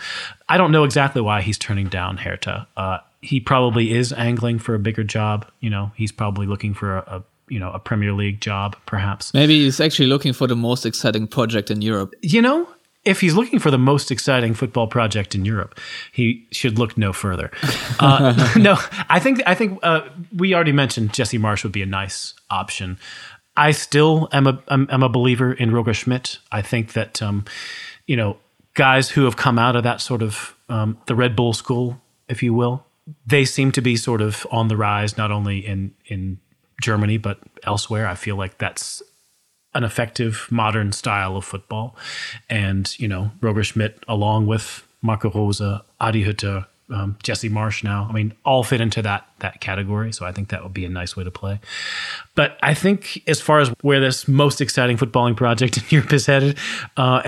I 0.47 0.57
don't 0.57 0.71
know 0.71 0.83
exactly 0.83 1.23
why 1.23 1.41
he's 1.41 1.57
turning 1.57 1.87
down 1.87 2.17
Hertha. 2.17 2.67
Uh, 2.77 2.99
he 3.21 3.39
probably 3.39 3.93
is 3.93 4.13
angling 4.13 4.59
for 4.59 4.75
a 4.75 4.79
bigger 4.79 5.03
job. 5.03 5.49
You 5.59 5.71
know, 5.71 5.91
he's 5.95 6.11
probably 6.11 6.45
looking 6.45 6.75
for 6.75 6.97
a, 6.97 6.99
a 7.07 7.23
you 7.47 7.59
know 7.59 7.71
a 7.71 7.79
Premier 7.79 8.13
League 8.13 8.41
job, 8.41 8.75
perhaps. 8.85 9.33
Maybe 9.33 9.63
he's 9.63 9.79
actually 9.79 10.07
looking 10.07 10.33
for 10.33 10.45
the 10.45 10.55
most 10.55 10.85
exciting 10.85 11.25
project 11.25 11.71
in 11.71 11.81
Europe. 11.81 12.13
You 12.21 12.43
know, 12.43 12.67
if 13.05 13.19
he's 13.19 13.35
looking 13.35 13.59
for 13.59 13.69
the 13.69 13.77
most 13.77 14.11
exciting 14.11 14.53
football 14.53 14.87
project 14.87 15.35
in 15.35 15.43
Europe, 15.45 15.79
he 16.11 16.47
should 16.51 16.79
look 16.79 16.97
no 16.97 17.11
further. 17.11 17.51
Uh, 17.99 18.53
no, 18.57 18.77
I 19.09 19.19
think 19.19 19.41
I 19.45 19.55
think 19.55 19.79
uh, 19.83 20.07
we 20.35 20.53
already 20.55 20.71
mentioned 20.71 21.13
Jesse 21.13 21.37
Marsch 21.37 21.63
would 21.63 21.73
be 21.73 21.81
a 21.81 21.87
nice 21.87 22.33
option. 22.49 22.97
I 23.55 23.71
still 23.71 24.29
am 24.31 24.47
a 24.47 24.61
am, 24.69 24.87
am 24.89 25.03
a 25.03 25.09
believer 25.09 25.53
in 25.53 25.71
Roger 25.71 25.93
Schmidt. 25.93 26.39
I 26.51 26.61
think 26.61 26.93
that 26.93 27.21
um, 27.21 27.45
you 28.07 28.15
know 28.15 28.37
guys 28.73 29.09
who 29.09 29.25
have 29.25 29.35
come 29.35 29.59
out 29.59 29.75
of 29.75 29.83
that 29.83 30.01
sort 30.01 30.21
of 30.21 30.55
um, 30.69 30.97
the 31.05 31.15
Red 31.15 31.35
Bull 31.35 31.53
school, 31.53 32.01
if 32.29 32.41
you 32.41 32.53
will, 32.53 32.85
they 33.25 33.45
seem 33.45 33.71
to 33.73 33.81
be 33.81 33.95
sort 33.95 34.21
of 34.21 34.47
on 34.49 34.69
the 34.69 34.77
rise, 34.77 35.17
not 35.17 35.29
only 35.29 35.65
in 35.65 35.93
in 36.05 36.39
Germany 36.81 37.17
but 37.17 37.39
elsewhere. 37.63 38.07
I 38.07 38.15
feel 38.15 38.37
like 38.37 38.57
that's 38.57 39.03
an 39.75 39.83
effective 39.83 40.47
modern 40.49 40.91
style 40.91 41.35
of 41.35 41.45
football, 41.45 41.95
and 42.49 42.97
you 42.99 43.07
know 43.07 43.31
Roger 43.41 43.63
Schmidt, 43.63 44.03
along 44.07 44.47
with 44.47 44.87
Marco 45.01 45.29
Rose, 45.29 45.61
Adi 45.99 46.23
Hütter, 46.23 46.65
um, 46.89 47.17
Jesse 47.23 47.49
Marsch 47.49 47.83
now. 47.83 48.07
I 48.09 48.13
mean, 48.13 48.33
all 48.45 48.63
fit 48.63 48.81
into 48.81 49.01
that 49.01 49.27
that 49.39 49.61
category. 49.61 50.11
So 50.13 50.25
I 50.25 50.31
think 50.31 50.49
that 50.49 50.63
would 50.63 50.73
be 50.73 50.85
a 50.85 50.89
nice 50.89 51.15
way 51.15 51.23
to 51.23 51.31
play. 51.31 51.59
But 52.35 52.57
I 52.61 52.73
think 52.73 53.21
as 53.27 53.41
far 53.41 53.59
as 53.59 53.69
where 53.81 53.99
this 53.99 54.27
most 54.27 54.61
exciting 54.61 54.97
footballing 54.97 55.35
project 55.35 55.77
in 55.77 55.83
Europe 55.89 56.13
is 56.13 56.25
headed, 56.25 56.57
uh, 56.97 57.21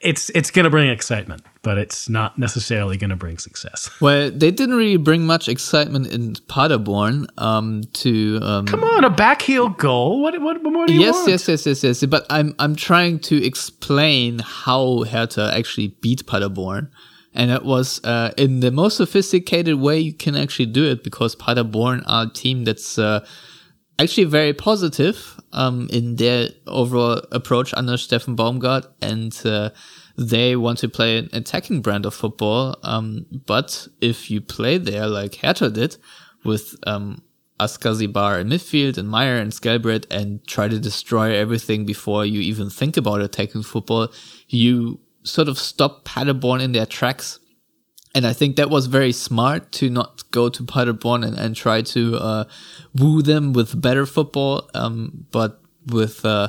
it's 0.00 0.30
it's 0.30 0.50
going 0.50 0.64
to 0.64 0.70
bring 0.70 0.88
excitement, 0.88 1.42
but 1.62 1.78
it's 1.78 2.08
not 2.08 2.38
necessarily 2.38 2.96
going 2.96 3.10
to 3.10 3.16
bring 3.16 3.38
success. 3.38 3.88
Well, 4.00 4.30
they 4.30 4.50
didn't 4.50 4.76
really 4.76 4.96
bring 4.96 5.26
much 5.26 5.48
excitement 5.48 6.08
in 6.08 6.34
Paderborn. 6.48 7.26
Um, 7.38 7.84
to 7.94 8.40
um, 8.42 8.66
come 8.66 8.82
on, 8.82 9.04
a 9.04 9.10
backheel 9.10 9.76
goal. 9.76 10.22
What 10.22 10.40
what, 10.40 10.62
what 10.62 10.72
more 10.72 10.86
do 10.86 10.94
you 10.94 11.00
yes, 11.00 11.14
want? 11.14 11.28
Yes, 11.28 11.48
yes, 11.48 11.66
yes, 11.66 11.84
yes, 11.84 12.02
yes. 12.02 12.10
But 12.10 12.26
I'm 12.30 12.54
I'm 12.58 12.74
trying 12.74 13.20
to 13.20 13.44
explain 13.44 14.40
how 14.40 15.04
Hertha 15.04 15.52
actually 15.54 15.88
beat 16.00 16.26
Paderborn 16.26 16.90
and 17.38 17.52
it 17.52 17.64
was 17.64 18.04
uh, 18.04 18.32
in 18.36 18.60
the 18.60 18.72
most 18.72 18.96
sophisticated 18.96 19.76
way 19.76 19.98
you 19.98 20.12
can 20.12 20.34
actually 20.34 20.66
do 20.66 20.84
it 20.84 21.04
because 21.04 21.36
Paderborn 21.36 22.02
are 22.06 22.24
a 22.24 22.28
team 22.28 22.64
that's 22.64 22.98
uh, 22.98 23.24
actually 24.00 24.24
very 24.24 24.52
positive 24.52 25.40
um, 25.52 25.88
in 25.92 26.16
their 26.16 26.48
overall 26.66 27.22
approach 27.30 27.72
under 27.74 27.92
Steffen 27.92 28.36
Baumgart, 28.36 28.88
and 29.00 29.40
uh, 29.46 29.70
they 30.16 30.56
want 30.56 30.80
to 30.80 30.88
play 30.88 31.18
an 31.18 31.28
attacking 31.32 31.80
brand 31.80 32.04
of 32.04 32.12
football. 32.12 32.76
Um, 32.82 33.24
but 33.46 33.86
if 34.00 34.32
you 34.32 34.40
play 34.40 34.76
there 34.76 35.06
like 35.06 35.36
Hertha 35.36 35.70
did 35.70 35.96
with 36.44 36.74
um, 36.88 37.22
Askar 37.60 37.90
in 38.00 38.48
midfield 38.48 38.98
and 38.98 39.08
Maier 39.08 39.40
and 39.40 39.52
Skjelbred 39.52 40.06
and 40.10 40.44
try 40.48 40.66
to 40.66 40.78
destroy 40.80 41.36
everything 41.36 41.86
before 41.86 42.26
you 42.26 42.40
even 42.40 42.68
think 42.68 42.96
about 42.96 43.20
attacking 43.20 43.62
football, 43.62 44.08
you 44.48 44.98
sort 45.28 45.48
of 45.48 45.58
stop 45.58 46.04
Paderborn 46.04 46.60
in 46.60 46.72
their 46.72 46.86
tracks. 46.86 47.38
And 48.14 48.26
I 48.26 48.32
think 48.32 48.56
that 48.56 48.70
was 48.70 48.86
very 48.86 49.12
smart 49.12 49.70
to 49.72 49.90
not 49.90 50.28
go 50.30 50.48
to 50.48 50.64
Paderborn 50.64 51.24
and, 51.24 51.38
and 51.38 51.54
try 51.54 51.82
to 51.82 52.16
uh, 52.16 52.44
woo 52.94 53.22
them 53.22 53.52
with 53.52 53.80
better 53.80 54.06
football, 54.06 54.68
um, 54.74 55.26
but 55.30 55.60
with 55.86 56.24
uh, 56.24 56.48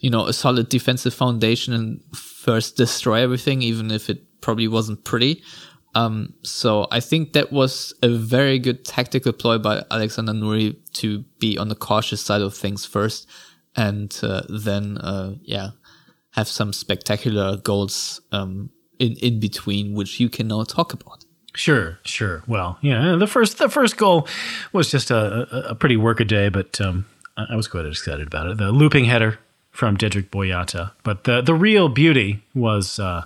you 0.00 0.10
know 0.10 0.26
a 0.26 0.32
solid 0.32 0.68
defensive 0.68 1.14
foundation 1.14 1.72
and 1.72 2.00
first 2.14 2.76
destroy 2.76 3.22
everything, 3.22 3.62
even 3.62 3.90
if 3.90 4.10
it 4.10 4.40
probably 4.40 4.68
wasn't 4.68 5.04
pretty. 5.04 5.42
Um, 5.94 6.34
so 6.42 6.86
I 6.90 7.00
think 7.00 7.32
that 7.32 7.50
was 7.52 7.94
a 8.02 8.08
very 8.08 8.58
good 8.58 8.84
tactical 8.84 9.32
ploy 9.32 9.56
by 9.56 9.82
Alexander 9.90 10.32
Nouri 10.32 10.76
to 10.94 11.24
be 11.38 11.56
on 11.56 11.68
the 11.68 11.74
cautious 11.74 12.20
side 12.20 12.42
of 12.42 12.54
things 12.54 12.84
first, 12.84 13.26
and 13.74 14.14
uh, 14.22 14.42
then 14.48 14.98
uh, 14.98 15.36
yeah, 15.42 15.70
have 16.36 16.48
some 16.48 16.72
spectacular 16.72 17.56
goals 17.56 18.20
um, 18.32 18.70
in 18.98 19.12
in 19.16 19.40
between, 19.40 19.94
which 19.94 20.20
you 20.20 20.28
can 20.28 20.48
now 20.48 20.64
talk 20.64 20.92
about. 20.92 21.24
Sure, 21.54 21.98
sure. 22.04 22.42
Well, 22.46 22.78
yeah, 22.82 23.16
the 23.16 23.26
first 23.26 23.58
the 23.58 23.68
first 23.68 23.96
goal 23.96 24.28
was 24.72 24.90
just 24.90 25.10
a, 25.10 25.70
a, 25.70 25.74
pretty 25.74 25.96
workaday, 25.96 26.50
but 26.50 26.78
um, 26.82 27.06
I 27.36 27.56
was 27.56 27.66
quite 27.66 27.86
excited 27.86 28.26
about 28.26 28.46
it. 28.46 28.58
The 28.58 28.70
looping 28.70 29.06
header 29.06 29.38
from 29.70 29.96
Dedryck 29.96 30.28
Boyata, 30.28 30.92
but 31.02 31.24
the 31.24 31.40
the 31.40 31.54
real 31.54 31.88
beauty 31.88 32.42
was 32.54 33.00
uh, 33.00 33.24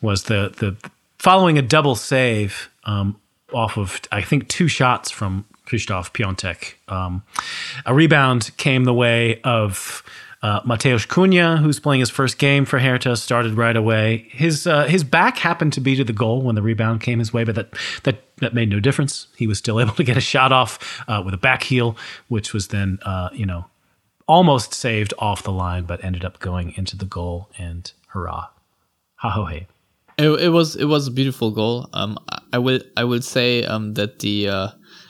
was 0.00 0.24
the 0.24 0.52
the 0.58 0.76
following 1.18 1.56
a 1.56 1.62
double 1.62 1.94
save 1.94 2.68
um, 2.84 3.20
off 3.54 3.78
of 3.78 4.00
I 4.10 4.22
think 4.22 4.48
two 4.48 4.66
shots 4.66 5.12
from 5.12 5.44
Krzysztof 5.66 6.12
Piątek. 6.12 6.74
Um, 6.92 7.22
a 7.86 7.94
rebound 7.94 8.50
came 8.56 8.84
the 8.84 8.94
way 8.94 9.40
of 9.42 10.02
uh, 10.42 10.60
Matheus 10.62 11.06
Cunha, 11.06 11.58
who's 11.58 11.78
playing 11.78 12.00
his 12.00 12.10
first 12.10 12.38
game 12.38 12.64
for 12.64 12.80
Hertha, 12.80 13.16
started 13.16 13.54
right 13.56 13.76
away. 13.76 14.28
His 14.30 14.66
uh, 14.66 14.86
his 14.86 15.04
back 15.04 15.38
happened 15.38 15.72
to 15.74 15.80
be 15.80 15.94
to 15.94 16.02
the 16.02 16.12
goal 16.12 16.42
when 16.42 16.56
the 16.56 16.62
rebound 16.62 17.00
came 17.00 17.20
his 17.20 17.32
way, 17.32 17.44
but 17.44 17.54
that 17.54 17.74
that 18.02 18.22
that 18.38 18.52
made 18.52 18.68
no 18.68 18.80
difference. 18.80 19.28
He 19.36 19.46
was 19.46 19.58
still 19.58 19.80
able 19.80 19.94
to 19.94 20.04
get 20.04 20.16
a 20.16 20.20
shot 20.20 20.50
off 20.52 21.00
uh, 21.06 21.22
with 21.24 21.32
a 21.34 21.38
back 21.38 21.62
heel, 21.62 21.96
which 22.28 22.52
was 22.52 22.68
then 22.68 22.98
uh, 23.02 23.28
you 23.32 23.46
know 23.46 23.66
almost 24.26 24.74
saved 24.74 25.14
off 25.18 25.44
the 25.44 25.52
line, 25.52 25.84
but 25.84 26.02
ended 26.04 26.24
up 26.24 26.40
going 26.40 26.72
into 26.76 26.96
the 26.96 27.06
goal. 27.06 27.48
And 27.56 27.90
hurrah, 28.08 28.48
ha 29.16 29.30
ho 29.30 29.44
hey! 29.46 29.68
It, 30.18 30.28
it 30.28 30.48
was 30.48 30.74
it 30.74 30.86
was 30.86 31.06
a 31.06 31.12
beautiful 31.12 31.52
goal. 31.52 31.88
Um, 31.92 32.18
I 32.52 32.58
will 32.58 32.80
I 32.96 33.04
will 33.04 33.22
say 33.22 33.64
um, 33.64 33.94
that 33.94 34.18
the 34.18 34.48
uh, 34.48 34.68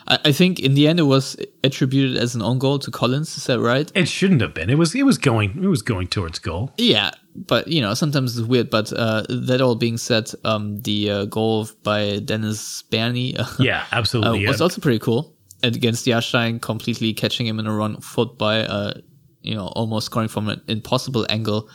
I, 0.08 0.18
I 0.26 0.32
think 0.32 0.60
in 0.60 0.74
the 0.74 0.88
end 0.88 0.98
it 0.98 1.04
was 1.04 1.36
attributed 1.64 2.16
as 2.16 2.34
an 2.34 2.42
own 2.42 2.58
goal 2.58 2.78
to 2.80 2.90
Collins. 2.90 3.36
Is 3.36 3.46
that 3.46 3.60
right? 3.60 3.90
It 3.94 4.08
shouldn't 4.08 4.40
have 4.40 4.54
been. 4.54 4.70
It 4.70 4.78
was. 4.78 4.94
It 4.94 5.04
was 5.04 5.18
going. 5.18 5.62
It 5.62 5.68
was 5.68 5.82
going 5.82 6.08
towards 6.08 6.38
goal. 6.38 6.72
Yeah, 6.78 7.10
but 7.34 7.68
you 7.68 7.80
know 7.80 7.94
sometimes 7.94 8.38
it's 8.38 8.46
weird. 8.46 8.70
But 8.70 8.92
uh, 8.92 9.24
that 9.28 9.60
all 9.60 9.74
being 9.74 9.96
said, 9.98 10.30
um, 10.44 10.80
the 10.82 11.10
uh, 11.10 11.24
goal 11.26 11.68
by 11.82 12.18
Dennis 12.18 12.82
Srbeny, 12.82 13.36
yeah, 13.58 13.84
absolutely, 13.92 14.46
uh, 14.46 14.50
was 14.50 14.60
also 14.60 14.80
pretty 14.80 14.98
cool. 14.98 15.34
against 15.62 16.06
Jarstein, 16.06 16.60
completely 16.60 17.14
catching 17.14 17.46
him 17.46 17.58
in 17.58 17.66
a 17.66 17.72
run 17.72 18.00
foot 18.00 18.36
by, 18.38 18.60
uh, 18.60 18.94
you 19.42 19.54
know, 19.54 19.66
almost 19.68 20.06
scoring 20.06 20.28
from 20.28 20.48
an 20.48 20.60
impossible 20.68 21.26
angle, 21.28 21.68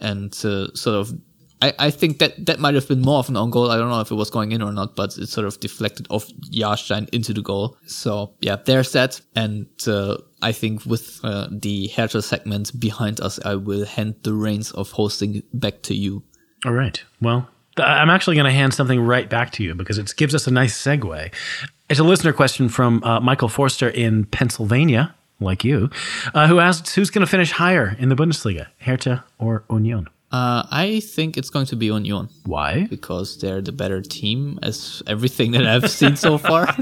and 0.00 0.32
uh, 0.44 0.72
sort 0.74 0.96
of. 0.96 1.12
I, 1.62 1.72
I 1.78 1.90
think 1.90 2.18
that 2.18 2.46
that 2.46 2.58
might 2.58 2.74
have 2.74 2.88
been 2.88 3.00
more 3.00 3.18
of 3.18 3.28
an 3.28 3.36
own 3.36 3.50
goal. 3.50 3.70
I 3.70 3.76
don't 3.76 3.90
know 3.90 4.00
if 4.00 4.10
it 4.10 4.14
was 4.14 4.30
going 4.30 4.52
in 4.52 4.62
or 4.62 4.72
not, 4.72 4.96
but 4.96 5.16
it 5.18 5.28
sort 5.28 5.46
of 5.46 5.60
deflected 5.60 6.06
off 6.10 6.26
Jarstein 6.50 7.08
into 7.10 7.34
the 7.34 7.42
goal. 7.42 7.76
So 7.86 8.34
yeah, 8.40 8.56
there's 8.64 8.92
that. 8.92 9.20
And 9.36 9.66
uh, 9.86 10.18
I 10.42 10.52
think 10.52 10.86
with 10.86 11.20
uh, 11.22 11.48
the 11.50 11.88
Hertha 11.88 12.22
segment 12.22 12.78
behind 12.80 13.20
us, 13.20 13.38
I 13.44 13.56
will 13.56 13.84
hand 13.84 14.16
the 14.22 14.32
reins 14.32 14.72
of 14.72 14.90
hosting 14.92 15.42
back 15.52 15.82
to 15.82 15.94
you. 15.94 16.22
All 16.64 16.72
right. 16.72 17.02
Well, 17.20 17.48
I'm 17.76 18.10
actually 18.10 18.36
going 18.36 18.46
to 18.46 18.52
hand 18.52 18.74
something 18.74 19.00
right 19.00 19.28
back 19.28 19.52
to 19.52 19.62
you 19.62 19.74
because 19.74 19.98
it 19.98 20.12
gives 20.16 20.34
us 20.34 20.46
a 20.46 20.50
nice 20.50 20.80
segue. 20.80 21.32
It's 21.88 22.00
a 22.00 22.04
listener 22.04 22.32
question 22.32 22.68
from 22.68 23.02
uh, 23.04 23.20
Michael 23.20 23.48
Forster 23.48 23.88
in 23.88 24.24
Pennsylvania, 24.26 25.14
like 25.40 25.64
you, 25.64 25.90
uh, 26.34 26.46
who 26.46 26.60
asks 26.60 26.94
who's 26.94 27.10
going 27.10 27.24
to 27.24 27.30
finish 27.30 27.52
higher 27.52 27.96
in 27.98 28.08
the 28.08 28.16
Bundesliga, 28.16 28.66
Hertha 28.80 29.24
or 29.38 29.64
Union? 29.70 30.08
Uh, 30.32 30.64
I 30.70 31.00
think 31.00 31.36
it's 31.36 31.50
going 31.50 31.66
to 31.66 31.76
be 31.76 31.90
on 31.90 32.04
Union. 32.04 32.28
Why? 32.46 32.86
Because 32.88 33.36
they're 33.38 33.60
the 33.60 33.72
better 33.72 34.00
team, 34.00 34.60
as 34.62 35.02
everything 35.08 35.50
that 35.52 35.66
I've 35.66 35.90
seen 35.90 36.14
so 36.14 36.38
far. 36.38 36.68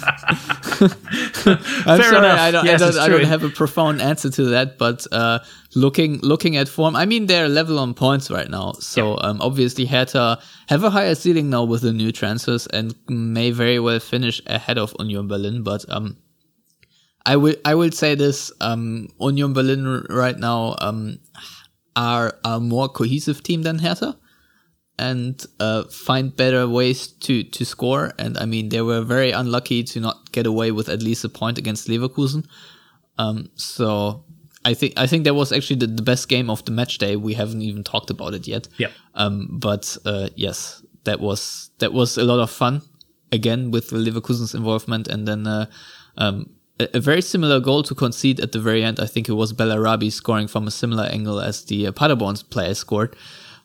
I'm 0.76 1.99
Fair 1.99 2.03
sorry, 2.03 2.18
enough. 2.18 2.40
I 2.40 2.51
don't, 2.51 2.66
Yes, 2.66 2.82
I, 2.82 2.90
don't, 2.90 2.99
I 2.99 3.09
don't 3.09 3.24
have 3.24 3.44
a 3.44 3.49
profound 3.49 4.03
answer 4.03 4.28
to 4.28 4.44
that, 4.51 4.76
but 4.76 5.07
uh, 5.12 5.38
looking 5.74 6.18
looking 6.20 6.59
at 6.59 6.68
form, 6.68 6.94
I 6.94 7.07
mean 7.07 7.24
they're 7.24 7.49
level 7.49 7.78
on 7.78 7.94
points 7.94 8.30
right 8.30 8.51
now. 8.51 8.72
So 8.80 9.16
um, 9.22 9.40
obviously 9.40 9.86
Hertha 9.86 10.38
have 10.68 10.84
a 10.84 10.90
higher 10.90 11.14
ceiling 11.14 11.49
now 11.49 11.64
with 11.64 11.80
the 11.80 11.92
new 11.92 12.12
transfers 12.12 12.66
and 12.66 12.94
may 13.09 13.51
very 13.51 13.80
well 13.80 13.99
finish 13.99 14.42
ahead 14.46 14.76
of 14.76 14.94
Union 14.99 15.26
Berlin. 15.26 15.62
But 15.62 15.86
um, 15.88 16.18
I 17.24 17.36
will 17.36 17.55
I 17.64 17.74
will 17.74 17.92
say 17.92 18.14
this: 18.14 18.53
um, 18.61 19.09
Union 19.18 19.55
Berlin 19.55 20.05
right 20.11 20.36
now 20.38 20.76
um, 20.80 21.18
are 21.99 22.38
a 22.44 22.61
more 22.61 22.88
cohesive 22.88 23.42
team 23.42 23.62
than 23.62 23.80
Hertha 23.80 24.16
and 24.99 25.44
uh, 25.59 25.82
find 25.84 26.34
better 26.34 26.68
ways 26.68 27.09
to 27.09 27.42
to 27.42 27.64
score. 27.64 28.12
And 28.18 28.38
I 28.38 28.46
mean, 28.46 28.68
they 28.68 28.80
were 28.82 29.03
very 29.03 29.32
unlucky 29.32 29.82
to 29.84 30.01
not 30.01 30.32
get 30.32 30.46
away 30.46 30.70
with 30.70 30.88
at 30.88 31.03
least 31.03 31.24
a 31.24 31.28
point 31.28 31.59
against 31.59 31.88
Leverkusen. 31.88 32.46
Um, 33.18 33.51
so 33.57 34.24
I 34.64 34.74
think 34.74 34.94
I 34.96 35.07
think 35.07 35.24
that 35.24 35.34
was 35.34 35.53
actually 35.53 35.76
the, 35.76 35.88
the 35.88 36.03
best 36.03 36.28
game 36.28 36.49
of 36.49 36.64
the 36.64 36.72
match 36.72 36.99
day. 36.99 37.16
We 37.16 37.34
haven't 37.34 37.62
even 37.62 37.82
talked 37.82 38.11
about 38.11 38.34
it 38.34 38.46
yet. 38.46 38.68
Yep. 38.78 38.92
Um, 39.14 39.49
but 39.51 39.96
uh, 40.05 40.28
yes, 40.36 40.82
that 41.05 41.18
was 41.20 41.70
that 41.78 41.92
was 41.92 42.16
a 42.16 42.24
lot 42.24 42.38
of 42.38 42.51
fun. 42.51 42.82
Again 43.30 43.70
with 43.70 43.90
Leverkusen's 43.90 44.55
involvement, 44.55 45.07
and 45.09 45.28
then 45.28 45.46
uh, 45.46 45.66
um, 46.16 46.49
a, 46.81 47.01
very 47.01 47.22
similar 47.22 47.61
goal 47.61 47.83
to 47.83 47.95
concede 47.95 48.41
at 48.41 48.53
the 48.53 48.61
very 48.61 48.85
end. 48.85 49.01
I 49.01 49.07
think 49.07 49.29
it 49.29 49.35
was 49.35 49.53
Bellarabi 49.53 50.12
scoring 50.12 50.49
from 50.49 50.66
a 50.66 50.70
similar 50.70 51.05
angle 51.05 51.41
as 51.41 51.64
the 51.64 51.89
uh, 51.89 51.93
Paderborn's 51.93 52.43
player 52.43 52.74
scored 52.74 53.16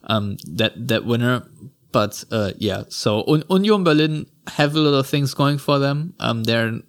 um, 0.06 0.38
that 0.46 0.88
that 0.88 1.06
winner. 1.06 1.48
But 1.92 2.24
uh, 2.32 2.54
yeah, 2.58 2.84
so 2.90 3.24
Un- 3.28 3.44
Union 3.50 3.84
Berlin 3.84 4.26
have 4.48 4.76
a 4.76 4.80
lot 4.80 4.98
of 4.98 5.08
things 5.08 5.34
going 5.34 5.60
for 5.60 5.80
them. 5.80 6.16
Um, 6.20 6.44
they're 6.44 6.80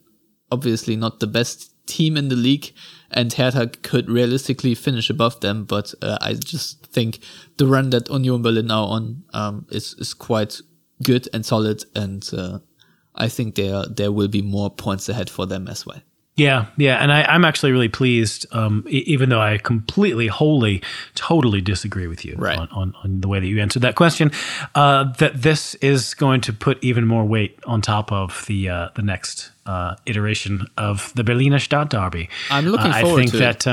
obviously 0.51 0.97
not 0.97 1.21
the 1.21 1.27
best 1.27 1.75
team 1.87 2.17
in 2.17 2.29
the 2.29 2.37
league, 2.37 2.73
and 3.11 3.33
Hertha 3.33 3.67
could 3.83 4.09
realistically 4.09 4.75
finish 4.75 5.11
above 5.11 5.41
them. 5.41 5.65
But 5.65 5.95
uh, 6.01 6.19
I 6.21 6.35
just 6.35 6.87
think 6.87 7.19
the 7.59 7.67
run 7.67 7.91
that 7.91 8.09
Union 8.09 8.43
Berlin 8.43 8.71
are 8.71 8.89
on 8.89 9.25
um, 9.35 9.67
is 9.71 9.95
is 9.99 10.15
quite 10.15 10.61
good 11.03 11.29
and 11.35 11.45
solid, 11.45 11.85
and 11.95 12.27
uh, 12.33 12.61
I 13.15 13.29
think 13.29 13.57
there 13.57 13.85
there 13.87 14.13
will 14.13 14.29
be 14.29 14.43
more 14.43 14.71
points 14.71 15.09
ahead 15.09 15.29
for 15.29 15.47
them 15.47 15.69
as 15.69 15.85
well. 15.85 16.01
Yeah, 16.37 16.67
yeah, 16.77 16.97
and 17.01 17.13
I, 17.13 17.23
I'm 17.23 17.45
actually 17.45 17.71
really 17.71 17.89
pleased, 17.89 18.45
um, 18.51 18.85
e- 18.89 19.05
even 19.07 19.29
though 19.29 19.41
I 19.41 19.57
completely, 19.59 20.27
wholly, 20.27 20.83
totally 21.15 21.61
disagree 21.61 22.09
with 22.09 22.25
you 22.25 22.35
Right. 22.37 22.59
on, 22.59 22.69
on, 22.73 22.95
on 23.05 23.21
the 23.21 23.29
way 23.29 23.39
that 23.39 23.47
you 23.47 23.63
answered 23.63 23.83
that 23.83 23.95
question. 23.95 24.33
Uh, 24.75 25.05
that 25.19 25.43
this 25.43 25.77
is 25.77 26.13
going 26.15 26.41
to 26.41 26.53
put 26.53 26.83
even 26.83 27.07
more 27.07 27.25
weight 27.25 27.57
on 27.67 27.81
top 27.81 28.11
of 28.11 28.45
the 28.49 28.69
uh, 28.69 28.89
the 28.97 29.03
next 29.03 29.53
uh, 29.67 29.95
iteration 30.07 30.67
of 30.77 31.13
the 31.15 31.23
Berliner 31.23 31.61
Stadt 31.61 31.91
Derby. 31.91 32.29
I'm 32.51 32.67
looking 32.67 32.91
Uh, 32.91 32.97
I 32.97 33.03
forward 33.03 33.19
think 33.21 33.31
to 33.31 33.37
that. 33.39 33.67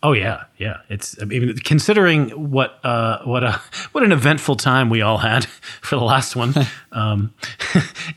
Oh 0.00 0.12
yeah, 0.12 0.44
yeah. 0.58 0.78
It's 0.88 1.20
I 1.20 1.24
mean, 1.24 1.56
considering 1.58 2.30
what 2.30 2.78
uh, 2.84 3.18
what 3.24 3.42
a 3.42 3.52
what 3.92 4.04
an 4.04 4.12
eventful 4.12 4.56
time 4.56 4.90
we 4.90 5.02
all 5.02 5.18
had 5.18 5.44
for 5.80 5.96
the 5.96 6.04
last 6.04 6.36
one. 6.36 6.54
um, 6.92 7.34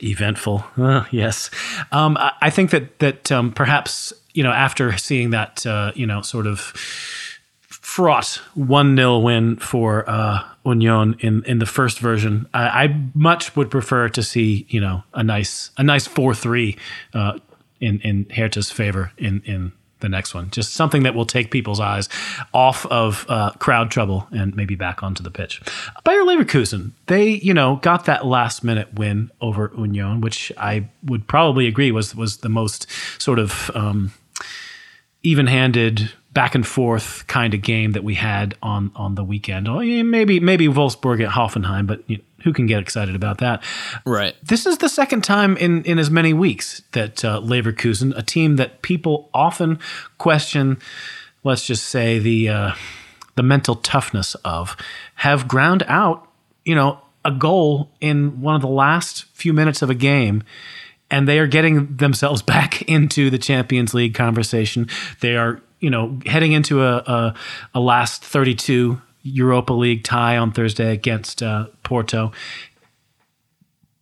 eventful, 0.01 0.63
uh, 0.77 1.05
yes. 1.11 1.49
Um, 1.91 2.17
I, 2.17 2.33
I 2.41 2.49
think 2.49 2.71
that 2.71 2.99
that 2.99 3.31
um, 3.31 3.51
perhaps 3.51 4.13
you 4.33 4.43
know 4.43 4.51
after 4.51 4.95
seeing 4.97 5.31
that 5.31 5.65
uh, 5.65 5.91
you 5.95 6.05
know 6.05 6.21
sort 6.21 6.45
of 6.45 6.59
fraught 7.67 8.39
one 8.53 8.95
0 8.95 9.19
win 9.19 9.57
for 9.57 10.09
uh, 10.09 10.43
Union 10.63 11.15
in 11.19 11.43
in 11.45 11.57
the 11.57 11.65
first 11.65 11.99
version, 11.99 12.47
I, 12.53 12.83
I 12.83 13.09
much 13.15 13.55
would 13.55 13.71
prefer 13.71 14.07
to 14.09 14.21
see 14.21 14.67
you 14.69 14.79
know 14.79 15.03
a 15.15 15.23
nice 15.23 15.71
a 15.77 15.83
nice 15.83 16.05
four 16.05 16.35
three 16.35 16.77
uh, 17.15 17.39
in 17.79 17.99
in 18.01 18.27
Hertha's 18.29 18.71
favor 18.71 19.11
in 19.17 19.41
in 19.45 19.71
the 20.01 20.09
next 20.09 20.33
one. 20.33 20.49
Just 20.51 20.73
something 20.73 21.03
that 21.03 21.15
will 21.15 21.25
take 21.25 21.51
people's 21.51 21.79
eyes 21.79 22.09
off 22.53 22.85
of 22.87 23.25
uh, 23.29 23.51
crowd 23.51 23.91
trouble 23.91 24.27
and 24.31 24.55
maybe 24.55 24.75
back 24.75 25.03
onto 25.03 25.23
the 25.23 25.31
pitch. 25.31 25.61
Bayer 26.03 26.21
Leverkusen, 26.21 26.91
they 27.07 27.29
you 27.29 27.53
know 27.53 27.77
got 27.77 28.05
that 28.05 28.25
last 28.25 28.63
minute 28.63 28.93
win 28.93 29.31
over 29.39 29.71
Union, 29.77 30.21
which 30.21 30.51
I 30.57 30.89
would 31.03 31.27
probably 31.27 31.67
agree 31.67 31.91
was 31.91 32.15
was 32.15 32.37
the 32.37 32.49
most 32.49 32.87
sort 33.21 33.39
of 33.39 33.71
um, 33.73 34.11
even-handed 35.23 36.11
back 36.33 36.55
and 36.55 36.65
forth 36.65 37.27
kind 37.27 37.53
of 37.53 37.61
game 37.61 37.91
that 37.91 38.03
we 38.03 38.15
had 38.15 38.55
on 38.63 38.91
on 38.95 39.15
the 39.15 39.23
weekend. 39.23 39.67
Oh, 39.67 39.79
maybe 39.79 40.39
maybe 40.39 40.67
Wolfsburg 40.67 41.23
at 41.23 41.31
Hoffenheim, 41.31 41.87
but 41.87 42.03
who 42.43 42.53
can 42.53 42.65
get 42.65 42.79
excited 42.79 43.15
about 43.15 43.39
that? 43.39 43.63
Right. 44.05 44.35
This 44.43 44.65
is 44.65 44.79
the 44.79 44.89
second 44.89 45.23
time 45.23 45.57
in, 45.57 45.83
in 45.83 45.99
as 45.99 46.09
many 46.09 46.33
weeks 46.33 46.81
that 46.91 47.23
uh, 47.23 47.39
Leverkusen, 47.41 48.17
a 48.17 48.23
team 48.23 48.55
that 48.57 48.81
people 48.81 49.29
often 49.33 49.79
question, 50.17 50.79
let's 51.43 51.65
just 51.65 51.85
say 51.85 52.19
the 52.19 52.49
uh, 52.49 52.71
the 53.35 53.43
mental 53.43 53.75
toughness 53.75 54.35
of, 54.45 54.75
have 55.15 55.47
ground 55.47 55.83
out, 55.87 56.27
you 56.65 56.75
know, 56.75 56.99
a 57.23 57.31
goal 57.31 57.89
in 57.99 58.41
one 58.41 58.55
of 58.55 58.61
the 58.61 58.67
last 58.67 59.25
few 59.33 59.53
minutes 59.53 59.81
of 59.81 59.89
a 59.89 59.95
game. 59.95 60.43
And 61.09 61.27
they 61.27 61.39
are 61.39 61.47
getting 61.47 61.95
themselves 61.95 62.41
back 62.53 62.81
into 62.83 63.29
the 63.29 63.37
Champions 63.37 63.93
League 63.93 64.13
conversation. 64.13 64.87
They 65.21 65.35
are, 65.35 65.61
you 65.79 65.89
know, 65.89 66.19
heading 66.25 66.51
into 66.51 66.83
a, 66.83 66.97
a, 66.97 67.35
a 67.75 67.79
last 67.79 68.23
32 68.23 69.01
Europa 69.23 69.73
League 69.73 70.03
tie 70.03 70.37
on 70.37 70.51
Thursday 70.51 70.91
against 70.91 71.41
uh, 71.43 71.67
Porto 71.83 72.31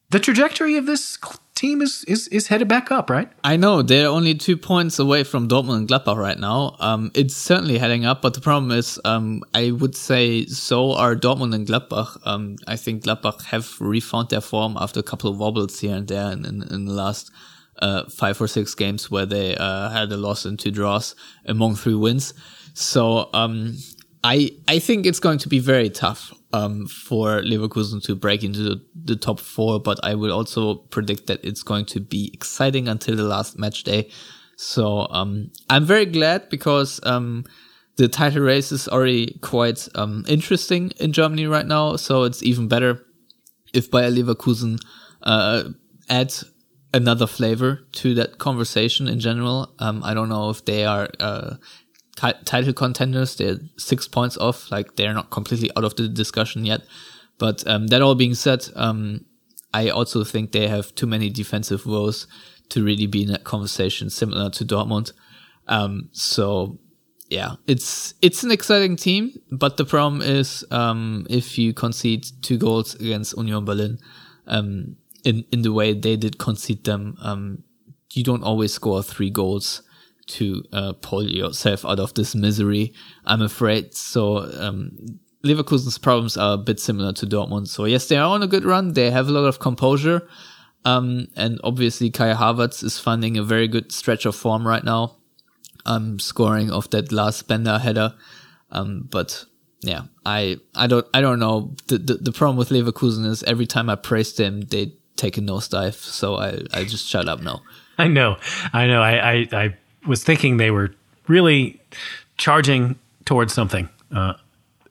the 0.10 0.20
trajectory 0.20 0.76
of 0.78 0.86
this 0.86 1.18
team 1.56 1.82
is 1.82 2.04
is 2.08 2.28
is 2.30 2.48
headed 2.48 2.68
back 2.68 2.92
up, 2.92 3.10
right? 3.10 3.30
I 3.44 3.58
know 3.58 3.82
they're 3.82 4.08
only 4.08 4.34
two 4.34 4.58
points 4.58 4.98
away 4.98 5.24
from 5.24 5.48
Dortmund 5.48 5.78
and 5.78 5.88
Gladbach 5.88 6.18
right 6.18 6.40
now. 6.40 6.76
Um, 6.80 7.12
it's 7.14 7.36
certainly 7.36 7.78
heading 7.78 8.06
up, 8.06 8.22
but 8.22 8.34
the 8.34 8.42
problem 8.42 8.72
is, 8.72 9.00
um, 9.06 9.44
I 9.54 9.72
would 9.72 9.96
say 9.96 10.46
so 10.46 10.94
are 10.94 11.16
Dortmund 11.16 11.54
and 11.54 11.68
Gladbach. 11.68 12.18
Um, 12.26 12.56
I 12.68 12.76
think 12.76 13.04
Gladbach 13.04 13.44
have 13.46 13.80
refound 13.80 14.30
their 14.30 14.42
form 14.42 14.78
after 14.80 15.00
a 15.00 15.04
couple 15.04 15.30
of 15.30 15.38
wobbles 15.38 15.80
here 15.80 15.96
and 15.96 16.08
there 16.08 16.32
in, 16.32 16.46
in, 16.46 16.64
in 16.64 16.86
the 16.86 16.94
last 16.94 17.32
uh, 17.82 18.06
five 18.10 18.42
or 18.42 18.48
six 18.48 18.74
games 18.74 19.12
where 19.12 19.26
they 19.26 19.56
uh, 19.56 19.90
had 19.90 20.12
a 20.12 20.18
loss 20.18 20.46
and 20.46 20.58
two 20.58 20.72
draws 20.72 21.16
among 21.46 21.76
three 21.76 21.96
wins. 21.96 22.34
So 22.74 23.30
um, 23.34 23.78
I 24.24 24.52
I 24.68 24.80
think 24.80 25.06
it's 25.06 25.20
going 25.20 25.40
to 25.40 25.50
be 25.50 25.60
very 25.60 25.90
tough 25.90 26.34
um, 26.54 26.88
for 26.88 27.42
Leverkusen 27.42 28.04
to 28.04 28.16
break 28.16 28.44
into 28.44 28.62
the, 28.62 28.86
the 29.06 29.16
top 29.16 29.40
four, 29.40 29.80
but 29.80 30.00
I 30.04 30.16
will 30.16 30.32
also 30.32 30.76
predict 30.76 31.28
that 31.28 31.44
it's 31.44 31.64
going 31.64 31.86
to 31.86 32.00
be 32.00 32.32
exciting 32.34 32.88
until 32.88 33.16
the 33.16 33.24
last 33.24 33.58
match 33.58 33.84
day. 33.84 34.10
So 34.56 35.08
um, 35.10 35.52
I'm 35.70 35.86
very 35.86 36.06
glad 36.06 36.50
because 36.50 37.00
um, 37.04 37.46
the 37.96 38.08
title 38.08 38.42
race 38.42 38.72
is 38.72 38.88
already 38.88 39.38
quite 39.42 39.88
um, 39.96 40.26
interesting 40.28 40.92
in 41.00 41.14
Germany 41.14 41.46
right 41.46 41.66
now. 41.66 41.96
So 41.96 42.24
it's 42.24 42.44
even 42.44 42.68
better 42.68 43.06
if 43.74 43.90
Bayer 43.92 44.12
Leverkusen 44.12 44.80
uh, 45.24 45.70
add 46.10 46.34
another 46.94 47.28
flavor 47.28 47.88
to 47.92 48.16
that 48.16 48.38
conversation 48.38 49.08
in 49.08 49.20
general. 49.20 49.74
Um, 49.80 50.04
I 50.04 50.14
don't 50.14 50.30
know 50.30 50.50
if 50.50 50.66
they 50.66 50.86
are 50.86 51.10
uh, 51.20 51.56
ti- 52.20 52.44
title 52.46 52.74
contenders. 52.74 53.36
They're 53.36 53.60
six 53.78 54.08
points 54.08 54.38
off. 54.38 54.72
Like 54.72 54.96
they're 54.96 55.14
not 55.14 55.30
completely 55.30 55.72
out 55.76 55.84
of 55.84 55.96
the 55.96 56.08
discussion 56.08 56.66
yet. 56.66 56.82
But 57.38 57.66
um, 57.68 57.88
that 57.88 58.02
all 58.02 58.16
being 58.16 58.34
said, 58.34 58.68
um, 58.76 59.26
I 59.74 59.90
also 59.90 60.24
think 60.24 60.52
they 60.52 60.68
have 60.68 60.94
too 60.96 61.08
many 61.08 61.30
defensive 61.30 61.86
woes 61.86 62.28
to 62.70 62.84
really 62.84 63.08
be 63.08 63.24
in 63.24 63.30
that 63.30 63.44
conversation, 63.44 64.10
similar 64.10 64.50
to 64.52 64.66
Dortmund. 64.66 65.14
Um, 65.68 66.10
so 66.12 66.80
yeah, 67.30 67.56
it's 67.68 68.14
it's 68.22 68.44
an 68.44 68.52
exciting 68.52 68.96
team, 68.96 69.34
but 69.52 69.78
the 69.78 69.86
problem 69.86 70.22
is 70.22 70.66
um, 70.72 71.26
if 71.30 71.58
you 71.58 71.74
concede 71.74 72.26
two 72.42 72.58
goals 72.58 72.96
against 72.96 73.38
Union 73.38 73.66
Berlin, 73.66 74.00
um, 74.48 74.98
in 75.24 75.46
in 75.52 75.62
the 75.62 75.72
way 75.72 75.94
they 75.94 76.18
did 76.18 76.40
concede 76.40 76.84
them, 76.84 77.16
um, 77.22 77.64
you 78.14 78.24
don't 78.24 78.44
always 78.44 78.74
score 78.74 79.04
three 79.04 79.30
goals 79.30 79.84
to 80.30 80.64
uh, 80.72 80.94
pull 81.02 81.24
yourself 81.24 81.86
out 81.86 82.00
of 82.00 82.14
this 82.14 82.36
misery. 82.36 82.94
I'm 83.26 83.42
afraid. 83.42 83.94
So 83.94 84.50
um, 84.60 85.20
Leverkusen's 85.44 85.98
problems 85.98 86.38
are 86.38 86.54
a 86.54 86.58
bit 86.58 86.80
similar 86.80 87.14
to 87.14 87.26
Dortmund. 87.26 87.68
So 87.68 87.86
yes, 87.86 88.08
they 88.08 88.18
are 88.18 88.30
on 88.30 88.44
a 88.44 88.48
good 88.48 88.66
run. 88.66 88.94
They 88.94 89.12
have 89.12 89.28
a 89.28 89.32
lot 89.32 89.46
of 89.46 89.60
composure. 89.60 90.28
Um, 90.86 91.28
and 91.36 91.60
obviously 91.64 92.10
Kai 92.10 92.34
Havertz 92.34 92.84
is 92.84 93.00
finding 93.00 93.38
a 93.38 93.44
very 93.44 93.68
good 93.68 93.92
stretch 93.92 94.26
of 94.26 94.36
form 94.36 94.68
right 94.68 94.84
now. 94.84 95.18
Um, 95.86 96.20
scoring 96.20 96.72
off 96.72 96.90
that 96.92 97.12
last 97.12 97.48
Bender 97.48 97.80
header. 97.80 98.14
Um, 98.72 99.08
but 99.10 99.46
yeah, 99.82 100.04
I, 100.26 100.58
I 100.76 100.88
don't, 100.88 101.08
I 101.14 101.22
don't 101.22 101.40
know. 101.40 101.76
The, 101.88 101.98
the, 101.98 102.14
the 102.16 102.32
problem 102.32 102.58
with 102.58 102.70
Leverkusen 102.70 103.26
is 103.26 103.44
every 103.44 103.66
time 103.66 103.90
I 103.90 103.96
praise 103.96 104.34
them, 104.34 104.62
they 104.62 104.94
take 105.16 105.38
a 105.38 105.42
nosedive. 105.42 105.96
So 105.96 106.36
I, 106.36 106.60
I 106.74 106.84
just 106.84 107.08
shut 107.08 107.28
up 107.28 107.42
now. 107.42 107.62
I 107.98 108.08
know, 108.08 108.38
I 108.72 108.88
know. 108.88 109.02
I, 109.02 109.32
I, 109.32 109.48
I 109.52 109.78
was 110.08 110.24
thinking 110.24 110.58
they 110.58 110.72
were 110.72 110.94
really 111.28 111.80
charging 112.38 112.98
towards 113.26 113.54
something 113.54 113.90
uh, 114.14 114.34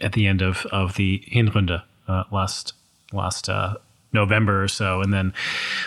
at 0.01 0.13
the 0.13 0.27
end 0.27 0.43
of, 0.43 0.67
of 0.67 0.95
the 0.95 1.23
Hinrunde 1.31 1.83
uh, 2.07 2.25
last 2.31 2.75
last 3.13 3.49
uh, 3.49 3.75
November 4.13 4.63
or 4.63 4.69
so, 4.69 5.01
and 5.01 5.13
then 5.13 5.33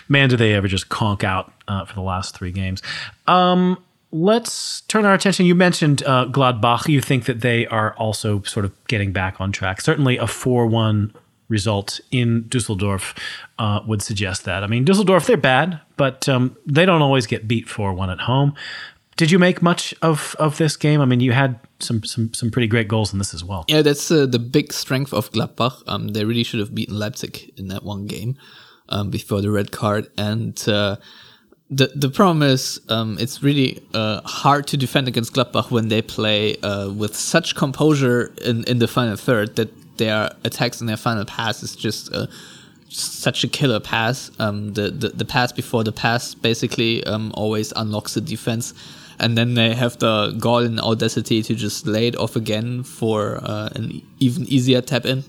man, 0.10 0.30
do 0.30 0.36
they 0.36 0.54
ever 0.54 0.68
just 0.68 0.90
conk 0.90 1.24
out 1.24 1.52
uh, 1.68 1.86
for 1.86 1.94
the 1.94 2.02
last 2.02 2.36
three 2.36 2.52
games. 2.52 2.82
Um, 3.28 3.82
let's 4.12 4.82
turn 4.82 5.06
our 5.06 5.14
attention. 5.14 5.46
You 5.46 5.56
mentioned 5.56 6.04
uh, 6.04 6.26
Gladbach. 6.26 6.88
You 6.88 7.02
think 7.02 7.26
that 7.26 7.42
they 7.42 7.66
are 7.68 7.94
also 7.96 8.42
sort 8.44 8.66
of 8.66 8.74
getting 8.88 9.12
back 9.12 9.40
on 9.40 9.52
track. 9.52 9.82
Certainly, 9.82 10.18
a 10.18 10.28
four-one 10.28 11.14
result 11.48 12.00
in 12.12 12.46
Dusseldorf 12.48 13.14
uh, 13.60 13.82
would 13.86 14.02
suggest 14.02 14.46
that. 14.46 14.64
I 14.64 14.68
mean, 14.68 14.86
Dusseldorf, 14.86 15.28
they're 15.28 15.38
bad, 15.38 15.82
but 15.98 16.28
um, 16.30 16.58
they 16.66 16.86
don't 16.86 17.02
always 17.02 17.28
get 17.28 17.48
beat 17.48 17.68
4 17.68 17.94
1 17.94 18.10
at 18.10 18.22
home. 18.22 18.56
Did 19.18 19.30
you 19.30 19.40
make 19.40 19.62
much 19.62 19.94
of, 20.02 20.36
of 20.40 20.58
this 20.58 20.76
game? 20.78 21.02
I 21.02 21.06
mean, 21.06 21.20
you 21.20 21.32
had 21.32 21.60
some 21.80 22.04
some, 22.04 22.34
some 22.34 22.50
pretty 22.50 22.68
great 22.68 22.88
goals 22.88 23.14
in 23.14 23.20
this 23.20 23.34
as 23.34 23.44
well. 23.44 23.66
Yeah, 23.68 23.82
that's 23.82 24.10
uh, 24.10 24.26
the 24.26 24.40
big 24.40 24.74
strength 24.74 25.14
of 25.14 25.32
Gladbach. 25.32 25.84
Um, 25.88 26.10
they 26.10 26.26
really 26.26 26.44
should 26.44 26.60
have 26.60 26.74
beaten 26.74 26.98
Leipzig 26.98 27.52
in 27.58 27.68
that 27.68 27.84
one 27.84 28.08
game 28.08 28.38
um, 28.90 29.10
before 29.10 29.42
the 29.42 29.52
red 29.52 29.72
card. 29.72 30.10
And 30.18 30.62
uh, 30.68 30.96
the 31.70 31.92
the 31.96 32.10
problem 32.10 32.42
is, 32.42 32.80
um, 32.90 33.18
it's 33.20 33.44
really 33.44 33.84
uh, 33.94 34.22
hard 34.26 34.68
to 34.68 34.78
defend 34.78 35.08
against 35.08 35.34
Gladbach 35.34 35.72
when 35.72 35.90
they 35.90 36.02
play 36.02 36.58
uh, 36.58 36.90
with 36.90 37.16
such 37.16 37.56
composure 37.56 38.34
in, 38.44 38.64
in 38.66 38.80
the 38.80 38.88
final 38.88 39.16
third 39.16 39.56
that 39.58 39.98
their 39.98 40.32
attacks 40.44 40.80
and 40.80 40.90
their 40.90 40.98
final 40.98 41.26
pass 41.26 41.64
is 41.64 41.76
just 41.76 42.14
uh, 42.14 42.28
such 42.90 43.44
a 43.44 43.48
killer 43.48 43.80
pass. 43.80 44.32
Um, 44.40 44.74
the, 44.74 44.90
the, 44.90 45.10
the 45.10 45.26
pass 45.26 45.52
before 45.52 45.84
the 45.84 45.92
pass 45.92 46.34
basically 46.34 47.04
um, 47.06 47.32
always 47.36 47.72
unlocks 47.76 48.16
the 48.16 48.22
defense, 48.22 48.74
and 49.22 49.38
then 49.38 49.54
they 49.54 49.76
have 49.76 50.00
the 50.00 50.36
gall 50.40 50.66
and 50.66 50.80
audacity 50.80 51.44
to 51.44 51.54
just 51.54 51.86
lay 51.86 52.08
it 52.08 52.18
off 52.18 52.36
again 52.36 52.84
for 52.84 53.40
uh, 53.44 53.70
an 53.76 54.02
even 54.20 54.44
easier 54.48 54.82
tap 54.82 55.06
in. 55.06 55.24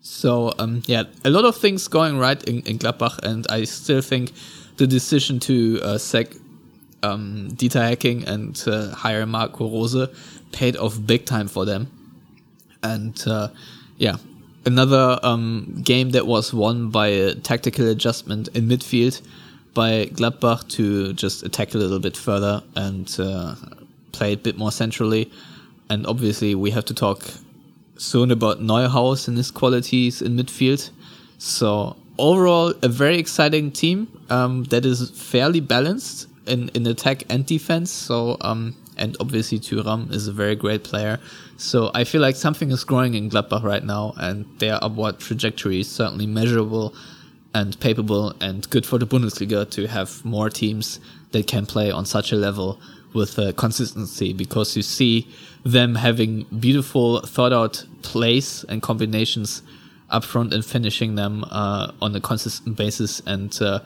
So 0.00 0.52
um, 0.58 0.82
yeah, 0.86 1.04
a 1.24 1.30
lot 1.30 1.44
of 1.44 1.56
things 1.56 1.86
going 1.86 2.18
right 2.18 2.42
in, 2.44 2.62
in 2.62 2.78
Gladbach, 2.78 3.20
and 3.22 3.46
I 3.48 3.64
still 3.64 4.02
think 4.02 4.32
the 4.76 4.88
decision 4.88 5.38
to 5.40 5.80
uh, 5.82 5.98
sack 5.98 6.34
um, 7.04 7.50
Dieter 7.52 7.88
Hecking 7.88 8.26
and 8.26 8.60
uh, 8.66 8.90
hire 8.90 9.24
Marco 9.24 9.70
Rose 9.70 10.08
paid 10.50 10.76
off 10.76 10.98
big 11.06 11.26
time 11.26 11.46
for 11.46 11.64
them. 11.64 11.86
And 12.82 13.22
uh, 13.24 13.48
yeah, 13.98 14.16
another 14.66 15.20
um, 15.22 15.80
game 15.84 16.10
that 16.10 16.26
was 16.26 16.52
won 16.52 16.90
by 16.90 17.06
a 17.08 17.34
tactical 17.36 17.86
adjustment 17.88 18.48
in 18.48 18.66
midfield 18.66 19.22
by 19.74 20.06
Gladbach 20.06 20.68
to 20.70 21.12
just 21.12 21.42
attack 21.42 21.74
a 21.74 21.78
little 21.78 22.00
bit 22.00 22.16
further 22.16 22.62
and 22.76 23.14
uh, 23.18 23.54
play 24.12 24.32
a 24.32 24.36
bit 24.36 24.58
more 24.58 24.72
centrally. 24.72 25.30
And 25.88 26.06
obviously, 26.06 26.54
we 26.54 26.70
have 26.70 26.84
to 26.86 26.94
talk 26.94 27.24
soon 27.96 28.30
about 28.30 28.60
Neuhaus 28.60 29.28
and 29.28 29.36
his 29.36 29.50
qualities 29.50 30.22
in 30.22 30.36
midfield. 30.36 30.90
So 31.38 31.96
overall, 32.18 32.74
a 32.82 32.88
very 32.88 33.18
exciting 33.18 33.72
team 33.72 34.08
um, 34.30 34.64
that 34.64 34.84
is 34.84 35.10
fairly 35.10 35.60
balanced 35.60 36.28
in, 36.46 36.68
in 36.70 36.86
attack 36.86 37.24
and 37.28 37.44
defense. 37.44 37.90
So 37.90 38.36
um, 38.40 38.76
and 39.00 39.16
obviously 39.18 39.58
Thuram 39.58 40.12
is 40.12 40.28
a 40.28 40.32
very 40.32 40.54
great 40.54 40.84
player. 40.84 41.18
So 41.56 41.90
I 41.94 42.04
feel 42.04 42.20
like 42.20 42.36
something 42.36 42.70
is 42.70 42.84
growing 42.84 43.14
in 43.14 43.30
Gladbach 43.30 43.62
right 43.62 43.82
now, 43.82 44.14
and 44.16 44.46
their 44.58 44.82
upward 44.84 45.18
trajectory 45.18 45.80
is 45.80 45.90
certainly 45.90 46.26
measurable 46.26 46.94
and 47.54 47.78
capable 47.80 48.32
and 48.40 48.68
good 48.70 48.86
for 48.86 48.98
the 48.98 49.06
Bundesliga 49.06 49.68
to 49.70 49.86
have 49.86 50.24
more 50.24 50.50
teams 50.50 51.00
that 51.32 51.46
can 51.46 51.66
play 51.66 51.90
on 51.90 52.06
such 52.06 52.32
a 52.32 52.36
level 52.36 52.80
with 53.12 53.38
uh, 53.38 53.52
consistency 53.52 54.32
because 54.32 54.76
you 54.76 54.82
see 54.82 55.26
them 55.64 55.96
having 55.96 56.46
beautiful 56.58 57.20
thought 57.20 57.52
out 57.52 57.84
plays 58.02 58.64
and 58.68 58.82
combinations 58.82 59.62
up 60.10 60.24
front 60.24 60.52
and 60.52 60.64
finishing 60.64 61.16
them 61.16 61.44
uh, 61.50 61.92
on 62.00 62.14
a 62.14 62.20
consistent 62.20 62.76
basis 62.76 63.20
and 63.26 63.60
uh, 63.60 63.80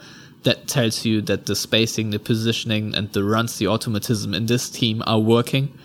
that 0.44 0.68
tells 0.68 1.04
you 1.04 1.20
that 1.22 1.46
the 1.46 1.56
spacing, 1.56 2.10
the 2.10 2.18
positioning, 2.18 2.94
and 2.94 3.12
the 3.12 3.24
runs, 3.24 3.58
the 3.58 3.66
automatism 3.66 4.34
in 4.34 4.46
this 4.46 4.70
team 4.70 5.02
are 5.06 5.18
working 5.18 5.76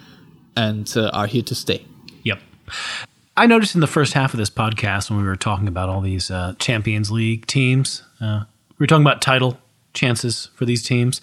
and 0.55 0.93
uh, 0.95 1.09
are 1.13 1.27
here 1.27 1.43
to 1.43 1.55
stay. 1.55 1.85
Yep. 2.23 2.39
I 3.39 3.45
noticed 3.45 3.73
in 3.73 3.79
the 3.79 3.87
first 3.87 4.11
half 4.11 4.33
of 4.33 4.37
this 4.37 4.49
podcast 4.49 5.09
when 5.09 5.21
we 5.21 5.25
were 5.25 5.37
talking 5.37 5.69
about 5.69 5.87
all 5.87 6.01
these 6.01 6.29
uh, 6.29 6.55
Champions 6.59 7.09
League 7.09 7.45
teams, 7.45 8.03
uh, 8.19 8.43
we 8.77 8.83
were 8.83 8.87
talking 8.87 9.05
about 9.05 9.21
title 9.21 9.57
chances 9.93 10.49
for 10.55 10.65
these 10.65 10.83
teams. 10.83 11.21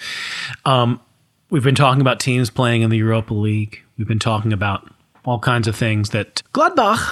Um, 0.65 0.99
we've 1.51 1.63
been 1.63 1.75
talking 1.75 2.01
about 2.01 2.19
teams 2.19 2.49
playing 2.49 2.81
in 2.81 2.89
the 2.89 2.97
Europa 2.97 3.35
League. 3.35 3.83
We've 3.99 4.09
been 4.09 4.19
talking 4.19 4.55
about 4.55 4.91
all 5.27 5.39
kinds 5.39 5.69
of 5.69 5.77
things 5.77 6.09
that 6.11 6.43
Gladbach 6.55 7.07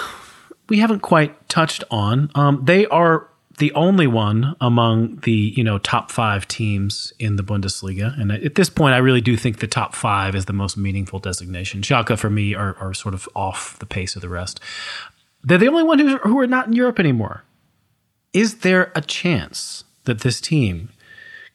we 0.70 0.78
haven't 0.78 1.00
quite 1.00 1.50
touched 1.50 1.84
on. 1.90 2.30
Um, 2.34 2.64
they 2.64 2.86
are 2.86 3.28
the 3.58 3.72
only 3.72 4.06
one 4.06 4.56
among 4.60 5.16
the 5.24 5.52
you 5.56 5.62
know 5.62 5.78
top 5.78 6.10
five 6.10 6.46
teams 6.48 7.12
in 7.18 7.36
the 7.36 7.42
Bundesliga. 7.42 8.18
And 8.20 8.32
at 8.32 8.54
this 8.54 8.70
point, 8.70 8.94
I 8.94 8.98
really 8.98 9.20
do 9.20 9.36
think 9.36 9.58
the 9.58 9.66
top 9.66 9.94
five 9.94 10.34
is 10.34 10.46
the 10.46 10.52
most 10.52 10.76
meaningful 10.76 11.18
designation. 11.18 11.82
Schalke 11.82 12.18
for 12.18 12.30
me 12.30 12.54
are, 12.54 12.76
are 12.76 12.94
sort 12.94 13.14
of 13.14 13.28
off 13.34 13.78
the 13.78 13.86
pace 13.86 14.16
of 14.16 14.22
the 14.22 14.28
rest. 14.28 14.60
They're 15.42 15.58
the 15.58 15.68
only 15.68 15.82
one 15.82 15.98
who, 15.98 16.16
who 16.18 16.38
are 16.40 16.46
not 16.46 16.68
in 16.68 16.72
Europe 16.72 16.98
anymore. 16.98 17.44
Is 18.32 18.58
there 18.58 18.90
a 18.94 19.00
chance 19.00 19.84
that 20.04 20.20
this 20.20 20.40
team 20.40 20.88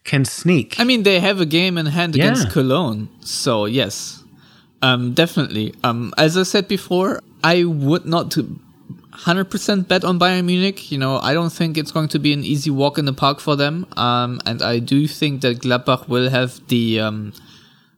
can 0.03 0.23
sneak? 0.25 0.79
I 0.79 0.83
mean, 0.83 1.03
they 1.03 1.19
have 1.19 1.41
a 1.41 1.45
game 1.45 1.77
in 1.77 1.87
hand 1.87 2.15
yeah. 2.15 2.25
against 2.25 2.51
Cologne, 2.51 3.09
so 3.21 3.65
yes, 3.65 4.23
um, 4.81 5.13
definitely. 5.13 5.73
Um, 5.83 6.13
as 6.17 6.37
I 6.37 6.43
said 6.43 6.67
before, 6.67 7.19
I 7.43 7.63
would 7.63 8.05
not 8.05 8.31
100% 9.25 9.87
bet 9.87 10.03
on 10.03 10.19
Bayern 10.19 10.45
Munich. 10.45 10.91
You 10.91 10.97
know, 10.97 11.17
I 11.19 11.33
don't 11.33 11.51
think 11.51 11.77
it's 11.77 11.91
going 11.91 12.07
to 12.09 12.19
be 12.19 12.33
an 12.33 12.43
easy 12.43 12.69
walk 12.69 12.97
in 12.97 13.05
the 13.05 13.13
park 13.13 13.39
for 13.39 13.55
them. 13.55 13.85
Um, 13.97 14.39
and 14.45 14.61
I 14.61 14.79
do 14.79 15.07
think 15.07 15.41
that 15.41 15.59
Gladbach 15.59 16.07
will 16.07 16.29
have 16.29 16.65
the 16.67 17.01
um, 17.01 17.33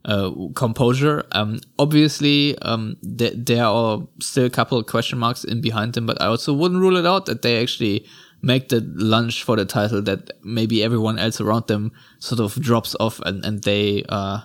uh, 0.04 0.32
composure. 0.56 1.24
Um, 1.32 1.60
obviously, 1.78 2.58
um, 2.60 2.98
th- 3.18 3.34
there 3.36 3.66
are 3.66 4.02
still 4.20 4.46
a 4.46 4.50
couple 4.50 4.78
of 4.80 4.88
question 4.88 5.20
marks 5.20 5.44
in 5.44 5.62
behind 5.62 5.94
them, 5.94 6.08
but 6.08 6.20
I 6.22 6.26
also 6.26 6.54
wouldn't 6.54 6.82
rule 6.82 6.98
it 6.98 7.06
out 7.06 7.28
that 7.28 7.44
they 7.44 7.62
actually 7.62 8.06
make 8.42 8.70
the 8.70 8.82
lunge 8.96 9.44
for 9.44 9.56
the 9.56 9.66
title 9.66 10.02
that 10.02 10.32
maybe 10.44 10.84
everyone 10.84 11.20
else 11.20 11.40
around 11.40 11.68
them 11.68 11.92
sort 12.18 12.42
of 12.42 12.60
drops 12.60 12.96
off 13.00 13.20
and, 13.20 13.46
and 13.46 13.64
they 13.64 14.04
uh, 14.10 14.40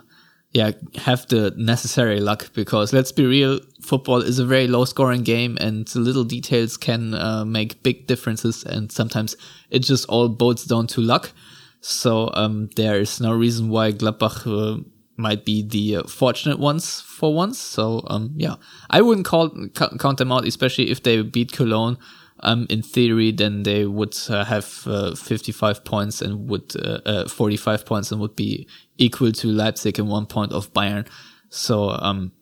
yeah, 0.52 0.73
have 0.94 1.27
the 1.27 1.52
necessary 1.56 2.20
luck 2.20 2.51
because 2.55 2.93
let's 2.93 3.12
be 3.12 3.27
real, 3.27 3.60
football 3.82 4.23
is 4.23 4.39
a 4.39 4.47
very 4.47 4.66
low 4.66 4.85
scoring 4.85 5.23
game 5.23 5.59
and 5.60 5.93
little 5.94 6.24
details 6.24 6.77
can 6.77 7.14
uh, 7.14 7.44
make 7.44 7.82
big 7.82 8.06
differences 8.06 8.64
and 8.64 8.90
sometimes 8.90 9.36
it 9.70 9.81
just 9.81 10.09
all 10.09 10.28
boils 10.28 10.64
down 10.64 10.86
to 10.89 11.01
luck. 11.01 11.32
So 11.81 12.31
um, 12.35 12.70
there 12.77 12.98
is 12.98 13.20
no 13.20 13.32
reason 13.32 13.68
why 13.68 13.93
Gladbach 13.93 14.47
uh, 14.47 14.82
might 15.16 15.44
be 15.44 15.62
the 15.62 15.97
uh, 15.97 16.02
fortunate 16.05 16.59
ones 16.59 17.01
for 17.01 17.35
once. 17.35 17.59
So 17.59 18.02
um, 18.06 18.32
yeah, 18.36 18.56
I 18.90 19.02
wouldn't 19.02 19.27
call 19.27 19.51
count 19.74 20.18
them 20.18 20.32
out, 20.32 20.47
especially 20.47 20.90
if 20.90 21.02
they 21.02 21.23
beat 21.23 21.52
Cologne. 21.52 21.98
Um, 22.41 22.67
in 22.69 22.83
theory, 22.83 23.33
then 23.33 23.63
they 23.63 23.87
would 23.87 24.17
uh, 24.29 24.45
have 24.45 24.83
uh, 24.87 25.15
55 25.15 25.85
points 25.85 26.21
and 26.21 26.51
would 26.51 26.75
uh, 26.77 27.01
uh 27.07 27.29
45 27.29 27.87
points 27.87 28.13
and 28.13 28.21
would 28.21 28.37
be 28.37 28.69
equal 28.99 29.33
to 29.33 29.49
Leipzig 29.49 29.99
and 29.99 30.09
one 30.09 30.27
point 30.27 30.53
of 30.53 30.73
Bayern. 30.75 31.09
So 31.49 31.91
um, 31.91 32.33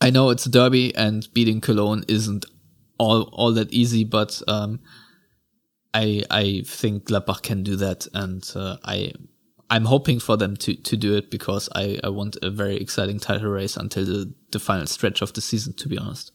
I 0.00 0.10
know 0.10 0.30
it's 0.30 0.46
a 0.46 0.50
derby 0.50 0.94
and 0.94 1.26
beating 1.32 1.60
Cologne 1.60 2.04
isn't 2.08 2.46
all 2.98 3.22
all 3.32 3.52
that 3.52 3.72
easy, 3.72 4.04
but 4.04 4.40
um, 4.48 4.80
I 5.92 6.22
I 6.30 6.62
think 6.66 7.04
Gladbach 7.04 7.42
can 7.42 7.62
do 7.62 7.76
that, 7.76 8.06
and 8.14 8.48
uh, 8.54 8.76
I 8.84 9.12
I'm 9.70 9.86
hoping 9.86 10.20
for 10.20 10.36
them 10.36 10.56
to 10.58 10.74
to 10.74 10.96
do 10.96 11.16
it 11.16 11.30
because 11.30 11.68
I 11.74 11.98
I 12.04 12.08
want 12.08 12.36
a 12.42 12.50
very 12.50 12.76
exciting 12.76 13.18
title 13.18 13.50
race 13.50 13.76
until 13.76 14.04
the 14.04 14.34
the 14.50 14.58
final 14.58 14.86
stretch 14.86 15.22
of 15.22 15.32
the 15.32 15.40
season. 15.40 15.72
To 15.74 15.88
be 15.88 15.98
honest. 15.98 16.32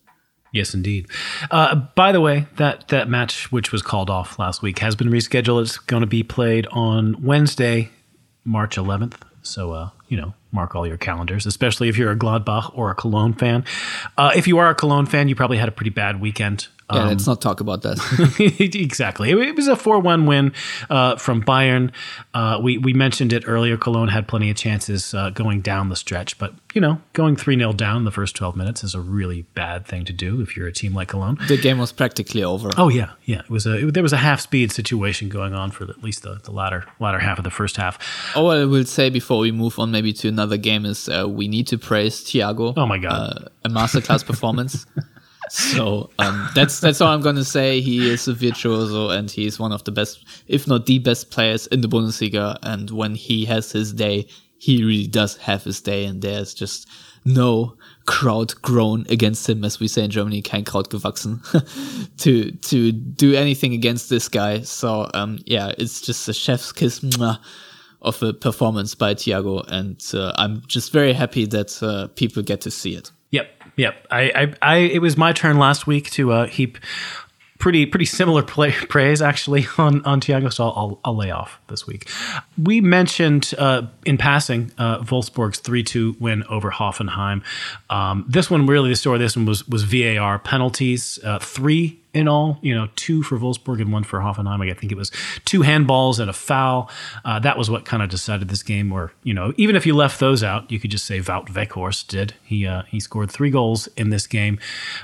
Yes, 0.52 0.74
indeed. 0.74 1.08
Uh, 1.52 1.76
by 1.76 2.12
the 2.12 2.22
way, 2.22 2.48
that 2.58 2.88
that 2.88 3.08
match 3.08 3.52
which 3.52 3.72
was 3.72 3.82
called 3.82 4.10
off 4.10 4.40
last 4.40 4.62
week 4.62 4.80
has 4.80 4.96
been 4.96 5.10
rescheduled. 5.10 5.62
It's 5.62 5.78
going 5.78 6.02
to 6.02 6.08
be 6.08 6.24
played 6.24 6.66
on 6.72 7.24
Wednesday, 7.24 7.92
March 8.44 8.76
11th. 8.76 9.14
So, 9.42 9.72
uh, 9.72 9.90
you 10.08 10.18
know, 10.18 10.34
mark 10.52 10.76
all 10.76 10.88
your 10.88 10.98
calendars, 10.98 11.46
especially 11.46 11.88
if 11.90 11.98
you're 11.98 12.12
a 12.12 12.18
Gladbach 12.18 12.72
or 12.76 12.92
a 12.92 12.96
Cologne 12.96 13.34
fan. 13.34 13.64
Uh, 14.18 14.32
if 14.36 14.48
you 14.48 14.58
are 14.58 14.70
a 14.70 14.76
Cologne 14.76 15.06
fan, 15.06 15.28
you 15.28 15.36
probably 15.36 15.58
had 15.58 15.70
a 15.70 15.72
pretty 15.72 15.92
bad 15.92 16.20
weekend. 16.20 16.68
Yeah, 16.92 17.06
let's 17.06 17.28
not 17.28 17.42
talk 17.42 17.60
about 17.60 17.84
that. 17.84 18.00
exactly. 18.76 19.32
It, 19.32 19.38
it 19.38 19.56
was 19.56 19.68
a 19.68 19.76
4 19.76 20.00
1 20.00 20.26
win 20.26 20.54
uh, 20.90 21.18
from 21.18 21.44
Bayern. 21.44 21.92
Uh, 22.34 22.60
we, 22.62 22.78
we 22.78 22.94
mentioned 22.94 23.34
it 23.34 23.44
earlier. 23.46 23.78
Cologne 23.78 24.08
had 24.08 24.28
plenty 24.28 24.50
of 24.50 24.58
chances 24.58 25.14
uh, 25.14 25.30
going 25.30 25.62
down 25.62 25.90
the 25.90 25.96
stretch, 25.96 26.38
but, 26.38 26.54
you 26.74 26.82
know, 26.82 27.02
going 27.14 27.36
3 27.36 27.58
0 27.58 27.74
down 27.74 28.06
the 28.06 28.12
first 28.12 28.36
12 28.36 28.56
minutes 28.56 28.84
is 28.84 28.96
a 28.96 29.02
really 29.02 29.44
bad 29.54 29.86
thing 29.86 30.06
to 30.06 30.14
do 30.14 30.42
if 30.42 30.56
you're 30.56 30.68
a 30.68 30.72
team 30.72 30.94
like 30.94 31.10
Cologne. 31.10 31.38
the 31.48 31.58
game 31.58 31.78
was 31.78 31.92
practically 31.92 32.44
over. 32.44 32.70
Oh 32.78 32.90
yeah, 32.90 33.12
yeah. 33.26 33.40
It 33.40 33.50
was 33.50 33.66
a 33.66 33.88
it, 33.88 33.94
there 33.94 34.04
was 34.04 34.14
a 34.14 34.18
half 34.18 34.40
speed 34.40 34.72
situation 34.72 35.30
going 35.30 35.54
on 35.54 35.72
for 35.72 35.84
at 35.84 36.04
least 36.04 36.24
the, 36.24 36.40
the 36.44 36.52
latter 36.52 36.86
latter 37.00 37.20
half 37.20 37.38
of 37.38 37.44
the 37.44 37.52
first 37.52 37.78
half. 37.78 37.98
All 38.36 38.52
I 38.52 38.66
will 38.66 38.86
say 38.86 39.10
before 39.10 39.40
we 39.40 39.52
move 39.52 39.80
on 39.80 39.92
maybe 39.92 40.14
to 40.14 40.28
another 40.28 40.58
game 40.58 40.86
is 40.86 41.10
uh, 41.10 41.28
we 41.28 41.48
need 41.48 41.68
to 41.68 41.78
praise 41.78 42.24
Thiago. 42.24 42.74
Oh 42.78 42.86
my 42.86 42.98
God. 42.98 43.12
Uh, 43.12 43.50
a 43.66 43.70
masterclass 43.70 44.26
performance. 44.26 44.86
So 45.50 46.10
um, 46.20 46.50
that's 46.56 46.80
that's 46.80 47.02
all 47.02 47.12
I'm 47.14 47.22
gonna 47.22 47.44
say. 47.44 47.82
He 47.82 48.10
is 48.10 48.28
a 48.28 48.34
virtuoso 48.34 49.10
and 49.10 49.30
he's 49.30 49.60
one 49.60 49.72
of 49.72 49.84
the 49.84 49.92
best, 49.92 50.26
if 50.48 50.68
not 50.68 50.86
the 50.86 51.00
best 51.00 51.32
players 51.32 51.68
in 51.68 51.82
the 51.82 51.88
Bundesliga. 51.88 52.58
And 52.64 52.90
when 52.92 53.16
he 53.16 53.46
has 53.46 53.72
his 53.72 53.94
day, 53.94 54.28
he 54.58 54.84
really 54.84 55.08
does 55.08 55.38
have 55.38 55.64
his 55.64 55.82
day, 55.82 56.06
and 56.06 56.22
there's 56.22 56.54
just 56.54 56.88
no 57.26 57.76
crowd 58.06 58.54
grown 58.62 59.06
against 59.10 59.48
him, 59.50 59.64
as 59.64 59.80
we 59.80 59.88
say 59.88 60.04
in 60.04 60.12
Germany, 60.12 60.42
kein 60.42 60.66
Kraut 60.66 60.90
gewachsen, 60.90 61.42
to 62.18 62.52
to 62.52 62.92
do 62.92 63.36
anything 63.36 63.74
against 63.74 64.10
this 64.10 64.28
guy. 64.28 64.62
So 64.62 65.10
um, 65.14 65.40
yeah, 65.46 65.74
it's 65.78 66.02
just 66.02 66.28
a 66.28 66.34
chef's 66.34 66.72
kiss. 66.72 67.00
Mwah 67.00 67.40
of 68.02 68.22
a 68.24 68.34
performance 68.34 68.96
by 68.96 69.14
Thiago, 69.14 69.66
and 69.68 70.02
uh, 70.14 70.32
I'm 70.36 70.64
just 70.68 70.92
very 70.92 71.14
happy 71.14 71.46
that 71.48 71.82
uh, 71.84 72.08
people 72.16 72.44
get 72.44 72.62
to 72.62 72.72
see 72.72 72.96
it. 72.96 73.12
Yep. 73.80 74.08
I, 74.12 74.22
I, 74.22 74.54
I 74.62 74.76
it 74.78 75.02
was 75.02 75.16
my 75.16 75.32
turn 75.32 75.58
last 75.58 75.88
week 75.88 76.12
to 76.12 76.34
uh, 76.34 76.48
heap 76.48 76.80
pretty 77.60 77.86
pretty 77.86 78.06
similar 78.06 78.44
play, 78.56 78.74
praise 78.74 79.22
actually 79.22 79.68
on 79.78 80.04
on 80.04 80.20
Thiago, 80.20 80.52
so 80.52 80.66
I'll, 80.66 81.00
I'll 81.06 81.16
lay 81.16 81.32
off 81.32 81.62
this 81.68 81.88
week. 81.88 82.10
We 82.62 82.82
mentioned 82.82 83.54
uh, 83.58 83.84
in 84.06 84.18
passing 84.18 84.74
uh, 84.78 85.00
Wolfsburg's 85.00 85.60
three 85.60 85.84
two 85.84 86.18
win 86.20 86.44
over 86.50 86.72
Hoffenheim. 86.72 87.42
Um, 87.90 88.26
this 88.28 88.52
one 88.52 88.66
really 88.66 88.90
the 88.90 88.98
story. 88.98 89.18
This 89.18 89.38
one 89.38 89.46
was 89.46 89.66
was 89.66 89.84
VAR 89.84 90.40
penalties, 90.40 91.18
uh, 91.24 91.40
three 91.40 92.02
in 92.14 92.28
all, 92.28 92.58
you 92.62 92.74
know, 92.74 92.88
two 92.96 93.22
for 93.22 93.38
Wolfsburg 93.38 93.82
and 93.82 93.94
one 93.94 94.04
for 94.04 94.20
Hoffenheim. 94.20 94.70
I 94.70 94.74
think 94.74 94.92
it 94.92 94.98
was 94.98 95.12
two 95.46 95.60
handballs 95.60 96.20
and 96.20 96.30
a 96.30 96.34
foul. 96.34 96.90
Uh, 97.24 97.40
that 97.40 97.58
was 97.58 97.70
what 97.70 97.86
kind 97.86 98.02
of 98.02 98.10
decided 98.10 98.48
this 98.48 98.64
game. 98.64 98.90
Where 98.90 99.12
you 99.24 99.34
know, 99.34 99.54
even 99.58 99.76
if 99.76 99.86
you 99.86 99.96
left 99.96 100.20
those 100.20 100.44
out, 100.44 100.72
you 100.72 100.80
could 100.80 100.92
just 100.92 101.06
say 101.06 101.20
Wout 101.20 101.50
Weghorst 101.50 102.08
did. 102.08 102.34
He 102.44 102.66
uh, 102.66 102.84
he 102.84 103.00
scored 103.00 103.32
three 103.32 103.52
goals 103.52 103.88
in 103.96 104.10
this 104.10 104.26
game. 104.26 104.60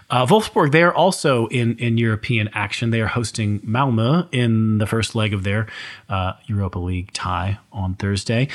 Uh, 0.10 0.26
Wolfsburg 0.26 0.72
they 0.72 0.84
are 0.84 0.94
also 0.94 1.48
in 1.48 1.78
in 1.78 1.98
European 1.98 2.50
action. 2.54 2.90
They 2.90 3.02
are 3.02 3.08
hosting 3.08 3.60
Malmö 3.60 4.28
in 4.32 4.80
the 4.80 4.88
first 4.88 5.16
leg 5.16 5.34
of 5.34 5.44
their 5.44 5.68
uh, 6.10 6.34
Europa 6.48 6.80
League 6.80 7.12
tie 7.14 7.60
on 7.72 7.96
Thursday. 7.96 8.48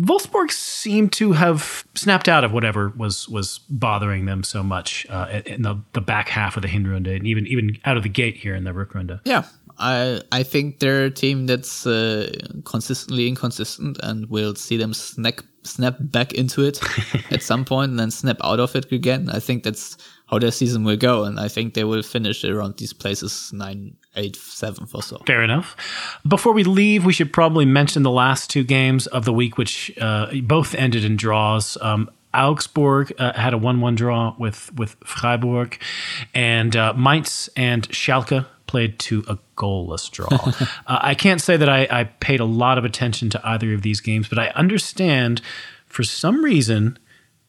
Wolfsburg 0.00 0.50
seemed 0.50 1.12
to 1.14 1.32
have 1.32 1.84
snapped 1.94 2.28
out 2.28 2.44
of 2.44 2.52
whatever 2.52 2.92
was 2.96 3.28
was 3.28 3.60
bothering 3.70 4.26
them 4.26 4.42
so 4.42 4.62
much 4.62 5.06
uh, 5.08 5.40
in 5.46 5.62
the, 5.62 5.80
the 5.94 6.00
back 6.00 6.28
half 6.28 6.56
of 6.56 6.62
the 6.62 6.68
Hinrunde 6.68 7.14
and 7.14 7.26
even 7.26 7.46
even 7.46 7.78
out 7.84 7.96
of 7.96 8.02
the 8.02 8.08
gate 8.08 8.36
here 8.36 8.54
in 8.54 8.64
the 8.64 8.72
Rückrunde. 8.72 9.20
Yeah, 9.24 9.44
I 9.78 10.20
I 10.32 10.42
think 10.42 10.80
they're 10.80 11.04
a 11.04 11.10
team 11.10 11.46
that's 11.46 11.86
uh, 11.86 12.30
consistently 12.64 13.26
inconsistent, 13.26 13.98
and 14.02 14.28
we'll 14.28 14.54
see 14.54 14.76
them 14.76 14.92
snack 14.92 15.42
snap 15.62 15.96
back 16.00 16.32
into 16.34 16.62
it 16.62 16.78
at 17.30 17.42
some 17.42 17.64
point 17.64 17.90
and 17.90 17.98
then 17.98 18.10
snap 18.10 18.36
out 18.44 18.60
of 18.60 18.76
it 18.76 18.90
again. 18.92 19.30
I 19.30 19.40
think 19.40 19.64
that's 19.64 19.96
how 20.26 20.38
their 20.38 20.50
season 20.50 20.84
will 20.84 20.96
go, 20.96 21.24
and 21.24 21.38
I 21.38 21.48
think 21.48 21.74
they 21.74 21.84
will 21.84 22.02
finish 22.02 22.44
around 22.44 22.76
these 22.78 22.92
places 22.92 23.52
nine, 23.52 23.96
eight, 24.16 24.36
seventh 24.36 24.94
or 24.94 25.02
so. 25.02 25.18
Fair 25.26 25.42
enough. 25.42 25.76
Before 26.26 26.52
we 26.52 26.64
leave, 26.64 27.04
we 27.04 27.12
should 27.12 27.32
probably 27.32 27.64
mention 27.64 28.02
the 28.02 28.10
last 28.10 28.50
two 28.50 28.64
games 28.64 29.06
of 29.06 29.24
the 29.24 29.32
week, 29.32 29.56
which 29.56 29.96
uh, 30.00 30.32
both 30.42 30.74
ended 30.74 31.04
in 31.04 31.16
draws. 31.16 31.76
Um, 31.80 32.10
Augsburg 32.34 33.12
uh, 33.18 33.32
had 33.32 33.54
a 33.54 33.58
one-one 33.58 33.94
draw 33.94 34.34
with 34.38 34.74
with 34.74 34.96
Freiburg, 35.04 35.80
and 36.34 36.74
uh, 36.76 36.92
Mainz 36.94 37.48
and 37.56 37.88
Schalke 37.88 38.46
played 38.66 38.98
to 38.98 39.24
a 39.28 39.38
goalless 39.56 40.10
draw. 40.10 40.28
uh, 40.86 40.98
I 41.00 41.14
can't 41.14 41.40
say 41.40 41.56
that 41.56 41.68
I, 41.68 41.86
I 41.90 42.04
paid 42.04 42.40
a 42.40 42.44
lot 42.44 42.78
of 42.78 42.84
attention 42.84 43.30
to 43.30 43.48
either 43.48 43.72
of 43.72 43.82
these 43.82 44.00
games, 44.00 44.28
but 44.28 44.38
I 44.38 44.48
understand 44.48 45.40
for 45.86 46.02
some 46.02 46.44
reason 46.44 46.98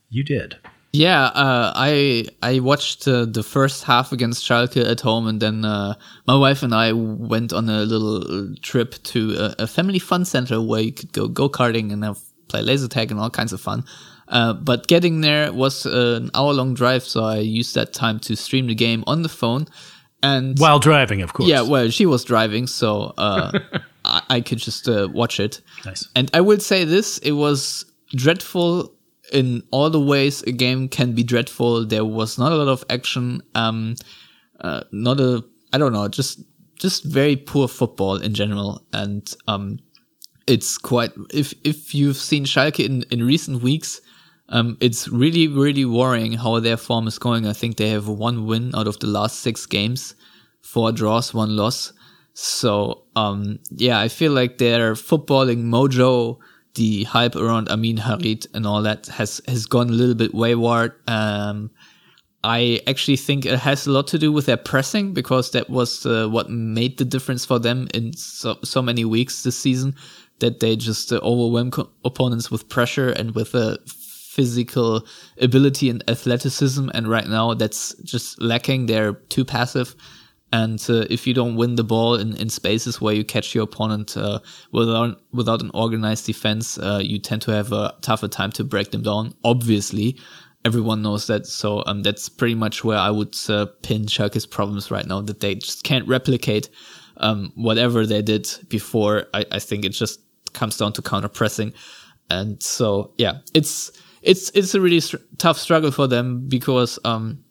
you 0.09 0.23
did. 0.23 0.57
Yeah, 0.97 1.25
uh, 1.25 1.73
I 1.75 2.25
I 2.41 2.59
watched 2.59 3.07
uh, 3.07 3.25
the 3.25 3.43
first 3.43 3.83
half 3.83 4.11
against 4.11 4.43
Schalke 4.43 4.83
at 4.83 4.99
home, 5.01 5.27
and 5.27 5.39
then 5.39 5.63
uh, 5.63 5.93
my 6.25 6.35
wife 6.35 6.63
and 6.63 6.73
I 6.73 6.91
went 6.93 7.53
on 7.53 7.69
a 7.69 7.83
little 7.83 8.55
trip 8.61 8.95
to 9.03 9.35
a, 9.37 9.63
a 9.63 9.67
family 9.67 9.99
fun 9.99 10.25
center 10.25 10.59
where 10.59 10.81
you 10.81 10.91
could 10.91 11.13
go 11.13 11.27
go 11.27 11.49
karting 11.49 11.93
and 11.93 12.03
have, 12.03 12.19
play 12.47 12.61
laser 12.63 12.87
tag 12.87 13.11
and 13.11 13.19
all 13.19 13.29
kinds 13.29 13.53
of 13.53 13.61
fun. 13.61 13.85
Uh, 14.27 14.53
but 14.53 14.87
getting 14.87 15.21
there 15.21 15.53
was 15.53 15.85
an 15.85 16.31
hour 16.33 16.51
long 16.51 16.73
drive, 16.73 17.03
so 17.03 17.23
I 17.23 17.37
used 17.37 17.75
that 17.75 17.93
time 17.93 18.19
to 18.21 18.35
stream 18.35 18.65
the 18.65 18.75
game 18.75 19.03
on 19.05 19.21
the 19.21 19.29
phone. 19.29 19.67
And 20.23 20.57
While 20.57 20.79
driving, 20.79 21.21
of 21.21 21.33
course. 21.33 21.47
yeah, 21.47 21.61
well, 21.61 21.89
she 21.89 22.07
was 22.07 22.25
driving, 22.25 22.65
so 22.65 23.13
uh, 23.19 23.51
I, 24.05 24.21
I 24.29 24.41
could 24.41 24.57
just 24.57 24.89
uh, 24.89 25.07
watch 25.13 25.39
it. 25.39 25.61
Nice. 25.85 26.09
And 26.15 26.31
I 26.33 26.41
will 26.41 26.59
say 26.59 26.85
this: 26.85 27.19
it 27.19 27.33
was 27.33 27.85
dreadful 28.15 28.96
in 29.31 29.63
all 29.71 29.89
the 29.89 29.99
ways 29.99 30.41
a 30.43 30.51
game 30.51 30.87
can 30.89 31.13
be 31.13 31.23
dreadful. 31.23 31.85
There 31.85 32.05
was 32.05 32.37
not 32.37 32.51
a 32.51 32.55
lot 32.55 32.67
of 32.67 32.83
action. 32.89 33.41
Um, 33.55 33.95
uh, 34.61 34.81
not 34.91 35.19
a, 35.19 35.43
I 35.73 35.77
don't 35.77 35.93
know, 35.93 36.07
just 36.07 36.41
just 36.79 37.03
very 37.03 37.35
poor 37.35 37.67
football 37.67 38.15
in 38.15 38.33
general. 38.33 38.81
And 38.93 39.33
um, 39.47 39.79
it's 40.47 40.77
quite 40.77 41.11
if 41.33 41.53
if 41.63 41.93
you've 41.93 42.17
seen 42.17 42.45
Schalke 42.45 42.85
in 42.85 43.03
in 43.11 43.25
recent 43.25 43.61
weeks. 43.61 44.01
Um, 44.49 44.77
it's 44.79 45.09
really, 45.09 45.49
really 45.49 45.83
worrying 45.83 46.31
how 46.31 46.61
their 46.61 46.77
form 46.77 47.05
is 47.05 47.19
going. 47.19 47.45
I 47.45 47.51
think 47.51 47.75
they 47.75 47.89
have 47.89 48.07
one 48.07 48.45
win 48.45 48.73
out 48.75 48.87
of 48.87 48.97
the 48.99 49.07
last 49.07 49.41
six 49.41 49.65
games, 49.65 50.15
four 50.61 50.93
draws, 50.93 51.33
one 51.33 51.57
loss. 51.57 51.91
So, 52.33 53.03
um, 53.15 53.59
yeah, 53.71 53.99
I 53.99 54.07
feel 54.07 54.31
like 54.31 54.57
their 54.57 54.93
footballing 54.93 55.63
mojo, 55.63 56.37
the 56.77 57.03
hype 57.03 57.35
around 57.35 57.69
Amin 57.69 57.97
Harit 57.97 58.47
and 58.53 58.65
all 58.65 58.81
that 58.83 59.07
has, 59.07 59.41
has 59.47 59.65
gone 59.65 59.89
a 59.89 59.93
little 59.93 60.15
bit 60.15 60.33
wayward. 60.33 60.93
Um, 61.07 61.71
I 62.43 62.79
actually 62.87 63.17
think 63.17 63.45
it 63.45 63.59
has 63.59 63.87
a 63.87 63.91
lot 63.91 64.07
to 64.07 64.19
do 64.19 64.31
with 64.31 64.45
their 64.45 64.57
pressing 64.57 65.13
because 65.13 65.51
that 65.51 65.69
was 65.69 66.05
uh, 66.05 66.27
what 66.29 66.49
made 66.49 66.97
the 66.97 67.05
difference 67.05 67.45
for 67.45 67.59
them 67.59 67.87
in 67.93 68.13
so, 68.13 68.57
so 68.63 68.81
many 68.81 69.03
weeks 69.03 69.43
this 69.43 69.57
season 69.57 69.95
that 70.39 70.59
they 70.59 70.75
just 70.75 71.11
uh, 71.11 71.19
overwhelm 71.23 71.71
co- 71.71 71.89
opponents 72.05 72.51
with 72.51 72.69
pressure 72.69 73.09
and 73.09 73.33
with 73.33 73.55
a 73.55 73.79
physical 73.87 75.03
ability 75.41 75.89
and 75.89 76.03
athleticism. 76.07 76.89
And 76.93 77.07
right 77.09 77.27
now 77.27 77.55
that's 77.55 77.95
just 78.03 78.39
lacking. 78.39 78.85
They're 78.85 79.13
too 79.13 79.43
passive. 79.43 79.95
And 80.53 80.83
uh, 80.89 81.05
if 81.09 81.27
you 81.27 81.33
don't 81.33 81.57
win 81.57 81.75
the 81.75 81.83
ball 81.83 82.15
in, 82.15 82.35
in 82.37 82.49
spaces 82.49 83.01
where 83.01 83.13
you 83.13 83.25
catch 83.25 83.53
your 83.53 83.65
opponent 83.65 84.15
uh, 84.15 84.39
without 84.71 85.21
without 85.33 85.61
an 85.61 85.71
organized 85.73 86.25
defense, 86.25 86.77
uh, 86.77 87.01
you 87.03 87.19
tend 87.19 87.41
to 87.43 87.51
have 87.51 87.73
a 87.73 87.93
tougher 88.01 88.29
time 88.29 88.51
to 88.53 88.63
break 88.63 88.91
them 88.91 89.01
down. 89.01 89.33
Obviously, 89.43 90.17
everyone 90.63 91.01
knows 91.01 91.27
that. 91.27 91.47
So 91.47 91.83
um, 91.85 92.01
that's 92.01 92.29
pretty 92.29 92.55
much 92.55 92.83
where 92.83 92.97
I 92.97 93.09
would 93.09 93.35
uh, 93.49 93.65
pin 93.83 94.07
Schalke's 94.07 94.45
problems 94.45 94.89
right 94.89 95.05
now. 95.05 95.21
That 95.21 95.41
they 95.41 95.55
just 95.55 95.83
can't 95.83 96.07
replicate 96.07 96.69
um, 97.17 97.51
whatever 97.55 98.05
they 98.05 98.21
did 98.21 98.47
before. 98.69 99.25
I, 99.33 99.45
I 99.51 99.59
think 99.59 99.83
it 99.83 99.89
just 99.89 100.21
comes 100.53 100.77
down 100.77 100.93
to 100.93 101.01
counter 101.01 101.27
pressing, 101.27 101.73
and 102.29 102.63
so 102.63 103.13
yeah, 103.17 103.39
it's 103.53 103.91
it's 104.21 104.49
it's 104.51 104.73
a 104.75 104.81
really 104.81 104.99
str- 105.01 105.17
tough 105.37 105.57
struggle 105.57 105.91
for 105.91 106.07
them 106.07 106.47
because 106.47 106.99
um, 107.03 107.43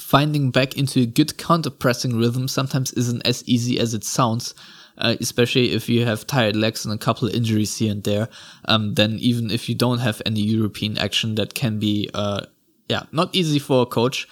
finding 0.00 0.50
back 0.50 0.76
into 0.76 1.00
a 1.00 1.06
good 1.06 1.36
counter 1.38 1.70
pressing 1.70 2.16
rhythm 2.16 2.48
sometimes 2.48 2.92
isn't 2.94 3.26
as 3.26 3.44
easy 3.46 3.78
as 3.78 3.94
it 3.94 4.04
sounds. 4.04 4.54
Uh, 4.98 5.16
especially 5.18 5.72
if 5.72 5.88
you 5.88 6.04
have 6.04 6.26
tired 6.26 6.54
legs 6.54 6.84
and 6.84 6.92
a 6.92 6.98
couple 6.98 7.26
of 7.26 7.32
injuries 7.32 7.78
here 7.78 7.90
and 7.90 8.04
there, 8.04 8.28
um, 8.66 8.92
then 8.94 9.12
even 9.20 9.50
if 9.50 9.66
you 9.66 9.74
don't 9.74 10.00
have 10.00 10.20
any 10.26 10.40
European 10.40 10.98
action, 10.98 11.36
that 11.36 11.54
can 11.54 11.78
be, 11.78 12.10
uh, 12.12 12.40
yeah, 12.86 13.04
not 13.10 13.34
easy 13.34 13.58
for 13.58 13.82
a 13.82 13.86
coach. 13.86 14.28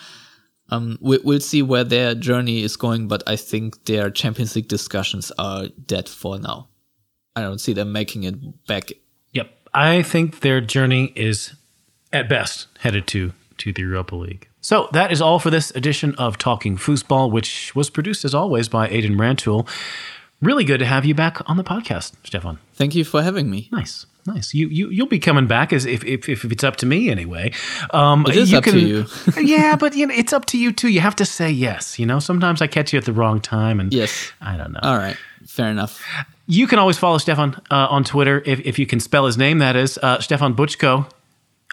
Um, 0.68 0.98
we, 1.00 1.18
we'll 1.24 1.40
see 1.40 1.62
where 1.62 1.84
their 1.84 2.14
journey 2.14 2.62
is 2.62 2.76
going, 2.76 3.08
but 3.08 3.22
I 3.26 3.36
think 3.36 3.86
their 3.86 4.10
Champions 4.10 4.56
League 4.56 4.68
discussions 4.68 5.32
are 5.38 5.68
dead 5.68 6.06
for 6.06 6.38
now. 6.38 6.68
I 7.34 7.40
don't 7.40 7.60
see 7.60 7.72
them 7.72 7.92
making 7.92 8.24
it 8.24 8.66
back. 8.66 8.90
Yep. 9.32 9.50
I 9.72 10.02
think 10.02 10.40
their 10.40 10.60
journey 10.60 11.12
is 11.16 11.54
at 12.12 12.28
best 12.28 12.66
headed 12.80 13.06
to 13.08 13.32
to 13.58 13.72
the 13.72 13.82
Europa 13.82 14.16
League. 14.16 14.47
So 14.60 14.88
that 14.92 15.12
is 15.12 15.20
all 15.20 15.38
for 15.38 15.50
this 15.50 15.70
edition 15.72 16.14
of 16.16 16.36
Talking 16.36 16.76
Fußball, 16.76 17.30
which 17.30 17.74
was 17.74 17.90
produced 17.90 18.24
as 18.24 18.34
always 18.34 18.68
by 18.68 18.88
Aidan 18.88 19.16
Rantoul. 19.16 19.68
Really 20.40 20.64
good 20.64 20.78
to 20.78 20.86
have 20.86 21.04
you 21.04 21.14
back 21.14 21.48
on 21.48 21.56
the 21.56 21.64
podcast, 21.64 22.12
Stefan. 22.24 22.58
Thank 22.74 22.94
you 22.94 23.04
for 23.04 23.22
having 23.22 23.50
me. 23.50 23.68
Nice. 23.72 24.06
Nice. 24.26 24.52
You 24.52 24.68
you 24.68 24.90
you'll 24.90 25.06
be 25.06 25.18
coming 25.18 25.46
back 25.46 25.72
as 25.72 25.86
if 25.86 26.04
if, 26.04 26.28
if 26.28 26.44
it's 26.44 26.62
up 26.62 26.76
to 26.76 26.86
me 26.86 27.08
anyway. 27.08 27.50
Um, 27.90 28.26
it 28.28 28.36
is 28.36 28.52
up 28.52 28.64
to 28.64 28.78
you. 28.78 29.06
yeah, 29.40 29.74
but 29.74 29.96
you 29.96 30.06
know, 30.06 30.14
it's 30.14 30.34
up 30.34 30.44
to 30.46 30.58
you 30.58 30.70
too. 30.70 30.88
You 30.88 31.00
have 31.00 31.16
to 31.16 31.24
say 31.24 31.50
yes. 31.50 31.98
You 31.98 32.04
know, 32.04 32.18
sometimes 32.18 32.60
I 32.60 32.66
catch 32.66 32.92
you 32.92 32.98
at 32.98 33.06
the 33.06 33.12
wrong 33.12 33.40
time, 33.40 33.80
and 33.80 33.92
yes, 33.92 34.32
I 34.42 34.58
don't 34.58 34.72
know. 34.72 34.80
All 34.82 34.98
right, 34.98 35.16
fair 35.46 35.68
enough. 35.68 36.04
You 36.46 36.66
can 36.66 36.78
always 36.78 36.98
follow 36.98 37.16
Stefan 37.16 37.54
uh, 37.70 37.88
on 37.88 38.04
Twitter 38.04 38.42
if 38.44 38.60
if 38.60 38.78
you 38.78 38.86
can 38.86 39.00
spell 39.00 39.24
his 39.24 39.38
name. 39.38 39.58
That 39.58 39.76
is 39.76 39.98
uh, 40.02 40.20
Stefan 40.20 40.54
Buczko. 40.54 41.10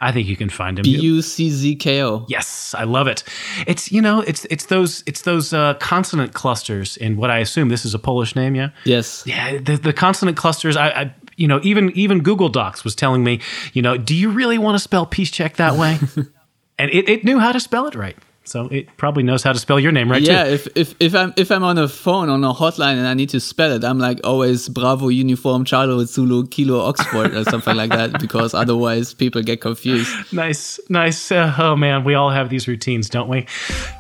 I 0.01 0.11
think 0.11 0.27
you 0.27 0.35
can 0.35 0.49
find 0.49 0.77
him. 0.77 0.83
B 0.83 0.91
U 0.91 1.21
C 1.21 1.49
Z 1.49 1.75
K 1.77 2.03
O. 2.03 2.25
Yes, 2.27 2.75
I 2.77 2.83
love 2.83 3.07
it. 3.07 3.23
It's 3.65 3.91
you 3.91 4.01
know 4.01 4.21
it's 4.21 4.45
it's 4.45 4.65
those 4.65 5.03
it's 5.05 5.21
those 5.21 5.53
uh, 5.53 5.75
consonant 5.75 6.33
clusters 6.33 6.97
in 6.97 7.15
what 7.15 7.29
I 7.29 7.39
assume 7.39 7.69
this 7.69 7.85
is 7.85 7.93
a 7.93 7.99
Polish 7.99 8.35
name. 8.35 8.55
Yeah. 8.55 8.69
Yes. 8.83 9.23
Yeah. 9.25 9.57
The, 9.57 9.77
the 9.77 9.93
consonant 9.93 10.37
clusters. 10.37 10.75
I, 10.75 10.89
I 10.89 11.15
you 11.37 11.47
know, 11.47 11.59
even 11.63 11.91
even 11.91 12.21
Google 12.21 12.49
Docs 12.49 12.83
was 12.83 12.95
telling 12.95 13.23
me, 13.23 13.39
you 13.73 13.81
know, 13.81 13.97
do 13.97 14.15
you 14.15 14.29
really 14.29 14.57
want 14.57 14.75
to 14.75 14.79
spell 14.79 15.05
peace 15.05 15.31
check 15.31 15.57
that 15.57 15.75
way? 15.75 15.99
and 16.77 16.91
it, 16.91 17.09
it 17.09 17.23
knew 17.23 17.39
how 17.39 17.51
to 17.51 17.59
spell 17.59 17.87
it 17.87 17.95
right. 17.95 18.17
So 18.47 18.67
it 18.67 18.95
probably 18.97 19.23
knows 19.23 19.41
how 19.41 19.53
to 19.53 19.59
spell 19.59 19.79
your 19.79 19.91
name 19.91 20.09
right 20.09 20.21
yeah, 20.21 20.43
too. 20.43 20.51
if, 20.51 20.67
if 20.75 20.95
if 20.99 21.15
I'm 21.15 21.33
if 21.35 21.51
I'm 21.51 21.63
on 21.63 21.79
a 21.79 21.87
phone 21.87 22.29
on 22.29 22.43
a 22.43 22.53
hotline 22.53 22.97
and 22.97 23.07
I 23.07 23.15
need 23.15 23.29
to 23.29 23.39
spell 23.39 23.71
it, 23.71 23.83
I'm 23.83 23.97
like 23.97 24.19
always 24.23 24.69
Bravo 24.69 25.07
Uniform 25.07 25.65
Charlie 25.65 26.05
Zulu 26.05 26.45
Kilo 26.47 26.79
Oxford 26.79 27.33
or 27.33 27.43
something 27.45 27.75
like 27.75 27.89
that 27.89 28.19
because 28.19 28.53
otherwise 28.53 29.15
people 29.15 29.41
get 29.41 29.61
confused. 29.61 30.11
Nice, 30.31 30.79
nice. 30.89 31.31
Uh, 31.31 31.55
oh 31.57 31.75
man, 31.75 32.03
we 32.03 32.13
all 32.13 32.29
have 32.29 32.49
these 32.49 32.67
routines, 32.67 33.09
don't 33.09 33.27
we? 33.27 33.47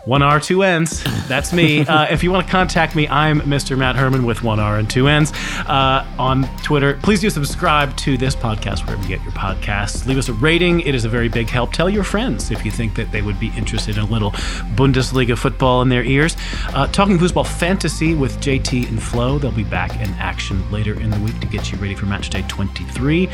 One 0.05 0.21
R, 0.21 0.39
two 0.39 0.61
N's. 0.61 1.03
That's 1.27 1.51
me. 1.51 1.85
Uh, 1.95 2.07
if 2.09 2.23
you 2.23 2.31
want 2.31 2.45
to 2.45 2.51
contact 2.51 2.95
me, 2.95 3.07
I'm 3.07 3.39
Mr. 3.41 3.77
Matt 3.77 3.95
Hermann 3.95 4.25
with 4.25 4.43
one 4.43 4.59
R 4.59 4.77
and 4.79 4.89
two 4.89 5.07
N's 5.07 5.31
uh, 5.67 6.05
on 6.17 6.43
Twitter. 6.57 6.99
Please 7.03 7.21
do 7.21 7.29
subscribe 7.29 7.95
to 7.97 8.17
this 8.17 8.35
podcast 8.35 8.85
wherever 8.85 9.01
you 9.03 9.07
get 9.07 9.23
your 9.23 9.31
podcasts. 9.31 10.05
Leave 10.05 10.17
us 10.17 10.27
a 10.27 10.33
rating; 10.33 10.81
it 10.81 10.93
is 10.93 11.05
a 11.05 11.09
very 11.09 11.29
big 11.29 11.47
help. 11.47 11.71
Tell 11.71 11.89
your 11.89 12.03
friends 12.03 12.51
if 12.51 12.65
you 12.65 12.71
think 12.71 12.95
that 12.95 13.11
they 13.11 13.21
would 13.21 13.39
be 13.39 13.47
interested 13.55 13.97
in 13.97 14.03
a 14.03 14.07
little 14.07 14.34
Bundesliga 14.75 15.37
football 15.37 15.81
in 15.81 15.89
their 15.89 16.03
ears. 16.03 16.35
Uh, 16.69 16.87
Talking 16.87 17.17
Football 17.19 17.43
Fantasy 17.43 18.13
with 18.13 18.39
JT 18.39 18.87
and 18.89 19.01
Flo. 19.01 19.39
They'll 19.39 19.51
be 19.51 19.63
back 19.63 19.95
in 19.99 20.09
action 20.15 20.69
later 20.71 20.99
in 20.99 21.09
the 21.09 21.19
week 21.19 21.39
to 21.39 21.47
get 21.47 21.71
you 21.71 21.77
ready 21.77 21.95
for 21.95 22.05
match 22.05 22.29
day 22.29 22.43
23. 22.47 23.29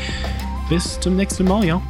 Bis 0.68 0.98
zum 1.00 1.16
nächsten 1.16 1.46
Mal, 1.46 1.64
y'all. 1.64 1.82